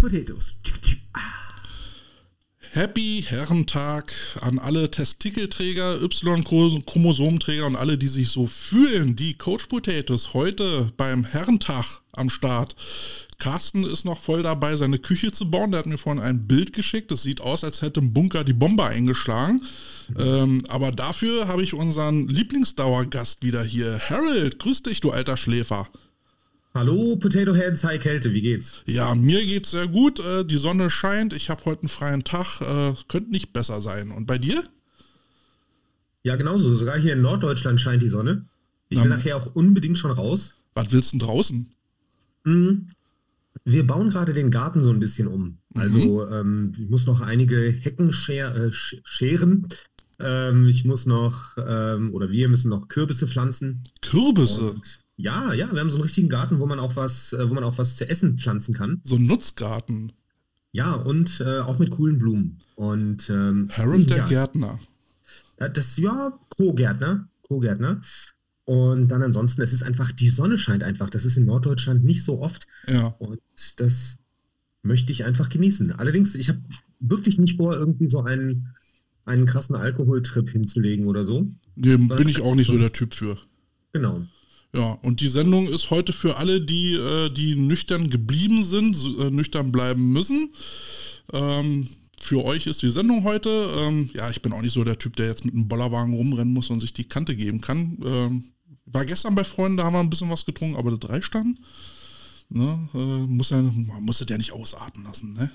Potatoes. 0.00 0.56
Happy 2.72 3.22
Herrentag 3.26 4.14
an 4.40 4.58
alle 4.58 4.90
Testikelträger, 4.90 6.00
Y-Chromosomträger 6.00 7.66
und 7.66 7.76
alle, 7.76 7.98
die 7.98 8.08
sich 8.08 8.30
so 8.30 8.46
fühlen. 8.46 9.14
Die 9.14 9.34
Coach 9.34 9.66
Potatoes 9.66 10.32
heute 10.32 10.90
beim 10.96 11.24
Herrentag 11.24 12.00
am 12.12 12.30
Start. 12.30 12.76
Carsten 13.38 13.84
ist 13.84 14.06
noch 14.06 14.18
voll 14.18 14.42
dabei, 14.42 14.76
seine 14.76 14.98
Küche 14.98 15.32
zu 15.32 15.50
bauen. 15.50 15.72
Der 15.72 15.80
hat 15.80 15.86
mir 15.86 15.98
vorhin 15.98 16.22
ein 16.22 16.46
Bild 16.46 16.72
geschickt. 16.72 17.10
Das 17.10 17.22
sieht 17.22 17.42
aus, 17.42 17.62
als 17.62 17.82
hätte 17.82 18.00
im 18.00 18.14
Bunker 18.14 18.42
die 18.42 18.54
Bombe 18.54 18.84
eingeschlagen. 18.84 19.60
Ähm, 20.18 20.62
aber 20.68 20.92
dafür 20.92 21.46
habe 21.46 21.62
ich 21.62 21.74
unseren 21.74 22.26
Lieblingsdauergast 22.26 23.42
wieder 23.42 23.62
hier. 23.62 24.00
Harold, 24.08 24.58
grüß 24.58 24.84
dich, 24.84 25.00
du 25.00 25.10
alter 25.10 25.36
Schläfer. 25.36 25.88
Hallo, 26.72 27.16
Potato 27.16 27.52
Heads, 27.54 27.82
hi 27.82 27.98
Kälte, 27.98 28.32
wie 28.32 28.42
geht's? 28.42 28.74
Ja, 28.86 29.14
mir 29.16 29.44
geht's 29.44 29.72
sehr 29.72 29.88
gut. 29.88 30.20
Äh, 30.20 30.44
die 30.44 30.56
Sonne 30.56 30.88
scheint. 30.88 31.32
Ich 31.32 31.50
habe 31.50 31.64
heute 31.64 31.82
einen 31.82 31.88
freien 31.88 32.22
Tag. 32.22 32.60
Äh, 32.60 32.94
könnte 33.08 33.30
nicht 33.30 33.52
besser 33.52 33.82
sein. 33.82 34.12
Und 34.12 34.26
bei 34.26 34.38
dir? 34.38 34.62
Ja, 36.22 36.36
genauso. 36.36 36.72
Sogar 36.74 36.96
hier 36.96 37.14
in 37.14 37.22
Norddeutschland 37.22 37.80
scheint 37.80 38.02
die 38.02 38.08
Sonne. 38.08 38.44
Ich 38.88 38.98
will 39.00 39.08
Na, 39.08 39.16
nachher 39.16 39.36
auch 39.36 39.54
unbedingt 39.56 39.98
schon 39.98 40.12
raus. 40.12 40.54
Was 40.74 40.92
willst 40.92 41.12
du 41.12 41.18
denn 41.18 41.26
draußen? 41.26 41.72
Mhm. 42.44 42.90
Wir 43.64 43.84
bauen 43.84 44.10
gerade 44.10 44.32
den 44.32 44.52
Garten 44.52 44.80
so 44.82 44.90
ein 44.90 45.00
bisschen 45.00 45.26
um. 45.26 45.58
Also 45.74 46.28
ähm, 46.30 46.72
ich 46.80 46.88
muss 46.88 47.04
noch 47.06 47.20
einige 47.20 47.60
Hecken 47.72 48.12
scher 48.12 48.54
äh, 48.56 48.68
sch- 48.68 49.00
scheren. 49.02 49.66
Ähm, 50.20 50.68
ich 50.68 50.84
muss 50.84 51.06
noch, 51.06 51.56
ähm, 51.58 52.14
oder 52.14 52.30
wir 52.30 52.48
müssen 52.48 52.68
noch 52.68 52.86
Kürbisse 52.88 53.26
pflanzen. 53.26 53.82
Kürbisse. 54.02 54.70
Und 54.72 55.00
ja, 55.20 55.52
ja, 55.52 55.70
wir 55.72 55.80
haben 55.80 55.90
so 55.90 55.96
einen 55.96 56.04
richtigen 56.04 56.28
Garten, 56.28 56.58
wo 56.58 56.66
man 56.66 56.78
auch 56.78 56.96
was, 56.96 57.32
äh, 57.32 57.48
wo 57.48 57.54
man 57.54 57.64
auch 57.64 57.78
was 57.78 57.96
zu 57.96 58.08
essen 58.08 58.38
pflanzen 58.38 58.74
kann. 58.74 59.00
So 59.04 59.16
ein 59.16 59.26
Nutzgarten. 59.26 60.12
Ja, 60.72 60.94
und 60.94 61.40
äh, 61.44 61.60
auch 61.60 61.78
mit 61.78 61.90
coolen 61.90 62.18
Blumen. 62.18 62.58
Und 62.76 63.28
ähm, 63.28 63.68
Harold 63.72 64.08
der 64.08 64.18
ja, 64.18 64.24
Gärtner. 64.24 64.78
Das, 65.56 65.96
ja, 65.96 66.38
Co-Gärtner. 66.48 67.28
Co-Gärtner. 67.42 68.00
Und 68.64 69.08
dann 69.08 69.22
ansonsten, 69.22 69.62
es 69.62 69.72
ist 69.72 69.82
einfach, 69.82 70.12
die 70.12 70.28
Sonne 70.28 70.58
scheint 70.58 70.82
einfach. 70.82 71.10
Das 71.10 71.24
ist 71.24 71.36
in 71.36 71.44
Norddeutschland 71.44 72.04
nicht 72.04 72.22
so 72.22 72.40
oft. 72.40 72.66
Ja. 72.88 73.08
Und 73.18 73.40
das 73.76 74.18
möchte 74.82 75.12
ich 75.12 75.24
einfach 75.24 75.48
genießen. 75.48 75.92
Allerdings, 75.92 76.34
ich 76.36 76.48
habe 76.48 76.60
wirklich 77.00 77.38
nicht 77.38 77.56
vor, 77.56 77.74
irgendwie 77.74 78.08
so 78.08 78.22
einen, 78.22 78.68
einen 79.24 79.46
krassen 79.46 79.74
Alkoholtrip 79.74 80.50
hinzulegen 80.50 81.06
oder 81.06 81.26
so. 81.26 81.50
Nee, 81.74 81.96
bin 81.96 82.28
ich 82.28 82.40
auch 82.40 82.54
nicht 82.54 82.68
so 82.68 82.78
der 82.78 82.92
Typ 82.92 83.12
für. 83.12 83.36
Genau. 83.92 84.22
Ja, 84.74 84.92
und 85.02 85.20
die 85.20 85.28
Sendung 85.28 85.66
ist 85.68 85.90
heute 85.90 86.12
für 86.12 86.36
alle, 86.36 86.60
die, 86.60 86.94
äh, 86.94 87.30
die 87.30 87.56
nüchtern 87.56 88.08
geblieben 88.08 88.64
sind, 88.64 88.96
äh, 89.18 89.30
nüchtern 89.30 89.72
bleiben 89.72 90.12
müssen. 90.12 90.50
Ähm, 91.32 91.88
für 92.20 92.44
euch 92.44 92.66
ist 92.66 92.82
die 92.82 92.90
Sendung 92.90 93.24
heute. 93.24 93.68
Ähm, 93.78 94.10
ja, 94.14 94.30
ich 94.30 94.42
bin 94.42 94.52
auch 94.52 94.62
nicht 94.62 94.74
so 94.74 94.84
der 94.84 94.98
Typ, 94.98 95.16
der 95.16 95.26
jetzt 95.26 95.44
mit 95.44 95.54
einem 95.54 95.66
Bollerwagen 95.66 96.14
rumrennen 96.14 96.54
muss 96.54 96.70
und 96.70 96.80
sich 96.80 96.92
die 96.92 97.08
Kante 97.08 97.34
geben 97.34 97.60
kann. 97.60 97.98
Ähm, 98.04 98.44
war 98.86 99.04
gestern 99.04 99.34
bei 99.34 99.44
Freunden, 99.44 99.78
da 99.78 99.84
haben 99.84 99.94
wir 99.94 100.00
ein 100.00 100.10
bisschen 100.10 100.30
was 100.30 100.44
getrunken, 100.44 100.76
aber 100.76 100.96
das 100.96 101.10
reicht 101.10 101.34
dann. 101.34 101.58
Ne, 102.48 102.88
äh, 102.94 102.98
muss 102.98 103.50
ja, 103.50 103.62
man 103.62 104.02
muss 104.02 104.24
ja 104.28 104.36
nicht 104.36 104.52
ausarten 104.52 105.04
lassen, 105.04 105.34
ne? 105.34 105.50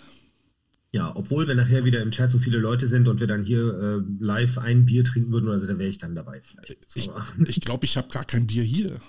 Ja, 0.96 1.12
obwohl, 1.14 1.46
wenn 1.46 1.58
nachher 1.58 1.84
wieder 1.84 2.02
im 2.02 2.12
Chat 2.12 2.32
so 2.32 2.40
viele 2.40 2.58
Leute 2.58 2.88
sind 2.88 3.10
und 3.10 3.20
wir 3.20 3.28
dann 3.28 3.44
hier 3.44 3.68
äh, 4.00 4.24
live 4.24 4.58
ein 4.60 4.86
Bier 4.86 5.04
trinken 5.04 5.30
würden 5.34 5.50
oder 5.50 5.60
so, 5.60 5.68
dann 5.68 5.78
wäre 5.78 5.90
ich 5.90 5.98
dann 5.98 6.16
dabei 6.16 6.40
vielleicht. 6.40 6.78
Ich 6.96 7.04
glaube, 7.04 7.50
ich, 7.50 7.60
glaub, 7.60 7.84
ich 7.84 7.98
habe 7.98 8.08
gar 8.08 8.24
kein 8.24 8.48
Bier 8.48 8.64
hier. 8.64 9.02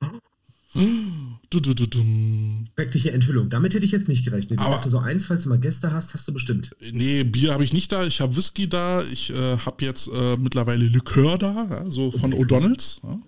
Du, 0.74 1.60
du, 1.60 1.74
du, 1.74 1.84
dum. 1.84 2.64
Schreckliche 2.74 3.12
Enthüllung. 3.12 3.50
Damit 3.50 3.74
hätte 3.74 3.84
ich 3.84 3.92
jetzt 3.92 4.08
nicht 4.08 4.24
gerechnet. 4.24 4.58
Ich 4.58 4.64
Aber- 4.64 4.76
dachte, 4.76 4.88
so 4.88 5.00
eins, 5.00 5.26
falls 5.26 5.42
du 5.42 5.50
mal 5.50 5.58
Gäste 5.58 5.92
hast, 5.92 6.14
hast 6.14 6.26
du 6.26 6.32
bestimmt. 6.32 6.74
Nee, 6.92 7.24
Bier 7.24 7.52
habe 7.52 7.62
ich 7.62 7.74
nicht 7.74 7.92
da. 7.92 8.06
Ich 8.06 8.22
habe 8.22 8.34
Whisky 8.34 8.70
da. 8.70 9.02
Ich 9.12 9.28
äh, 9.28 9.58
habe 9.58 9.84
jetzt 9.84 10.08
äh, 10.08 10.38
mittlerweile 10.38 10.86
Likör 10.86 11.36
da, 11.36 11.66
ja, 11.70 11.90
so 11.90 12.10
von 12.10 12.32
O'Donnells. 12.32 13.00
Ja. 13.02 13.20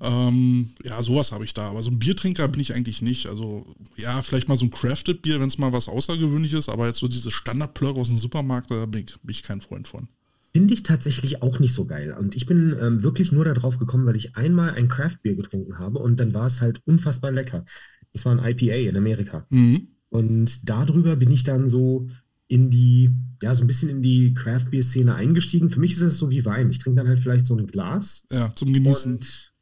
Ähm, 0.00 0.70
ja, 0.84 1.02
sowas 1.02 1.32
habe 1.32 1.44
ich 1.44 1.54
da. 1.54 1.68
Aber 1.68 1.82
so 1.82 1.90
ein 1.90 1.98
Biertrinker 1.98 2.48
bin 2.48 2.60
ich 2.60 2.74
eigentlich 2.74 3.02
nicht. 3.02 3.26
Also, 3.26 3.66
ja, 3.96 4.22
vielleicht 4.22 4.48
mal 4.48 4.56
so 4.56 4.64
ein 4.64 4.70
Crafted-Bier, 4.70 5.40
wenn 5.40 5.48
es 5.48 5.58
mal 5.58 5.72
was 5.72 5.88
Außergewöhnliches 5.88 6.60
ist. 6.60 6.68
Aber 6.68 6.86
jetzt 6.86 6.98
so 6.98 7.08
diese 7.08 7.30
Standardplörre 7.30 8.00
aus 8.00 8.08
dem 8.08 8.18
Supermarkt, 8.18 8.70
da 8.70 8.86
bin 8.86 9.04
ich, 9.04 9.20
bin 9.20 9.30
ich 9.30 9.42
kein 9.42 9.60
Freund 9.60 9.88
von. 9.88 10.08
Finde 10.52 10.74
ich 10.74 10.82
tatsächlich 10.82 11.42
auch 11.42 11.60
nicht 11.60 11.74
so 11.74 11.86
geil. 11.86 12.16
Und 12.18 12.34
ich 12.34 12.46
bin 12.46 12.76
ähm, 12.80 13.02
wirklich 13.02 13.30
nur 13.30 13.44
darauf 13.44 13.78
gekommen, 13.78 14.06
weil 14.06 14.16
ich 14.16 14.36
einmal 14.36 14.70
ein 14.70 14.88
Craft-Bier 14.88 15.36
getrunken 15.36 15.78
habe 15.78 15.98
und 15.98 16.18
dann 16.18 16.34
war 16.34 16.46
es 16.46 16.60
halt 16.60 16.80
unfassbar 16.86 17.30
lecker. 17.30 17.64
Das 18.12 18.24
war 18.24 18.36
ein 18.36 18.44
IPA 18.44 18.88
in 18.88 18.96
Amerika. 18.96 19.46
Mhm. 19.50 19.88
Und 20.08 20.68
darüber 20.68 21.14
bin 21.14 21.30
ich 21.30 21.44
dann 21.44 21.68
so 21.68 22.08
in 22.50 22.68
die, 22.68 23.10
ja, 23.40 23.54
so 23.54 23.62
ein 23.62 23.68
bisschen 23.68 23.88
in 23.90 24.02
die 24.02 24.34
Craft-Bier-Szene 24.34 25.14
eingestiegen. 25.14 25.70
Für 25.70 25.78
mich 25.78 25.92
ist 25.92 26.00
es 26.00 26.18
so 26.18 26.30
wie 26.30 26.44
Wein. 26.44 26.68
Ich 26.70 26.80
trinke 26.80 26.98
dann 27.00 27.06
halt 27.08 27.20
vielleicht 27.20 27.46
so 27.46 27.56
ein 27.56 27.68
Glas 27.68 28.26
Ja, 28.32 28.52
zum 28.56 28.72
Genießen. 28.72 29.14
und 29.14 29.52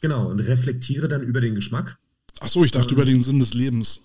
genau, 0.00 0.28
und 0.28 0.40
reflektiere 0.40 1.06
dann 1.06 1.22
über 1.22 1.40
den 1.40 1.54
Geschmack. 1.54 2.00
Ach 2.40 2.48
so, 2.48 2.64
ich 2.64 2.72
dachte 2.72 2.94
über 2.94 3.04
den 3.04 3.22
Sinn 3.22 3.38
des 3.38 3.54
Lebens. 3.54 4.00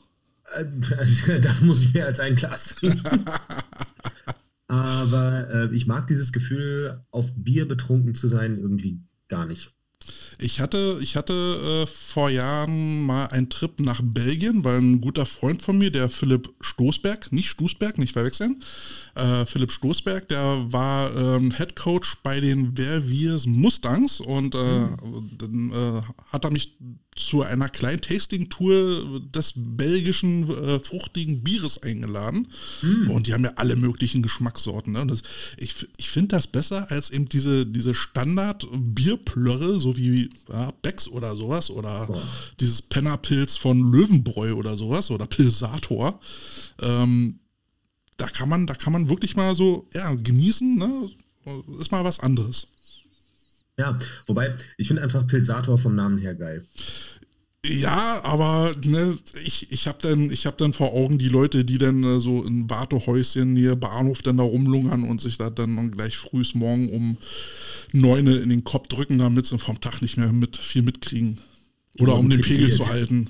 Äh, 0.56 0.66
da 1.42 1.56
muss 1.62 1.82
ich 1.82 1.96
mehr 1.96 2.06
als 2.06 2.20
ein 2.20 2.36
Glas 2.36 2.76
trinken. 2.76 3.26
Aber 4.68 5.50
äh, 5.50 5.76
ich 5.76 5.88
mag 5.88 6.06
dieses 6.06 6.32
Gefühl, 6.32 7.02
auf 7.10 7.32
Bier 7.36 7.68
betrunken 7.68 8.14
zu 8.14 8.28
sein, 8.28 8.60
irgendwie 8.60 9.00
gar 9.30 9.48
nicht. 9.48 9.72
Ich 10.40 10.60
hatte, 10.60 11.00
ich 11.02 11.16
hatte 11.16 11.34
äh, 11.84 11.88
vor 11.88 12.30
Jahren 12.30 13.06
mal 13.06 13.26
einen 13.28 13.50
Trip 13.50 13.80
nach 13.80 14.02
Belgien, 14.04 14.64
weil 14.64 14.80
ein 14.80 15.02
guter 15.02 15.26
Freund 15.26 15.62
von 15.62 15.78
mir, 15.78 15.92
der 15.92 16.10
Philipp 16.10 16.54
Stoßberg, 16.62 17.32
nicht 17.32 17.50
Stoßberg, 17.50 17.98
nicht 17.98 18.14
verwechseln, 18.14 18.62
äh, 19.16 19.46
Philipp 19.46 19.72
Stoßberg, 19.72 20.28
der 20.28 20.66
war 20.72 21.16
ähm, 21.16 21.52
Head 21.52 21.76
Coach 21.76 22.18
bei 22.22 22.40
den 22.40 22.76
Verviers 22.76 23.48
Mustangs 23.48 24.20
und 24.20 24.54
äh, 24.54 24.88
dann 25.38 25.72
äh, 25.72 26.02
hat 26.32 26.46
er 26.46 26.52
mich 26.52 26.78
zu 27.16 27.42
einer 27.42 27.68
kleinen 27.68 28.00
Tasting-Tour 28.00 29.22
des 29.34 29.54
belgischen 29.56 30.50
äh, 30.50 30.80
fruchtigen 30.80 31.44
Bieres 31.44 31.82
eingeladen. 31.82 32.48
Und 33.10 33.28
die 33.28 33.34
haben 33.34 33.44
ja 33.44 33.54
alle 33.56 33.76
möglichen 33.76 34.22
Geschmackssorten. 34.22 34.94
Ne? 34.94 35.02
Und 35.02 35.10
das, 35.10 35.24
ich 35.58 35.88
ich 35.98 36.10
finde 36.10 36.30
das 36.30 36.48
besser 36.48 36.92
als 36.92 37.10
eben 37.10 37.28
diese, 37.28 37.66
diese 37.66 37.96
Standard-Bierplörre, 37.96 39.80
so 39.80 39.98
wie 39.98 40.27
ja, 40.52 40.72
Becks 40.82 41.08
oder 41.08 41.36
sowas. 41.36 41.70
Oder 41.70 42.08
Boah. 42.08 42.22
dieses 42.60 42.82
Pennerpilz 42.82 43.58
von 43.58 43.92
Löwenbräu 43.92 44.54
oder 44.54 44.76
sowas. 44.76 45.12
Oder 45.12 45.26
Pilsator. 45.26 46.20
Ähm, 46.82 47.40
da 48.18 48.28
kann 48.28 48.50
man, 48.50 48.68
da 48.68 48.74
kann 48.74 48.94
man 48.94 49.10
wirklich 49.10 49.36
mal 49.36 49.56
so 49.56 49.88
ja, 49.94 50.14
genießen. 50.14 50.76
Ne? 50.76 51.10
Ist 51.80 51.92
mal 51.92 52.04
was 52.04 52.20
anderes. 52.20 52.68
Ja, 53.78 53.96
wobei, 54.26 54.58
ich 54.78 54.88
finde 54.88 55.04
einfach 55.04 55.28
Pilsator 55.28 55.78
vom 55.78 55.96
Namen 55.96 56.18
her 56.18 56.34
geil. 56.34 56.66
Ja, 57.66 58.22
aber 58.24 58.76
ne, 58.84 59.18
ich, 59.44 59.72
ich 59.72 59.88
habe 59.88 59.98
dann, 60.02 60.32
ich 60.32 60.46
hab 60.46 60.58
dann 60.58 60.74
vor 60.74 60.94
Augen 60.94 61.18
die 61.18 61.28
Leute, 61.28 61.66
die 61.66 61.78
dann 61.78 62.04
äh, 62.04 62.20
so 62.20 62.44
in 62.44 62.70
Wartehäuschen 62.70 63.54
nähe 63.54 63.76
Bahnhof 63.76 64.22
dann 64.22 64.38
da 64.38 64.44
rumlungern 64.44 65.04
und 65.04 65.20
sich 65.20 65.38
da 65.38 65.50
dann 65.50 65.92
gleich 65.92 66.18
frühs 66.18 66.56
morgen 66.56 66.90
um 66.90 67.18
neune 67.92 68.36
in 68.38 68.50
den 68.50 68.64
Kopf 68.64 68.88
drücken, 68.88 69.18
damit 69.18 69.48
sie 69.48 69.58
vom 69.58 69.82
Tag 69.82 70.02
nicht 70.02 70.18
mehr 70.18 70.32
mit 70.32 70.56
viel 70.56 70.82
mitkriegen. 70.84 71.40
Oder 72.00 72.16
um 72.16 72.30
den 72.30 72.42
Pegel 72.42 72.68
Pilsiert. 72.68 72.84
zu 72.84 72.90
halten. 72.90 73.30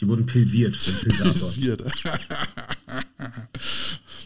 Die 0.00 0.08
wurden 0.08 0.24
pilsiert. 0.26 0.76
Pilsiert. 1.08 1.84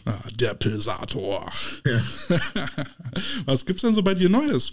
Ah, 0.07 0.21
Der 0.39 0.53
Pilsator. 0.53 1.51
ja. 1.83 2.01
Was 3.45 3.65
gibt's 3.65 3.81
denn 3.81 3.95
so 3.95 4.03
bei 4.03 4.13
dir 4.13 4.29
Neues? 4.29 4.71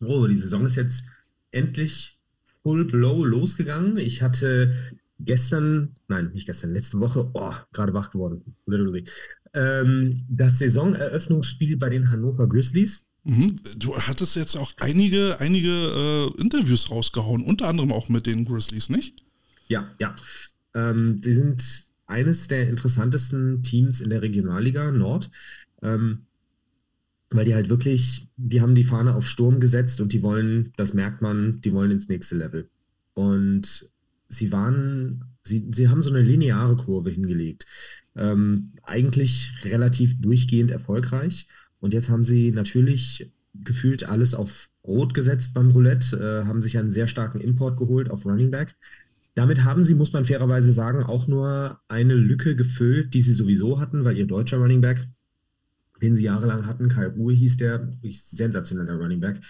Oh, 0.00 0.26
die 0.26 0.36
Saison 0.36 0.64
ist 0.64 0.76
jetzt 0.76 1.02
endlich 1.50 2.17
full 2.68 2.84
blow 2.84 3.24
losgegangen. 3.24 3.96
Ich 3.96 4.20
hatte 4.20 4.74
gestern, 5.18 5.94
nein, 6.06 6.32
nicht 6.34 6.44
gestern, 6.44 6.74
letzte 6.74 7.00
Woche, 7.00 7.30
oh, 7.32 7.54
gerade 7.72 7.94
wach 7.94 8.10
geworden, 8.10 8.42
literally, 8.66 9.04
ähm, 9.54 10.12
das 10.28 10.58
Saisoneröffnungsspiel 10.58 11.78
bei 11.78 11.88
den 11.88 12.10
Hannover 12.10 12.46
Grizzlies. 12.46 13.06
Mhm. 13.24 13.56
Du 13.78 13.96
hattest 13.96 14.36
jetzt 14.36 14.54
auch 14.54 14.70
einige, 14.80 15.40
einige 15.40 15.70
äh, 15.70 16.40
Interviews 16.42 16.90
rausgehauen, 16.90 17.42
unter 17.42 17.68
anderem 17.68 17.90
auch 17.90 18.10
mit 18.10 18.26
den 18.26 18.44
Grizzlies, 18.44 18.90
nicht? 18.90 19.14
Ja, 19.68 19.90
ja. 19.98 20.14
Ähm, 20.74 21.22
die 21.22 21.32
sind 21.32 21.64
eines 22.06 22.48
der 22.48 22.68
interessantesten 22.68 23.62
Teams 23.62 24.02
in 24.02 24.10
der 24.10 24.20
Regionalliga 24.20 24.92
Nord, 24.92 25.30
ähm, 25.82 26.26
weil 27.30 27.44
die 27.44 27.54
halt 27.54 27.68
wirklich, 27.68 28.28
die 28.36 28.60
haben 28.60 28.74
die 28.74 28.84
Fahne 28.84 29.14
auf 29.14 29.26
Sturm 29.26 29.60
gesetzt 29.60 30.00
und 30.00 30.12
die 30.12 30.22
wollen, 30.22 30.72
das 30.76 30.94
merkt 30.94 31.20
man, 31.22 31.60
die 31.60 31.72
wollen 31.72 31.90
ins 31.90 32.08
nächste 32.08 32.36
Level. 32.36 32.70
Und 33.14 33.90
sie 34.28 34.52
waren, 34.52 35.24
sie, 35.42 35.68
sie 35.72 35.88
haben 35.88 36.02
so 36.02 36.10
eine 36.10 36.22
lineare 36.22 36.76
Kurve 36.76 37.10
hingelegt. 37.10 37.66
Ähm, 38.16 38.72
eigentlich 38.82 39.52
relativ 39.64 40.20
durchgehend 40.20 40.70
erfolgreich. 40.70 41.48
Und 41.80 41.92
jetzt 41.92 42.08
haben 42.08 42.24
sie 42.24 42.50
natürlich 42.50 43.30
gefühlt 43.54 44.04
alles 44.04 44.34
auf 44.34 44.70
Rot 44.84 45.14
gesetzt 45.14 45.54
beim 45.54 45.70
Roulette, 45.70 46.16
äh, 46.16 46.46
haben 46.46 46.62
sich 46.62 46.78
einen 46.78 46.90
sehr 46.90 47.06
starken 47.06 47.40
Import 47.40 47.76
geholt 47.76 48.10
auf 48.10 48.24
Running 48.24 48.50
Back 48.50 48.76
Damit 49.34 49.64
haben 49.64 49.84
sie, 49.84 49.94
muss 49.94 50.12
man 50.12 50.24
fairerweise 50.24 50.72
sagen, 50.72 51.02
auch 51.04 51.28
nur 51.28 51.80
eine 51.88 52.14
Lücke 52.14 52.56
gefüllt, 52.56 53.14
die 53.14 53.22
sie 53.22 53.34
sowieso 53.34 53.80
hatten, 53.80 54.04
weil 54.04 54.16
ihr 54.16 54.26
deutscher 54.26 54.58
Running 54.58 54.80
Back, 54.80 55.08
den 56.02 56.14
sie 56.14 56.24
jahrelang 56.24 56.66
hatten, 56.66 56.88
Kai 56.88 57.06
Ruhe 57.06 57.34
hieß 57.34 57.56
der, 57.56 57.90
sensationeller 58.02 58.94
Running 58.94 59.20
Back, 59.20 59.40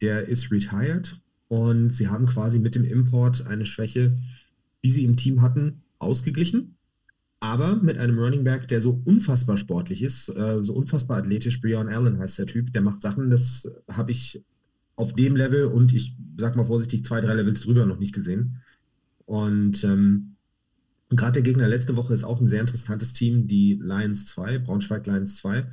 der 0.00 0.28
ist 0.28 0.50
retired 0.50 1.20
und 1.48 1.90
sie 1.90 2.08
haben 2.08 2.26
quasi 2.26 2.58
mit 2.58 2.74
dem 2.74 2.84
Import 2.84 3.46
eine 3.46 3.66
Schwäche, 3.66 4.16
die 4.84 4.90
sie 4.90 5.04
im 5.04 5.16
Team 5.16 5.42
hatten, 5.42 5.82
ausgeglichen. 5.98 6.76
Aber 7.40 7.76
mit 7.76 7.98
einem 7.98 8.18
Running 8.18 8.44
Back, 8.44 8.68
der 8.68 8.80
so 8.80 9.02
unfassbar 9.04 9.56
sportlich 9.56 10.02
ist, 10.02 10.28
äh, 10.28 10.60
so 10.62 10.74
unfassbar 10.74 11.18
athletisch, 11.18 11.60
Breon 11.60 11.88
Allen 11.88 12.18
heißt 12.18 12.38
der 12.38 12.46
Typ, 12.46 12.72
der 12.72 12.82
macht 12.82 13.02
Sachen, 13.02 13.30
das 13.30 13.68
habe 13.90 14.12
ich 14.12 14.44
auf 14.96 15.12
dem 15.14 15.36
Level 15.36 15.66
und 15.66 15.92
ich 15.92 16.16
sag 16.36 16.54
mal 16.54 16.64
vorsichtig 16.64 17.04
zwei, 17.04 17.20
drei 17.20 17.34
Levels 17.34 17.62
drüber 17.62 17.84
noch 17.84 17.98
nicht 17.98 18.14
gesehen. 18.14 18.62
Und 19.24 19.82
ähm, 19.84 20.36
gerade 21.10 21.32
der 21.32 21.42
Gegner 21.42 21.68
letzte 21.68 21.96
Woche 21.96 22.14
ist 22.14 22.24
auch 22.24 22.40
ein 22.40 22.48
sehr 22.48 22.60
interessantes 22.60 23.12
Team, 23.12 23.46
die 23.46 23.78
Lions 23.82 24.26
2, 24.26 24.58
Braunschweig 24.58 25.06
Lions 25.06 25.36
2. 25.36 25.66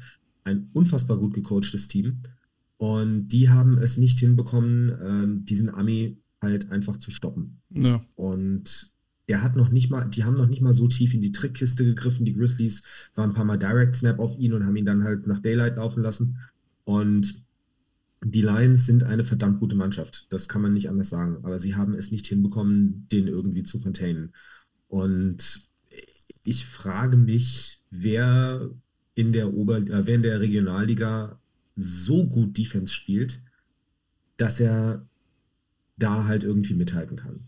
Ein 0.49 0.69
unfassbar 0.73 1.17
gut 1.17 1.33
gecoachtes 1.33 1.87
Team. 1.87 2.23
Und 2.77 3.27
die 3.27 3.49
haben 3.49 3.77
es 3.77 3.97
nicht 3.97 4.19
hinbekommen, 4.19 4.91
ähm, 5.03 5.45
diesen 5.45 5.69
Ami 5.69 6.17
halt 6.41 6.71
einfach 6.71 6.97
zu 6.97 7.11
stoppen. 7.11 7.59
Ja. 7.69 8.01
Und 8.15 8.93
er 9.27 9.43
hat 9.43 9.55
noch 9.55 9.69
nicht 9.69 9.91
mal, 9.91 10.05
die 10.05 10.23
haben 10.23 10.35
noch 10.35 10.47
nicht 10.47 10.61
mal 10.61 10.73
so 10.73 10.87
tief 10.87 11.13
in 11.13 11.21
die 11.21 11.31
Trickkiste 11.31 11.85
gegriffen. 11.85 12.25
Die 12.25 12.33
Grizzlies 12.33 12.83
waren 13.15 13.29
ein 13.29 13.35
paar 13.35 13.45
Mal 13.45 13.57
Direct 13.57 13.95
Snap 13.95 14.17
auf 14.19 14.37
ihn 14.39 14.53
und 14.53 14.65
haben 14.65 14.75
ihn 14.75 14.85
dann 14.85 15.03
halt 15.03 15.27
nach 15.27 15.39
Daylight 15.39 15.75
laufen 15.75 16.01
lassen. 16.01 16.37
Und 16.83 17.45
die 18.23 18.41
Lions 18.41 18.85
sind 18.85 19.03
eine 19.03 19.23
verdammt 19.23 19.59
gute 19.59 19.75
Mannschaft. 19.75 20.27
Das 20.29 20.49
kann 20.49 20.61
man 20.61 20.73
nicht 20.73 20.89
anders 20.89 21.09
sagen. 21.09 21.37
Aber 21.43 21.59
sie 21.59 21.75
haben 21.75 21.93
es 21.93 22.11
nicht 22.11 22.27
hinbekommen, 22.27 23.07
den 23.11 23.27
irgendwie 23.27 23.63
zu 23.63 23.79
containen. 23.79 24.33
Und 24.87 25.69
ich 26.43 26.65
frage 26.65 27.17
mich, 27.17 27.83
wer 27.91 28.71
in 29.19 29.33
der 29.33 29.54
Ober 29.54 29.77
äh, 29.77 30.13
in 30.13 30.24
der 30.24 30.39
Regionalliga 30.39 31.38
so 31.75 32.25
gut 32.25 32.57
Defense 32.57 32.94
spielt, 32.94 33.42
dass 34.38 34.62
er 34.62 35.06
da 35.98 36.24
halt 36.24 36.45
irgendwie 36.45 36.74
mithalten 36.74 37.18
kann. 37.18 37.42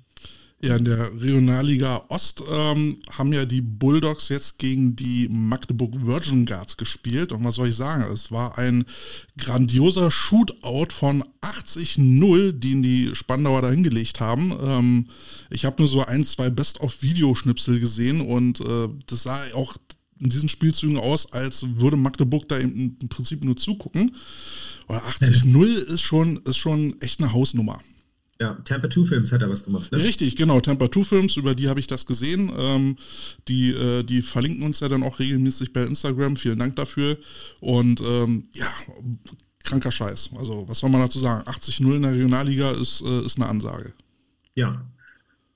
Ja, 0.64 0.76
in 0.76 0.86
der 0.86 1.20
Regionalliga 1.20 2.06
Ost 2.10 2.44
ähm, 2.52 3.00
haben 3.10 3.34
ja 3.34 3.46
die 3.46 3.62
Bulldogs 3.62 4.30
jetzt 4.30 4.60
gegen 4.60 4.96
die 4.96 5.28
Magdeburg 5.32 6.06
Virgin 6.06 6.46
Guards 6.46 6.78
gespielt. 6.78 7.32
Und 7.32 7.44
was 7.44 7.56
soll 7.56 7.70
ich 7.70 7.76
sagen? 7.76 8.04
Es 8.12 8.32
war 8.32 8.60
ein 8.60 8.86
grandioser 9.40 10.12
Shootout 10.12 10.92
von 10.92 11.24
80-0, 11.42 12.52
den 12.52 12.84
die 12.84 13.16
Spandauer 13.16 13.64
da 13.64 13.72
hingelegt 13.72 14.20
haben. 14.20 14.54
Ähm, 14.62 15.08
ich 15.50 15.66
habe 15.66 15.82
nur 15.82 15.90
so 15.90 16.06
ein, 16.06 16.26
zwei 16.26 16.52
Best-of-Videoschnipsel 16.52 17.80
gesehen 17.80 18.22
und 18.22 18.60
äh, 18.60 18.90
das 19.08 19.24
sah 19.24 19.40
auch 19.56 19.78
in 20.22 20.30
diesen 20.30 20.50
Spielzügen 20.50 20.98
aus, 20.98 21.32
als 21.34 21.66
würde 21.78 21.98
Magdeburg 21.98 22.48
da 22.48 22.58
im, 22.58 22.96
im 23.00 23.10
Prinzip 23.10 23.44
nur 23.44 23.58
zugucken. 23.58 24.16
Aber 24.88 25.04
80-0 25.04 25.66
ist 25.66 26.02
schon, 26.02 26.38
ist 26.46 26.58
schon 26.58 27.00
echt 27.02 27.20
eine 27.20 27.34
Hausnummer. 27.34 27.82
Ja, 28.40 28.56
Tampa 28.66 28.90
2 28.90 29.06
Films 29.06 29.32
hat 29.32 29.44
er 29.44 29.50
was 29.50 29.66
gemacht, 29.66 29.92
ne? 29.92 30.00
Richtig, 30.00 30.36
genau. 30.36 30.60
Tampa 30.62 30.92
2 30.92 31.04
Films, 31.04 31.38
über 31.38 31.54
die 31.54 31.70
habe 31.70 31.80
ich 31.80 31.86
das 31.86 32.08
gesehen. 32.08 32.52
Ähm, 32.58 32.96
die, 33.48 33.70
äh, 33.70 34.04
die 34.04 34.24
verlinken 34.24 34.64
uns 34.64 34.80
ja 34.80 34.90
dann 34.90 35.04
auch 35.04 35.20
regelmäßig 35.20 35.74
bei 35.74 35.84
Instagram. 35.84 36.36
Vielen 36.38 36.58
Dank 36.58 36.76
dafür. 36.76 37.18
Und 37.60 38.02
ähm, 38.02 38.46
ja, 38.54 38.68
kranker 39.64 39.92
Scheiß. 39.92 40.32
Also, 40.38 40.68
was 40.68 40.80
soll 40.80 40.90
man 40.90 41.02
dazu 41.02 41.20
sagen? 41.20 41.48
80-0 41.48 41.96
in 41.96 42.02
der 42.02 42.14
Regionalliga 42.14 42.72
ist, 42.72 43.02
äh, 43.02 43.26
ist 43.26 43.38
eine 43.38 43.48
Ansage. 43.48 43.94
Ja. 44.56 44.90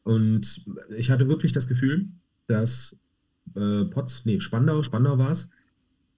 Und 0.04 0.62
ich 0.96 1.10
hatte 1.10 1.28
wirklich 1.28 1.54
das 1.54 1.68
Gefühl, 1.68 2.10
dass 2.48 2.96
äh, 3.56 3.86
Potz, 3.86 4.22
nee, 4.26 4.40
Spandau, 4.40 4.84
Spandau 4.84 5.18
war 5.18 5.32
es, 5.32 5.50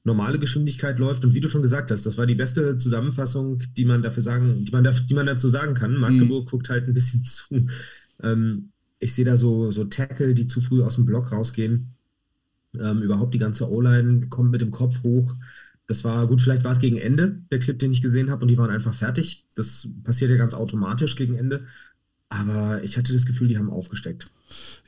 normale 0.03 0.39
Geschwindigkeit 0.39 0.99
läuft. 0.99 1.23
Und 1.23 1.33
wie 1.33 1.41
du 1.41 1.49
schon 1.49 1.61
gesagt 1.61 1.91
hast, 1.91 2.05
das 2.05 2.17
war 2.17 2.25
die 2.25 2.35
beste 2.35 2.77
Zusammenfassung, 2.77 3.61
die 3.75 3.85
man 3.85 4.01
dafür 4.01 4.23
sagen, 4.23 4.65
die 4.65 4.71
man, 4.71 4.83
da, 4.83 4.91
die 4.91 5.13
man 5.13 5.25
dazu 5.25 5.49
sagen 5.49 5.73
kann. 5.73 5.97
Magdeburg 5.97 6.45
mhm. 6.45 6.49
guckt 6.49 6.69
halt 6.69 6.87
ein 6.87 6.93
bisschen 6.93 7.21
zu. 7.25 7.67
Ähm, 8.23 8.71
ich 8.99 9.13
sehe 9.13 9.25
da 9.25 9.37
so, 9.37 9.71
so 9.71 9.83
Tackle, 9.83 10.33
die 10.33 10.47
zu 10.47 10.61
früh 10.61 10.83
aus 10.83 10.95
dem 10.95 11.05
Block 11.05 11.31
rausgehen. 11.31 11.93
Ähm, 12.79 13.01
überhaupt 13.01 13.33
die 13.33 13.39
ganze 13.39 13.69
O-Line 13.69 14.27
kommt 14.27 14.51
mit 14.51 14.61
dem 14.61 14.71
Kopf 14.71 15.03
hoch. 15.03 15.35
Das 15.87 16.03
war 16.03 16.27
gut, 16.27 16.41
vielleicht 16.41 16.63
war 16.63 16.71
es 16.71 16.79
gegen 16.79 16.97
Ende, 16.97 17.41
der 17.49 17.59
Clip, 17.59 17.79
den 17.79 17.91
ich 17.91 18.01
gesehen 18.01 18.29
habe, 18.29 18.41
und 18.41 18.49
die 18.49 18.57
waren 18.57 18.69
einfach 18.69 18.93
fertig. 18.93 19.47
Das 19.55 19.87
passiert 20.03 20.29
ja 20.29 20.37
ganz 20.37 20.53
automatisch 20.53 21.15
gegen 21.15 21.35
Ende. 21.35 21.65
Aber 22.29 22.83
ich 22.83 22.97
hatte 22.97 23.13
das 23.13 23.25
Gefühl, 23.25 23.47
die 23.47 23.57
haben 23.57 23.69
aufgesteckt. 23.69 24.29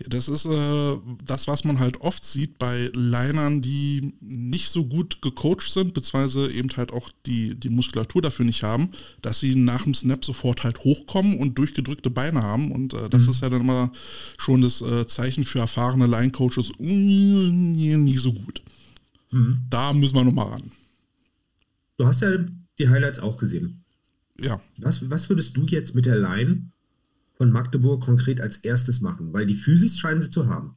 Das 0.08 0.30
ist 0.30 0.46
äh, 0.46 0.98
das, 1.26 1.48
was 1.48 1.64
man 1.64 1.80
halt 1.80 2.02
oft 2.02 2.24
sieht 2.24 2.58
bei 2.58 2.90
Linern, 2.94 3.62
die 3.62 4.14
nicht 4.22 4.70
so 4.70 4.86
gut 4.86 5.22
gecoacht 5.22 5.70
sind, 5.70 5.94
beziehungsweise 5.94 6.50
eben 6.50 6.70
halt 6.76 6.92
auch 6.92 7.10
die, 7.26 7.56
die 7.56 7.70
Muskulatur 7.70 8.22
dafür 8.22 8.46
nicht 8.46 8.64
haben, 8.64 8.92
dass 9.22 9.40
sie 9.42 9.56
nach 9.56 9.84
dem 9.84 9.94
Snap 9.94 10.24
sofort 10.24 10.64
halt 10.64 10.80
hochkommen 10.80 11.38
und 11.40 11.58
durchgedrückte 11.58 12.10
Beine 12.10 12.42
haben. 12.42 12.72
Und 12.72 12.94
äh, 12.94 13.10
das 13.10 13.24
mhm. 13.24 13.32
ist 13.32 13.42
ja 13.42 13.50
dann 13.50 13.62
immer 13.62 13.92
schon 14.38 14.62
das 14.62 14.82
äh, 14.82 15.06
Zeichen 15.08 15.44
für 15.44 15.60
erfahrene 15.60 16.08
Line-Coaches, 16.08 16.72
nie 16.80 18.18
so 18.18 18.34
gut. 18.34 18.62
Mhm. 19.32 19.60
Da 19.70 19.94
müssen 19.94 20.16
wir 20.16 20.24
nochmal 20.24 20.48
ran. 20.48 20.72
Du 21.98 22.08
hast 22.08 22.22
ja 22.22 22.32
die 22.78 22.88
Highlights 22.88 23.20
auch 23.20 23.38
gesehen. 23.38 23.84
Ja. 24.40 24.62
Was, 24.78 25.10
was 25.10 25.28
würdest 25.30 25.56
du 25.58 25.66
jetzt 25.66 25.96
mit 25.96 26.06
der 26.06 26.18
Line 26.18 26.70
von 27.40 27.52
Magdeburg 27.52 28.04
konkret 28.04 28.42
als 28.42 28.58
erstes 28.58 29.02
machen? 29.02 29.34
Weil 29.34 29.46
die 29.46 29.56
Physis 29.56 29.98
scheinen 29.98 30.22
sie 30.22 30.30
zu 30.30 30.48
haben. 30.48 30.76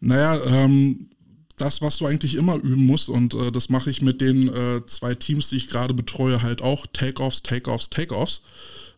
Naja, 0.00 0.40
ähm, 0.46 1.10
das, 1.56 1.82
was 1.82 1.98
du 1.98 2.06
eigentlich 2.06 2.34
immer 2.34 2.56
üben 2.56 2.86
musst, 2.86 3.08
und 3.08 3.34
äh, 3.34 3.52
das 3.52 3.68
mache 3.68 3.90
ich 3.90 4.02
mit 4.02 4.20
den 4.20 4.48
äh, 4.48 4.84
zwei 4.86 5.14
Teams, 5.14 5.50
die 5.50 5.56
ich 5.56 5.68
gerade 5.68 5.94
betreue, 5.94 6.42
halt 6.42 6.62
auch. 6.62 6.86
Takeoffs, 6.92 7.42
Takeoffs, 7.42 7.90
Takeoffs. 7.90 8.42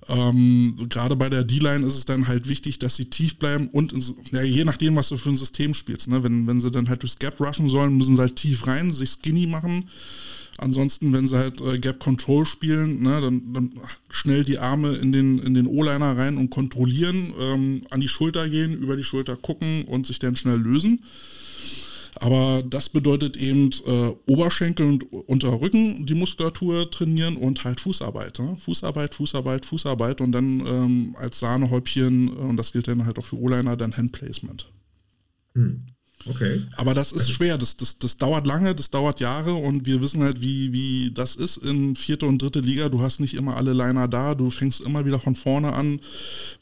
Ähm, 0.08 0.76
gerade 0.88 1.16
bei 1.16 1.30
der 1.30 1.44
D-Line 1.44 1.84
ist 1.84 1.96
es 1.96 2.04
dann 2.04 2.28
halt 2.28 2.48
wichtig, 2.48 2.78
dass 2.78 2.96
sie 2.96 3.06
tief 3.06 3.38
bleiben 3.38 3.68
und 3.68 3.92
ins, 3.92 4.14
ja, 4.32 4.42
je 4.42 4.64
nachdem, 4.64 4.96
was 4.96 5.08
du 5.08 5.16
für 5.16 5.30
ein 5.30 5.36
System 5.36 5.74
spielst. 5.74 6.08
Ne? 6.08 6.22
Wenn, 6.22 6.46
wenn 6.46 6.60
sie 6.60 6.70
dann 6.70 6.88
halt 6.88 7.02
durchs 7.02 7.18
Gap 7.18 7.40
rushen 7.40 7.68
sollen, 7.68 7.96
müssen 7.96 8.16
sie 8.16 8.22
halt 8.22 8.36
tief 8.36 8.66
rein, 8.66 8.92
sich 8.92 9.10
skinny 9.10 9.46
machen. 9.46 9.88
Ansonsten, 10.58 11.12
wenn 11.12 11.26
sie 11.26 11.36
halt 11.36 11.60
äh, 11.60 11.78
Gap 11.78 11.98
Control 11.98 12.46
spielen, 12.46 13.02
ne, 13.02 13.20
dann, 13.20 13.52
dann, 13.52 13.72
schnell 14.08 14.44
die 14.44 14.58
Arme 14.58 14.94
in 14.94 15.12
den, 15.12 15.40
in 15.40 15.54
den 15.54 15.66
O-Liner 15.66 16.16
rein 16.16 16.36
und 16.36 16.50
kontrollieren, 16.50 17.32
ähm, 17.40 17.82
an 17.90 18.00
die 18.00 18.08
Schulter 18.08 18.48
gehen, 18.48 18.74
über 18.74 18.96
die 18.96 19.02
Schulter 19.02 19.36
gucken 19.36 19.84
und 19.84 20.06
sich 20.06 20.20
dann 20.20 20.36
schnell 20.36 20.58
lösen. 20.58 21.00
Aber 22.20 22.62
das 22.62 22.88
bedeutet 22.88 23.36
eben 23.36 23.70
äh, 23.86 24.12
Oberschenkel 24.26 24.86
und 24.86 25.12
Unterrücken, 25.12 26.06
die 26.06 26.14
Muskulatur 26.14 26.90
trainieren 26.90 27.36
und 27.36 27.64
halt 27.64 27.80
Fußarbeit. 27.80 28.38
Ne? 28.38 28.56
Fußarbeit, 28.56 29.14
Fußarbeit, 29.14 29.66
Fußarbeit 29.66 30.20
und 30.20 30.32
dann 30.32 30.64
ähm, 30.64 31.16
als 31.18 31.40
Sahnehäubchen, 31.40 32.28
äh, 32.28 32.30
und 32.30 32.56
das 32.56 32.72
gilt 32.72 32.86
dann 32.86 33.04
halt 33.04 33.18
auch 33.18 33.24
für 33.24 33.38
O-Liner, 33.38 33.76
dann 33.76 33.96
Handplacement. 33.96 34.68
Hm. 35.54 35.80
Okay. 36.26 36.62
Aber 36.76 36.94
das 36.94 37.12
ist 37.12 37.22
also 37.22 37.32
schwer, 37.34 37.58
das, 37.58 37.76
das, 37.76 37.98
das 37.98 38.16
dauert 38.16 38.46
lange, 38.46 38.74
das 38.74 38.90
dauert 38.90 39.20
Jahre 39.20 39.54
und 39.54 39.86
wir 39.86 40.00
wissen 40.00 40.22
halt, 40.22 40.40
wie, 40.40 40.72
wie 40.72 41.10
das 41.12 41.36
ist 41.36 41.58
in 41.58 41.96
vierte 41.96 42.26
und 42.26 42.40
dritte 42.40 42.60
Liga. 42.60 42.88
Du 42.88 43.02
hast 43.02 43.20
nicht 43.20 43.34
immer 43.34 43.56
alle 43.56 43.72
Liner 43.72 44.08
da, 44.08 44.34
du 44.34 44.50
fängst 44.50 44.80
immer 44.80 45.04
wieder 45.04 45.20
von 45.20 45.34
vorne 45.34 45.72
an, 45.72 46.00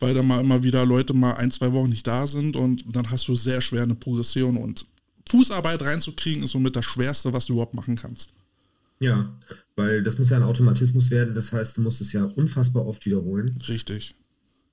weil 0.00 0.14
da 0.14 0.22
mal 0.22 0.40
immer 0.40 0.62
wieder 0.62 0.84
Leute 0.84 1.14
mal 1.14 1.34
ein, 1.34 1.50
zwei 1.50 1.72
Wochen 1.72 1.90
nicht 1.90 2.06
da 2.06 2.26
sind 2.26 2.56
und 2.56 2.84
dann 2.94 3.10
hast 3.10 3.28
du 3.28 3.36
sehr 3.36 3.60
schwer 3.60 3.82
eine 3.82 3.94
Progression 3.94 4.56
und 4.56 4.86
Fußarbeit 5.28 5.82
reinzukriegen 5.82 6.42
ist 6.42 6.50
somit 6.50 6.76
das 6.76 6.84
Schwerste, 6.84 7.32
was 7.32 7.46
du 7.46 7.54
überhaupt 7.54 7.74
machen 7.74 7.96
kannst. 7.96 8.32
Ja, 8.98 9.36
weil 9.76 10.02
das 10.02 10.18
muss 10.18 10.30
ja 10.30 10.36
ein 10.36 10.42
Automatismus 10.42 11.10
werden, 11.10 11.34
das 11.34 11.52
heißt, 11.52 11.76
du 11.76 11.82
musst 11.82 12.00
es 12.00 12.12
ja 12.12 12.24
unfassbar 12.24 12.86
oft 12.86 13.04
wiederholen. 13.06 13.50
Richtig. 13.68 14.14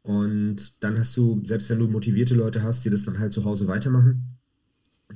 Und 0.04 0.84
dann 0.84 0.98
hast 1.00 1.16
du, 1.18 1.42
selbst 1.46 1.70
wenn 1.70 1.80
du 1.80 1.88
motivierte 1.88 2.36
Leute 2.36 2.64
hast, 2.64 2.86
die 2.86 2.90
das 2.90 3.06
dann 3.06 3.20
halt 3.20 3.34
zu 3.34 3.44
Hause 3.44 3.68
weitermachen, 3.68 4.39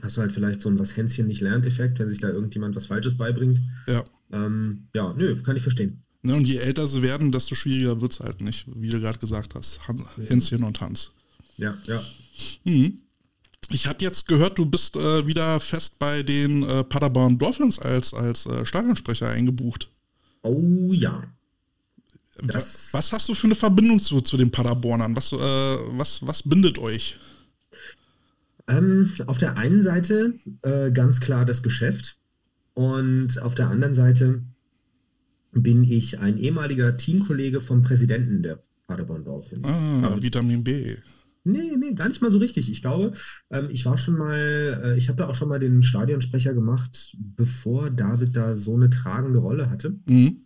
hast 0.02 0.18
du 0.18 0.22
halt 0.22 0.32
vielleicht 0.32 0.62
so 0.62 0.70
ein 0.70 0.80
was 0.80 0.96
Hänschen 0.98 1.28
nicht 1.28 1.42
lernt 1.42 1.66
Effekt, 1.66 2.00
wenn 2.00 2.10
sich 2.10 2.20
da 2.20 2.30
irgendjemand 2.30 2.76
was 2.76 2.88
Falsches 2.88 3.16
beibringt. 3.16 3.60
Ja. 3.88 4.04
Ähm, 4.32 4.88
ja, 4.94 5.14
nö, 5.14 5.36
kann 5.42 5.56
ich 5.56 5.62
verstehen. 5.62 6.04
Ne, 6.24 6.36
und 6.36 6.48
je 6.48 6.58
älter 6.58 6.88
sie 6.88 7.02
werden, 7.02 7.32
desto 7.32 7.54
schwieriger 7.54 8.00
wird 8.00 8.14
es 8.14 8.20
halt 8.22 8.42
nicht, 8.42 8.66
wie 8.76 8.90
du 8.90 9.00
gerade 9.00 9.20
gesagt 9.20 9.56
hast. 9.56 9.88
Han 9.88 10.04
Hänschen 10.28 10.64
und 10.64 10.80
Hans. 10.80 11.12
Ja, 11.58 11.78
ja. 11.86 12.02
Mhm. 12.64 13.00
Ich 13.70 13.88
habe 13.88 14.04
jetzt 14.04 14.28
gehört, 14.28 14.58
du 14.58 14.66
bist 14.66 14.96
äh, 14.96 15.26
wieder 15.28 15.60
fest 15.60 16.00
bei 16.00 16.24
den 16.24 16.64
äh, 16.64 16.84
Paderborn 16.84 17.38
Dolphins 17.38 17.80
als, 17.80 18.14
als 18.14 18.46
äh, 18.46 18.66
Stadionsprecher 18.66 19.30
eingebucht. 19.30 19.90
Oh 20.42 20.92
ja. 20.92 21.24
Das 22.42 22.94
was 22.94 23.12
hast 23.12 23.30
du 23.30 23.36
für 23.36 23.48
eine 23.48 23.56
Verbindung 23.56 24.00
zu, 24.00 24.20
zu 24.22 24.38
den 24.38 24.52
Paderbornern? 24.52 25.16
Was, 25.16 25.32
äh, 25.32 25.38
was, 25.38 26.26
was 26.26 26.42
bindet 26.44 26.78
euch? 26.78 27.18
Ähm, 28.68 29.10
auf 29.28 29.38
der 29.38 29.58
einen 29.58 29.82
Seite 29.82 30.36
äh, 30.62 30.92
ganz 30.92 31.20
klar 31.20 31.46
das 31.46 31.64
Geschäft 31.64 32.18
und 32.74 33.42
auf 33.42 33.56
der 33.56 33.70
anderen 33.70 33.94
Seite 33.94 34.44
bin 35.52 35.84
ich 35.84 36.20
ein 36.20 36.38
ehemaliger 36.38 36.98
Teamkollege 36.98 37.62
vom 37.62 37.84
Präsidenten 37.84 38.42
der 38.42 38.60
Paderborn 38.88 39.24
Dolphins. 39.24 39.66
Ah, 39.66 40.02
Aber, 40.04 40.22
Vitamin 40.22 40.64
B. 40.64 40.96
Nee, 41.46 41.76
nee, 41.78 41.94
gar 41.94 42.08
nicht 42.08 42.22
mal 42.22 42.32
so 42.32 42.38
richtig. 42.38 42.72
Ich 42.72 42.82
glaube, 42.82 43.14
ähm, 43.52 43.68
ich 43.70 43.86
war 43.86 43.98
schon 43.98 44.18
mal, 44.18 44.82
äh, 44.84 44.98
ich 44.98 45.10
habe 45.10 45.18
da 45.18 45.28
auch 45.28 45.36
schon 45.36 45.50
mal 45.50 45.60
den 45.60 45.84
Stadionsprecher 45.84 46.54
gemacht, 46.54 47.18
bevor 47.20 47.90
David 47.90 48.36
da 48.36 48.54
so 48.54 48.76
eine 48.76 48.90
tragende 48.90 49.40
Rolle 49.40 49.70
hatte. 49.70 50.00
Mhm. 50.06 50.44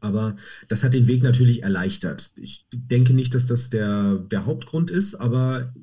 Aber 0.00 0.36
das 0.68 0.84
hat 0.84 0.94
den 0.94 1.08
Weg 1.08 1.22
natürlich 1.22 1.62
erleichtert. 1.62 2.32
Ich 2.36 2.66
denke 2.72 3.12
nicht, 3.12 3.34
dass 3.34 3.46
das 3.46 3.70
der, 3.70 4.18
der 4.30 4.46
Hauptgrund 4.46 4.90
ist, 4.90 5.16
aber 5.16 5.74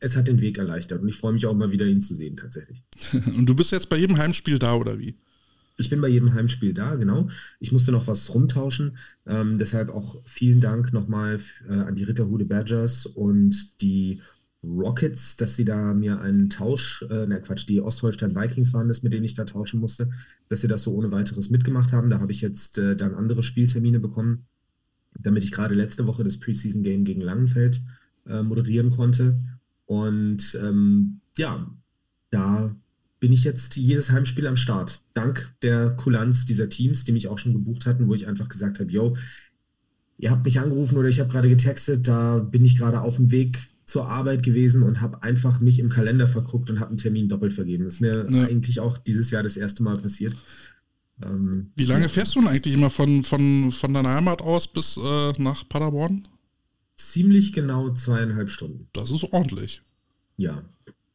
es 0.00 0.16
hat 0.16 0.28
den 0.28 0.40
Weg 0.40 0.58
erleichtert. 0.58 1.02
Und 1.02 1.08
ich 1.08 1.16
freue 1.16 1.32
mich 1.32 1.46
auch 1.46 1.54
mal 1.54 1.70
wieder, 1.70 1.86
ihn 1.86 2.02
zu 2.02 2.14
sehen, 2.14 2.36
tatsächlich. 2.36 2.82
Und 3.36 3.46
du 3.46 3.54
bist 3.54 3.70
jetzt 3.70 3.88
bei 3.88 3.98
jedem 3.98 4.16
Heimspiel 4.18 4.58
da, 4.58 4.74
oder 4.74 4.98
wie? 4.98 5.16
Ich 5.76 5.88
bin 5.88 6.00
bei 6.00 6.08
jedem 6.08 6.34
Heimspiel 6.34 6.74
da, 6.74 6.96
genau. 6.96 7.28
Ich 7.58 7.72
musste 7.72 7.92
noch 7.92 8.06
was 8.06 8.34
rumtauschen. 8.34 8.98
Ähm, 9.26 9.58
deshalb 9.58 9.88
auch 9.88 10.20
vielen 10.24 10.60
Dank 10.60 10.92
nochmal 10.92 11.40
äh, 11.68 11.72
an 11.72 11.94
die 11.94 12.04
Ritterhude 12.04 12.44
Badgers 12.44 13.06
und 13.06 13.80
die 13.80 14.20
Rockets, 14.62 15.38
dass 15.38 15.56
sie 15.56 15.64
da 15.64 15.94
mir 15.94 16.20
einen 16.20 16.50
Tausch, 16.50 17.02
äh, 17.08 17.26
na 17.26 17.38
Quatsch, 17.38 17.66
die 17.66 17.80
Ostholstein 17.80 18.34
Vikings 18.34 18.74
waren 18.74 18.88
das, 18.88 19.02
mit 19.02 19.14
denen 19.14 19.24
ich 19.24 19.34
da 19.34 19.44
tauschen 19.44 19.80
musste, 19.80 20.10
dass 20.48 20.60
sie 20.60 20.68
das 20.68 20.82
so 20.82 20.94
ohne 20.94 21.10
weiteres 21.12 21.48
mitgemacht 21.48 21.92
haben. 21.94 22.10
Da 22.10 22.20
habe 22.20 22.32
ich 22.32 22.42
jetzt 22.42 22.76
äh, 22.76 22.94
dann 22.94 23.14
andere 23.14 23.42
Spieltermine 23.42 24.00
bekommen, 24.00 24.46
damit 25.18 25.44
ich 25.44 25.52
gerade 25.52 25.74
letzte 25.74 26.06
Woche 26.06 26.24
das 26.24 26.38
Preseason 26.38 26.82
Game 26.82 27.04
gegen 27.04 27.22
Langenfeld 27.22 27.80
äh, 28.26 28.42
moderieren 28.42 28.90
konnte. 28.90 29.40
Und 29.90 30.56
ähm, 30.62 31.20
ja, 31.36 31.68
da 32.30 32.76
bin 33.18 33.32
ich 33.32 33.42
jetzt 33.42 33.74
jedes 33.74 34.12
Heimspiel 34.12 34.46
am 34.46 34.54
Start. 34.54 35.00
Dank 35.14 35.52
der 35.62 35.90
Kulanz 35.90 36.46
dieser 36.46 36.68
Teams, 36.68 37.02
die 37.02 37.10
mich 37.10 37.26
auch 37.26 37.40
schon 37.40 37.54
gebucht 37.54 37.86
hatten, 37.86 38.06
wo 38.06 38.14
ich 38.14 38.28
einfach 38.28 38.48
gesagt 38.48 38.78
habe, 38.78 38.92
yo, 38.92 39.16
ihr 40.16 40.30
habt 40.30 40.44
mich 40.44 40.60
angerufen 40.60 40.96
oder 40.96 41.08
ich 41.08 41.18
habe 41.18 41.28
gerade 41.28 41.48
getextet, 41.48 42.06
da 42.06 42.38
bin 42.38 42.64
ich 42.64 42.78
gerade 42.78 43.00
auf 43.00 43.16
dem 43.16 43.32
Weg 43.32 43.58
zur 43.84 44.08
Arbeit 44.08 44.44
gewesen 44.44 44.84
und 44.84 45.00
habe 45.00 45.24
einfach 45.24 45.58
mich 45.58 45.80
im 45.80 45.88
Kalender 45.88 46.28
verguckt 46.28 46.70
und 46.70 46.78
habe 46.78 46.90
einen 46.90 46.98
Termin 46.98 47.28
doppelt 47.28 47.52
vergeben. 47.52 47.82
Das 47.82 47.94
ist 47.94 48.00
mir 48.00 48.30
ja. 48.30 48.44
eigentlich 48.44 48.78
auch 48.78 48.96
dieses 48.96 49.32
Jahr 49.32 49.42
das 49.42 49.56
erste 49.56 49.82
Mal 49.82 49.96
passiert. 49.96 50.36
Ähm, 51.20 51.72
Wie 51.74 51.84
lange 51.84 52.08
fährst 52.08 52.36
du 52.36 52.38
denn 52.38 52.48
eigentlich 52.48 52.74
immer 52.74 52.90
von, 52.90 53.24
von, 53.24 53.72
von 53.72 53.92
deiner 53.92 54.10
Heimat 54.10 54.40
aus 54.40 54.68
bis 54.68 54.96
äh, 54.96 55.32
nach 55.42 55.68
Paderborn? 55.68 56.28
Ziemlich 57.00 57.52
genau 57.52 57.94
zweieinhalb 57.94 58.50
Stunden. 58.50 58.88
Das 58.92 59.10
ist 59.10 59.24
ordentlich. 59.32 59.82
Ja. 60.36 60.64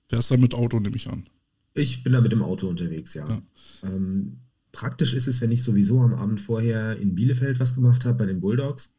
Fährst 0.09 0.31
du 0.31 0.37
mit 0.37 0.53
Auto, 0.53 0.79
nehme 0.79 0.95
ich 0.95 1.09
an. 1.09 1.25
Ich 1.73 2.03
bin 2.03 2.13
da 2.13 2.21
mit 2.21 2.31
dem 2.31 2.41
Auto 2.41 2.67
unterwegs, 2.67 3.13
ja. 3.13 3.27
ja. 3.27 3.41
Ähm, 3.83 4.39
praktisch 4.71 5.13
ist 5.13 5.27
es, 5.27 5.41
wenn 5.41 5.51
ich 5.51 5.63
sowieso 5.63 6.01
am 6.01 6.13
Abend 6.13 6.41
vorher 6.41 6.97
in 6.97 7.15
Bielefeld 7.15 7.59
was 7.59 7.75
gemacht 7.75 8.03
habe 8.03 8.17
bei 8.17 8.25
den 8.25 8.41
Bulldogs, 8.41 8.95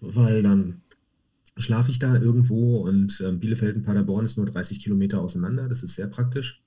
weil 0.00 0.42
dann 0.42 0.82
schlafe 1.56 1.90
ich 1.90 1.98
da 1.98 2.16
irgendwo 2.16 2.78
und 2.78 3.20
äh, 3.20 3.32
Bielefeld 3.32 3.76
und 3.76 3.82
Paderborn 3.82 4.24
ist 4.24 4.36
nur 4.36 4.46
30 4.46 4.80
Kilometer 4.80 5.20
auseinander. 5.20 5.68
Das 5.68 5.82
ist 5.82 5.96
sehr 5.96 6.06
praktisch. 6.06 6.62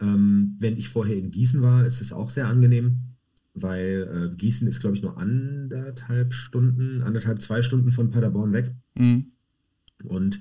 Ähm, 0.00 0.56
wenn 0.60 0.76
ich 0.76 0.88
vorher 0.88 1.16
in 1.16 1.30
Gießen 1.30 1.60
war, 1.60 1.84
ist 1.84 2.00
es 2.00 2.12
auch 2.12 2.30
sehr 2.30 2.46
angenehm, 2.46 3.13
weil 3.54 4.32
äh, 4.32 4.36
Gießen 4.36 4.66
ist, 4.66 4.80
glaube 4.80 4.96
ich, 4.96 5.02
nur 5.02 5.16
anderthalb 5.16 6.34
Stunden, 6.34 7.02
anderthalb, 7.02 7.40
zwei 7.40 7.62
Stunden 7.62 7.92
von 7.92 8.10
Paderborn 8.10 8.52
weg. 8.52 8.74
Mhm. 8.96 9.32
Und 10.02 10.40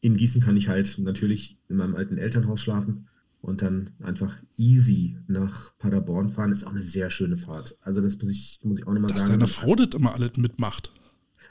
in 0.00 0.16
Gießen 0.16 0.42
kann 0.42 0.56
ich 0.56 0.68
halt 0.68 0.98
natürlich 0.98 1.58
in 1.68 1.76
meinem 1.76 1.94
alten 1.94 2.18
Elternhaus 2.18 2.60
schlafen 2.60 3.08
und 3.40 3.62
dann 3.62 3.90
einfach 4.00 4.36
easy 4.56 5.16
nach 5.28 5.76
Paderborn 5.78 6.28
fahren, 6.28 6.50
ist 6.50 6.64
auch 6.64 6.72
eine 6.72 6.82
sehr 6.82 7.10
schöne 7.10 7.36
Fahrt. 7.36 7.78
Also 7.82 8.00
das 8.00 8.18
muss 8.18 8.30
ich, 8.30 8.60
muss 8.62 8.80
ich 8.80 8.86
auch 8.86 8.92
nochmal 8.92 9.10
sagen. 9.10 9.20
Dass 9.20 9.30
deine 9.30 9.46
Frau 9.46 9.74
das 9.74 9.94
immer 9.94 10.14
alles 10.14 10.36
mitmacht. 10.36 10.92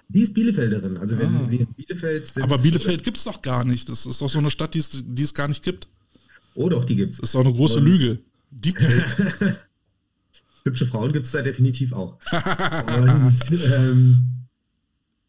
Die 0.10 0.22
ist 0.22 0.34
Bielefelderin. 0.34 0.98
Also 0.98 1.18
wenn 1.18 1.28
ah. 1.28 1.48
wir 1.50 1.62
in 1.62 1.74
Bielefeld 1.74 2.28
sind. 2.28 2.44
Aber 2.44 2.58
Bielefeld 2.58 3.04
gibt 3.04 3.18
es 3.18 3.24
doch 3.24 3.42
gar 3.42 3.66
nicht. 3.66 3.90
Das 3.90 4.06
ist 4.06 4.22
doch 4.22 4.30
so 4.30 4.40
eine 4.40 4.52
Stadt, 4.52 4.74
die 4.74 4.80
es, 4.80 5.04
die 5.06 5.24
es 5.24 5.34
gar 5.34 5.48
nicht 5.48 5.64
gibt. 5.64 5.88
Oh 6.56 6.70
doch, 6.70 6.86
die 6.86 6.96
gibt 6.96 7.14
es. 7.14 7.18
Das 7.20 7.30
ist 7.30 7.36
doch 7.36 7.46
eine 7.46 7.54
große 7.54 7.78
und 7.78 7.86
Lüge. 7.86 8.20
Diebfeld. 8.52 9.06
Hübsche 10.68 10.86
Frauen 10.86 11.14
gibt 11.14 11.26
es 11.26 11.32
da 11.32 11.42
definitiv 11.42 11.94
auch. 11.94 12.20
und, 12.98 13.64
ähm, 13.74 14.38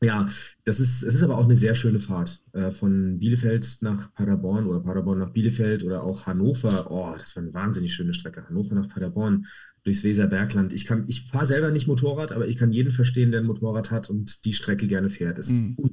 ja, 0.01 0.29
das 0.65 0.79
ist, 0.79 1.03
es 1.03 1.15
ist 1.17 1.23
aber 1.25 1.39
auch 1.39 1.45
eine 1.45 1.57
sehr 1.57 1.75
schöne 1.75 1.99
Fahrt. 1.99 2.45
Äh, 2.53 2.71
von 2.71 3.19
Bielefeld 3.19 3.79
nach 3.81 4.15
Paderborn 4.15 4.67
oder 4.67 4.81
Paderborn 4.81 5.19
nach 5.19 5.31
Bielefeld 5.31 5.83
oder 5.83 6.05
auch 6.05 6.27
Hannover. 6.27 6.91
Oh, 6.91 7.15
das 7.19 7.35
war 7.35 7.43
eine 7.43 7.53
wahnsinnig 7.53 7.93
schöne 7.95 8.15
Strecke. 8.15 8.47
Hannover 8.49 8.77
nach 8.77 8.89
Paderborn 8.89 9.47
durchs 9.83 10.05
Weserbergland. 10.05 10.73
Ich 10.73 10.85
kann, 10.85 11.05
ich 11.09 11.27
fahre 11.27 11.47
selber 11.47 11.73
nicht 11.73 11.89
Motorrad, 11.89 12.31
aber 12.31 12.47
ich 12.47 12.57
kann 12.57 12.71
jeden 12.71 12.93
verstehen, 12.93 13.33
der 13.33 13.41
ein 13.41 13.47
Motorrad 13.47 13.91
hat 13.91 14.09
und 14.09 14.45
die 14.45 14.53
Strecke 14.53 14.87
gerne 14.87 15.09
fährt. 15.09 15.39
Das 15.39 15.49
ist 15.49 15.63
mhm. 15.63 15.91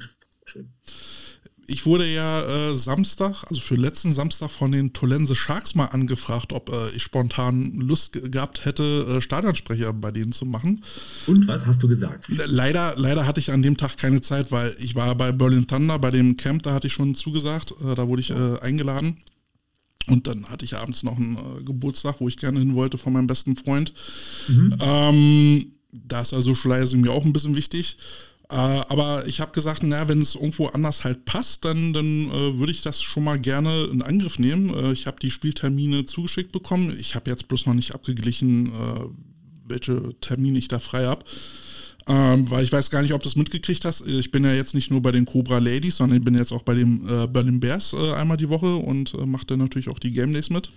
Ich 1.68 1.86
wurde 1.86 2.06
ja 2.06 2.42
äh, 2.42 2.76
Samstag, 2.76 3.44
also 3.50 3.60
für 3.60 3.76
letzten 3.76 4.14
Samstag 4.14 4.52
von 4.52 4.72
den 4.72 4.94
Tolense 4.94 5.36
Sharks 5.36 5.74
mal 5.74 5.86
angefragt, 5.86 6.54
ob 6.54 6.72
äh, 6.72 6.96
ich 6.96 7.04
spontan 7.04 7.74
Lust 7.76 8.14
gehabt 8.32 8.66
hätte, 8.66 9.18
äh, 9.18 9.22
Stadionsprecher 9.22 9.94
bei 9.94 10.12
denen 10.12 10.32
zu 10.32 10.46
machen. 10.46 10.84
Und 11.28 11.48
was 11.48 11.66
hast 11.66 11.82
du 11.82 11.88
gesagt? 11.88 12.28
Leider, 12.30 12.94
leider 12.98 13.26
hatte 13.26 13.40
ich 13.40 13.52
an 13.52 13.62
dem 13.62 13.78
Tag 13.78 13.98
keine 13.98 14.22
Zeit, 14.22 14.52
weil 14.52 14.76
ich 14.80 14.96
war 14.96 15.16
bei 15.16 15.32
Berlin 15.32 15.68
Thunder, 15.68 15.98
bei 15.98 16.12
dem 16.12 16.38
Camp, 16.38 16.64
da 16.64 16.74
hatte 16.74 16.88
ich 16.88 16.94
schon 16.94 17.16
zugesagt, 17.16 17.74
äh, 17.82 17.96
da 17.96 18.08
wurde 18.08 18.22
ich 18.22 18.30
äh, 18.30 18.60
eingeladen. 18.62 19.18
Und 20.08 20.28
dann 20.28 20.46
hatte 20.50 20.66
ich 20.66 20.76
abends 20.76 21.02
noch 21.02 21.18
einen 21.18 21.36
äh, 21.36 21.64
Geburtstag, 21.64 22.18
wo 22.20 22.28
ich 22.28 22.38
gerne 22.38 22.60
hin 22.60 22.76
wollte 22.76 22.98
von 23.00 23.14
meinem 23.14 23.28
besten 23.28 23.56
Freund. 23.56 23.92
Mhm. 24.48 24.76
Ähm, 24.80 25.72
da 25.92 26.22
ist 26.22 26.34
also 26.34 26.54
Schleiße 26.54 26.96
mir 26.98 27.12
auch 27.12 27.26
ein 27.26 27.34
bisschen 27.34 27.56
wichtig. 27.56 27.98
Äh, 28.50 28.56
aber 28.56 29.25
ich 29.28 29.40
habe 29.40 29.52
gesagt, 29.54 29.82
na, 29.84 30.08
wenn 30.08 30.22
es 30.22 30.36
irgendwo 30.36 30.68
anders 30.68 31.04
halt 31.04 31.25
passt, 31.25 31.66
dann, 31.66 31.94
dann 31.94 32.30
äh, 32.30 32.60
würde 32.60 32.72
ich 32.72 32.84
das 32.84 33.02
schon 33.02 33.24
mal 33.24 33.40
gerne 33.40 33.86
in 33.86 34.02
Angriff 34.02 34.38
nehmen. 34.38 34.74
Äh, 34.74 34.92
ich 34.92 35.08
habe 35.08 35.18
die 35.20 35.32
Spieltermine 35.32 36.06
zugeschickt 36.06 36.52
bekommen. 36.52 36.96
Ich 37.00 37.16
habe 37.16 37.30
jetzt 37.30 37.48
bloß 37.48 37.66
noch 37.66 37.74
nicht 37.74 37.96
abgeglichen, 37.96 38.68
äh, 38.68 38.72
welche 39.68 40.14
Termine 40.22 40.60
ich 40.60 40.68
da 40.68 40.80
frei 40.80 41.06
habe. 41.06 41.25
Ähm, 42.08 42.50
weil 42.52 42.64
ich 42.64 42.72
weiß 42.72 42.92
gar 42.92 43.02
nicht, 43.02 43.14
ob 43.16 43.24
du 43.24 43.30
das 43.30 43.36
mitgekriegt 43.36 43.84
hast. 43.84 44.06
Ich 44.06 44.30
bin 44.30 44.44
ja 44.44 44.54
jetzt 44.54 44.75
nicht 44.75 44.92
nur 44.92 45.02
bei 45.02 45.12
den 45.12 45.25
Cobra 45.25 45.58
Ladies, 45.58 45.96
sondern 45.96 46.20
ich 46.20 46.24
bin 46.24 46.36
jetzt 46.36 46.52
auch 46.52 46.62
bei 46.62 46.75
den 46.75 47.04
äh, 47.10 47.25
Berlin 47.25 47.60
Bears 47.60 47.94
äh, 47.94 48.14
einmal 48.14 48.38
die 48.38 48.50
Woche 48.50 48.75
und 48.75 49.25
mache 49.28 49.48
dann 49.48 49.58
natürlich 49.58 49.90
auch 49.90 49.98
die 49.98 50.12
Game 50.12 50.32
Days 50.32 50.52
mit. 50.52 50.70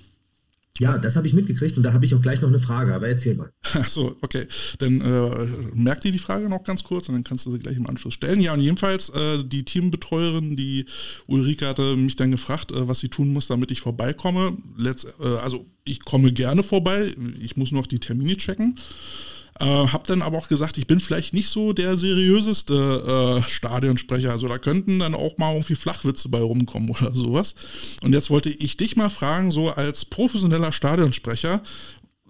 Ja, 0.81 0.97
das 0.97 1.17
habe 1.17 1.27
ich 1.27 1.33
mitgekriegt 1.33 1.77
und 1.77 1.83
da 1.83 1.93
habe 1.93 2.05
ich 2.05 2.15
auch 2.15 2.23
gleich 2.23 2.41
noch 2.41 2.49
eine 2.49 2.61
Frage, 2.61 2.95
aber 2.95 3.09
erzähl 3.09 3.35
mal. 3.35 3.51
Achso, 3.75 4.17
okay. 4.21 4.47
Dann 4.79 5.01
äh, 5.01 5.47
merk 5.75 6.03
dir 6.03 6.13
die 6.13 6.19
Frage 6.19 6.49
noch 6.49 6.63
ganz 6.63 6.85
kurz 6.85 7.09
und 7.09 7.15
dann 7.15 7.25
kannst 7.25 7.47
du 7.47 7.51
sie 7.51 7.59
gleich 7.59 7.77
im 7.77 7.87
Anschluss 7.87 8.15
stellen. 8.15 8.41
Ja, 8.41 8.55
und 8.55 8.61
jedenfalls, 8.61 9.09
äh, 9.11 9.43
die 9.45 9.65
Teambetreuerin, 9.65 10.57
die 10.57 10.87
Ulrike 11.27 11.67
hatte 11.67 11.97
mich 11.97 12.17
dann 12.17 12.31
gefragt, 12.31 12.71
äh, 12.71 12.87
was 12.87 13.01
sie 13.01 13.09
tun 13.09 13.33
muss, 13.33 13.49
damit 13.49 13.71
ich 13.71 13.81
vorbeikomme. 13.81 14.57
Letzt, 14.77 15.07
äh, 15.21 15.27
also 15.43 15.67
ich 15.85 16.05
komme 16.05 16.33
gerne 16.33 16.63
vorbei, 16.63 17.13
ich 17.41 17.57
muss 17.57 17.73
noch 17.73 17.87
die 17.87 17.99
Termine 17.99 18.37
checken. 18.37 18.79
Äh, 19.61 19.65
hab 19.65 20.07
dann 20.07 20.23
aber 20.23 20.39
auch 20.39 20.49
gesagt, 20.49 20.79
ich 20.79 20.87
bin 20.87 21.01
vielleicht 21.01 21.35
nicht 21.35 21.49
so 21.49 21.73
der 21.73 21.97
seriöseste 21.97 23.43
äh, 23.45 23.51
Stadionsprecher. 23.51 24.31
Also 24.31 24.47
da 24.47 24.59
könnten 24.59 25.01
dann 25.01 25.15
auch 25.15 25.37
mal 25.39 25.53
irgendwie 25.53 25.75
Flachwitze 25.75 26.29
bei 26.29 26.41
rumkommen 26.41 26.91
oder 26.91 27.15
sowas. 27.15 27.55
Und 28.03 28.13
jetzt 28.13 28.31
wollte 28.31 28.51
ich 28.51 28.77
dich 28.77 28.97
mal 28.97 29.11
fragen, 29.11 29.51
so 29.51 29.71
als 29.71 30.05
professioneller 30.05 30.71
Stadionsprecher, 30.71 31.63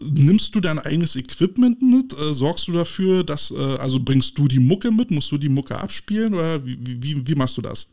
nimmst 0.00 0.54
du 0.54 0.60
dein 0.60 0.78
eigenes 0.78 1.16
Equipment 1.16 1.82
mit? 1.82 2.18
Äh, 2.18 2.32
sorgst 2.32 2.68
du 2.68 2.72
dafür, 2.72 3.24
dass, 3.24 3.50
äh, 3.50 3.76
also 3.78 4.00
bringst 4.00 4.38
du 4.38 4.48
die 4.48 4.60
Mucke 4.60 4.90
mit? 4.90 5.10
Musst 5.10 5.30
du 5.30 5.38
die 5.38 5.48
Mucke 5.48 5.78
abspielen 5.78 6.34
oder 6.34 6.64
wie, 6.64 6.78
wie, 7.02 7.26
wie 7.26 7.34
machst 7.34 7.56
du 7.56 7.62
das? 7.62 7.88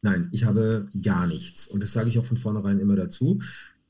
Nein, 0.00 0.28
ich 0.32 0.44
habe 0.44 0.88
gar 1.02 1.26
nichts. 1.26 1.68
Und 1.68 1.82
das 1.82 1.92
sage 1.92 2.08
ich 2.08 2.18
auch 2.18 2.24
von 2.24 2.36
vornherein 2.36 2.80
immer 2.80 2.96
dazu. 2.96 3.40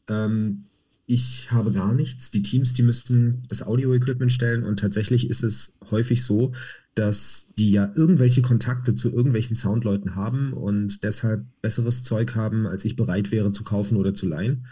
Ähm, 0.09 0.65
ich 1.07 1.51
habe 1.51 1.73
gar 1.73 1.95
nichts. 1.95 2.31
Die 2.31 2.43
Teams, 2.43 2.75
die 2.75 2.83
müssten 2.83 3.43
das 3.49 3.63
Audio-Equipment 3.63 4.33
stellen 4.33 4.63
und 4.63 4.79
tatsächlich 4.79 5.29
ist 5.29 5.43
es 5.43 5.77
häufig 5.91 6.25
so, 6.25 6.53
dass 6.95 7.49
die 7.59 7.71
ja 7.71 7.91
irgendwelche 7.95 8.43
Kontakte 8.43 8.95
zu 8.95 9.11
irgendwelchen 9.13 9.57
Soundleuten 9.57 10.15
haben 10.15 10.53
und 10.53 11.03
deshalb 11.05 11.45
besseres 11.63 12.05
Zeug 12.05 12.35
haben, 12.35 12.67
als 12.67 12.85
ich 12.85 12.97
bereit 12.97 13.31
wäre 13.31 13.53
zu 13.53 13.65
kaufen 13.65 13.97
oder 13.97 14.15
zu 14.15 14.27
leihen. 14.27 14.67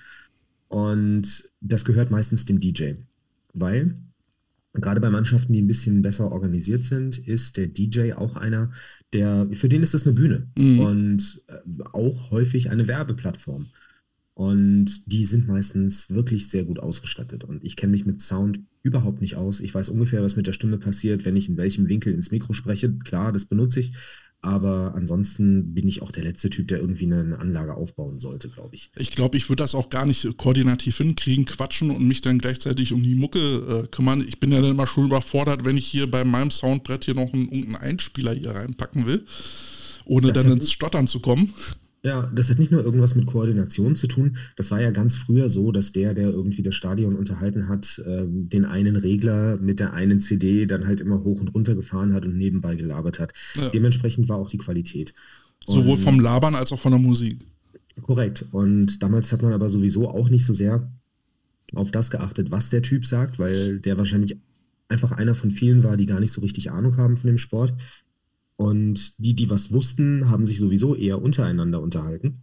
Und 0.68 1.50
das 1.60 1.84
gehört 1.84 2.10
meistens 2.10 2.44
dem 2.44 2.60
DJ, 2.60 2.92
weil 3.54 3.96
gerade 4.72 5.00
bei 5.00 5.10
Mannschaften, 5.10 5.52
die 5.52 5.62
ein 5.62 5.66
bisschen 5.66 6.02
besser 6.02 6.30
organisiert 6.30 6.84
sind, 6.84 7.18
ist 7.18 7.56
der 7.56 7.66
DJ 7.66 8.12
auch 8.12 8.36
einer, 8.36 8.70
der, 9.12 9.48
für 9.52 9.68
den 9.68 9.82
ist 9.82 9.94
es 9.94 10.06
eine 10.06 10.14
Bühne 10.14 10.46
mhm. 10.56 10.80
und 10.80 11.42
äh, 11.48 11.82
auch 11.92 12.30
häufig 12.30 12.70
eine 12.70 12.86
Werbeplattform. 12.86 13.66
Und 14.40 15.02
die 15.04 15.26
sind 15.26 15.48
meistens 15.48 16.08
wirklich 16.08 16.48
sehr 16.48 16.64
gut 16.64 16.78
ausgestattet. 16.78 17.44
Und 17.44 17.62
ich 17.62 17.76
kenne 17.76 17.90
mich 17.90 18.06
mit 18.06 18.22
Sound 18.22 18.60
überhaupt 18.82 19.20
nicht 19.20 19.36
aus. 19.36 19.60
Ich 19.60 19.74
weiß 19.74 19.90
ungefähr, 19.90 20.22
was 20.22 20.34
mit 20.34 20.46
der 20.46 20.54
Stimme 20.54 20.78
passiert, 20.78 21.26
wenn 21.26 21.36
ich 21.36 21.50
in 21.50 21.58
welchem 21.58 21.90
Winkel 21.90 22.14
ins 22.14 22.30
Mikro 22.30 22.54
spreche. 22.54 22.90
Klar, 22.90 23.32
das 23.32 23.44
benutze 23.44 23.80
ich. 23.80 23.92
Aber 24.40 24.94
ansonsten 24.94 25.74
bin 25.74 25.86
ich 25.86 26.00
auch 26.00 26.10
der 26.10 26.24
letzte 26.24 26.48
Typ, 26.48 26.68
der 26.68 26.80
irgendwie 26.80 27.04
eine 27.04 27.38
Anlage 27.38 27.74
aufbauen 27.74 28.18
sollte, 28.18 28.48
glaube 28.48 28.76
ich. 28.76 28.90
Ich 28.96 29.10
glaube, 29.10 29.36
ich 29.36 29.50
würde 29.50 29.62
das 29.62 29.74
auch 29.74 29.90
gar 29.90 30.06
nicht 30.06 30.38
koordinativ 30.38 30.96
hinkriegen, 30.96 31.44
quatschen 31.44 31.90
und 31.90 32.08
mich 32.08 32.22
dann 32.22 32.38
gleichzeitig 32.38 32.94
um 32.94 33.02
die 33.02 33.16
Mucke 33.16 33.38
äh, 33.38 33.88
kümmern. 33.88 34.24
Ich 34.26 34.40
bin 34.40 34.52
ja 34.52 34.62
dann 34.62 34.70
immer 34.70 34.86
schon 34.86 35.04
überfordert, 35.04 35.66
wenn 35.66 35.76
ich 35.76 35.86
hier 35.86 36.10
bei 36.10 36.24
meinem 36.24 36.50
Soundbrett 36.50 37.04
hier 37.04 37.14
noch 37.14 37.34
einen, 37.34 37.52
einen 37.52 37.76
Einspieler 37.76 38.32
hier 38.32 38.52
reinpacken 38.52 39.04
will. 39.04 39.26
ohne 40.06 40.32
dann 40.32 40.50
ins 40.50 40.72
Stottern 40.72 41.06
zu 41.06 41.20
kommen. 41.20 41.52
Ja, 42.02 42.30
das 42.34 42.48
hat 42.48 42.58
nicht 42.58 42.70
nur 42.70 42.82
irgendwas 42.82 43.14
mit 43.14 43.26
Koordination 43.26 43.94
zu 43.94 44.06
tun. 44.06 44.38
Das 44.56 44.70
war 44.70 44.80
ja 44.80 44.90
ganz 44.90 45.16
früher 45.16 45.50
so, 45.50 45.70
dass 45.70 45.92
der, 45.92 46.14
der 46.14 46.30
irgendwie 46.30 46.62
das 46.62 46.74
Stadion 46.74 47.14
unterhalten 47.14 47.68
hat, 47.68 48.02
ähm, 48.06 48.48
den 48.48 48.64
einen 48.64 48.96
Regler 48.96 49.58
mit 49.58 49.80
der 49.80 49.92
einen 49.92 50.20
CD 50.22 50.64
dann 50.64 50.86
halt 50.86 51.02
immer 51.02 51.22
hoch 51.22 51.40
und 51.40 51.54
runter 51.54 51.74
gefahren 51.74 52.14
hat 52.14 52.24
und 52.24 52.38
nebenbei 52.38 52.74
gelabert 52.74 53.18
hat. 53.18 53.34
Ja. 53.54 53.68
Dementsprechend 53.68 54.30
war 54.30 54.38
auch 54.38 54.48
die 54.48 54.56
Qualität. 54.56 55.12
Sowohl 55.66 55.96
und, 55.96 55.98
vom 55.98 56.20
Labern 56.20 56.54
als 56.54 56.72
auch 56.72 56.80
von 56.80 56.92
der 56.92 57.00
Musik. 57.00 57.44
Korrekt. 58.00 58.46
Und 58.50 59.02
damals 59.02 59.30
hat 59.30 59.42
man 59.42 59.52
aber 59.52 59.68
sowieso 59.68 60.08
auch 60.08 60.30
nicht 60.30 60.46
so 60.46 60.54
sehr 60.54 60.90
auf 61.74 61.90
das 61.90 62.10
geachtet, 62.10 62.50
was 62.50 62.70
der 62.70 62.80
Typ 62.80 63.04
sagt, 63.04 63.38
weil 63.38 63.78
der 63.78 63.98
wahrscheinlich 63.98 64.38
einfach 64.88 65.12
einer 65.12 65.34
von 65.34 65.50
vielen 65.50 65.84
war, 65.84 65.96
die 65.96 66.06
gar 66.06 66.18
nicht 66.18 66.32
so 66.32 66.40
richtig 66.40 66.70
Ahnung 66.70 66.96
haben 66.96 67.16
von 67.16 67.28
dem 67.28 67.38
Sport. 67.38 67.74
Und 68.60 69.16
die, 69.16 69.32
die 69.32 69.48
was 69.48 69.72
wussten, 69.72 70.28
haben 70.28 70.44
sich 70.44 70.58
sowieso 70.58 70.94
eher 70.94 71.22
untereinander 71.22 71.80
unterhalten. 71.80 72.42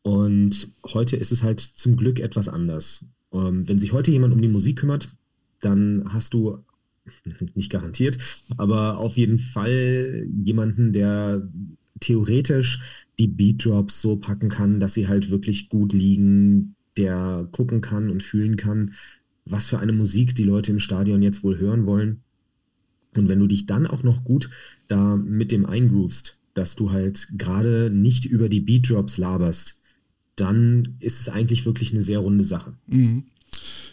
Und 0.00 0.72
heute 0.86 1.16
ist 1.16 1.32
es 1.32 1.42
halt 1.42 1.60
zum 1.60 1.98
Glück 1.98 2.18
etwas 2.18 2.48
anders. 2.48 3.10
Ähm, 3.30 3.68
wenn 3.68 3.78
sich 3.78 3.92
heute 3.92 4.10
jemand 4.10 4.32
um 4.32 4.40
die 4.40 4.48
Musik 4.48 4.78
kümmert, 4.78 5.10
dann 5.60 6.04
hast 6.14 6.32
du 6.32 6.64
nicht 7.54 7.70
garantiert, 7.70 8.16
aber 8.56 8.96
auf 8.96 9.18
jeden 9.18 9.38
Fall 9.38 10.26
jemanden, 10.42 10.94
der 10.94 11.46
theoretisch 12.00 12.80
die 13.18 13.28
Beat 13.28 13.62
Drops 13.62 14.00
so 14.00 14.16
packen 14.16 14.48
kann, 14.48 14.80
dass 14.80 14.94
sie 14.94 15.08
halt 15.08 15.28
wirklich 15.28 15.68
gut 15.68 15.92
liegen, 15.92 16.74
der 16.96 17.46
gucken 17.52 17.82
kann 17.82 18.08
und 18.08 18.22
fühlen 18.22 18.56
kann, 18.56 18.94
was 19.44 19.68
für 19.68 19.78
eine 19.78 19.92
Musik 19.92 20.34
die 20.34 20.44
Leute 20.44 20.72
im 20.72 20.80
Stadion 20.80 21.20
jetzt 21.20 21.44
wohl 21.44 21.58
hören 21.58 21.84
wollen 21.84 22.22
und 23.16 23.28
wenn 23.28 23.40
du 23.40 23.46
dich 23.46 23.66
dann 23.66 23.86
auch 23.86 24.02
noch 24.02 24.24
gut 24.24 24.50
da 24.88 25.16
mit 25.16 25.52
dem 25.52 25.66
eingroovst, 25.66 26.40
dass 26.54 26.76
du 26.76 26.90
halt 26.90 27.28
gerade 27.36 27.90
nicht 27.90 28.24
über 28.24 28.48
die 28.48 28.60
Beat 28.60 28.90
Drops 28.90 29.18
laberst, 29.18 29.80
dann 30.36 30.96
ist 31.00 31.20
es 31.20 31.28
eigentlich 31.28 31.66
wirklich 31.66 31.92
eine 31.92 32.02
sehr 32.02 32.20
runde 32.20 32.44
Sache. 32.44 32.74
Mhm. 32.86 33.24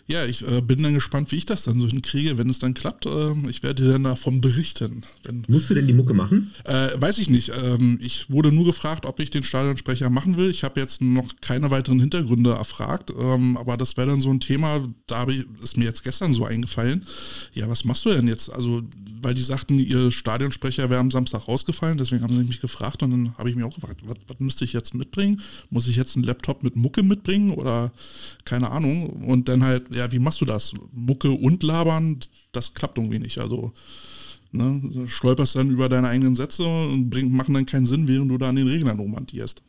Ja, 0.09 0.25
ich 0.25 0.47
äh, 0.49 0.61
bin 0.61 0.81
dann 0.83 0.93
gespannt, 0.93 1.33
wie 1.33 1.35
ich 1.35 1.45
das 1.45 1.65
dann 1.65 1.77
so 1.79 1.85
hinkriege, 1.85 2.37
wenn 2.37 2.49
es 2.49 2.59
dann 2.59 2.73
klappt. 2.73 3.05
Äh, 3.05 3.33
ich 3.49 3.61
werde 3.61 3.83
dir 3.83 3.91
dann 3.91 4.05
davon 4.05 4.39
berichten. 4.39 5.03
Wenn, 5.23 5.43
Musst 5.49 5.69
du 5.69 5.73
denn 5.73 5.85
die 5.85 5.93
Mucke 5.93 6.13
machen? 6.13 6.53
Äh, 6.63 6.89
weiß 6.95 7.17
ich 7.17 7.29
nicht. 7.29 7.51
Ähm, 7.61 7.99
ich 8.01 8.29
wurde 8.29 8.53
nur 8.53 8.63
gefragt, 8.63 9.05
ob 9.05 9.19
ich 9.19 9.31
den 9.31 9.43
Stadionsprecher 9.43 10.09
machen 10.09 10.37
will. 10.37 10.49
Ich 10.49 10.63
habe 10.63 10.79
jetzt 10.79 11.01
noch 11.01 11.35
keine 11.41 11.71
weiteren 11.71 11.99
Hintergründe 11.99 12.51
erfragt, 12.51 13.11
ähm, 13.19 13.57
aber 13.57 13.75
das 13.75 13.97
wäre 13.97 14.07
dann 14.07 14.21
so 14.21 14.29
ein 14.29 14.39
Thema, 14.39 14.87
da 15.07 15.27
ich, 15.27 15.45
ist 15.61 15.75
mir 15.75 15.83
jetzt 15.83 16.05
gestern 16.05 16.31
so 16.31 16.45
eingefallen. 16.45 17.05
Ja, 17.53 17.67
was 17.67 17.83
machst 17.83 18.05
du 18.05 18.09
denn 18.11 18.29
jetzt? 18.29 18.49
Also, 18.49 18.83
weil 19.21 19.35
die 19.35 19.43
sagten, 19.43 19.77
ihr 19.77 20.11
Stadionsprecher 20.11 20.89
wäre 20.89 21.01
am 21.01 21.11
Samstag 21.11 21.49
rausgefallen, 21.49 21.97
deswegen 21.97 22.23
haben 22.23 22.33
sie 22.33 22.45
mich 22.45 22.61
gefragt 22.61 23.03
und 23.03 23.11
dann 23.11 23.37
habe 23.37 23.49
ich 23.49 23.57
mich 23.57 23.65
auch 23.65 23.75
gefragt, 23.75 23.99
was, 24.05 24.15
was 24.25 24.39
müsste 24.39 24.63
ich 24.63 24.71
jetzt 24.71 24.93
mitbringen? 24.93 25.41
Muss 25.69 25.87
ich 25.87 25.97
jetzt 25.97 26.15
einen 26.15 26.23
Laptop 26.23 26.63
mit 26.63 26.77
Mucke 26.77 27.03
mitbringen 27.03 27.51
oder 27.51 27.91
keine 28.45 28.71
Ahnung? 28.71 29.09
Und 29.09 29.46
dann 29.47 29.63
halt, 29.63 29.93
ja, 29.93 30.11
wie 30.11 30.19
machst 30.19 30.41
du 30.41 30.45
das? 30.45 30.73
Mucke 30.91 31.31
und 31.31 31.63
labern, 31.63 32.19
das 32.51 32.73
klappt 32.73 32.97
irgendwie 32.97 33.19
nicht. 33.19 33.37
Also 33.39 33.73
ne, 34.51 35.05
stolperst 35.07 35.55
dann 35.55 35.69
über 35.69 35.89
deine 35.89 36.07
eigenen 36.07 36.35
Sätze 36.35 36.63
und 36.63 37.09
bring, 37.09 37.31
machen 37.31 37.53
dann 37.53 37.65
keinen 37.65 37.85
Sinn, 37.85 38.07
während 38.07 38.31
du 38.31 38.37
da 38.37 38.49
an 38.49 38.55
den 38.55 38.67
Reglern 38.67 38.99
rumhantierst. 38.99 39.63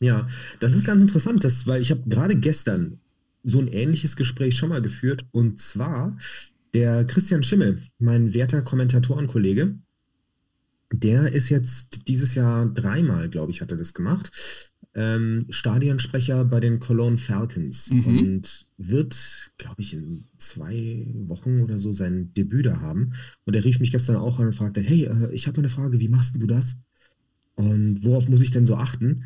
Ja, 0.00 0.26
das 0.60 0.74
ist 0.74 0.84
ganz 0.84 1.02
interessant, 1.02 1.44
das, 1.44 1.66
weil 1.66 1.80
ich 1.80 1.90
habe 1.90 2.02
gerade 2.06 2.36
gestern 2.36 2.98
so 3.42 3.60
ein 3.60 3.68
ähnliches 3.68 4.16
Gespräch 4.16 4.56
schon 4.56 4.70
mal 4.70 4.82
geführt 4.82 5.26
und 5.32 5.60
zwar 5.60 6.16
der 6.72 7.04
Christian 7.04 7.42
Schimmel, 7.42 7.82
mein 7.98 8.32
werter 8.32 8.62
Kommentatorenkollege, 8.62 9.78
der 10.92 11.32
ist 11.32 11.48
jetzt 11.48 12.08
dieses 12.08 12.34
Jahr 12.34 12.66
dreimal, 12.66 13.28
glaube 13.28 13.52
ich, 13.52 13.60
hat 13.60 13.70
er 13.70 13.76
das 13.76 13.94
gemacht 13.94 14.30
ähm, 14.94 15.46
Stadionsprecher 15.50 16.44
bei 16.46 16.60
den 16.60 16.80
Cologne 16.80 17.18
Falcons 17.18 17.90
mhm. 17.90 18.18
und 18.18 18.66
wird, 18.76 19.52
glaube 19.56 19.80
ich, 19.80 19.94
in 19.94 20.24
zwei 20.36 21.06
Wochen 21.26 21.60
oder 21.60 21.78
so 21.78 21.92
sein 21.92 22.32
Debüt 22.34 22.66
da 22.66 22.80
haben. 22.80 23.12
Und 23.44 23.54
er 23.54 23.64
rief 23.64 23.78
mich 23.78 23.92
gestern 23.92 24.16
auch 24.16 24.40
an 24.40 24.46
und 24.46 24.54
fragte, 24.54 24.80
hey, 24.80 25.04
äh, 25.04 25.32
ich 25.32 25.46
habe 25.46 25.58
eine 25.58 25.68
Frage, 25.68 26.00
wie 26.00 26.08
machst 26.08 26.40
du 26.40 26.46
das? 26.46 26.82
Und 27.54 28.02
worauf 28.04 28.28
muss 28.28 28.42
ich 28.42 28.50
denn 28.50 28.66
so 28.66 28.76
achten? 28.76 29.24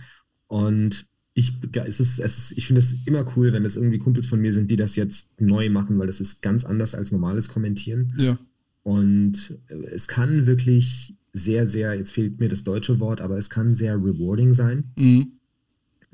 Und 0.48 1.07
ich, 1.35 1.53
es 1.72 2.00
ist, 2.00 2.18
es 2.20 2.38
ist, 2.38 2.59
ich 2.59 2.66
finde 2.66 2.81
es 2.81 3.07
immer 3.07 3.24
cool, 3.37 3.53
wenn 3.53 3.64
es 3.64 3.77
irgendwie 3.77 3.98
Kumpels 3.98 4.27
von 4.27 4.40
mir 4.40 4.53
sind, 4.53 4.70
die 4.70 4.77
das 4.77 4.96
jetzt 4.96 5.40
neu 5.40 5.70
machen, 5.70 5.98
weil 5.98 6.07
das 6.07 6.20
ist 6.20 6.42
ganz 6.42 6.64
anders 6.64 6.94
als 6.94 7.11
normales 7.11 7.48
Kommentieren. 7.48 8.12
Ja. 8.18 8.38
Und 8.83 9.59
es 9.92 10.09
kann 10.09 10.46
wirklich 10.46 11.16
sehr, 11.33 11.66
sehr, 11.66 11.94
jetzt 11.94 12.12
fehlt 12.12 12.38
mir 12.38 12.48
das 12.48 12.62
deutsche 12.62 13.00
Wort, 13.00 13.20
aber 13.20 13.37
es 13.37 13.50
kann 13.50 13.74
sehr 13.74 13.96
rewarding 13.96 14.55
sein. 14.55 14.92
Mhm. 14.96 15.34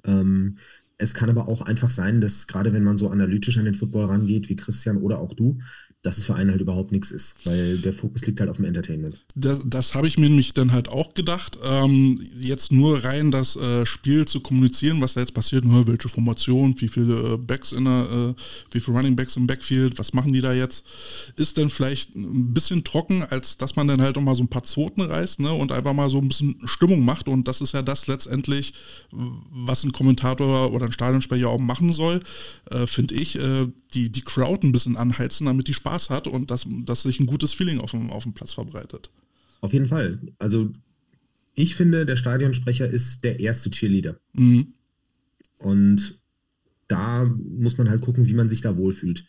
Ähm, 0.04 0.58
es 0.98 1.14
kann 1.14 1.30
aber 1.30 1.48
auch 1.48 1.62
einfach 1.62 1.90
sein, 1.90 2.20
dass 2.20 2.46
gerade 2.46 2.72
wenn 2.72 2.84
man 2.84 2.98
so 2.98 3.08
analytisch 3.10 3.56
an 3.58 3.64
den 3.64 3.74
Football 3.74 4.06
rangeht, 4.06 4.48
wie 4.48 4.56
Christian 4.56 4.98
oder 4.98 5.18
auch 5.20 5.32
du, 5.34 5.58
dass 6.02 6.16
es 6.16 6.24
für 6.24 6.34
einen 6.34 6.50
halt 6.50 6.62
überhaupt 6.62 6.92
nichts 6.92 7.10
ist, 7.10 7.34
weil 7.44 7.76
der 7.78 7.92
Fokus 7.92 8.24
liegt 8.26 8.40
halt 8.40 8.48
auf 8.48 8.56
dem 8.56 8.64
Entertainment. 8.64 9.18
Das, 9.34 9.60
das 9.66 9.94
habe 9.94 10.08
ich 10.08 10.16
mir 10.16 10.30
nämlich 10.30 10.54
dann 10.54 10.72
halt 10.72 10.88
auch 10.88 11.12
gedacht. 11.12 11.58
Ähm, 11.62 12.26
jetzt 12.36 12.72
nur 12.72 13.04
rein 13.04 13.30
das 13.30 13.56
äh, 13.56 13.84
Spiel 13.84 14.26
zu 14.26 14.40
kommunizieren, 14.40 15.02
was 15.02 15.12
da 15.12 15.20
jetzt 15.20 15.34
passiert, 15.34 15.66
nur 15.66 15.86
welche 15.86 16.08
Formation, 16.08 16.74
wie 16.80 16.88
viele 16.88 17.34
äh, 17.34 17.36
Backs 17.36 17.72
in 17.72 17.84
der, 17.84 18.08
äh, 18.10 18.40
wie 18.70 18.80
viele 18.80 18.96
Running 18.96 19.14
Backs 19.14 19.36
im 19.36 19.46
Backfield, 19.46 19.98
was 19.98 20.14
machen 20.14 20.32
die 20.32 20.40
da 20.40 20.54
jetzt, 20.54 20.86
ist 21.36 21.58
dann 21.58 21.68
vielleicht 21.68 22.16
ein 22.16 22.54
bisschen 22.54 22.82
trocken, 22.82 23.22
als 23.22 23.58
dass 23.58 23.76
man 23.76 23.86
dann 23.86 24.00
halt 24.00 24.16
auch 24.16 24.22
mal 24.22 24.34
so 24.34 24.42
ein 24.42 24.48
paar 24.48 24.62
Zoten 24.62 25.02
reißt 25.02 25.40
ne, 25.40 25.52
und 25.52 25.70
einfach 25.70 25.92
mal 25.92 26.08
so 26.08 26.18
ein 26.18 26.28
bisschen 26.28 26.56
Stimmung 26.64 27.04
macht. 27.04 27.28
Und 27.28 27.46
das 27.46 27.60
ist 27.60 27.72
ja 27.72 27.82
das 27.82 28.06
letztendlich, 28.06 28.72
was 29.10 29.84
ein 29.84 29.92
Kommentator 29.92 30.72
oder 30.72 30.86
ein 30.86 30.92
Stadionsprecher 30.92 31.50
auch 31.50 31.58
machen 31.58 31.92
soll, 31.92 32.20
äh, 32.70 32.86
finde 32.86 33.16
ich, 33.16 33.38
äh, 33.38 33.66
die, 33.92 34.10
die 34.10 34.22
Crowd 34.22 34.66
ein 34.66 34.72
bisschen 34.72 34.96
anheizen, 34.96 35.44
damit 35.44 35.68
die 35.68 35.74
Spaß 35.74 35.89
Spaß 35.90 36.10
hat 36.10 36.26
und 36.26 36.50
dass, 36.50 36.66
dass 36.84 37.02
sich 37.02 37.20
ein 37.20 37.26
gutes 37.26 37.52
Feeling 37.52 37.80
auf 37.80 37.90
dem, 37.90 38.10
auf 38.10 38.22
dem 38.22 38.32
Platz 38.32 38.52
verbreitet. 38.52 39.10
Auf 39.60 39.72
jeden 39.72 39.86
Fall. 39.86 40.20
Also 40.38 40.70
ich 41.54 41.74
finde, 41.74 42.06
der 42.06 42.16
Stadionsprecher 42.16 42.88
ist 42.88 43.24
der 43.24 43.40
erste 43.40 43.70
Cheerleader. 43.70 44.18
Mhm. 44.32 44.74
Und 45.58 46.20
da 46.88 47.24
muss 47.24 47.76
man 47.76 47.90
halt 47.90 48.00
gucken, 48.00 48.26
wie 48.26 48.34
man 48.34 48.48
sich 48.48 48.60
da 48.60 48.76
wohlfühlt. 48.76 49.24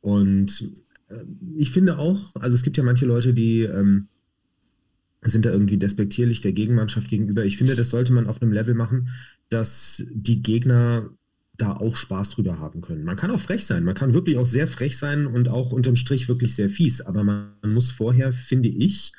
Und 0.00 0.74
äh, 1.08 1.24
ich 1.56 1.70
finde 1.70 1.98
auch, 1.98 2.34
also 2.34 2.54
es 2.54 2.62
gibt 2.62 2.76
ja 2.76 2.82
manche 2.82 3.06
Leute, 3.06 3.32
die 3.32 3.62
ähm, 3.62 4.08
sind 5.22 5.46
da 5.46 5.50
irgendwie 5.50 5.78
despektierlich 5.78 6.40
der 6.40 6.52
Gegenmannschaft 6.52 7.08
gegenüber. 7.08 7.44
Ich 7.44 7.56
finde, 7.56 7.76
das 7.76 7.90
sollte 7.90 8.12
man 8.12 8.26
auf 8.26 8.42
einem 8.42 8.52
Level 8.52 8.74
machen, 8.74 9.08
dass 9.48 10.02
die 10.10 10.42
Gegner 10.42 11.10
da 11.58 11.72
auch 11.72 11.96
Spaß 11.96 12.30
drüber 12.30 12.58
haben 12.58 12.80
können. 12.80 13.04
Man 13.04 13.16
kann 13.16 13.30
auch 13.30 13.40
frech 13.40 13.66
sein, 13.66 13.84
man 13.84 13.94
kann 13.94 14.14
wirklich 14.14 14.38
auch 14.38 14.46
sehr 14.46 14.66
frech 14.66 14.96
sein 14.96 15.26
und 15.26 15.48
auch 15.48 15.72
unterm 15.72 15.96
Strich 15.96 16.28
wirklich 16.28 16.54
sehr 16.54 16.68
fies, 16.68 17.00
aber 17.00 17.24
man, 17.24 17.50
muss 17.62 17.90
vorher, 17.90 18.32
finde 18.32 18.68
ich, 18.68 19.12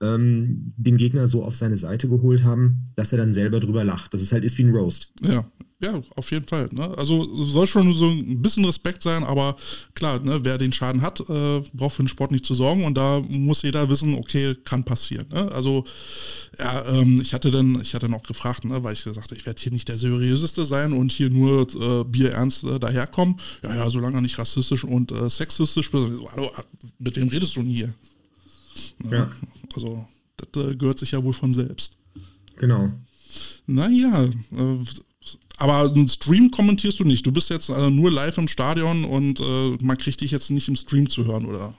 ähm, 0.00 0.72
den 0.76 0.96
Gegner 0.96 1.28
so 1.28 1.44
auf 1.44 1.54
seine 1.54 1.78
Seite 1.78 2.08
geholt 2.08 2.42
haben, 2.42 2.84
dass 2.96 3.12
er 3.12 3.18
dann 3.18 3.34
selber 3.34 3.60
drüber 3.60 3.84
lacht. 3.84 4.12
Das 4.12 4.22
ist 4.22 4.32
halt 4.32 4.44
ist 4.44 4.58
wie 4.58 4.64
ein 4.64 4.74
Roast. 4.74 5.12
Ja, 5.22 5.46
ja, 5.78 6.02
auf 6.14 6.30
jeden 6.30 6.48
Fall. 6.48 6.70
Ne? 6.72 6.96
Also 6.96 7.24
soll 7.44 7.66
schon 7.66 7.92
so 7.92 8.08
ein 8.08 8.40
bisschen 8.40 8.64
Respekt 8.64 9.02
sein, 9.02 9.24
aber 9.24 9.56
klar, 9.94 10.18
ne, 10.20 10.40
wer 10.42 10.56
den 10.56 10.72
Schaden 10.72 11.02
hat, 11.02 11.20
äh, 11.20 11.60
braucht 11.74 11.96
für 11.96 12.02
den 12.02 12.08
Sport 12.08 12.32
nicht 12.32 12.46
zu 12.46 12.54
sorgen 12.54 12.84
und 12.84 12.94
da 12.94 13.20
muss 13.20 13.62
jeder 13.62 13.90
wissen, 13.90 14.14
okay, 14.14 14.54
kann 14.64 14.84
passieren. 14.84 15.26
Ne? 15.30 15.52
Also 15.52 15.84
ja, 16.58 16.86
ähm, 16.86 17.20
ich 17.20 17.34
hatte 17.34 17.50
dann, 17.50 17.78
ich 17.82 17.94
hatte 17.94 18.08
noch 18.08 18.22
gefragt, 18.22 18.64
ne, 18.64 18.82
weil 18.82 18.94
ich 18.94 19.04
gesagt 19.04 19.30
habe, 19.30 19.38
ich 19.38 19.44
werde 19.44 19.60
hier 19.60 19.72
nicht 19.72 19.88
der 19.88 19.98
seriöseste 19.98 20.64
sein 20.64 20.94
und 20.94 21.12
hier 21.12 21.28
nur 21.28 21.66
äh, 21.74 22.04
bierernst 22.04 22.64
äh, 22.64 22.80
daherkommen. 22.80 23.38
Ja, 23.62 23.74
ja, 23.74 23.90
solange 23.90 24.16
er 24.16 24.22
nicht 24.22 24.38
rassistisch 24.38 24.82
und 24.82 25.12
äh, 25.12 25.28
sexistisch 25.28 25.90
bist. 25.90 26.14
So, 26.14 26.32
hallo, 26.32 26.50
mit 26.98 27.16
wem 27.16 27.28
redest 27.28 27.54
du 27.54 27.60
denn 27.60 27.70
hier? 27.70 27.92
Ne? 29.04 29.16
Ja. 29.16 29.30
Also 29.74 30.06
das 30.38 30.64
äh, 30.64 30.74
gehört 30.74 30.98
sich 30.98 31.10
ja 31.10 31.22
wohl 31.22 31.34
von 31.34 31.52
selbst. 31.52 31.98
Genau. 32.56 32.92
Naja, 33.66 34.24
äh, 34.24 34.78
aber 35.56 35.90
einen 35.90 36.08
Stream 36.08 36.50
kommentierst 36.50 37.00
du 37.00 37.04
nicht. 37.04 37.26
Du 37.26 37.32
bist 37.32 37.50
jetzt 37.50 37.68
äh, 37.68 37.90
nur 37.90 38.10
live 38.10 38.38
im 38.38 38.48
Stadion 38.48 39.04
und 39.04 39.40
äh, 39.40 39.76
man 39.82 39.96
kriegt 39.96 40.20
dich 40.20 40.30
jetzt 40.30 40.50
nicht 40.50 40.68
im 40.68 40.76
Stream 40.76 41.08
zu 41.08 41.26
hören, 41.26 41.46
oder? 41.46 41.74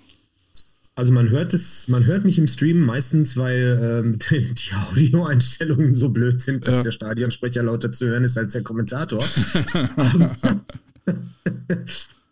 Also 0.95 1.13
man 1.13 1.29
hört 1.29 1.53
es, 1.53 1.87
man 1.87 2.05
hört 2.05 2.25
mich 2.25 2.39
im 2.39 2.47
Stream 2.47 2.79
meistens, 2.79 3.37
weil 3.37 4.03
ähm, 4.03 4.17
die 4.31 4.73
Audioeinstellungen 4.73 5.93
so 5.93 6.09
blöd 6.09 6.41
sind, 6.41 6.65
dass 6.65 6.77
ja. 6.77 6.83
der 6.83 6.91
Stadionsprecher 6.91 7.61
lauter 7.61 7.91
zu 7.91 8.07
hören 8.07 8.23
ist 8.23 8.35
als 8.35 8.53
der 8.53 8.63
Kommentator. 8.63 9.23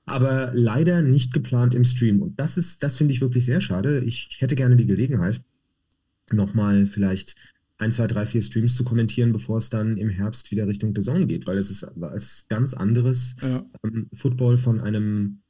Aber 0.07 0.51
leider 0.53 1.03
nicht 1.03 1.31
geplant 1.31 1.75
im 1.75 1.85
Stream. 1.85 2.23
Und 2.23 2.39
das 2.39 2.57
ist, 2.57 2.81
das 2.81 2.97
finde 2.97 3.13
ich 3.13 3.21
wirklich 3.21 3.45
sehr 3.45 3.61
schade. 3.61 3.99
Ich 3.99 4.37
hätte 4.39 4.55
gerne 4.55 4.75
die 4.75 4.87
Gelegenheit, 4.87 5.41
nochmal 6.31 6.87
vielleicht 6.87 7.35
ein, 7.77 7.91
zwei, 7.91 8.07
drei, 8.07 8.25
vier 8.25 8.41
Streams 8.41 8.75
zu 8.75 8.83
kommentieren, 8.83 9.33
bevor 9.33 9.57
es 9.57 9.69
dann 9.69 9.97
im 9.97 10.09
Herbst 10.09 10.51
wieder 10.51 10.67
Richtung 10.67 10.93
The 10.95 11.01
Zone 11.01 11.27
geht, 11.27 11.45
weil 11.45 11.57
es 11.57 11.71
ist 11.71 11.85
was 11.95 12.47
ganz 12.47 12.73
anderes, 12.73 13.35
ja. 13.41 13.65
ähm, 13.83 14.09
Football 14.13 14.57
von 14.57 14.79
einem 14.79 15.41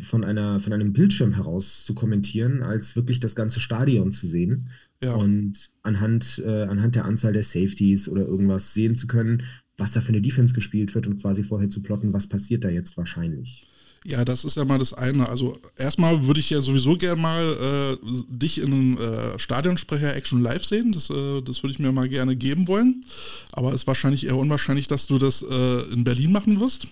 von 0.00 0.24
einer, 0.24 0.58
von 0.58 0.72
einem 0.72 0.92
Bildschirm 0.92 1.34
heraus 1.34 1.84
zu 1.84 1.94
kommentieren, 1.94 2.64
als 2.64 2.96
wirklich 2.96 3.20
das 3.20 3.36
ganze 3.36 3.60
Stadion 3.60 4.10
zu 4.10 4.26
sehen. 4.26 4.70
Ja. 5.02 5.14
Und 5.14 5.70
anhand, 5.82 6.42
äh, 6.44 6.64
anhand 6.64 6.96
der 6.96 7.04
Anzahl 7.04 7.32
der 7.32 7.44
Safeties 7.44 8.08
oder 8.08 8.26
irgendwas 8.26 8.74
sehen 8.74 8.96
zu 8.96 9.06
können, 9.06 9.44
was 9.76 9.92
da 9.92 10.00
für 10.00 10.08
eine 10.08 10.20
Defense 10.20 10.52
gespielt 10.54 10.94
wird 10.94 11.06
und 11.06 11.20
quasi 11.20 11.44
vorher 11.44 11.70
zu 11.70 11.82
plotten, 11.82 12.12
was 12.12 12.28
passiert 12.28 12.64
da 12.64 12.70
jetzt 12.70 12.96
wahrscheinlich. 12.96 13.68
Ja, 14.06 14.24
das 14.24 14.44
ist 14.44 14.56
ja 14.56 14.66
mal 14.66 14.78
das 14.78 14.92
eine. 14.92 15.28
Also 15.28 15.58
erstmal 15.78 16.26
würde 16.26 16.38
ich 16.38 16.50
ja 16.50 16.60
sowieso 16.60 16.96
gerne 16.98 17.20
mal 17.20 17.96
äh, 18.02 18.06
dich 18.28 18.58
in 18.58 18.72
einem 18.72 18.98
äh, 18.98 19.38
Stadionsprecher-Action 19.38 20.42
live 20.42 20.64
sehen. 20.64 20.92
Das, 20.92 21.08
äh, 21.08 21.40
das 21.40 21.62
würde 21.62 21.72
ich 21.72 21.78
mir 21.78 21.90
mal 21.90 22.08
gerne 22.08 22.36
geben 22.36 22.68
wollen. 22.68 23.04
Aber 23.52 23.70
es 23.70 23.82
ist 23.82 23.86
wahrscheinlich 23.86 24.26
eher 24.26 24.36
unwahrscheinlich, 24.36 24.88
dass 24.88 25.06
du 25.06 25.16
das 25.16 25.42
äh, 25.42 25.92
in 25.92 26.04
Berlin 26.04 26.32
machen 26.32 26.60
wirst. 26.60 26.86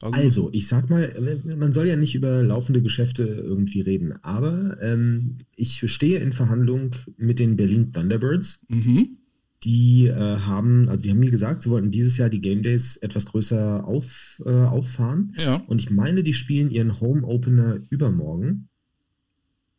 Also, 0.00 0.20
also, 0.20 0.50
ich 0.52 0.66
sag 0.66 0.90
mal, 0.90 1.14
man 1.56 1.72
soll 1.72 1.86
ja 1.86 1.96
nicht 1.96 2.14
über 2.14 2.42
laufende 2.42 2.82
Geschäfte 2.82 3.22
irgendwie 3.22 3.80
reden, 3.80 4.12
aber 4.22 4.76
ähm, 4.82 5.38
ich 5.56 5.82
stehe 5.90 6.18
in 6.18 6.32
Verhandlung 6.32 6.90
mit 7.16 7.38
den 7.38 7.56
Berlin 7.56 7.92
Thunderbirds. 7.92 8.60
Mhm. 8.68 9.18
Die 9.64 10.06
äh, 10.06 10.14
haben, 10.14 10.88
also 10.88 11.02
die 11.02 11.10
haben 11.10 11.18
mir 11.18 11.30
gesagt, 11.30 11.62
sie 11.62 11.70
wollten 11.70 11.90
dieses 11.90 12.16
Jahr 12.18 12.28
die 12.28 12.40
Game 12.40 12.62
Days 12.62 12.96
etwas 12.96 13.26
größer 13.26 13.84
auf, 13.84 14.42
äh, 14.44 14.50
auffahren. 14.50 15.34
Ja. 15.38 15.56
Und 15.66 15.80
ich 15.80 15.90
meine, 15.90 16.22
die 16.22 16.34
spielen 16.34 16.70
ihren 16.70 17.00
Home 17.00 17.26
Opener 17.26 17.78
übermorgen. 17.88 18.68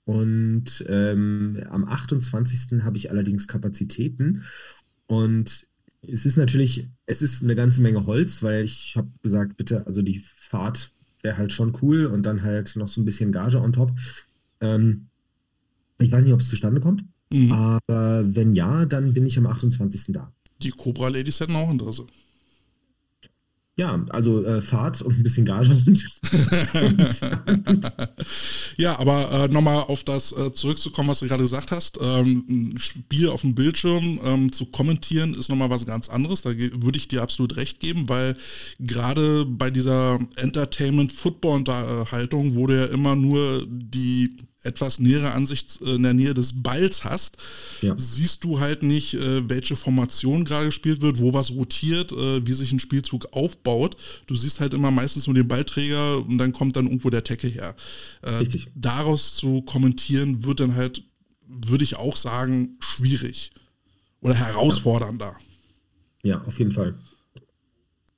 Und 0.05 0.85
ähm, 0.87 1.61
am 1.69 1.85
28. 1.85 2.83
habe 2.83 2.97
ich 2.97 3.11
allerdings 3.11 3.47
Kapazitäten. 3.47 4.43
Und 5.07 5.67
es 6.01 6.25
ist 6.25 6.37
natürlich, 6.37 6.89
es 7.05 7.21
ist 7.21 7.43
eine 7.43 7.55
ganze 7.55 7.81
Menge 7.81 8.05
Holz, 8.05 8.43
weil 8.43 8.63
ich 8.63 8.93
habe 8.95 9.09
gesagt, 9.21 9.57
bitte, 9.57 9.85
also 9.87 10.01
die 10.01 10.19
Fahrt 10.19 10.91
wäre 11.21 11.37
halt 11.37 11.51
schon 11.51 11.73
cool 11.81 12.05
und 12.05 12.23
dann 12.25 12.43
halt 12.43 12.75
noch 12.75 12.87
so 12.87 13.01
ein 13.01 13.05
bisschen 13.05 13.31
Gage 13.31 13.59
on 13.59 13.73
top. 13.73 13.91
Ähm, 14.61 15.07
ich 15.99 16.11
weiß 16.11 16.23
nicht, 16.23 16.33
ob 16.33 16.41
es 16.41 16.49
zustande 16.49 16.81
kommt, 16.81 17.03
mhm. 17.31 17.51
aber 17.51 18.35
wenn 18.35 18.55
ja, 18.55 18.85
dann 18.85 19.13
bin 19.13 19.25
ich 19.25 19.37
am 19.37 19.47
28. 19.47 20.05
da. 20.09 20.31
Die 20.61 20.71
Cobra 20.71 21.09
Ladies 21.09 21.39
hätten 21.39 21.55
auch 21.55 21.69
Interesse. 21.69 22.05
Ja, 23.77 24.05
also 24.09 24.41
äh, 24.45 24.61
Fahrt 24.61 25.01
und 25.01 25.17
ein 25.17 25.23
bisschen 25.23 25.45
Gage 25.45 25.75
sind. 25.75 26.01
ja, 28.77 28.97
aber 28.97 29.29
äh, 29.33 29.49
nochmal 29.49 29.79
auf 29.79 30.05
das 30.05 30.31
äh, 30.31 30.53
zurückzukommen, 30.53 31.09
was 31.09 31.19
du 31.19 31.27
gerade 31.27 31.43
gesagt 31.43 31.71
hast. 31.71 31.99
Ähm, 32.01 32.45
ein 32.47 32.77
Spiel 32.77 33.27
auf 33.27 33.41
dem 33.41 33.53
Bildschirm 33.53 34.17
ähm, 34.23 34.53
zu 34.53 34.67
kommentieren 34.67 35.33
ist 35.33 35.49
nochmal 35.49 35.69
was 35.69 35.85
ganz 35.85 36.07
anderes. 36.07 36.43
Da 36.43 36.51
würde 36.51 36.97
ich 36.97 37.09
dir 37.09 37.21
absolut 37.21 37.57
recht 37.57 37.81
geben, 37.81 38.07
weil 38.07 38.35
gerade 38.79 39.45
bei 39.45 39.69
dieser 39.69 40.19
Entertainment-Football-Unterhaltung, 40.37 42.55
wo 42.55 42.67
du 42.67 42.79
ja 42.79 42.85
immer 42.85 43.17
nur 43.17 43.67
die 43.67 44.37
etwas 44.65 44.99
nähere 44.99 45.31
Ansicht 45.31 45.81
äh, 45.81 45.95
in 45.95 46.03
der 46.03 46.13
Nähe 46.13 46.33
des 46.33 46.61
Balls 46.61 47.03
hast, 47.03 47.37
ja. 47.81 47.95
siehst 47.97 48.43
du 48.43 48.59
halt 48.59 48.83
nicht, 48.83 49.13
äh, 49.13 49.49
welche 49.49 49.75
Formation 49.75 50.45
gerade 50.45 50.65
gespielt 50.65 51.01
wird, 51.01 51.19
wo 51.19 51.33
was 51.33 51.51
rotiert, 51.51 52.11
äh, 52.11 52.45
wie 52.45 52.53
sich 52.53 52.71
ein 52.71 52.79
Spielzug 52.79 53.27
aufbaut. 53.31 53.97
Du 54.27 54.35
siehst 54.35 54.59
halt 54.59 54.73
immer 54.73 54.91
meistens 54.91 55.27
nur 55.27 55.33
den 55.33 55.47
Ballträger 55.47 56.17
und 56.17 56.37
dann 56.37 56.51
kommt 56.51 56.75
dann 56.75 56.85
irgendwo 56.85 57.09
der 57.09 57.23
Tackle 57.23 57.49
her. 57.49 57.75
Richtig. 58.39 58.67
Daraus 58.75 59.35
zu 59.35 59.61
kommentieren 59.61 60.43
wird 60.43 60.59
dann 60.59 60.75
halt, 60.75 61.03
würde 61.47 61.83
ich 61.83 61.95
auch 61.95 62.17
sagen, 62.17 62.77
schwierig 62.79 63.51
oder 64.21 64.33
herausfordernder. 64.33 65.37
Ja, 66.23 66.41
auf 66.41 66.57
jeden 66.57 66.71
Fall. 66.71 66.95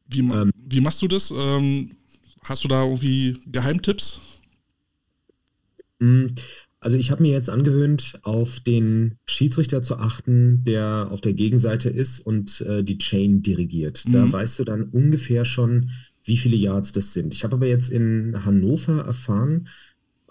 Wie, 0.08 0.20
ähm, 0.20 0.52
wie 0.56 0.80
machst 0.80 1.02
du 1.02 1.08
das? 1.08 1.32
Ähm, 1.32 1.98
hast 2.44 2.64
du 2.64 2.68
da 2.68 2.84
irgendwie 2.84 3.38
Geheimtipps? 3.48 4.22
Hm, 6.00 6.36
also 6.80 6.96
ich 6.96 7.10
habe 7.10 7.24
mir 7.24 7.32
jetzt 7.32 7.50
angewöhnt, 7.50 8.20
auf 8.22 8.60
den 8.60 9.18
Schiedsrichter 9.26 9.82
zu 9.82 9.98
achten, 9.98 10.64
der 10.64 11.10
auf 11.12 11.22
der 11.22 11.34
Gegenseite 11.34 11.90
ist 11.90 12.20
und 12.20 12.62
äh, 12.62 12.84
die 12.84 13.00
Chain 13.00 13.42
dirigiert. 13.42 14.04
Mhm. 14.08 14.12
Da 14.12 14.32
weißt 14.32 14.60
du 14.60 14.64
dann 14.64 14.84
ungefähr 14.84 15.44
schon, 15.44 15.90
wie 16.24 16.38
viele 16.38 16.56
Yards 16.56 16.92
das 16.92 17.14
sind. 17.14 17.34
Ich 17.34 17.44
habe 17.44 17.56
aber 17.56 17.68
jetzt 17.68 17.90
in 17.90 18.46
Hannover 18.46 19.04
erfahren, 19.06 19.68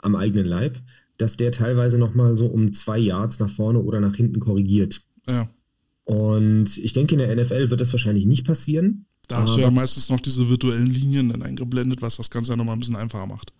am 0.03 0.15
eigenen 0.15 0.47
Leib, 0.47 0.79
dass 1.19 1.37
der 1.37 1.51
teilweise 1.51 1.99
nochmal 1.99 2.37
so 2.37 2.47
um 2.47 2.73
zwei 2.73 2.99
Yards 2.99 3.41
nach 3.41 3.51
vorne 3.51 3.81
oder 3.81 4.01
nach 4.01 4.15
hinten 4.15 4.39
korrigiert. 4.39 5.03
Ja. 5.27 5.49
Und 6.05 6.79
ich 6.79 6.93
denke, 6.93 7.17
in 7.17 7.19
der 7.19 7.35
NFL 7.35 7.71
wird 7.71 7.81
das 7.81 7.93
wahrscheinlich 7.93 8.27
nicht 8.27 8.47
passieren. 8.47 9.07
Da 9.27 9.43
hast 9.43 9.57
du 9.57 9.61
ja 9.61 9.71
meistens 9.73 10.09
noch 10.09 10.21
diese 10.21 10.49
virtuellen 10.49 10.87
Linien 10.87 11.31
dann 11.31 11.43
eingeblendet, 11.43 12.01
was 12.01 12.17
das 12.17 12.31
Ganze 12.31 12.53
ja 12.53 12.57
nochmal 12.57 12.77
ein 12.77 12.79
bisschen 12.79 12.95
einfacher 12.95 13.27
macht. 13.27 13.53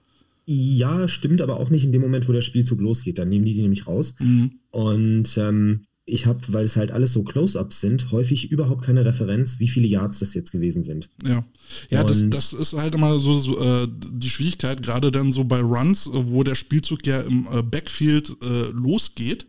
Ja, 0.49 1.09
stimmt, 1.09 1.41
aber 1.41 1.59
auch 1.59 1.71
nicht 1.71 1.85
in 1.85 1.93
dem 1.93 2.01
Moment, 2.01 2.29
wo 2.29 2.33
der 2.33 2.41
Spielzug 2.41 2.81
losgeht. 2.81 3.19
Dann 3.19 3.29
nehmen 3.29 3.45
die 3.45 3.55
die 3.55 3.63
nämlich 3.63 3.89
raus. 3.89 4.15
Mhm. 4.21 4.53
Und 4.71 5.37
ähm, 5.37 5.87
ich 6.05 6.25
habe, 6.27 6.41
weil 6.49 6.65
es 6.65 6.77
halt 6.77 6.93
alles 6.93 7.13
so 7.13 7.25
Close-ups 7.25 7.81
sind, 7.81 8.13
häufig 8.13 8.53
überhaupt 8.53 8.85
keine 8.85 9.05
Referenz, 9.05 9.59
wie 9.59 9.67
viele 9.67 9.89
Yards 9.89 10.21
das 10.21 10.35
jetzt 10.35 10.53
gewesen 10.53 10.85
sind. 10.85 11.11
Ja, 11.27 11.45
ja, 11.91 12.05
das, 12.05 12.31
das, 12.31 12.53
ist 12.53 12.75
halt 12.75 12.95
immer 12.95 13.19
so, 13.19 13.35
so 13.35 13.59
äh, 13.61 13.89
die 14.13 14.31
Schwierigkeit, 14.31 14.85
gerade 14.85 15.11
dann 15.11 15.33
so 15.33 15.43
bei 15.43 15.61
Runs, 15.61 16.09
wo 16.13 16.45
der 16.45 16.55
Spielzug 16.55 17.05
ja 17.09 17.23
im 17.23 17.49
äh, 17.53 17.63
Backfield 17.65 18.37
äh, 18.41 18.71
losgeht. 18.71 19.47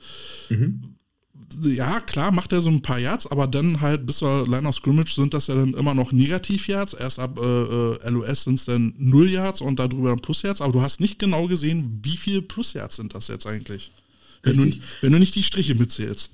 Mhm 0.49 0.96
ja, 1.63 1.99
klar, 2.01 2.31
macht 2.31 2.51
er 2.51 2.61
so 2.61 2.69
ein 2.69 2.81
paar 2.81 2.99
Yards, 2.99 3.27
aber 3.27 3.47
dann 3.47 3.81
halt 3.81 4.05
bis 4.05 4.17
zur 4.17 4.47
Line 4.47 4.67
of 4.67 4.75
Scrimmage 4.75 5.13
sind 5.15 5.33
das 5.33 5.47
ja 5.47 5.55
dann 5.55 5.73
immer 5.73 5.93
noch 5.93 6.11
Negativ-Yards. 6.11 6.93
Erst 6.93 7.19
ab 7.19 7.39
äh, 7.39 7.45
äh 7.45 8.09
LOS 8.09 8.43
sind 8.43 8.59
es 8.59 8.65
dann 8.65 8.93
0 8.97 9.29
Yards 9.29 9.61
und 9.61 9.79
darüber 9.79 10.09
dann 10.09 10.19
Plus-Yards, 10.19 10.61
aber 10.61 10.73
du 10.73 10.81
hast 10.81 10.99
nicht 10.99 11.19
genau 11.19 11.47
gesehen, 11.47 11.99
wie 12.03 12.17
viele 12.17 12.41
Plus-Yards 12.41 12.97
sind 12.97 13.15
das 13.15 13.27
jetzt 13.27 13.47
eigentlich. 13.47 13.91
Wenn 14.43 14.57
du, 14.57 14.77
wenn 15.01 15.11
du 15.11 15.19
nicht 15.19 15.35
die 15.35 15.43
Striche 15.43 15.75
mitzählst. 15.75 16.31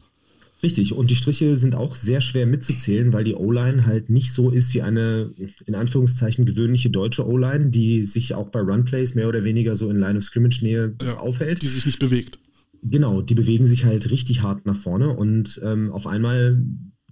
Richtig, 0.61 0.93
und 0.93 1.11
die 1.11 1.15
Striche 1.15 1.57
sind 1.57 1.75
auch 1.75 1.95
sehr 1.95 2.21
schwer 2.21 2.45
mitzuzählen, 2.45 3.11
weil 3.11 3.25
die 3.25 3.35
O-Line 3.35 3.85
halt 3.85 4.09
nicht 4.09 4.31
so 4.31 4.49
ist 4.49 4.73
wie 4.73 4.81
eine, 4.81 5.29
in 5.65 5.75
Anführungszeichen, 5.75 6.45
gewöhnliche 6.45 6.89
deutsche 6.89 7.27
O-Line, 7.27 7.69
die 7.69 8.03
sich 8.03 8.33
auch 8.33 8.47
bei 8.47 8.61
Runplays 8.61 9.13
mehr 9.13 9.27
oder 9.27 9.43
weniger 9.43 9.75
so 9.75 9.89
in 9.89 9.99
Line 9.99 10.17
of 10.17 10.23
Scrimmage-Nähe 10.23 10.95
ja, 11.03 11.17
aufhält. 11.17 11.61
Die 11.61 11.67
sich 11.67 11.85
nicht 11.85 11.99
bewegt. 11.99 12.39
Genau, 12.83 13.21
die 13.21 13.35
bewegen 13.35 13.67
sich 13.67 13.85
halt 13.85 14.11
richtig 14.11 14.41
hart 14.41 14.65
nach 14.65 14.75
vorne 14.75 15.09
und 15.09 15.59
ähm, 15.63 15.91
auf 15.91 16.07
einmal 16.07 16.63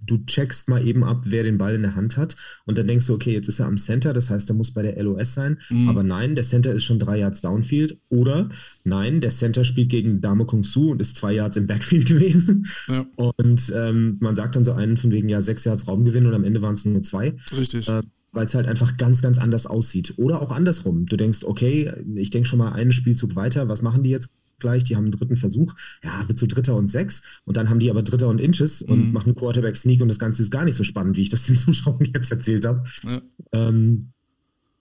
du 0.04 0.18
checkst 0.24 0.68
mal 0.68 0.86
eben 0.86 1.04
ab, 1.04 1.24
wer 1.26 1.44
den 1.44 1.58
Ball 1.58 1.74
in 1.74 1.82
der 1.82 1.94
Hand 1.94 2.16
hat 2.16 2.36
und 2.66 2.76
dann 2.76 2.86
denkst 2.86 3.06
du, 3.06 3.14
okay, 3.14 3.32
jetzt 3.32 3.48
ist 3.48 3.60
er 3.60 3.66
am 3.66 3.78
Center, 3.78 4.12
das 4.12 4.30
heißt, 4.30 4.48
er 4.50 4.54
muss 4.54 4.72
bei 4.72 4.82
der 4.82 5.00
LOS 5.02 5.34
sein, 5.34 5.58
mhm. 5.70 5.88
aber 5.88 6.02
nein, 6.02 6.34
der 6.34 6.44
Center 6.44 6.72
ist 6.72 6.84
schon 6.84 6.98
drei 6.98 7.18
Yards 7.18 7.40
Downfield 7.40 7.98
oder 8.08 8.48
nein, 8.84 9.20
der 9.20 9.30
Center 9.30 9.64
spielt 9.64 9.90
gegen 9.90 10.20
Dame 10.20 10.44
Kung 10.44 10.64
Su 10.64 10.90
und 10.90 11.00
ist 11.00 11.16
zwei 11.16 11.34
Yards 11.34 11.56
im 11.56 11.66
Backfield 11.66 12.06
gewesen 12.08 12.66
ja. 12.88 13.06
und 13.16 13.72
ähm, 13.74 14.16
man 14.20 14.36
sagt 14.36 14.56
dann 14.56 14.64
so 14.64 14.72
einen 14.72 14.96
von 14.96 15.12
wegen, 15.12 15.28
ja, 15.28 15.40
sechs 15.40 15.64
Yards 15.64 15.86
Raumgewinn 15.86 16.26
und 16.26 16.34
am 16.34 16.44
Ende 16.44 16.62
waren 16.62 16.74
es 16.74 16.84
nur 16.84 17.02
zwei. 17.02 17.34
Richtig. 17.56 17.88
Äh, 17.88 18.02
weil 18.34 18.46
es 18.46 18.54
halt 18.54 18.66
einfach 18.66 18.96
ganz, 18.96 19.20
ganz 19.20 19.38
anders 19.38 19.66
aussieht. 19.66 20.14
Oder 20.16 20.40
auch 20.40 20.52
andersrum. 20.52 21.04
Du 21.04 21.18
denkst, 21.18 21.44
okay, 21.44 21.92
ich 22.14 22.30
denke 22.30 22.48
schon 22.48 22.60
mal 22.60 22.72
einen 22.72 22.92
Spielzug 22.92 23.36
weiter, 23.36 23.68
was 23.68 23.82
machen 23.82 24.02
die 24.04 24.08
jetzt 24.08 24.30
gleich, 24.62 24.84
die 24.84 24.96
haben 24.96 25.04
einen 25.04 25.12
dritten 25.12 25.36
Versuch, 25.36 25.74
ja, 26.02 26.26
wird 26.26 26.38
so 26.38 26.46
Dritter 26.46 26.74
und 26.74 26.88
Sechs 26.88 27.22
und 27.44 27.58
dann 27.58 27.68
haben 27.68 27.78
die 27.78 27.90
aber 27.90 28.02
Dritter 28.02 28.28
und 28.28 28.40
Inches 28.40 28.80
und 28.80 29.08
mhm. 29.08 29.12
machen 29.12 29.34
Quarterback 29.34 29.76
Sneak 29.76 30.00
und 30.00 30.08
das 30.08 30.18
Ganze 30.18 30.42
ist 30.42 30.50
gar 30.50 30.64
nicht 30.64 30.76
so 30.76 30.84
spannend, 30.84 31.18
wie 31.18 31.22
ich 31.22 31.30
das 31.30 31.42
den 31.46 31.56
Zuschauern 31.56 32.08
jetzt 32.14 32.32
erzählt 32.32 32.64
habe. 32.64 32.84
Ja. 33.02 33.20
Ähm, 33.52 34.12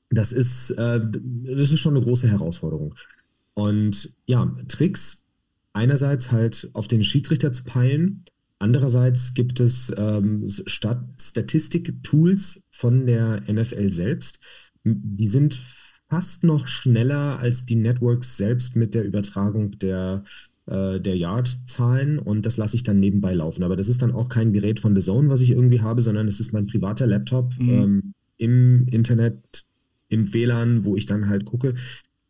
das 0.09 0.31
ist, 0.31 0.69
äh, 0.71 1.01
das 1.01 1.71
ist 1.71 1.79
schon 1.79 1.95
eine 1.95 2.05
große 2.05 2.29
Herausforderung. 2.29 2.95
Und 3.53 4.15
ja, 4.25 4.55
Tricks, 4.67 5.25
einerseits 5.73 6.31
halt 6.31 6.69
auf 6.73 6.87
den 6.87 7.03
Schiedsrichter 7.03 7.53
zu 7.53 7.63
peilen, 7.63 8.25
andererseits 8.59 9.33
gibt 9.33 9.59
es 9.59 9.91
ähm, 9.97 10.47
Statistik-Tools 10.47 12.65
von 12.71 13.05
der 13.05 13.43
NFL 13.51 13.89
selbst, 13.89 14.39
die 14.83 15.27
sind 15.27 15.61
fast 16.11 16.43
noch 16.43 16.67
schneller 16.67 17.39
als 17.39 17.65
die 17.65 17.77
Networks 17.77 18.35
selbst 18.35 18.75
mit 18.75 18.93
der 18.93 19.05
Übertragung 19.05 19.71
der, 19.79 20.23
äh, 20.65 20.99
der 20.99 21.15
Yard-Zahlen 21.15 22.19
und 22.19 22.45
das 22.45 22.57
lasse 22.57 22.75
ich 22.75 22.83
dann 22.83 22.99
nebenbei 22.99 23.33
laufen. 23.33 23.63
Aber 23.63 23.77
das 23.77 23.87
ist 23.87 24.01
dann 24.01 24.11
auch 24.11 24.27
kein 24.27 24.51
Gerät 24.51 24.81
von 24.81 24.93
The 24.93 25.01
Zone, 25.01 25.29
was 25.29 25.39
ich 25.39 25.51
irgendwie 25.51 25.79
habe, 25.79 26.01
sondern 26.01 26.27
es 26.27 26.41
ist 26.41 26.51
mein 26.51 26.67
privater 26.67 27.07
Laptop 27.07 27.57
mhm. 27.57 27.69
ähm, 27.69 28.13
im 28.35 28.87
Internet, 28.89 29.37
im 30.09 30.33
WLAN, 30.33 30.83
wo 30.83 30.97
ich 30.97 31.05
dann 31.05 31.29
halt 31.29 31.45
gucke, 31.45 31.75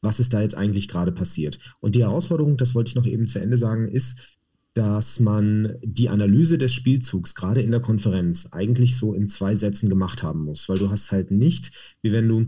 was 0.02 0.20
ist 0.20 0.32
da 0.36 0.41
jetzt 0.41 0.56
eigentlich 0.56 0.88
gerade 0.88 1.12
passiert. 1.12 1.58
Und 1.80 1.96
die 1.96 2.04
Herausforderung, 2.04 2.58
das 2.58 2.76
wollte 2.76 2.89
ich 2.89 2.96
noch 2.96 3.08
eben 3.08 3.28
zu 3.28 3.39
Ende 3.39 3.58
sagen, 3.58 3.88
ist, 3.88 4.38
dass 4.76 5.20
man 5.20 5.74
die 5.84 6.10
Analyse 6.10 6.60
des 6.60 6.72
Spielzugs 6.72 7.34
gerade 7.34 7.62
in 7.63 7.72
der 7.72 7.82
Konferenz 7.82 8.50
eigentlich 8.52 8.96
so 8.96 9.15
in 9.15 9.28
zwei 9.28 9.56
Sätzen 9.56 9.89
gemacht 9.89 10.22
haben 10.22 10.44
muss, 10.44 10.70
weil 10.70 10.78
du 10.78 10.91
hast 10.91 11.12
halt 11.12 11.32
nicht, 11.32 11.72
wie 12.04 12.12
wenn 12.12 12.28
du 12.28 12.46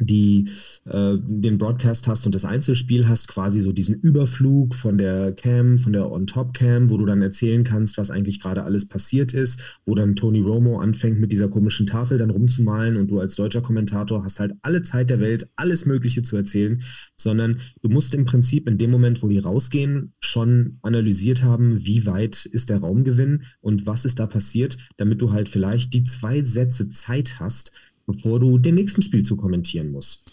die 0.00 0.48
äh, 0.86 1.16
den 1.20 1.58
Broadcast 1.58 2.08
hast 2.08 2.26
und 2.26 2.34
das 2.34 2.44
Einzelspiel 2.44 3.08
hast, 3.08 3.28
quasi 3.28 3.60
so 3.60 3.72
diesen 3.72 3.94
Überflug 3.94 4.74
von 4.74 4.98
der 4.98 5.32
Cam, 5.32 5.78
von 5.78 5.92
der 5.92 6.10
On-Top-Cam, 6.10 6.90
wo 6.90 6.96
du 6.98 7.06
dann 7.06 7.22
erzählen 7.22 7.62
kannst, 7.62 7.96
was 7.96 8.10
eigentlich 8.10 8.40
gerade 8.40 8.64
alles 8.64 8.88
passiert 8.88 9.32
ist, 9.32 9.78
wo 9.84 9.94
dann 9.94 10.16
Tony 10.16 10.40
Romo 10.40 10.80
anfängt 10.80 11.20
mit 11.20 11.30
dieser 11.30 11.48
komischen 11.48 11.86
Tafel 11.86 12.18
dann 12.18 12.30
rumzumalen 12.30 12.96
und 12.96 13.08
du 13.08 13.20
als 13.20 13.36
deutscher 13.36 13.62
Kommentator 13.62 14.24
hast 14.24 14.40
halt 14.40 14.52
alle 14.62 14.82
Zeit 14.82 15.10
der 15.10 15.20
Welt, 15.20 15.48
alles 15.56 15.86
Mögliche 15.86 16.22
zu 16.22 16.36
erzählen, 16.36 16.82
sondern 17.16 17.60
du 17.82 17.88
musst 17.88 18.14
im 18.14 18.24
Prinzip 18.24 18.68
in 18.68 18.78
dem 18.78 18.90
Moment, 18.90 19.22
wo 19.22 19.28
die 19.28 19.38
rausgehen, 19.38 20.12
schon 20.20 20.78
analysiert 20.82 21.42
haben, 21.42 21.84
wie 21.84 22.06
weit 22.06 22.46
ist 22.46 22.70
der 22.70 22.78
Raumgewinn 22.78 23.44
und 23.60 23.86
was 23.86 24.04
ist 24.04 24.18
da 24.18 24.26
passiert, 24.26 24.76
damit 24.96 25.20
du 25.20 25.32
halt 25.32 25.48
vielleicht 25.48 25.94
die 25.94 26.02
zwei 26.02 26.42
Sätze 26.42 26.90
Zeit 26.90 27.38
hast, 27.38 27.72
bevor 28.06 28.40
du 28.40 28.58
den 28.58 28.74
nächsten 28.74 29.02
Spielzug 29.02 29.40
kommentieren 29.40 29.92
musst. 29.92 30.30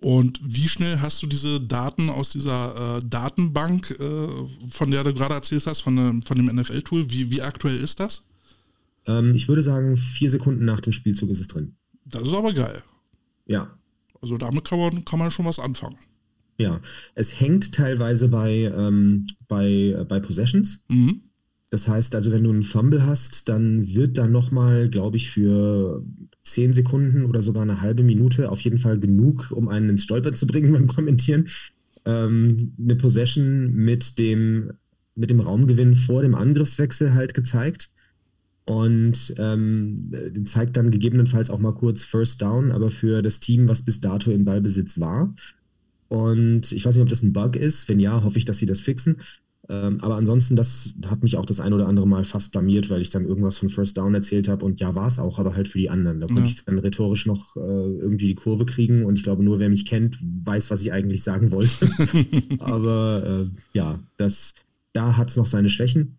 Und 0.00 0.40
wie 0.42 0.68
schnell 0.68 1.00
hast 1.00 1.22
du 1.22 1.26
diese 1.26 1.60
Daten 1.60 2.08
aus 2.08 2.30
dieser 2.30 2.98
äh, 2.98 3.00
Datenbank, 3.04 3.90
äh, 4.00 4.28
von 4.68 4.90
der 4.90 5.04
du 5.04 5.12
gerade 5.12 5.34
erzählt 5.34 5.66
hast, 5.66 5.80
von, 5.80 5.96
dem, 5.96 6.22
von 6.22 6.36
dem 6.36 6.46
NFL-Tool? 6.56 7.10
Wie, 7.10 7.30
wie 7.30 7.42
aktuell 7.42 7.76
ist 7.76 8.00
das? 8.00 8.26
Ähm, 9.06 9.34
ich 9.34 9.46
würde 9.48 9.62
sagen, 9.62 9.96
vier 9.98 10.30
Sekunden 10.30 10.64
nach 10.64 10.80
dem 10.80 10.94
Spielzug 10.94 11.28
ist 11.30 11.40
es 11.40 11.48
drin. 11.48 11.74
Das 12.06 12.22
ist 12.22 12.34
aber 12.34 12.54
geil. 12.54 12.82
Ja. 13.46 13.70
Also 14.22 14.38
damit 14.38 14.64
kann 14.64 14.78
man, 14.78 15.04
kann 15.04 15.18
man 15.18 15.30
schon 15.30 15.44
was 15.44 15.58
anfangen. 15.58 15.98
Ja, 16.58 16.80
es 17.14 17.40
hängt 17.40 17.74
teilweise 17.74 18.28
bei, 18.28 18.72
ähm, 18.76 19.26
bei, 19.48 20.04
bei 20.08 20.20
Possessions. 20.20 20.84
Mhm. 20.88 21.22
Das 21.70 21.88
heißt 21.88 22.14
also, 22.14 22.32
wenn 22.32 22.44
du 22.44 22.50
einen 22.50 22.64
Fumble 22.64 23.06
hast, 23.06 23.48
dann 23.48 23.86
wird 23.86 24.18
da 24.18 24.26
nochmal, 24.26 24.90
glaube 24.90 25.16
ich, 25.16 25.30
für 25.30 26.04
zehn 26.50 26.74
Sekunden 26.74 27.24
oder 27.24 27.42
sogar 27.42 27.62
eine 27.62 27.80
halbe 27.80 28.02
Minute 28.02 28.50
auf 28.50 28.60
jeden 28.60 28.78
Fall 28.78 28.98
genug, 28.98 29.50
um 29.50 29.68
einen 29.68 29.90
ins 29.90 30.04
Stolpern 30.04 30.34
zu 30.34 30.46
bringen 30.46 30.72
beim 30.74 30.86
Kommentieren, 30.86 31.46
ähm, 32.04 32.72
eine 32.78 32.96
Possession 32.96 33.72
mit 33.74 34.18
dem, 34.18 34.72
mit 35.14 35.30
dem 35.30 35.40
Raumgewinn 35.40 35.94
vor 35.94 36.22
dem 36.22 36.34
Angriffswechsel 36.34 37.14
halt 37.14 37.34
gezeigt. 37.34 37.90
Und 38.66 39.34
ähm, 39.38 40.12
zeigt 40.44 40.76
dann 40.76 40.92
gegebenenfalls 40.92 41.50
auch 41.50 41.58
mal 41.58 41.74
kurz 41.74 42.04
First 42.04 42.40
Down, 42.40 42.70
aber 42.70 42.90
für 42.90 43.20
das 43.20 43.40
Team, 43.40 43.66
was 43.66 43.84
bis 43.84 44.00
dato 44.00 44.30
im 44.30 44.44
Ballbesitz 44.44 45.00
war. 45.00 45.34
Und 46.06 46.70
ich 46.70 46.84
weiß 46.84 46.94
nicht, 46.94 47.02
ob 47.02 47.08
das 47.08 47.22
ein 47.22 47.32
Bug 47.32 47.56
ist. 47.56 47.88
Wenn 47.88 47.98
ja, 47.98 48.22
hoffe 48.22 48.38
ich, 48.38 48.44
dass 48.44 48.58
sie 48.58 48.66
das 48.66 48.80
fixen. 48.80 49.16
Ähm, 49.70 49.98
aber 50.00 50.16
ansonsten, 50.16 50.56
das 50.56 50.96
hat 51.06 51.22
mich 51.22 51.36
auch 51.36 51.46
das 51.46 51.60
ein 51.60 51.72
oder 51.72 51.86
andere 51.86 52.06
Mal 52.06 52.24
fast 52.24 52.50
blamiert, 52.50 52.90
weil 52.90 53.02
ich 53.02 53.10
dann 53.10 53.24
irgendwas 53.24 53.58
von 53.58 53.68
First 53.68 53.96
Down 53.96 54.14
erzählt 54.14 54.48
habe 54.48 54.64
und 54.64 54.80
ja, 54.80 54.96
war 54.96 55.06
es 55.06 55.20
auch, 55.20 55.38
aber 55.38 55.54
halt 55.54 55.68
für 55.68 55.78
die 55.78 55.88
anderen. 55.88 56.20
Da 56.20 56.26
konnte 56.26 56.42
ja. 56.42 56.48
ich 56.48 56.64
dann 56.64 56.80
rhetorisch 56.80 57.26
noch 57.26 57.56
äh, 57.56 57.60
irgendwie 57.60 58.26
die 58.26 58.34
Kurve 58.34 58.66
kriegen 58.66 59.04
und 59.04 59.16
ich 59.16 59.22
glaube, 59.22 59.44
nur 59.44 59.60
wer 59.60 59.68
mich 59.68 59.86
kennt, 59.86 60.18
weiß, 60.20 60.72
was 60.72 60.82
ich 60.82 60.92
eigentlich 60.92 61.22
sagen 61.22 61.52
wollte. 61.52 61.88
aber 62.58 63.48
äh, 63.52 63.56
ja, 63.72 64.00
das, 64.16 64.54
da 64.92 65.16
hat 65.16 65.30
es 65.30 65.36
noch 65.36 65.46
seine 65.46 65.68
Schwächen 65.68 66.18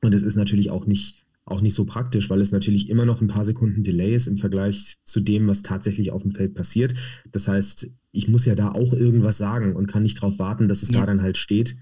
und 0.00 0.14
es 0.14 0.22
ist 0.22 0.36
natürlich 0.36 0.70
auch 0.70 0.86
nicht 0.86 1.18
auch 1.44 1.60
nicht 1.60 1.74
so 1.74 1.84
praktisch, 1.84 2.30
weil 2.30 2.40
es 2.40 2.52
natürlich 2.52 2.88
immer 2.88 3.04
noch 3.04 3.20
ein 3.20 3.26
paar 3.26 3.44
Sekunden 3.44 3.82
Delay 3.82 4.14
ist 4.14 4.28
im 4.28 4.36
Vergleich 4.36 4.98
zu 5.04 5.18
dem, 5.18 5.48
was 5.48 5.64
tatsächlich 5.64 6.12
auf 6.12 6.22
dem 6.22 6.30
Feld 6.30 6.54
passiert. 6.54 6.94
Das 7.32 7.48
heißt, 7.48 7.90
ich 8.12 8.28
muss 8.28 8.46
ja 8.46 8.54
da 8.54 8.70
auch 8.70 8.92
irgendwas 8.92 9.38
sagen 9.38 9.74
und 9.74 9.88
kann 9.88 10.04
nicht 10.04 10.22
darauf 10.22 10.38
warten, 10.38 10.68
dass 10.68 10.84
es 10.84 10.90
ja. 10.90 11.00
da 11.00 11.06
dann 11.06 11.20
halt 11.20 11.36
steht 11.36 11.76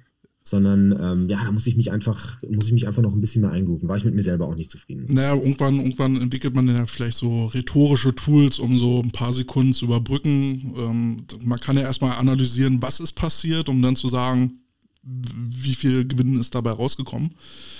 sondern 0.50 0.92
ähm, 0.92 1.28
ja, 1.28 1.42
da 1.44 1.52
muss 1.52 1.66
ich 1.66 1.76
mich 1.76 1.90
einfach, 1.90 2.42
muss 2.48 2.66
ich 2.66 2.72
mich 2.72 2.86
einfach 2.86 3.02
noch 3.02 3.14
ein 3.14 3.20
bisschen 3.20 3.42
mehr 3.42 3.52
eingerufen. 3.52 3.88
War 3.88 3.96
ich 3.96 4.04
mit 4.04 4.14
mir 4.14 4.22
selber 4.22 4.46
auch 4.46 4.56
nicht 4.56 4.70
zufrieden. 4.70 5.06
Naja, 5.08 5.34
irgendwann, 5.34 5.78
irgendwann 5.78 6.20
entwickelt 6.20 6.54
man 6.54 6.68
ja 6.68 6.86
vielleicht 6.86 7.16
so 7.16 7.46
rhetorische 7.46 8.14
Tools, 8.14 8.58
um 8.58 8.76
so 8.76 9.00
ein 9.00 9.12
paar 9.12 9.32
Sekunden 9.32 9.72
zu 9.72 9.86
überbrücken. 9.86 10.74
Ähm, 10.76 11.24
man 11.42 11.60
kann 11.60 11.76
ja 11.76 11.84
erstmal 11.84 12.18
analysieren, 12.18 12.82
was 12.82 13.00
ist 13.00 13.12
passiert, 13.12 13.68
um 13.68 13.80
dann 13.80 13.96
zu 13.96 14.08
sagen, 14.08 14.60
wie 15.02 15.74
viel 15.74 16.06
Gewinn 16.06 16.38
ist 16.38 16.54
dabei 16.54 16.72
rausgekommen. 16.72 17.30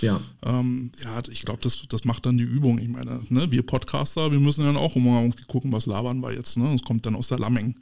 Ja. 0.01 0.21
Ähm, 0.47 0.91
ja, 1.05 1.21
ich 1.31 1.43
glaube, 1.43 1.61
das, 1.63 1.79
das 1.89 2.05
macht 2.05 2.25
dann 2.25 2.39
die 2.39 2.45
Übung. 2.45 2.79
Ich 2.79 2.89
meine, 2.89 3.21
ne, 3.29 3.51
wir 3.51 3.63
Podcaster, 3.63 4.33
wir 4.33 4.41
müssen 4.41 4.65
dann 4.65 4.77
auch 4.77 4.97
immer 4.97 5.21
irgendwie 5.21 5.45
gucken, 5.45 5.73
was 5.73 5.87
labern 5.87 6.23
wir 6.23 6.33
jetzt. 6.33 6.57
Ne? 6.57 6.71
Das 6.73 6.83
kommt 6.83 7.05
dann 7.05 7.15
aus 7.15 7.29
der 7.29 7.39
Lamming. 7.39 7.75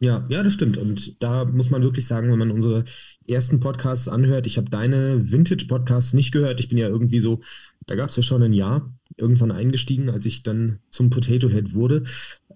Ja, 0.00 0.24
ja, 0.30 0.42
das 0.42 0.54
stimmt. 0.54 0.78
Und 0.78 1.22
da 1.22 1.44
muss 1.44 1.68
man 1.68 1.82
wirklich 1.82 2.06
sagen, 2.06 2.30
wenn 2.30 2.38
man 2.38 2.50
unsere 2.50 2.84
ersten 3.28 3.60
Podcasts 3.60 4.08
anhört, 4.08 4.46
ich 4.46 4.56
habe 4.56 4.70
deine 4.70 5.30
Vintage-Podcasts 5.30 6.14
nicht 6.14 6.32
gehört. 6.32 6.58
Ich 6.58 6.70
bin 6.70 6.78
ja 6.78 6.88
irgendwie 6.88 7.20
so, 7.20 7.40
da 7.86 7.94
gab 7.94 8.08
es 8.08 8.16
ja 8.16 8.22
schon 8.22 8.42
ein 8.42 8.54
Jahr 8.54 8.94
irgendwann 9.18 9.50
eingestiegen, 9.50 10.08
als 10.08 10.24
ich 10.24 10.42
dann 10.42 10.78
zum 10.90 11.10
Potato 11.10 11.50
Head 11.50 11.74
wurde. 11.74 12.04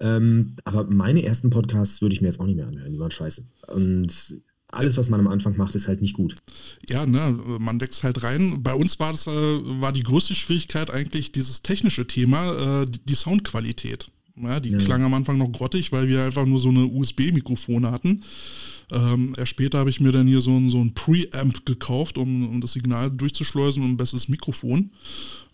Ähm, 0.01 0.57
aber 0.65 0.85
meine 0.85 1.23
ersten 1.23 1.51
Podcasts 1.51 2.01
würde 2.01 2.15
ich 2.15 2.23
mir 2.23 2.29
jetzt 2.29 2.41
auch 2.41 2.47
nicht 2.47 2.57
mehr 2.57 2.67
anhören. 2.67 2.93
Die 2.93 2.99
waren 2.99 3.11
scheiße. 3.11 3.47
Und 3.69 4.41
alles, 4.69 4.97
was 4.97 5.11
man 5.11 5.21
am 5.21 5.29
Anfang 5.29 5.57
macht, 5.57 5.75
ist 5.75 5.87
halt 5.87 6.01
nicht 6.01 6.15
gut. 6.15 6.37
Ja, 6.89 7.05
ne, 7.07 7.39
man 7.61 7.81
wächst 7.81 8.03
halt 8.03 8.23
rein. 8.23 8.63
Bei 8.63 8.75
uns 8.75 8.99
war 8.99 9.13
das, 9.13 9.27
äh, 9.27 9.31
war 9.31 9.93
die 9.93 10.03
größte 10.03 10.35
Schwierigkeit 10.35 10.91
eigentlich 10.91 11.31
dieses 11.31 11.63
technische 11.63 12.07
Thema, 12.07 12.83
äh, 12.83 12.87
die 13.05 13.15
Soundqualität. 13.15 14.11
Ja, 14.37 14.59
die 14.59 14.71
ja. 14.71 14.79
klang 14.79 15.03
am 15.05 15.15
Anfang 15.15 15.39
noch 15.39 15.53
grottig, 15.53 15.93
weil 15.93 16.09
wir 16.09 16.25
einfach 16.25 16.45
nur 16.45 16.59
so 16.59 16.69
eine 16.69 16.87
USB-Mikrofone 16.87 17.93
hatten. 17.93 18.23
Ähm, 18.93 19.33
erst 19.37 19.51
später 19.51 19.79
habe 19.79 19.91
ich 19.91 20.01
mir 20.01 20.13
dann 20.13 20.27
hier 20.27 20.41
so 20.41 20.51
ein, 20.51 20.69
so 20.69 20.79
ein 20.79 20.93
Preamp 20.93 21.65
gekauft, 21.65 22.19
um, 22.19 22.49
um 22.49 22.61
das 22.61 22.73
Signal 22.73 23.11
durchzuschleusen 23.11 23.83
und 23.83 23.93
ein 23.93 23.97
besseres 23.97 24.29
Mikrofon. 24.29 24.91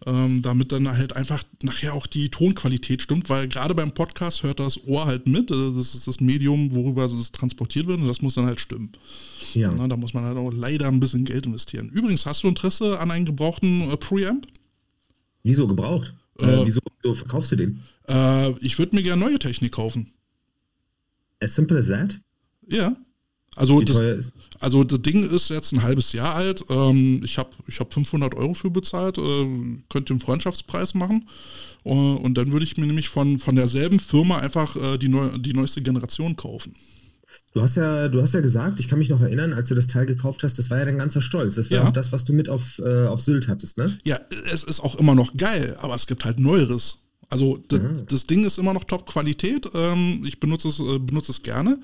Ähm, 0.07 0.41
damit 0.41 0.73
dann 0.73 0.89
halt 0.89 1.15
einfach 1.15 1.43
nachher 1.63 1.93
auch 1.93 2.07
die 2.07 2.31
Tonqualität 2.31 3.03
stimmt, 3.03 3.29
weil 3.29 3.49
gerade 3.49 3.75
beim 3.75 3.93
Podcast 3.93 4.43
hört 4.43 4.59
das 4.59 4.83
Ohr 4.87 5.05
halt 5.05 5.29
mit. 5.29 5.51
Das 5.51 5.95
ist 5.95 6.07
das 6.07 6.21
Medium, 6.21 6.73
worüber 6.73 7.05
es 7.05 7.33
transportiert 7.33 7.87
wird 7.87 8.01
und 8.01 8.09
das 8.09 8.23
muss 8.23 8.35
dann 8.35 8.47
halt 8.47 8.61
stimmen. 8.61 8.93
Ja. 9.53 9.73
Na, 9.77 9.89
da 9.89 9.97
muss 9.99 10.15
man 10.15 10.25
halt 10.25 10.39
auch 10.39 10.51
leider 10.53 10.89
ein 10.89 11.01
bisschen 11.01 11.27
Geld 11.27 11.45
investieren. 11.45 11.91
Übrigens, 11.91 12.25
hast 12.25 12.43
du 12.43 12.49
Interesse 12.49 12.99
an 12.99 13.11
einem 13.11 13.27
gebrauchten 13.27 13.91
äh, 13.91 13.97
Preamp? 13.99 14.47
Wieso 15.43 15.67
gebraucht? 15.67 16.15
Äh, 16.39 16.45
äh, 16.45 16.67
wieso, 16.67 16.81
verkaufst 17.15 17.53
du 17.53 17.57
den? 17.57 17.81
Äh, 18.09 18.51
ich 18.61 18.79
würde 18.79 18.97
mir 18.97 19.03
gerne 19.03 19.23
neue 19.23 19.39
Technik 19.39 19.73
kaufen. 19.73 20.13
As 21.41 21.55
simple 21.55 21.79
as 21.79 21.89
that? 21.89 22.21
Ja. 22.67 22.97
Also 23.57 23.81
das, 23.81 24.33
also 24.61 24.85
das 24.85 25.03
Ding 25.03 25.29
ist 25.29 25.51
jetzt 25.51 25.73
ein 25.73 25.83
halbes 25.83 26.13
Jahr 26.13 26.37
alt. 26.37 26.65
Ähm, 26.69 27.21
ich 27.25 27.37
habe 27.37 27.51
ich 27.67 27.81
hab 27.81 27.93
500 27.93 28.35
Euro 28.37 28.55
für 28.55 28.71
bezahlt. 28.71 29.19
Äh, 29.19 29.47
könnt 29.89 30.09
den 30.09 30.21
Freundschaftspreis 30.21 30.95
machen. 30.95 31.29
Uh, 31.83 32.17
und 32.17 32.35
dann 32.35 32.53
würde 32.53 32.65
ich 32.65 32.77
mir 32.77 32.87
nämlich 32.87 33.09
von, 33.09 33.39
von 33.39 33.57
derselben 33.57 34.01
Firma 34.01 34.37
einfach 34.37 34.77
äh, 34.77 34.99
die, 34.99 35.09
neu, 35.09 35.31
die 35.39 35.55
neueste 35.55 35.81
Generation 35.81 36.37
kaufen. 36.37 36.75
Du 37.53 37.63
hast 37.63 37.77
ja, 37.77 38.09
du 38.09 38.23
hast 38.23 38.33
ja 38.35 38.41
gesagt, 38.41 38.79
ich 38.79 38.87
kann 38.87 39.01
mich 39.01 39.09
noch 39.09 39.21
erinnern, 39.21 39.53
als 39.53 39.69
du 39.69 39.75
das 39.75 39.89
Teil 39.89 40.07
gekauft 40.07 40.45
hast, 40.45 40.59
das 40.59 40.71
war 40.71 40.79
ja 40.79 40.85
dein 40.85 40.99
ganzer 40.99 41.21
Stolz. 41.21 41.57
Das 41.57 41.71
war 41.71 41.79
ja. 41.79 41.89
auch 41.89 41.93
das, 41.93 42.13
was 42.13 42.25
du 42.25 42.33
mit 42.33 42.49
auf, 42.49 42.79
äh, 42.79 43.07
auf 43.07 43.21
Sylt 43.21 43.49
hattest, 43.49 43.77
ne? 43.77 43.99
Ja, 44.05 44.21
es 44.53 44.63
ist 44.63 44.79
auch 44.81 44.97
immer 44.97 45.17
noch 45.17 45.37
geil, 45.37 45.77
aber 45.81 45.97
es 45.97 46.07
gibt 46.07 46.25
halt 46.25 46.39
Neueres. 46.39 46.99
Also 47.29 47.59
das, 47.69 47.81
mhm. 47.81 48.07
das, 48.09 48.27
Ding 48.27 48.45
ist 48.45 48.59
immer 48.59 48.73
noch 48.73 48.85
Top-Qualität. 48.85 49.69
Ähm, 49.75 50.23
ich 50.25 50.39
benutze 50.39 50.69
es, 50.69 50.79
äh, 50.79 50.99
benutze 50.99 51.33
es 51.33 51.43
gerne. 51.43 51.81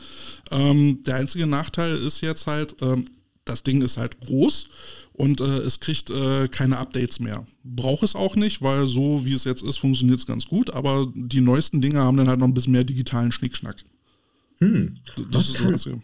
Ähm, 0.53 1.03
der 1.05 1.17
einzige 1.17 1.47
Nachteil 1.47 1.97
ist 1.97 2.21
jetzt 2.21 2.47
halt, 2.47 2.77
ähm, 2.81 3.05
das 3.45 3.63
Ding 3.65 3.83
ist 3.83 3.97
halt 3.97 4.21
groß 4.21 4.69
und 5.13 5.41
äh, 5.41 5.45
es 5.45 5.81
kriegt 5.81 6.11
äh, 6.11 6.47
keine 6.49 6.79
Updates 6.79 7.19
mehr. 7.19 7.45
Braucht 7.65 8.03
es 8.05 8.15
auch 8.15 8.37
nicht, 8.37 8.63
weil 8.63 8.87
so 8.87 9.25
wie 9.25 9.35
es 9.35 9.45
jetzt 9.45 9.63
ist, 9.63 9.79
funktioniert 9.79 10.19
es 10.19 10.27
ganz 10.27 10.47
gut, 10.47 10.71
aber 10.71 11.13
die 11.15 11.41
neuesten 11.41 11.81
Dinge 11.81 12.01
haben 12.01 12.17
dann 12.17 12.29
halt 12.29 12.39
noch 12.39 12.47
ein 12.47 12.55
bisschen 12.55 12.73
mehr 12.73 12.85
digitalen 12.85 13.33
Schnickschnack. 13.33 13.85
Hm. 14.59 14.97
Was, 15.31 15.55
kann, 15.55 16.03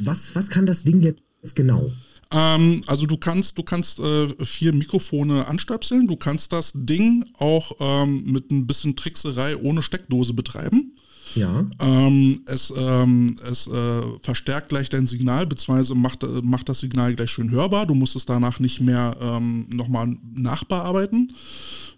was, 0.00 0.34
was 0.34 0.48
kann 0.48 0.66
das 0.66 0.82
Ding 0.82 1.02
jetzt 1.02 1.56
genau? 1.56 1.90
Ähm, 2.30 2.82
also 2.86 3.06
du 3.06 3.16
kannst, 3.16 3.56
du 3.56 3.62
kannst 3.62 4.00
äh, 4.00 4.28
vier 4.44 4.74
Mikrofone 4.74 5.46
anstöpseln. 5.46 6.06
Du 6.06 6.16
kannst 6.16 6.52
das 6.52 6.72
Ding 6.74 7.24
auch 7.38 7.72
ähm, 7.80 8.24
mit 8.24 8.50
ein 8.50 8.66
bisschen 8.66 8.96
Trickserei 8.96 9.56
ohne 9.56 9.82
Steckdose 9.82 10.34
betreiben. 10.34 10.92
Ja. 11.34 11.66
Ähm, 11.80 12.42
es 12.46 12.72
ähm, 12.76 13.36
es 13.50 13.66
äh, 13.66 14.02
verstärkt 14.22 14.70
gleich 14.70 14.88
dein 14.88 15.06
Signal, 15.06 15.46
beziehungsweise 15.46 15.94
macht, 15.94 16.22
äh, 16.22 16.40
macht 16.42 16.68
das 16.68 16.80
Signal 16.80 17.14
gleich 17.14 17.30
schön 17.30 17.50
hörbar. 17.50 17.86
Du 17.86 17.94
musst 17.94 18.16
es 18.16 18.26
danach 18.26 18.60
nicht 18.60 18.80
mehr 18.80 19.14
ähm, 19.20 19.66
nochmal 19.70 20.16
nachbearbeiten. 20.34 21.34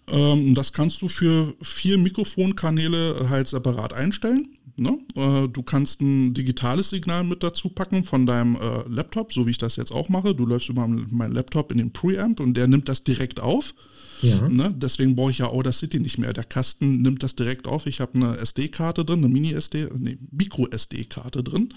Ähm, 0.07 0.55
das 0.55 0.73
kannst 0.73 1.01
du 1.01 1.09
für 1.09 1.53
vier 1.61 1.97
Mikrofonkanäle 1.97 3.29
halt 3.29 3.47
separat 3.47 3.93
einstellen. 3.93 4.49
Ne? 4.77 4.97
Äh, 5.15 5.47
du 5.47 5.63
kannst 5.63 6.01
ein 6.01 6.33
digitales 6.33 6.89
Signal 6.89 7.23
mit 7.23 7.43
dazu 7.43 7.69
packen 7.69 8.03
von 8.03 8.25
deinem 8.25 8.55
äh, 8.55 8.87
Laptop, 8.87 9.33
so 9.33 9.45
wie 9.45 9.51
ich 9.51 9.57
das 9.57 9.75
jetzt 9.75 9.91
auch 9.91 10.09
mache. 10.09 10.33
Du 10.33 10.45
läufst 10.45 10.69
über 10.69 10.87
meinen 10.87 11.33
Laptop 11.33 11.71
in 11.71 11.77
den 11.77 11.93
Preamp 11.93 12.39
und 12.39 12.55
der 12.55 12.67
nimmt 12.67 12.89
das 12.89 13.03
direkt 13.03 13.39
auf. 13.39 13.73
Ja. 14.21 14.47
Ne? 14.49 14.73
Deswegen 14.77 15.15
brauche 15.15 15.31
ich 15.31 15.39
ja 15.39 15.47
Audacity 15.47 15.99
nicht 15.99 16.17
mehr. 16.17 16.33
Der 16.33 16.43
Kasten 16.43 17.01
nimmt 17.01 17.23
das 17.23 17.35
direkt 17.35 17.67
auf. 17.67 17.87
Ich 17.87 17.99
habe 17.99 18.15
eine 18.15 18.37
SD-Karte 18.37 19.03
drin, 19.03 19.19
eine 19.19 19.33
Mini-SD, 19.33 19.89
nee, 19.97 20.17
Micro-SD-Karte 20.31 21.43
drin. 21.43 21.69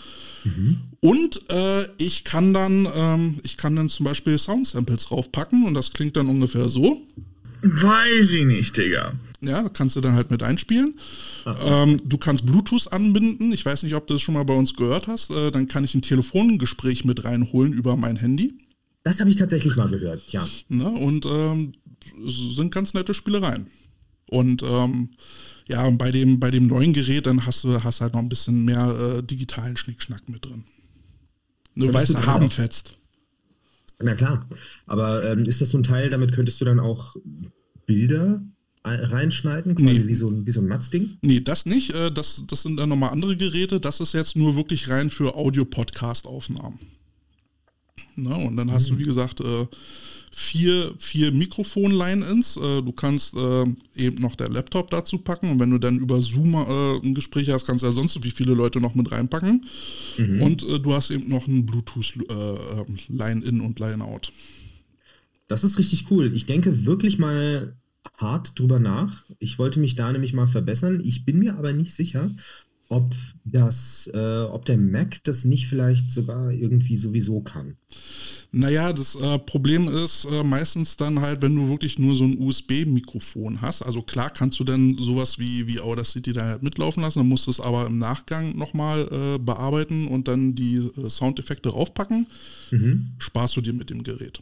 Mhm. 0.44 0.80
Und 1.00 1.42
äh, 1.50 1.84
ich 1.96 2.24
kann 2.24 2.52
dann, 2.52 2.86
ähm, 2.94 3.38
ich 3.42 3.56
kann 3.56 3.76
dann 3.76 3.88
zum 3.88 4.04
Beispiel 4.04 4.38
Sound-Samples 4.38 5.06
draufpacken 5.06 5.64
und 5.64 5.74
das 5.74 5.92
klingt 5.92 6.16
dann 6.16 6.28
ungefähr 6.28 6.68
so. 6.68 7.02
Weiß 7.64 8.30
ich 8.32 8.44
nicht, 8.44 8.76
Digga. 8.76 9.14
Ja, 9.40 9.68
kannst 9.70 9.96
du 9.96 10.00
dann 10.02 10.14
halt 10.14 10.30
mit 10.30 10.42
einspielen. 10.42 10.94
Ähm, 11.64 11.98
du 12.04 12.18
kannst 12.18 12.44
Bluetooth 12.44 12.92
anbinden. 12.92 13.52
Ich 13.52 13.64
weiß 13.64 13.82
nicht, 13.82 13.94
ob 13.94 14.06
du 14.06 14.14
das 14.14 14.22
schon 14.22 14.34
mal 14.34 14.44
bei 14.44 14.54
uns 14.54 14.74
gehört 14.74 15.06
hast. 15.06 15.30
Äh, 15.30 15.50
dann 15.50 15.66
kann 15.66 15.82
ich 15.82 15.94
ein 15.94 16.02
Telefongespräch 16.02 17.04
mit 17.04 17.24
reinholen 17.24 17.72
über 17.72 17.96
mein 17.96 18.16
Handy. 18.16 18.54
Das 19.02 19.20
habe 19.20 19.30
ich 19.30 19.36
tatsächlich 19.36 19.76
mal 19.76 19.88
gehört, 19.88 20.30
ja. 20.32 20.46
Ne? 20.68 20.88
Und 20.88 21.26
ähm, 21.26 21.72
sind 22.26 22.72
ganz 22.72 22.94
nette 22.94 23.14
Spielereien. 23.14 23.66
Und 24.30 24.62
ähm, 24.62 25.10
ja, 25.66 25.88
bei 25.90 26.10
dem, 26.10 26.40
bei 26.40 26.50
dem 26.50 26.66
neuen 26.66 26.92
Gerät, 26.92 27.26
dann 27.26 27.46
hast 27.46 27.64
du 27.64 27.82
hast 27.82 28.02
halt 28.02 28.12
noch 28.12 28.20
ein 28.20 28.28
bisschen 28.28 28.64
mehr 28.64 29.18
äh, 29.18 29.22
digitalen 29.22 29.76
Schnickschnack 29.76 30.28
mit 30.28 30.44
drin. 30.44 30.64
Nur 31.74 31.92
weil 31.94 32.04
es 32.04 32.14
haben 32.14 32.50
fetzt. 32.50 32.94
Na 34.02 34.14
klar. 34.14 34.48
Aber 34.86 35.24
ähm, 35.24 35.44
ist 35.44 35.60
das 35.60 35.70
so 35.70 35.78
ein 35.78 35.82
Teil, 35.82 36.10
damit 36.10 36.32
könntest 36.32 36.60
du 36.60 36.64
dann 36.64 36.80
auch 36.80 37.16
Bilder 37.86 38.42
reinschneiden, 38.86 39.76
quasi 39.76 40.00
nee. 40.00 40.08
wie 40.08 40.14
so 40.14 40.28
ein, 40.28 40.46
wie 40.46 40.50
so 40.50 40.60
ein 40.60 40.66
Matzding? 40.66 41.16
Nee, 41.22 41.40
das 41.40 41.64
nicht. 41.64 41.94
Äh, 41.94 42.12
das, 42.12 42.44
das 42.46 42.62
sind 42.62 42.76
dann 42.76 42.90
nochmal 42.90 43.10
andere 43.10 43.36
Geräte. 43.36 43.80
Das 43.80 44.00
ist 44.00 44.12
jetzt 44.12 44.36
nur 44.36 44.56
wirklich 44.56 44.90
rein 44.90 45.08
für 45.08 45.34
Audio-Podcast-Aufnahmen. 45.36 46.78
Und 48.16 48.56
dann 48.56 48.70
hast 48.70 48.90
mhm. 48.90 48.94
du, 48.94 49.00
wie 49.00 49.04
gesagt, 49.04 49.40
äh, 49.40 49.66
vier, 50.34 50.94
vier 50.98 51.32
Mikrofon-Line-Ins. 51.32 52.56
Äh, 52.56 52.82
du 52.82 52.92
kannst 52.92 53.34
äh, 53.34 53.64
eben 53.96 54.20
noch 54.20 54.36
der 54.36 54.48
Laptop 54.48 54.90
dazu 54.90 55.18
packen 55.18 55.50
und 55.50 55.60
wenn 55.60 55.70
du 55.70 55.78
dann 55.78 55.98
über 55.98 56.20
Zoom 56.22 56.54
äh, 56.54 57.06
ein 57.06 57.14
Gespräch 57.14 57.50
hast, 57.50 57.66
kannst 57.66 57.82
du 57.82 57.86
ja 57.86 57.92
sonst 57.92 58.22
wie 58.22 58.30
viele 58.30 58.54
Leute 58.54 58.80
noch 58.80 58.94
mit 58.94 59.10
reinpacken. 59.10 59.64
Mhm. 60.18 60.42
Und 60.42 60.62
äh, 60.62 60.80
du 60.80 60.94
hast 60.94 61.10
eben 61.10 61.28
noch 61.28 61.46
ein 61.46 61.66
Bluetooth-Line-In 61.66 63.60
und 63.60 63.78
Line-Out. 63.78 64.32
Das 65.46 65.64
ist 65.64 65.78
richtig 65.78 66.10
cool. 66.10 66.32
Ich 66.34 66.46
denke 66.46 66.86
wirklich 66.86 67.18
mal 67.18 67.76
hart 68.18 68.58
drüber 68.58 68.78
nach. 68.78 69.24
Ich 69.38 69.58
wollte 69.58 69.80
mich 69.80 69.94
da 69.94 70.12
nämlich 70.12 70.32
mal 70.32 70.46
verbessern. 70.46 71.02
Ich 71.04 71.24
bin 71.24 71.38
mir 71.38 71.56
aber 71.56 71.72
nicht 71.72 71.94
sicher, 71.94 72.30
ob 72.94 73.12
das, 73.44 74.08
äh, 74.14 74.42
ob 74.42 74.64
der 74.64 74.78
Mac 74.78 75.22
das 75.24 75.44
nicht 75.44 75.66
vielleicht 75.66 76.12
sogar 76.12 76.50
irgendwie 76.52 76.96
sowieso 76.96 77.40
kann. 77.40 77.76
Naja, 78.52 78.92
das 78.92 79.16
äh, 79.16 79.38
Problem 79.40 79.88
ist 79.88 80.26
äh, 80.26 80.44
meistens 80.44 80.96
dann 80.96 81.20
halt, 81.20 81.42
wenn 81.42 81.56
du 81.56 81.68
wirklich 81.68 81.98
nur 81.98 82.14
so 82.14 82.22
ein 82.22 82.40
USB-Mikrofon 82.40 83.60
hast. 83.60 83.82
Also 83.82 84.00
klar 84.00 84.30
kannst 84.30 84.60
du 84.60 84.64
dann 84.64 84.96
sowas 84.96 85.40
wie, 85.40 85.66
wie 85.66 85.80
Audacity 85.80 86.32
da 86.32 86.44
halt 86.44 86.62
mitlaufen 86.62 87.02
lassen, 87.02 87.18
dann 87.18 87.28
musst 87.28 87.48
du 87.48 87.50
es 87.50 87.58
aber 87.58 87.86
im 87.86 87.98
Nachgang 87.98 88.56
nochmal 88.56 89.08
äh, 89.10 89.38
bearbeiten 89.38 90.06
und 90.06 90.28
dann 90.28 90.54
die 90.54 90.76
äh, 90.76 91.10
Soundeffekte 91.10 91.70
raufpacken. 91.70 92.28
Mhm. 92.70 93.14
Sparst 93.18 93.56
du 93.56 93.60
dir 93.60 93.72
mit 93.72 93.90
dem 93.90 94.04
Gerät. 94.04 94.38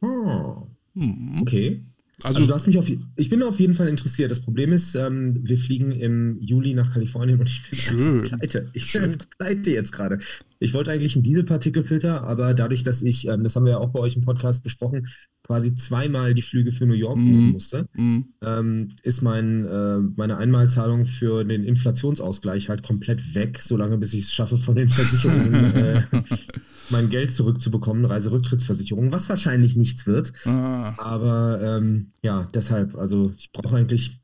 Oh. 0.00 0.68
Mhm. 0.94 1.42
Okay. 1.42 1.82
Also, 2.22 2.38
also, 2.38 2.48
du 2.48 2.54
hast 2.54 2.66
mich 2.66 2.78
auf, 2.78 2.90
ich 3.16 3.28
bin 3.28 3.42
auf 3.42 3.60
jeden 3.60 3.74
Fall 3.74 3.88
interessiert. 3.88 4.30
Das 4.30 4.40
Problem 4.40 4.72
ist, 4.72 4.94
ähm, 4.94 5.40
wir 5.42 5.58
fliegen 5.58 5.92
im 5.92 6.40
Juli 6.40 6.72
nach 6.72 6.94
Kalifornien 6.94 7.38
und 7.38 7.46
ich 7.46 7.68
bin 7.68 7.78
schön. 7.78 8.22
pleite. 8.22 8.70
Ich 8.72 8.90
bin 8.90 9.18
pleite 9.36 9.70
jetzt 9.70 9.92
gerade. 9.92 10.18
Ich 10.58 10.72
wollte 10.72 10.90
eigentlich 10.90 11.14
einen 11.14 11.24
Dieselpartikelfilter, 11.24 12.22
aber 12.22 12.54
dadurch, 12.54 12.82
dass 12.84 13.02
ich, 13.02 13.28
ähm, 13.28 13.44
das 13.44 13.54
haben 13.54 13.66
wir 13.66 13.72
ja 13.72 13.78
auch 13.78 13.90
bei 13.90 14.00
euch 14.00 14.16
im 14.16 14.24
Podcast 14.24 14.64
besprochen, 14.64 15.08
quasi 15.42 15.76
zweimal 15.76 16.32
die 16.32 16.40
Flüge 16.40 16.72
für 16.72 16.86
New 16.86 16.94
York 16.94 17.16
buchen 17.16 17.50
mm. 17.50 17.52
musste, 17.52 17.86
mm. 17.94 18.20
ähm, 18.42 18.88
ist 19.02 19.20
mein, 19.20 19.66
äh, 19.66 19.98
meine 20.16 20.38
Einmalzahlung 20.38 21.04
für 21.04 21.44
den 21.44 21.64
Inflationsausgleich 21.64 22.70
halt 22.70 22.82
komplett 22.82 23.34
weg, 23.34 23.58
solange 23.60 23.98
bis 23.98 24.14
ich 24.14 24.24
es 24.24 24.32
schaffe, 24.32 24.56
von 24.56 24.74
den 24.74 24.88
Versicherungen 24.88 25.54
äh, 25.74 26.02
mein 26.90 27.08
Geld 27.08 27.32
zurückzubekommen, 27.32 28.04
Reiserücktrittsversicherung, 28.04 29.12
was 29.12 29.28
wahrscheinlich 29.28 29.76
nichts 29.76 30.06
wird. 30.06 30.32
Ah. 30.46 30.94
Aber 30.98 31.60
ähm, 31.62 32.12
ja, 32.22 32.48
deshalb, 32.54 32.96
also 32.96 33.32
ich 33.36 33.52
brauche 33.52 33.76
eigentlich 33.76 34.20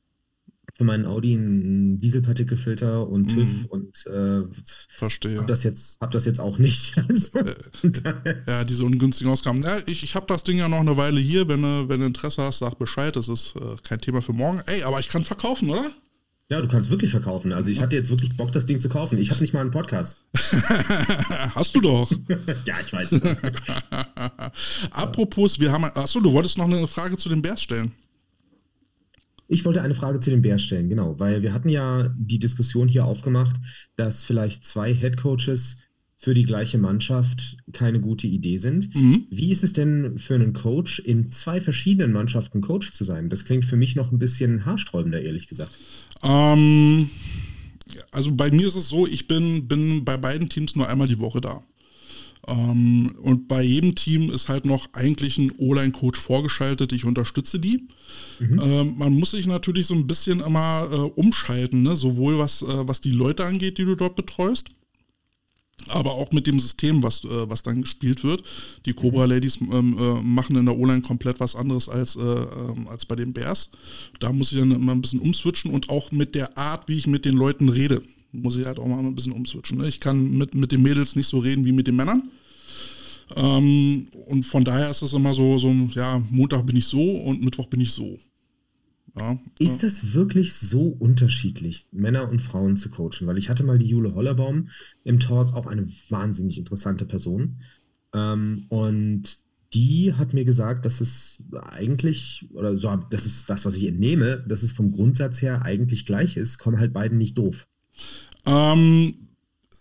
für 0.74 0.84
meinen 0.84 1.04
Audi 1.04 1.34
einen 1.34 2.00
Dieselpartikelfilter 2.00 3.06
und 3.06 3.28
TÜV 3.28 3.64
mm. 3.64 3.66
und 3.66 4.06
äh, 4.06 4.42
verstehe. 4.88 5.38
Hab 5.38 5.46
das 5.46 5.64
jetzt, 5.64 6.00
hab 6.00 6.10
das 6.12 6.24
jetzt 6.24 6.40
auch 6.40 6.58
nicht. 6.58 6.94
Also, 7.08 7.38
äh, 7.40 8.34
ja, 8.46 8.64
diese 8.64 8.84
ungünstigen 8.84 9.30
Ausgaben. 9.30 9.60
Ja, 9.62 9.78
ich, 9.86 10.02
ich 10.02 10.14
habe 10.14 10.26
das 10.26 10.44
Ding 10.44 10.56
ja 10.56 10.68
noch 10.68 10.80
eine 10.80 10.96
Weile 10.96 11.20
hier. 11.20 11.46
Wenn 11.48 11.62
du, 11.62 11.88
wenn 11.88 12.00
du 12.00 12.06
Interesse 12.06 12.42
hast, 12.42 12.58
sag 12.58 12.78
Bescheid. 12.78 13.14
Das 13.16 13.28
ist 13.28 13.54
äh, 13.56 13.76
kein 13.82 13.98
Thema 13.98 14.22
für 14.22 14.32
morgen. 14.32 14.60
Ey, 14.66 14.82
aber 14.82 15.00
ich 15.00 15.08
kann 15.08 15.24
verkaufen, 15.24 15.68
oder? 15.68 15.90
Ja, 16.52 16.60
du 16.60 16.68
kannst 16.68 16.90
wirklich 16.90 17.10
verkaufen. 17.10 17.50
Also 17.54 17.70
ich 17.70 17.80
hatte 17.80 17.96
jetzt 17.96 18.10
wirklich 18.10 18.36
Bock, 18.36 18.52
das 18.52 18.66
Ding 18.66 18.78
zu 18.78 18.90
kaufen. 18.90 19.16
Ich 19.16 19.30
habe 19.30 19.40
nicht 19.40 19.54
mal 19.54 19.62
einen 19.62 19.70
Podcast. 19.70 20.22
Hast 21.54 21.74
du 21.74 21.80
doch. 21.80 22.12
ja, 22.66 22.74
ich 22.78 22.92
weiß. 22.92 23.22
Apropos, 24.90 25.58
wir 25.58 25.72
haben. 25.72 25.84
Achso, 25.84 26.20
du 26.20 26.30
wolltest 26.30 26.58
noch 26.58 26.66
eine 26.66 26.86
Frage 26.86 27.16
zu 27.16 27.30
den 27.30 27.40
Bears 27.40 27.62
stellen. 27.62 27.92
Ich 29.48 29.64
wollte 29.64 29.80
eine 29.80 29.94
Frage 29.94 30.20
zu 30.20 30.28
den 30.28 30.42
Bears 30.42 30.60
stellen, 30.60 30.90
genau, 30.90 31.18
weil 31.18 31.40
wir 31.40 31.54
hatten 31.54 31.70
ja 31.70 32.14
die 32.18 32.38
Diskussion 32.38 32.86
hier 32.86 33.06
aufgemacht, 33.06 33.56
dass 33.96 34.22
vielleicht 34.22 34.66
zwei 34.66 34.92
Headcoaches 34.92 35.78
für 36.22 36.34
die 36.34 36.44
gleiche 36.44 36.78
Mannschaft 36.78 37.56
keine 37.72 37.98
gute 38.00 38.28
Idee 38.28 38.56
sind. 38.58 38.94
Mhm. 38.94 39.26
Wie 39.30 39.50
ist 39.50 39.64
es 39.64 39.72
denn 39.72 40.18
für 40.18 40.34
einen 40.34 40.52
Coach, 40.52 41.00
in 41.00 41.32
zwei 41.32 41.60
verschiedenen 41.60 42.12
Mannschaften 42.12 42.60
Coach 42.60 42.92
zu 42.92 43.02
sein? 43.02 43.28
Das 43.28 43.44
klingt 43.44 43.64
für 43.64 43.74
mich 43.74 43.96
noch 43.96 44.12
ein 44.12 44.20
bisschen 44.20 44.64
haarsträubender, 44.64 45.20
ehrlich 45.20 45.48
gesagt. 45.48 45.76
Ähm, 46.22 47.10
also 48.10 48.30
bei 48.32 48.50
mir 48.50 48.66
ist 48.66 48.74
es 48.74 48.88
so, 48.88 49.06
ich 49.06 49.26
bin, 49.26 49.66
bin 49.68 50.04
bei 50.04 50.16
beiden 50.16 50.48
Teams 50.48 50.76
nur 50.76 50.88
einmal 50.88 51.08
die 51.08 51.18
Woche 51.18 51.40
da. 51.40 51.62
Ähm, 52.48 53.14
und 53.22 53.46
bei 53.46 53.62
jedem 53.62 53.94
Team 53.94 54.30
ist 54.30 54.48
halt 54.48 54.64
noch 54.64 54.88
eigentlich 54.92 55.38
ein 55.38 55.52
O-Line-Coach 55.58 56.18
vorgeschaltet. 56.18 56.92
Ich 56.92 57.04
unterstütze 57.04 57.60
die. 57.60 57.86
Mhm. 58.40 58.60
Ähm, 58.62 58.94
man 58.98 59.14
muss 59.14 59.30
sich 59.30 59.46
natürlich 59.46 59.86
so 59.86 59.94
ein 59.94 60.06
bisschen 60.06 60.40
immer 60.40 60.88
äh, 60.90 60.96
umschalten, 60.96 61.82
ne? 61.82 61.96
sowohl 61.96 62.38
was, 62.38 62.62
äh, 62.62 62.88
was 62.88 63.00
die 63.00 63.12
Leute 63.12 63.44
angeht, 63.44 63.78
die 63.78 63.84
du 63.84 63.94
dort 63.94 64.16
betreust, 64.16 64.70
aber 65.88 66.12
auch 66.12 66.30
mit 66.32 66.46
dem 66.46 66.60
System, 66.60 67.02
was, 67.02 67.24
äh, 67.24 67.48
was 67.50 67.62
dann 67.62 67.82
gespielt 67.82 68.24
wird. 68.24 68.42
Die 68.86 68.92
Cobra 68.92 69.24
Ladies 69.24 69.58
ähm, 69.60 69.96
äh, 69.98 70.22
machen 70.22 70.56
in 70.56 70.66
der 70.66 70.78
O-Line 70.78 71.02
komplett 71.02 71.40
was 71.40 71.56
anderes 71.56 71.88
als, 71.88 72.16
äh, 72.16 72.20
ähm, 72.20 72.88
als 72.88 73.04
bei 73.04 73.16
den 73.16 73.32
Bears. 73.32 73.70
Da 74.20 74.32
muss 74.32 74.52
ich 74.52 74.58
dann 74.58 74.70
immer 74.70 74.92
ein 74.92 75.00
bisschen 75.00 75.20
umswitchen 75.20 75.72
und 75.72 75.90
auch 75.90 76.10
mit 76.12 76.34
der 76.34 76.56
Art, 76.56 76.88
wie 76.88 76.98
ich 76.98 77.06
mit 77.06 77.24
den 77.24 77.36
Leuten 77.36 77.68
rede, 77.68 78.02
muss 78.32 78.56
ich 78.56 78.66
halt 78.66 78.78
auch 78.78 78.86
mal 78.86 78.98
ein 78.98 79.14
bisschen 79.14 79.32
umswitchen. 79.32 79.78
Ne? 79.78 79.88
Ich 79.88 80.00
kann 80.00 80.36
mit, 80.36 80.54
mit 80.54 80.72
den 80.72 80.82
Mädels 80.82 81.16
nicht 81.16 81.28
so 81.28 81.38
reden 81.38 81.64
wie 81.64 81.72
mit 81.72 81.86
den 81.86 81.96
Männern. 81.96 82.30
Ähm, 83.36 84.08
und 84.26 84.44
von 84.44 84.64
daher 84.64 84.90
ist 84.90 85.02
es 85.02 85.12
immer 85.12 85.34
so, 85.34 85.58
so, 85.58 85.72
ja, 85.94 86.22
Montag 86.30 86.66
bin 86.66 86.76
ich 86.76 86.86
so 86.86 87.02
und 87.02 87.42
Mittwoch 87.42 87.66
bin 87.66 87.80
ich 87.80 87.92
so. 87.92 88.18
Ja, 89.18 89.38
ist 89.58 89.82
das 89.82 90.14
wirklich 90.14 90.54
so 90.54 90.86
unterschiedlich, 90.86 91.86
Männer 91.92 92.30
und 92.30 92.40
Frauen 92.40 92.78
zu 92.78 92.88
coachen? 92.88 93.26
Weil 93.26 93.36
ich 93.36 93.50
hatte 93.50 93.62
mal 93.62 93.78
die 93.78 93.86
Jule 93.86 94.14
Hollerbaum 94.14 94.70
im 95.04 95.20
Talk, 95.20 95.52
auch 95.54 95.66
eine 95.66 95.86
wahnsinnig 96.08 96.56
interessante 96.58 97.04
Person. 97.04 97.58
Ähm, 98.14 98.64
und 98.68 99.38
die 99.74 100.14
hat 100.14 100.32
mir 100.32 100.44
gesagt, 100.44 100.86
dass 100.86 101.00
es 101.00 101.44
eigentlich, 101.52 102.48
oder 102.52 102.76
so, 102.76 102.94
das 103.10 103.26
ist 103.26 103.48
das, 103.50 103.64
was 103.64 103.74
ich 103.74 103.86
entnehme, 103.86 104.44
dass 104.46 104.62
es 104.62 104.72
vom 104.72 104.90
Grundsatz 104.90 105.42
her 105.42 105.62
eigentlich 105.62 106.06
gleich 106.06 106.36
ist, 106.36 106.58
kommen 106.58 106.78
halt 106.78 106.92
beiden 106.92 107.18
nicht 107.18 107.36
doof. 107.38 107.66
Ähm, 108.46 109.28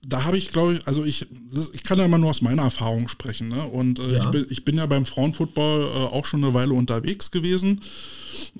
da 0.03 0.23
habe 0.23 0.37
ich, 0.37 0.51
glaube 0.51 0.73
ich, 0.73 0.87
also 0.87 1.05
ich, 1.05 1.27
ich 1.73 1.83
kann 1.83 1.99
ja 1.99 2.05
immer 2.05 2.17
nur 2.17 2.31
aus 2.31 2.41
meiner 2.41 2.63
Erfahrung 2.63 3.07
sprechen. 3.07 3.49
Ne? 3.49 3.63
Und 3.63 3.99
äh, 3.99 4.13
ja. 4.13 4.23
ich, 4.23 4.31
bin, 4.31 4.45
ich 4.49 4.65
bin 4.65 4.77
ja 4.77 4.85
beim 4.87 5.05
Frauenfootball 5.05 5.81
äh, 5.81 5.85
auch 6.05 6.25
schon 6.25 6.43
eine 6.43 6.53
Weile 6.55 6.73
unterwegs 6.73 7.29
gewesen. 7.29 7.81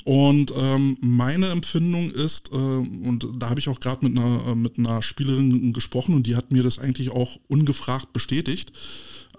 Und 0.03 0.53
ähm, 0.55 0.97
meine 1.01 1.47
Empfindung 1.47 2.11
ist, 2.11 2.51
äh, 2.51 2.55
und 2.55 3.27
da 3.39 3.49
habe 3.49 3.59
ich 3.59 3.69
auch 3.69 3.79
gerade 3.79 4.07
mit 4.07 4.17
einer, 4.17 4.47
äh, 4.47 4.55
mit 4.55 4.77
einer 4.77 5.01
Spielerin 5.01 5.73
gesprochen 5.73 6.13
und 6.13 6.27
die 6.27 6.35
hat 6.35 6.51
mir 6.51 6.61
das 6.61 6.77
eigentlich 6.77 7.09
auch 7.09 7.39
ungefragt 7.47 8.13
bestätigt, 8.13 8.71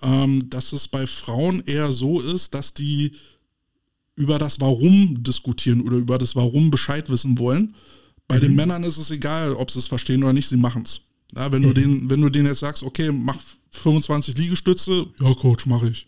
ähm, 0.03 0.51
dass 0.51 0.73
es 0.73 0.89
bei 0.89 1.07
Frauen 1.07 1.63
eher 1.67 1.93
so 1.93 2.21
ist, 2.21 2.55
dass 2.55 2.75
die 2.75 3.13
über 4.17 4.39
das 4.39 4.61
Warum 4.61 5.23
diskutieren 5.23 5.83
oder 5.83 5.99
über 5.99 6.19
das 6.19 6.35
Warum 6.35 6.73
Bescheid 6.73 7.09
wissen 7.11 7.39
wollen. 7.39 7.77
Bei 8.27 8.37
mhm. 8.39 8.41
den 8.41 8.55
Männern 8.57 8.83
ist 8.83 8.99
es 8.99 9.11
egal, 9.13 9.53
ob 9.53 9.71
sie 9.71 9.79
es 9.79 9.87
verstehen 9.87 10.25
oder 10.25 10.33
nicht, 10.33 10.49
sie 10.49 10.57
machen 10.57 10.83
es. 10.83 11.03
Ja, 11.37 11.51
wenn, 11.51 11.63
du 11.63 11.69
mhm. 11.69 11.75
den, 11.75 12.11
wenn 12.11 12.21
du 12.21 12.29
denen 12.29 12.47
jetzt 12.47 12.61
sagst, 12.61 12.83
okay, 12.83 13.11
mach 13.11 13.39
25 13.71 14.37
Liegestütze, 14.37 15.07
ja, 15.21 15.35
Coach, 15.35 15.67
mache 15.67 15.89
ich. 15.89 16.07